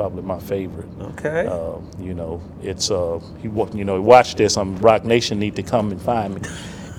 Probably 0.00 0.22
my 0.22 0.38
favorite. 0.38 0.88
Okay. 0.98 1.46
Uh, 1.46 1.74
you 2.02 2.14
know, 2.14 2.40
it's 2.62 2.90
uh, 2.90 3.20
he 3.42 3.48
wa- 3.48 3.68
you 3.74 3.84
know 3.84 4.00
watch 4.00 4.34
this. 4.34 4.56
I'm 4.56 4.78
Roc 4.78 5.04
Nation 5.04 5.38
need 5.38 5.56
to 5.56 5.62
come 5.62 5.90
and 5.90 6.00
find 6.00 6.36
me. 6.36 6.40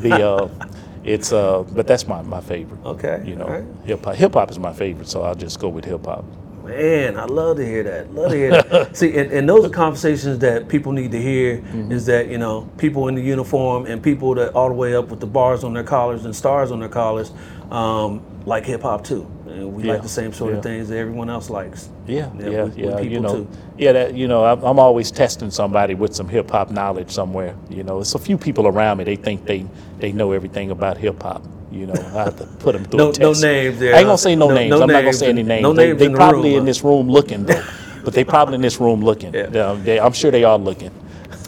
The 0.02 0.23
uh, 0.23 0.49
it's 1.03 1.34
uh, 1.34 1.64
but 1.72 1.88
that's 1.88 2.06
my, 2.06 2.22
my 2.22 2.41
favorite. 2.41 2.80
Okay, 2.86 3.23
You 3.26 3.38
know, 3.38 3.45
alright. 3.45 3.64
hip 3.86 4.06
hop 4.06 4.14
hip 4.18 4.34
hop 4.36 4.52
is 4.52 4.60
my 4.60 4.72
favorite, 4.72 5.07
so 5.07 5.23
I'll 5.23 5.34
just 5.34 5.60
go 5.60 5.68
with 5.68 5.84
hip 5.86 6.06
hop. 6.06 6.26
Man, 6.64 7.18
I 7.18 7.26
love 7.26 7.57
to 7.57 7.65
hear 7.65 7.82
that. 7.82 8.14
Love 8.14 8.30
to 8.30 8.38
hear 8.38 8.52
that. 8.52 8.95
See, 8.95 9.18
and, 9.18 9.32
and 9.32 9.49
those 9.49 9.65
are 9.65 9.69
conversations 9.69 10.38
that 10.38 10.69
people 10.69 10.91
need 10.91 11.10
to 11.11 11.19
hear. 11.19 11.57
Mm-hmm. 11.57 11.91
Is 11.91 12.06
that 12.06 12.28
you 12.28 12.38
know 12.38 12.69
people 12.78 13.07
in 13.07 13.15
the 13.15 13.23
uniform 13.23 13.88
and 13.88 14.03
people 14.03 14.36
that 14.36 14.53
all 14.53 14.68
the 14.68 14.76
way 14.76 14.94
up 14.94 15.07
with 15.07 15.22
the 15.22 15.26
bars 15.26 15.64
on 15.64 15.73
their 15.73 15.84
collars 15.84 16.26
and 16.26 16.36
stars 16.36 16.69
on 16.69 16.80
their 16.80 16.88
collars, 16.90 17.32
um, 17.72 18.22
like 18.45 18.64
hip 18.68 18.84
hop 18.84 19.03
too. 19.03 19.26
And 19.52 19.73
we 19.73 19.84
Yeah, 19.84 19.94
like 19.94 20.02
the 20.03 20.10
same 20.10 20.34
sort 20.34 20.52
yeah. 20.52 20.57
of 20.57 20.64
things 20.64 20.90
that 20.90 20.98
everyone 20.98 21.30
else 21.30 21.49
likes. 21.49 21.90
Yeah, 22.07 22.30
Yeah, 22.40 22.49
yeah, 22.49 22.64
with- 22.64 22.78
yeah. 22.78 22.86
with 22.95 23.03
you 23.03 23.10
people 23.10 23.23
know, 23.23 23.36
too. 23.36 23.48
yeah. 23.78 23.91
That 23.91 24.15
you 24.15 24.28
know, 24.28 24.45
I'm, 24.45 24.64
I'm 24.64 24.80
always 24.80 25.11
testing 25.11 25.52
somebody 25.52 25.94
with 25.95 26.15
some 26.15 26.28
hip 26.30 26.49
hop 26.49 26.72
knowledge 26.72 27.11
somewhere. 27.11 27.56
You 27.69 27.84
know, 27.84 27.99
it's 27.99 28.15
a 28.15 28.19
few 28.19 28.38
people 28.38 28.68
around 28.68 28.98
me. 28.98 29.03
They 29.03 29.15
think 29.18 29.45
they 29.45 29.65
they 29.99 30.11
know 30.11 30.32
everything 30.32 30.72
about 30.72 30.98
hip 30.98 31.22
hop. 31.22 31.44
You 31.72 31.88
know, 31.88 31.94
I 31.94 32.23
have 32.26 32.38
to 32.38 32.45
put 32.60 32.73
them 32.73 32.86
through 32.86 32.98
No- 32.98 33.10
a 33.11 33.19
no 33.19 33.34
names 33.34 33.80
there, 33.80 33.95
I 33.95 33.99
ain't 33.99 34.06
gonna 34.07 34.18
say 34.18 34.36
no, 34.36 34.49
No- 34.49 34.56
names. 34.56 34.69
no 34.72 34.82
I'm 34.82 34.88
not 34.90 35.02
gonna 35.02 35.14
say 35.14 35.30
any 35.30 35.44
names. 35.44 35.64
no 35.64 35.73
they 35.73 35.88
names 35.88 35.99
they 35.99 36.06
in 36.07 36.11
the 36.14 36.18
probably 36.18 36.49
room, 36.52 36.60
in 36.60 36.65
this 36.65 36.84
room 36.84 37.10
looking 37.10 37.45
though. 37.45 37.64
but 38.03 38.14
they 38.14 38.23
probably 38.23 38.56
in 38.56 38.61
this 38.61 38.80
room 38.80 39.02
looking. 39.03 39.34
Yeah. 39.36 39.48
Yeah, 39.52 39.78
they, 39.82 39.99
I'm 39.99 40.11
sure 40.14 40.32
they 40.32 40.44
are 40.44 40.57
looking. 40.57 40.91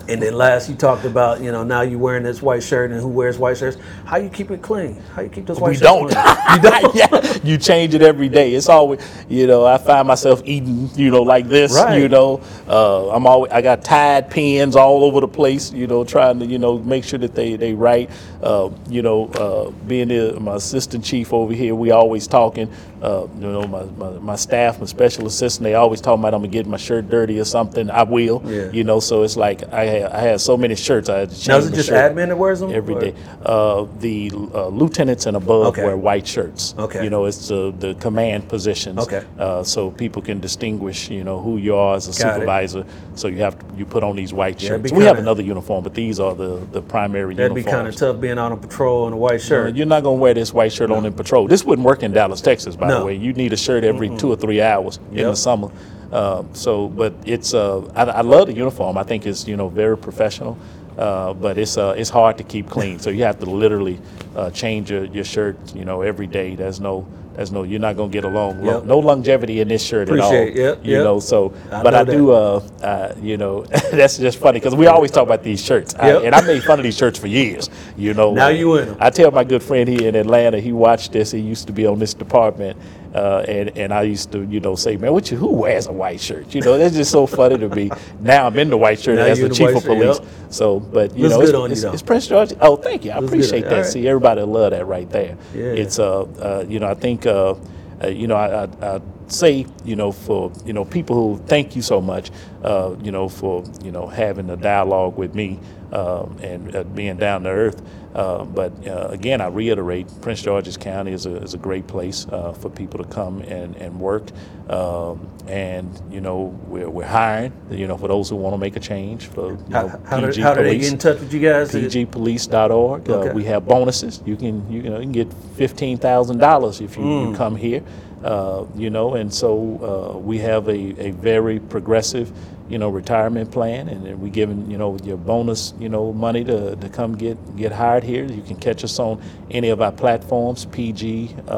And 0.09 0.21
then 0.21 0.33
last 0.35 0.69
you 0.69 0.75
talked 0.75 1.05
about, 1.05 1.41
you 1.41 1.51
know, 1.51 1.63
now 1.63 1.81
you're 1.81 1.99
wearing 1.99 2.23
this 2.23 2.41
white 2.41 2.63
shirt 2.63 2.91
and 2.91 2.99
who 2.99 3.07
wears 3.07 3.37
white 3.37 3.57
shirts. 3.57 3.77
How 4.05 4.17
you 4.17 4.29
keep 4.29 4.51
it 4.51 4.61
clean? 4.61 5.01
How 5.15 5.21
you 5.21 5.29
keep 5.29 5.45
those 5.45 5.59
white 5.59 5.69
we 5.69 5.75
shirts 5.75 5.83
don't. 5.83 6.09
clean? 6.11 6.25
you 6.55 6.69
don't. 6.69 6.95
yeah, 7.33 7.37
you 7.43 7.57
change 7.57 7.95
it 7.95 8.01
every 8.01 8.29
day. 8.29 8.53
It's 8.53 8.69
always, 8.69 8.99
you 9.29 9.47
know, 9.47 9.65
I 9.65 9.77
find 9.77 10.07
myself 10.07 10.41
eating, 10.45 10.89
you 10.95 11.09
know, 11.11 11.23
like 11.23 11.47
this. 11.47 11.73
Right. 11.73 12.01
You 12.01 12.09
know, 12.09 12.41
uh, 12.67 13.11
I'm 13.11 13.25
always. 13.25 13.51
I 13.51 13.61
got 13.61 13.83
tied 13.83 14.29
pins 14.29 14.75
all 14.75 15.03
over 15.05 15.21
the 15.21 15.27
place. 15.27 15.71
You 15.71 15.87
know, 15.87 16.03
trying 16.03 16.39
to, 16.39 16.45
you 16.45 16.59
know, 16.59 16.79
make 16.79 17.03
sure 17.05 17.19
that 17.19 17.33
they 17.35 17.55
they 17.55 17.73
right. 17.73 18.09
Uh, 18.43 18.69
you 18.89 19.01
know, 19.01 19.27
uh, 19.29 19.69
being 19.87 20.09
my 20.43 20.55
assistant 20.55 21.03
chief 21.03 21.31
over 21.33 21.53
here, 21.53 21.73
we 21.75 21.91
always 21.91 22.27
talking. 22.27 22.69
Uh, 23.01 23.27
you 23.35 23.41
know, 23.41 23.67
my, 23.67 23.83
my, 23.83 24.09
my 24.19 24.35
staff, 24.35 24.79
my 24.79 24.85
special 24.85 25.25
assistant, 25.27 25.63
they 25.63 25.73
always 25.73 25.99
talking 25.99 26.21
about 26.21 26.33
I'm 26.33 26.41
gonna 26.41 26.51
get 26.51 26.65
my 26.67 26.77
shirt 26.77 27.09
dirty 27.09 27.37
or 27.39 27.43
something. 27.45 27.89
I 27.89 28.03
will. 28.03 28.41
Yeah. 28.45 28.71
You 28.71 28.83
know, 28.85 28.99
so 29.01 29.23
it's 29.23 29.35
like 29.35 29.63
I 29.73 29.85
had, 29.85 30.11
I 30.11 30.19
had 30.21 30.41
so 30.41 30.55
many 30.55 30.75
shirts. 30.75 31.09
I 31.09 31.19
had 31.19 31.29
to 31.29 31.35
change 31.35 31.47
Now 31.47 31.57
is 31.57 31.67
it 31.67 31.75
just 31.75 31.89
admin 31.89 32.29
that 32.29 32.37
wears 32.37 32.59
them? 32.61 32.71
every 32.71 32.95
or- 32.95 33.01
day. 33.01 33.13
Uh, 33.45 33.87
the 33.99 34.31
uh, 34.53 34.67
lieutenants 34.67 35.25
and 35.25 35.35
above 35.35 35.67
Okay. 35.67 35.83
wear 35.83 35.97
white 35.97 36.25
shirts. 36.27 36.75
Okay. 36.77 37.03
You 37.03 37.09
know, 37.09 37.25
it's 37.25 37.47
the, 37.49 37.73
the 37.79 37.93
command 37.95 38.47
positions. 38.47 38.99
Okay. 38.99 39.23
Uh, 39.37 39.63
so 39.63 39.91
people 39.91 40.21
can 40.21 40.39
distinguish, 40.39 41.09
you 41.09 41.23
know, 41.25 41.39
who 41.41 41.57
you 41.57 41.75
are 41.75 41.95
as 41.95 42.07
a 42.07 42.11
Got 42.21 42.29
it. 42.29 42.33
supervisor. 42.35 42.85
So 43.15 43.27
you 43.27 43.37
have 43.39 43.59
to, 43.59 43.65
you 43.77 43.85
put 43.85 44.03
on 44.03 44.15
these 44.15 44.33
white 44.33 44.61
Yeah, 44.61 44.69
shirts. 44.69 44.91
we 44.93 45.03
have 45.03 45.19
another 45.19 45.43
uniform, 45.43 45.83
but 45.83 45.93
these 45.93 46.19
are 46.21 46.33
the, 46.35 46.65
the 46.71 46.81
primary 46.81 47.35
That'd 47.35 47.53
be 47.55 47.63
kind 47.63 47.87
of 47.87 47.95
tough 47.95 48.19
being 48.21 48.32
out 48.37 48.51
on 48.51 48.57
a 48.57 48.57
patrol 48.57 49.07
in 49.07 49.13
a 49.13 49.17
white 49.17 49.41
shirt. 49.41 49.75
You're 49.75 49.85
not 49.85 50.03
going 50.03 50.17
to 50.17 50.21
wear 50.21 50.33
this 50.33 50.53
white 50.53 50.71
shirt 50.71 50.91
on 50.91 51.05
in 51.05 51.13
patrol. 51.13 51.47
This 51.47 51.63
wouldn't 51.63 51.85
work 51.85 52.03
in 52.03 52.11
Dallas, 52.11 52.41
Texas, 52.41 52.75
by 52.75 52.87
No. 52.87 52.99
the 52.99 53.05
way. 53.05 53.15
You 53.15 53.33
need 53.33 53.53
a 53.53 53.57
shirt 53.57 53.83
every 53.83 54.09
two 54.17 54.31
or 54.31 54.35
three 54.35 54.61
hours 54.61 54.99
in 55.11 55.23
the 55.23 55.35
summer. 55.35 55.69
Uh, 56.11 56.43
so, 56.53 56.89
but 56.89 57.13
it's 57.25 57.53
uh, 57.55 57.81
I, 57.95 58.03
I 58.03 58.21
love 58.21 58.47
the 58.47 58.53
uniform. 58.53 58.97
I 58.99 59.03
think 59.03 59.25
it's 59.25 59.47
you 59.47 59.57
know 59.57 59.67
very 59.67 59.97
professional, 59.97 60.57
uh, 60.95 61.33
but 61.33 61.57
it's 61.57 61.75
uh, 61.75 61.95
it's 61.97 62.11
hard 62.11 62.37
to 62.37 62.43
keep 62.43 62.69
clean. 62.69 62.99
So 62.99 63.09
you 63.09 63.23
have 63.23 63.39
to 63.39 63.47
literally 63.47 63.99
uh, 64.35 64.51
change 64.51 64.91
your, 64.91 65.05
your 65.05 65.23
shirt 65.23 65.57
you 65.75 65.85
know 65.85 66.01
every 66.03 66.27
day. 66.27 66.55
There's 66.55 66.79
no 66.79 67.07
there's 67.35 67.51
no 67.51 67.63
you're 67.63 67.79
not 67.79 67.97
gonna 67.97 68.11
get 68.11 68.23
along. 68.25 68.63
Yep. 68.65 68.85
No 68.85 68.99
longevity 68.99 69.59
in 69.61 69.67
this 69.67 69.83
shirt 69.83 70.09
at 70.09 70.19
all. 70.19 70.27
Appreciate. 70.27 70.55
Yep, 70.55 70.79
You 70.85 70.91
yep. 70.97 71.03
know 71.03 71.19
so, 71.19 71.53
I 71.71 71.81
but 71.83 71.91
know 71.91 71.99
I 71.99 72.03
do 72.03 72.31
uh, 72.31 72.61
uh, 72.81 73.15
you 73.21 73.37
know 73.37 73.63
that's 73.91 74.17
just 74.17 74.39
funny 74.39 74.59
because 74.59 74.75
we 74.75 74.87
always 74.87 75.11
talk 75.11 75.23
about 75.23 75.43
these 75.43 75.63
shirts, 75.63 75.95
I- 75.95 76.07
Yep. 76.13 76.23
and 76.25 76.35
I 76.35 76.41
made 76.41 76.63
fun 76.63 76.79
of 76.79 76.83
these 76.83 76.97
shirts 76.97 77.17
for 77.17 77.27
years. 77.27 77.69
You 77.97 78.13
know 78.13 78.33
Now 78.33 78.49
you 78.49 78.75
in 78.77 78.89
'em. 78.89 78.97
I 78.99 79.09
tell 79.09 79.31
my 79.31 79.43
good 79.43 79.63
friend 79.63 79.89
here 79.89 80.07
in 80.07 80.15
Atlanta, 80.15 80.59
he 80.59 80.71
watched 80.71 81.11
this. 81.11 81.31
He 81.31 81.39
used 81.39 81.67
to 81.67 81.73
be 81.73 81.85
on 81.87 81.99
this 81.99 82.13
department, 82.13 82.77
uh, 83.13 83.45
and 83.47 83.77
and 83.77 83.93
I 83.93 84.03
used 84.03 84.31
to, 84.31 84.43
you 84.43 84.59
know, 84.59 84.75
say, 84.75 84.97
man, 84.97 85.13
what 85.13 85.29
you, 85.31 85.37
who 85.37 85.47
wears 85.51 85.87
a 85.87 85.91
white 85.91 86.19
shirt? 86.19 86.53
You 86.55 86.61
know, 86.61 86.77
that's 86.77 86.95
just 86.95 87.11
so 87.11 87.25
funny 87.27 87.57
to 87.57 87.69
me. 87.69 87.89
Now 88.19 88.47
I'm 88.47 88.57
in 88.57 88.69
the 88.69 88.77
white 88.77 88.99
shirt 89.01 89.17
Now 89.17 89.25
as 89.25 89.39
the 89.39 89.49
the 89.49 89.55
chief 89.55 89.67
of 89.75 89.83
shirt, 89.83 89.85
police. 89.85 90.19
yep. 90.19 90.27
So, 90.49 90.79
but 90.79 91.15
you 91.15 91.27
Looks 91.27 91.51
know, 91.51 91.65
it's, 91.65 91.81
you, 91.81 91.87
it's, 91.89 91.93
it's 91.95 92.01
Prince 92.01 92.27
George. 92.27 92.53
Oh, 92.61 92.75
thank 92.75 93.05
you. 93.05 93.11
I 93.11 93.19
Looks 93.19 93.33
appreciate 93.33 93.65
that. 93.65 93.71
right. 93.73 93.85
See, 93.85 94.07
everybody 94.07 94.41
love 94.41 94.71
that 94.71 94.85
right 94.87 95.09
there. 95.09 95.37
Yeah. 95.53 95.63
It's 95.65 95.99
uh, 95.99 96.21
uh, 96.23 96.65
you 96.67 96.79
know, 96.79 96.87
I 96.87 96.93
think. 96.95 97.25
Uh, 97.25 97.55
uh, 98.03 98.07
you 98.07 98.27
know, 98.27 98.35
I, 98.35 98.63
I, 98.63 98.95
I 98.95 99.01
say, 99.31 99.65
you 99.85 99.95
know, 99.95 100.11
for 100.11 100.51
you 100.65 100.73
know 100.73 100.85
people 100.85 101.15
who 101.15 101.43
thank 101.47 101.75
you 101.75 101.81
so 101.81 102.01
much, 102.01 102.31
uh, 102.63 102.95
you 103.01 103.11
know, 103.11 103.29
for 103.29 103.63
you 103.83 103.91
know 103.91 104.07
having 104.07 104.49
a 104.49 104.57
dialogue 104.57 105.17
with 105.17 105.35
me 105.35 105.59
um, 105.91 106.37
and 106.41 106.75
uh, 106.75 106.83
being 106.83 107.17
down 107.17 107.43
to 107.43 107.49
earth. 107.49 107.81
Uh, 108.13 108.45
but 108.45 108.71
uh, 108.87 109.07
again, 109.09 109.41
I 109.41 109.47
reiterate, 109.47 110.07
Prince 110.21 110.41
George's 110.43 110.77
County 110.77 111.13
is 111.13 111.25
a, 111.25 111.37
is 111.37 111.55
a 111.55 111.57
great 111.57 111.87
place 111.87 112.27
uh, 112.31 112.53
for 112.53 112.69
people 112.69 113.03
to 113.03 113.09
come 113.09 113.41
and, 113.41 113.75
and 113.77 113.99
work. 113.99 114.29
Um, 114.69 115.27
and 115.47 115.89
you 116.11 116.21
know, 116.21 116.57
we're, 116.67 116.89
we're 116.89 117.05
hiring. 117.07 117.53
You 117.71 117.87
know, 117.87 117.97
for 117.97 118.07
those 118.07 118.29
who 118.29 118.35
want 118.35 118.53
to 118.53 118.57
make 118.57 118.75
a 118.75 118.79
change. 118.79 119.27
For 119.27 119.51
you 119.53 119.65
How, 119.71 119.83
know, 119.83 120.01
how, 120.05 120.19
do, 120.19 120.27
PG 120.27 120.41
how 120.41 120.53
do 120.53 120.63
they 120.63 120.77
get 120.77 120.93
in 120.93 120.97
touch 120.99 121.19
with 121.19 121.33
you 121.33 121.39
guys? 121.39 121.71
pgpolice.org. 121.71 123.09
Okay. 123.09 123.29
Uh, 123.29 123.33
we 123.33 123.43
have 123.45 123.65
bonuses. 123.67 124.21
You 124.25 124.35
can 124.35 124.71
you 124.71 124.83
know 124.83 124.97
you 124.97 125.03
can 125.03 125.11
get 125.11 125.33
fifteen 125.55 125.97
thousand 125.97 126.37
dollars 126.37 126.81
if 126.81 126.97
you, 126.97 127.03
Mm. 127.03 127.31
you 127.31 127.35
come 127.35 127.55
here. 127.55 127.83
Uh, 128.23 128.65
you 128.75 128.89
know, 128.89 129.15
and 129.15 129.33
so 129.33 130.13
uh, 130.15 130.17
we 130.17 130.37
have 130.37 130.69
a, 130.69 131.07
a 131.07 131.11
very 131.11 131.59
progressive, 131.59 132.31
you 132.69 132.77
know, 132.77 132.87
retirement 132.89 133.51
plan, 133.51 133.89
and 133.89 134.05
then 134.05 134.21
we 134.21 134.29
giving 134.29 134.69
you 134.71 134.77
know 134.77 134.97
your 135.03 135.17
bonus, 135.17 135.73
you 135.77 135.89
know, 135.89 136.13
money 136.13 136.43
to, 136.45 136.75
to 136.77 136.87
come 136.89 137.15
get 137.15 137.37
get 137.57 137.73
hired 137.73 138.03
here. 138.03 138.23
You 138.23 138.41
can 138.41 138.55
catch 138.55 138.83
us 138.85 138.97
on 138.97 139.21
any 139.51 139.69
of 139.69 139.81
our 139.81 139.91
platforms, 139.91 140.63
PG 140.65 141.35
uh, 141.49 141.51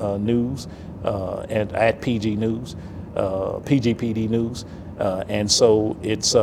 uh, 0.00 0.18
News, 0.20 0.66
uh, 1.04 1.46
and 1.48 1.72
at 1.74 2.00
PG 2.00 2.34
News, 2.36 2.74
PGPD 3.14 4.28
News, 4.28 4.64
and 4.98 5.50
so 5.50 5.96
it's. 6.02 6.34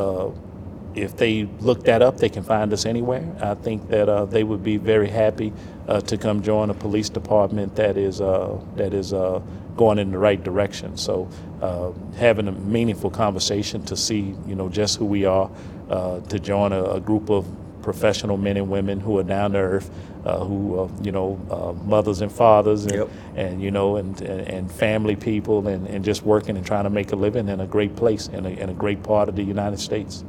If 0.97 1.15
they 1.17 1.43
look 1.59 1.83
that 1.83 2.01
up, 2.01 2.17
they 2.17 2.29
can 2.29 2.43
find 2.43 2.73
us 2.73 2.85
anywhere. 2.85 3.23
I 3.41 3.53
think 3.55 3.89
that 3.89 4.09
uh, 4.09 4.25
they 4.25 4.43
would 4.43 4.63
be 4.63 4.77
very 4.77 5.09
happy 5.09 5.53
uh, 5.87 6.01
to 6.01 6.17
come 6.17 6.41
join 6.41 6.69
a 6.69 6.73
police 6.73 7.09
department 7.09 7.75
that 7.75 7.97
is 7.97 8.19
uh, 8.21 8.59
that 8.75 8.93
is 8.93 9.13
uh, 9.13 9.41
going 9.75 9.99
in 9.99 10.11
the 10.11 10.17
right 10.17 10.43
direction. 10.43 10.97
So 10.97 11.29
uh, 11.61 11.91
having 12.17 12.47
a 12.47 12.51
meaningful 12.51 13.11
conversation 13.11 13.83
to 13.85 13.95
see, 13.95 14.35
you 14.47 14.55
know, 14.55 14.69
just 14.69 14.97
who 14.97 15.05
we 15.05 15.25
are, 15.25 15.49
uh, 15.89 16.19
to 16.21 16.39
join 16.39 16.73
a, 16.73 16.83
a 16.83 16.99
group 16.99 17.29
of 17.29 17.45
professional 17.83 18.37
men 18.37 18.57
and 18.57 18.69
women 18.69 18.99
who 18.99 19.17
are 19.17 19.23
down 19.23 19.51
to 19.51 19.59
earth, 19.59 19.89
uh, 20.25 20.43
who 20.43 20.79
are, 20.79 20.89
you 21.01 21.11
know, 21.11 21.39
uh, 21.49 21.71
mothers 21.85 22.21
and 22.21 22.31
fathers, 22.31 22.85
and, 22.85 22.95
Yep. 22.95 23.09
and 23.35 23.61
you 23.61 23.71
know, 23.71 23.95
and, 23.95 24.19
and, 24.21 24.41
and 24.49 24.71
family 24.71 25.15
people, 25.15 25.67
and, 25.67 25.87
and 25.87 26.03
just 26.03 26.23
working 26.23 26.57
and 26.57 26.65
trying 26.65 26.83
to 26.83 26.89
make 26.89 27.13
a 27.13 27.15
living 27.15 27.47
in 27.47 27.61
a 27.61 27.67
great 27.67 27.95
place 27.95 28.27
in 28.27 28.45
a, 28.45 28.49
in 28.49 28.69
a 28.69 28.73
great 28.73 29.03
part 29.03 29.29
of 29.29 29.35
the 29.37 29.43
United 29.43 29.79
States. 29.79 30.25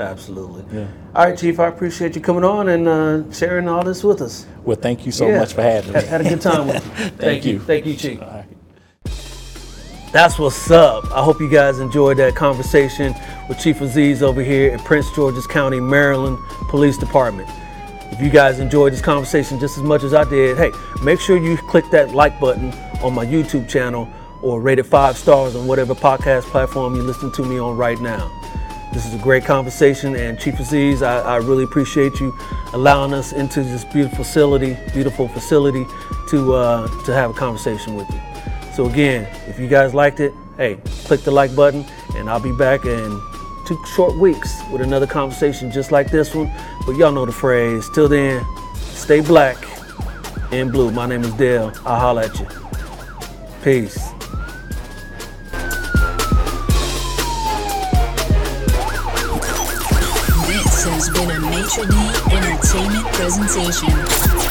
Absolutely. 0.00 0.64
Yeah. 0.72 0.86
All 1.14 1.26
right, 1.26 1.38
Chief. 1.38 1.60
I 1.60 1.68
appreciate 1.68 2.14
you 2.16 2.20
coming 2.22 2.44
on 2.44 2.68
and 2.68 2.88
uh, 2.88 3.32
sharing 3.32 3.68
all 3.68 3.84
this 3.84 4.02
with 4.02 4.20
us. 4.22 4.46
Well, 4.64 4.76
thank 4.76 5.04
you 5.06 5.12
so 5.12 5.28
Yeah. 5.28 5.38
much 5.38 5.52
for 5.54 5.62
having 5.62 5.92
me. 5.92 6.00
Had, 6.00 6.08
had 6.08 6.20
a 6.22 6.28
good 6.28 6.40
time 6.40 6.66
with 6.66 6.76
you. 6.84 7.06
Thank, 7.18 7.44
you. 7.44 7.52
you. 7.54 7.58
Thank 7.60 7.86
you, 7.86 7.94
Chief. 7.94 8.20
All 8.22 8.28
right. 8.28 8.46
That's 10.12 10.38
what's 10.38 10.70
up. 10.70 11.04
I 11.12 11.22
hope 11.22 11.40
you 11.40 11.48
guys 11.48 11.78
enjoyed 11.78 12.18
that 12.18 12.34
conversation 12.34 13.14
with 13.48 13.58
Chief 13.58 13.80
Aziz 13.80 14.22
over 14.22 14.42
here 14.42 14.72
at 14.74 14.84
Prince 14.84 15.10
George's 15.14 15.46
County, 15.46 15.80
Maryland 15.80 16.38
Police 16.68 16.98
Department. 16.98 17.48
If 18.12 18.20
you 18.20 18.28
guys 18.28 18.58
enjoyed 18.60 18.92
this 18.92 19.00
conversation 19.00 19.58
just 19.58 19.78
as 19.78 19.82
much 19.82 20.02
as 20.02 20.12
I 20.12 20.24
did, 20.24 20.58
hey, 20.58 20.70
make 21.02 21.18
sure 21.18 21.38
you 21.38 21.56
click 21.56 21.86
that 21.92 22.10
like 22.14 22.38
button 22.38 22.72
on 23.02 23.14
my 23.14 23.24
YouTube 23.24 23.68
channel 23.70 24.06
or 24.42 24.60
rate 24.60 24.78
it 24.78 24.84
five 24.84 25.16
stars 25.16 25.56
on 25.56 25.66
whatever 25.66 25.94
podcast 25.94 26.42
platform 26.42 26.94
you're 26.94 27.04
listening 27.04 27.32
to 27.32 27.44
me 27.44 27.58
on 27.58 27.74
right 27.76 27.98
now. 28.00 28.30
This 28.92 29.06
is 29.06 29.14
a 29.14 29.18
great 29.18 29.44
conversation, 29.46 30.14
and 30.16 30.38
Chief 30.38 30.60
Aziz, 30.60 31.00
I, 31.00 31.20
I 31.20 31.36
really 31.36 31.64
appreciate 31.64 32.20
you 32.20 32.36
allowing 32.74 33.14
us 33.14 33.32
into 33.32 33.62
this 33.62 33.84
beautiful 33.84 34.22
facility, 34.22 34.76
beautiful 34.92 35.28
facility, 35.28 35.86
to 36.28 36.52
uh, 36.52 37.04
to 37.04 37.14
have 37.14 37.30
a 37.30 37.32
conversation 37.32 37.94
with 37.94 38.06
you. 38.10 38.20
So 38.74 38.86
again, 38.86 39.26
if 39.48 39.58
you 39.58 39.66
guys 39.66 39.94
liked 39.94 40.20
it, 40.20 40.34
hey, 40.58 40.76
click 41.04 41.22
the 41.22 41.30
like 41.30 41.56
button, 41.56 41.86
and 42.16 42.28
I'll 42.28 42.38
be 42.38 42.52
back 42.52 42.84
in 42.84 43.20
two 43.66 43.82
short 43.94 44.14
weeks 44.16 44.60
with 44.70 44.82
another 44.82 45.06
conversation 45.06 45.70
just 45.70 45.90
like 45.90 46.10
this 46.10 46.34
one. 46.34 46.50
But 46.86 46.96
y'all 46.96 47.12
know 47.12 47.24
the 47.24 47.32
phrase. 47.32 47.88
Till 47.94 48.08
then, 48.08 48.44
stay 48.76 49.20
black 49.20 49.56
and 50.52 50.70
blue. 50.70 50.90
My 50.90 51.06
name 51.06 51.22
is 51.22 51.32
Dale. 51.32 51.72
I'll 51.86 51.98
holla 51.98 52.26
at 52.26 52.38
you. 52.38 52.46
Peace. 53.62 54.12
D 61.62 61.94
Entertainment 62.34 63.06
presentation. 63.12 64.41